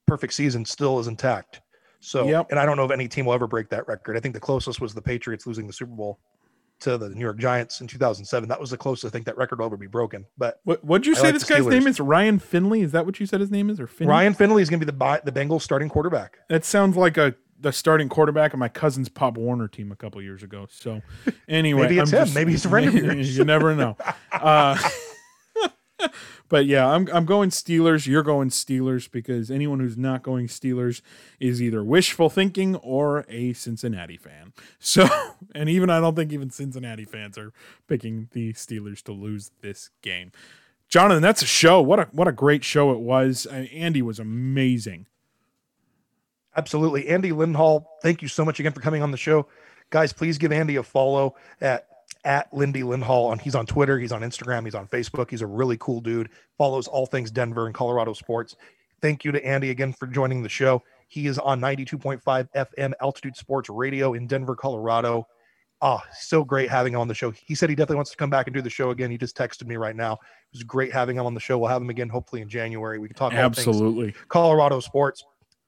perfect 0.05 0.33
season 0.33 0.63
still 0.63 0.99
is 0.99 1.07
intact. 1.07 1.61
So, 1.99 2.27
yep. 2.27 2.47
and 2.49 2.59
I 2.59 2.65
don't 2.65 2.77
know 2.77 2.85
if 2.85 2.91
any 2.91 3.07
team 3.07 3.25
will 3.25 3.33
ever 3.33 3.47
break 3.47 3.69
that 3.69 3.87
record. 3.87 4.15
I 4.15 4.19
think 4.19 4.33
the 4.33 4.39
closest 4.39 4.79
was 4.79 4.93
the 4.93 5.01
Patriots 5.01 5.45
losing 5.45 5.67
the 5.67 5.73
Super 5.73 5.91
Bowl 5.91 6.19
to 6.79 6.97
the 6.97 7.09
New 7.09 7.19
York 7.21 7.37
Giants 7.37 7.81
in 7.81 7.87
2007. 7.87 8.47
That 8.47 8.59
was 8.59 8.69
the 8.69 8.77
closest 8.77 9.05
I 9.05 9.09
think 9.09 9.25
that 9.25 9.37
record 9.37 9.59
will 9.59 9.65
ever 9.65 9.77
be 9.77 9.87
broken. 9.87 10.25
But 10.37 10.61
what 10.63 10.83
would 10.85 11.05
you 11.05 11.13
I 11.13 11.15
say 11.15 11.23
like 11.23 11.33
this 11.33 11.43
guy's 11.43 11.65
name 11.65 11.87
is? 11.87 11.99
Ryan 11.99 12.39
Finley? 12.39 12.81
Is 12.81 12.93
that 12.93 13.05
what 13.05 13.19
you 13.19 13.25
said 13.25 13.41
his 13.41 13.51
name 13.51 13.69
is? 13.69 13.79
Or 13.79 13.87
Finley? 13.87 14.11
Ryan 14.11 14.33
Finley 14.33 14.61
is 14.61 14.69
going 14.69 14.79
to 14.79 14.85
be 14.85 14.91
the 14.91 15.21
the 15.25 15.31
Bengals 15.31 15.61
starting 15.61 15.89
quarterback. 15.89 16.39
That 16.47 16.63
sounds 16.63 16.95
like 16.95 17.17
a 17.17 17.35
the 17.61 17.73
starting 17.73 18.07
quarterback 18.07 18.53
of 18.53 18.59
my 18.59 18.69
cousin's 18.69 19.09
Pop 19.09 19.37
Warner 19.37 19.67
team 19.67 19.91
a 19.91 19.95
couple 19.95 20.21
years 20.21 20.43
ago. 20.43 20.67
So 20.69 21.01
anyway, 21.49 21.83
maybe 21.83 21.99
it's 21.99 22.13
I'm 22.13 22.19
him. 22.19 22.25
Just, 22.25 22.35
maybe 22.35 22.51
he's 22.51 22.65
a 22.65 22.69
friend 22.69 22.87
of 22.87 22.93
yours. 23.03 23.37
you 23.37 23.43
never 23.43 23.75
know. 23.75 23.97
Uh, 24.31 24.77
but 26.49 26.65
yeah, 26.65 26.87
I'm 26.87 27.07
I'm 27.11 27.25
going 27.25 27.49
Steelers. 27.49 28.07
You're 28.07 28.23
going 28.23 28.49
Steelers 28.49 29.09
because 29.09 29.51
anyone 29.51 29.79
who's 29.79 29.97
not 29.97 30.23
going 30.23 30.47
Steelers 30.47 31.01
is 31.39 31.61
either 31.61 31.83
wishful 31.83 32.29
thinking 32.29 32.75
or 32.77 33.25
a 33.29 33.53
Cincinnati 33.53 34.17
fan. 34.17 34.53
So, 34.79 35.07
and 35.55 35.69
even 35.69 35.89
I 35.89 35.99
don't 35.99 36.15
think 36.15 36.31
even 36.31 36.49
Cincinnati 36.49 37.05
fans 37.05 37.37
are 37.37 37.53
picking 37.87 38.29
the 38.31 38.53
Steelers 38.53 39.01
to 39.03 39.11
lose 39.11 39.51
this 39.61 39.89
game. 40.01 40.31
Jonathan, 40.87 41.21
that's 41.21 41.43
a 41.43 41.47
show. 41.47 41.81
What 41.81 41.99
a 41.99 42.09
what 42.11 42.27
a 42.27 42.31
great 42.31 42.63
show 42.63 42.91
it 42.91 42.99
was. 42.99 43.45
Andy 43.45 44.01
was 44.01 44.19
amazing. 44.19 45.05
Absolutely, 46.55 47.07
Andy 47.07 47.31
Lindahl. 47.31 47.85
Thank 48.01 48.21
you 48.21 48.27
so 48.27 48.43
much 48.43 48.59
again 48.59 48.73
for 48.73 48.81
coming 48.81 49.03
on 49.03 49.11
the 49.11 49.17
show, 49.17 49.47
guys. 49.91 50.11
Please 50.11 50.37
give 50.37 50.51
Andy 50.51 50.77
a 50.77 50.83
follow 50.83 51.35
at 51.61 51.88
at 52.25 52.53
Lindy 52.53 52.81
Lindahl. 52.81 53.29
On 53.29 53.39
he's 53.39 53.55
on 53.55 53.65
Twitter, 53.65 53.99
he's 53.99 54.11
on 54.11 54.21
Instagram, 54.21 54.65
he's 54.65 54.75
on 54.75 54.87
Facebook. 54.87 55.29
He's 55.29 55.41
a 55.41 55.47
really 55.47 55.77
cool 55.79 56.01
dude. 56.01 56.29
Follows 56.57 56.87
all 56.87 57.05
things 57.05 57.31
Denver 57.31 57.65
and 57.65 57.75
Colorado 57.75 58.13
sports. 58.13 58.55
Thank 59.01 59.23
you 59.23 59.31
to 59.31 59.45
Andy 59.45 59.69
again 59.69 59.93
for 59.93 60.07
joining 60.07 60.43
the 60.43 60.49
show. 60.49 60.83
He 61.07 61.27
is 61.27 61.39
on 61.39 61.59
92.5 61.59 62.21
FM 62.55 62.93
Altitude 63.01 63.35
Sports 63.35 63.69
Radio 63.69 64.13
in 64.13 64.27
Denver, 64.27 64.55
Colorado. 64.55 65.25
Oh, 65.81 66.01
so 66.19 66.43
great 66.43 66.69
having 66.69 66.93
him 66.93 66.99
on 66.99 67.07
the 67.07 67.13
show. 67.13 67.31
He 67.31 67.55
said 67.55 67.69
he 67.69 67.75
definitely 67.75 67.95
wants 67.95 68.11
to 68.11 68.17
come 68.17 68.29
back 68.29 68.47
and 68.47 68.53
do 68.53 68.61
the 68.61 68.69
show 68.69 68.89
again. 68.89 69.09
He 69.09 69.17
just 69.17 69.37
texted 69.37 69.65
me 69.65 69.77
right 69.77 69.95
now. 69.95 70.13
It 70.13 70.19
was 70.53 70.63
great 70.63 70.91
having 70.91 71.15
him 71.15 71.25
on 71.25 71.33
the 71.33 71.39
show. 71.39 71.57
We'll 71.57 71.69
have 71.69 71.81
him 71.81 71.89
again 71.89 72.09
hopefully 72.09 72.41
in 72.41 72.49
January. 72.49 72.99
We 72.99 73.07
can 73.07 73.15
talk 73.15 73.33
absolutely 73.33 74.13
Colorado 74.27 74.81
sports. 74.81 75.23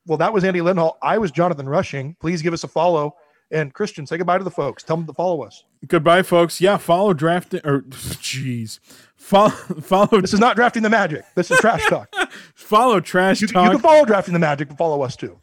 Well, 0.05 0.17
that 0.17 0.33
was 0.33 0.43
Andy 0.43 0.59
Lindahl. 0.59 0.95
I 1.01 1.17
was 1.17 1.31
Jonathan 1.31 1.69
Rushing. 1.69 2.15
Please 2.19 2.41
give 2.41 2.53
us 2.53 2.63
a 2.63 2.67
follow 2.67 3.15
and 3.51 3.73
Christian, 3.73 4.05
say 4.05 4.17
goodbye 4.17 4.37
to 4.37 4.43
the 4.43 4.51
folks. 4.51 4.83
Tell 4.83 4.97
them 4.97 5.05
to 5.07 5.13
follow 5.13 5.43
us. 5.43 5.63
Goodbye, 5.87 6.21
folks. 6.23 6.61
Yeah, 6.61 6.77
follow 6.77 7.13
drafting 7.13 7.61
or 7.63 7.81
jeez. 7.81 8.79
Follow 9.15 9.49
follow 9.81 10.21
This 10.21 10.33
is 10.33 10.39
not 10.39 10.55
drafting 10.55 10.83
the 10.83 10.89
magic. 10.89 11.23
This 11.35 11.51
is 11.51 11.59
trash 11.59 11.85
talk. 11.87 12.13
follow 12.55 12.99
trash 12.99 13.41
you, 13.41 13.47
talk. 13.47 13.65
You 13.65 13.71
can 13.71 13.79
follow 13.79 14.05
drafting 14.05 14.33
the 14.33 14.39
magic 14.39 14.69
and 14.69 14.77
follow 14.77 15.01
us 15.01 15.15
too. 15.15 15.39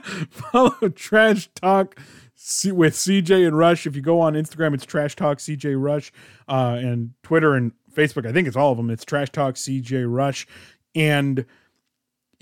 follow 0.30 0.88
Trash 0.94 1.48
Talk 1.54 1.98
with 2.66 2.94
CJ 2.94 3.46
and 3.46 3.56
Rush. 3.56 3.86
If 3.86 3.94
you 3.96 4.02
go 4.02 4.20
on 4.20 4.34
Instagram, 4.34 4.74
it's 4.74 4.84
Trash 4.84 5.16
Talk 5.16 5.38
CJ 5.38 5.80
Rush, 5.80 6.12
uh, 6.48 6.78
and 6.80 7.10
Twitter 7.22 7.54
and 7.54 7.72
Facebook. 7.94 8.26
I 8.26 8.32
think 8.32 8.48
it's 8.48 8.56
all 8.56 8.72
of 8.72 8.76
them. 8.76 8.90
It's 8.90 9.04
Trash 9.04 9.30
Talk 9.30 9.54
CJ 9.54 10.04
Rush, 10.08 10.46
and 10.94 11.44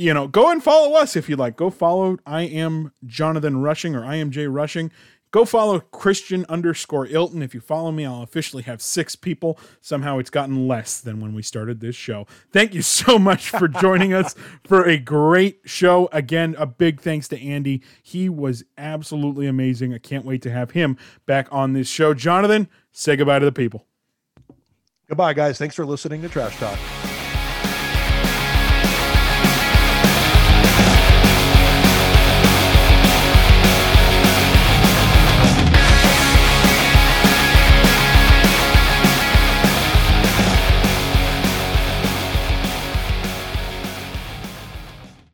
you 0.00 0.14
know, 0.14 0.26
go 0.26 0.50
and 0.50 0.64
follow 0.64 0.94
us 0.96 1.14
if 1.14 1.28
you'd 1.28 1.38
like. 1.38 1.56
Go 1.56 1.68
follow 1.68 2.16
I 2.24 2.42
am 2.42 2.90
Jonathan 3.04 3.60
Rushing 3.60 3.94
or 3.94 4.02
I 4.02 4.16
am 4.16 4.30
Jay 4.30 4.46
Rushing. 4.46 4.90
Go 5.30 5.44
follow 5.44 5.78
Christian 5.78 6.46
underscore 6.48 7.06
Ilton. 7.06 7.42
If 7.42 7.54
you 7.54 7.60
follow 7.60 7.92
me, 7.92 8.06
I'll 8.06 8.22
officially 8.22 8.62
have 8.62 8.80
six 8.80 9.14
people. 9.14 9.58
Somehow 9.82 10.18
it's 10.18 10.30
gotten 10.30 10.66
less 10.66 11.02
than 11.02 11.20
when 11.20 11.34
we 11.34 11.42
started 11.42 11.80
this 11.80 11.94
show. 11.94 12.26
Thank 12.50 12.72
you 12.72 12.80
so 12.82 13.18
much 13.18 13.50
for 13.50 13.68
joining 13.68 14.14
us 14.14 14.34
for 14.64 14.88
a 14.88 14.96
great 14.96 15.60
show. 15.66 16.08
Again, 16.12 16.56
a 16.58 16.64
big 16.64 17.02
thanks 17.02 17.28
to 17.28 17.38
Andy. 17.38 17.82
He 18.02 18.30
was 18.30 18.64
absolutely 18.78 19.46
amazing. 19.46 19.92
I 19.92 19.98
can't 19.98 20.24
wait 20.24 20.40
to 20.42 20.50
have 20.50 20.70
him 20.70 20.96
back 21.26 21.46
on 21.52 21.74
this 21.74 21.88
show. 21.88 22.14
Jonathan, 22.14 22.70
say 22.90 23.16
goodbye 23.16 23.38
to 23.38 23.44
the 23.44 23.52
people. 23.52 23.86
Goodbye, 25.08 25.34
guys. 25.34 25.58
Thanks 25.58 25.74
for 25.74 25.84
listening 25.84 26.22
to 26.22 26.30
Trash 26.30 26.56
Talk. 26.56 26.78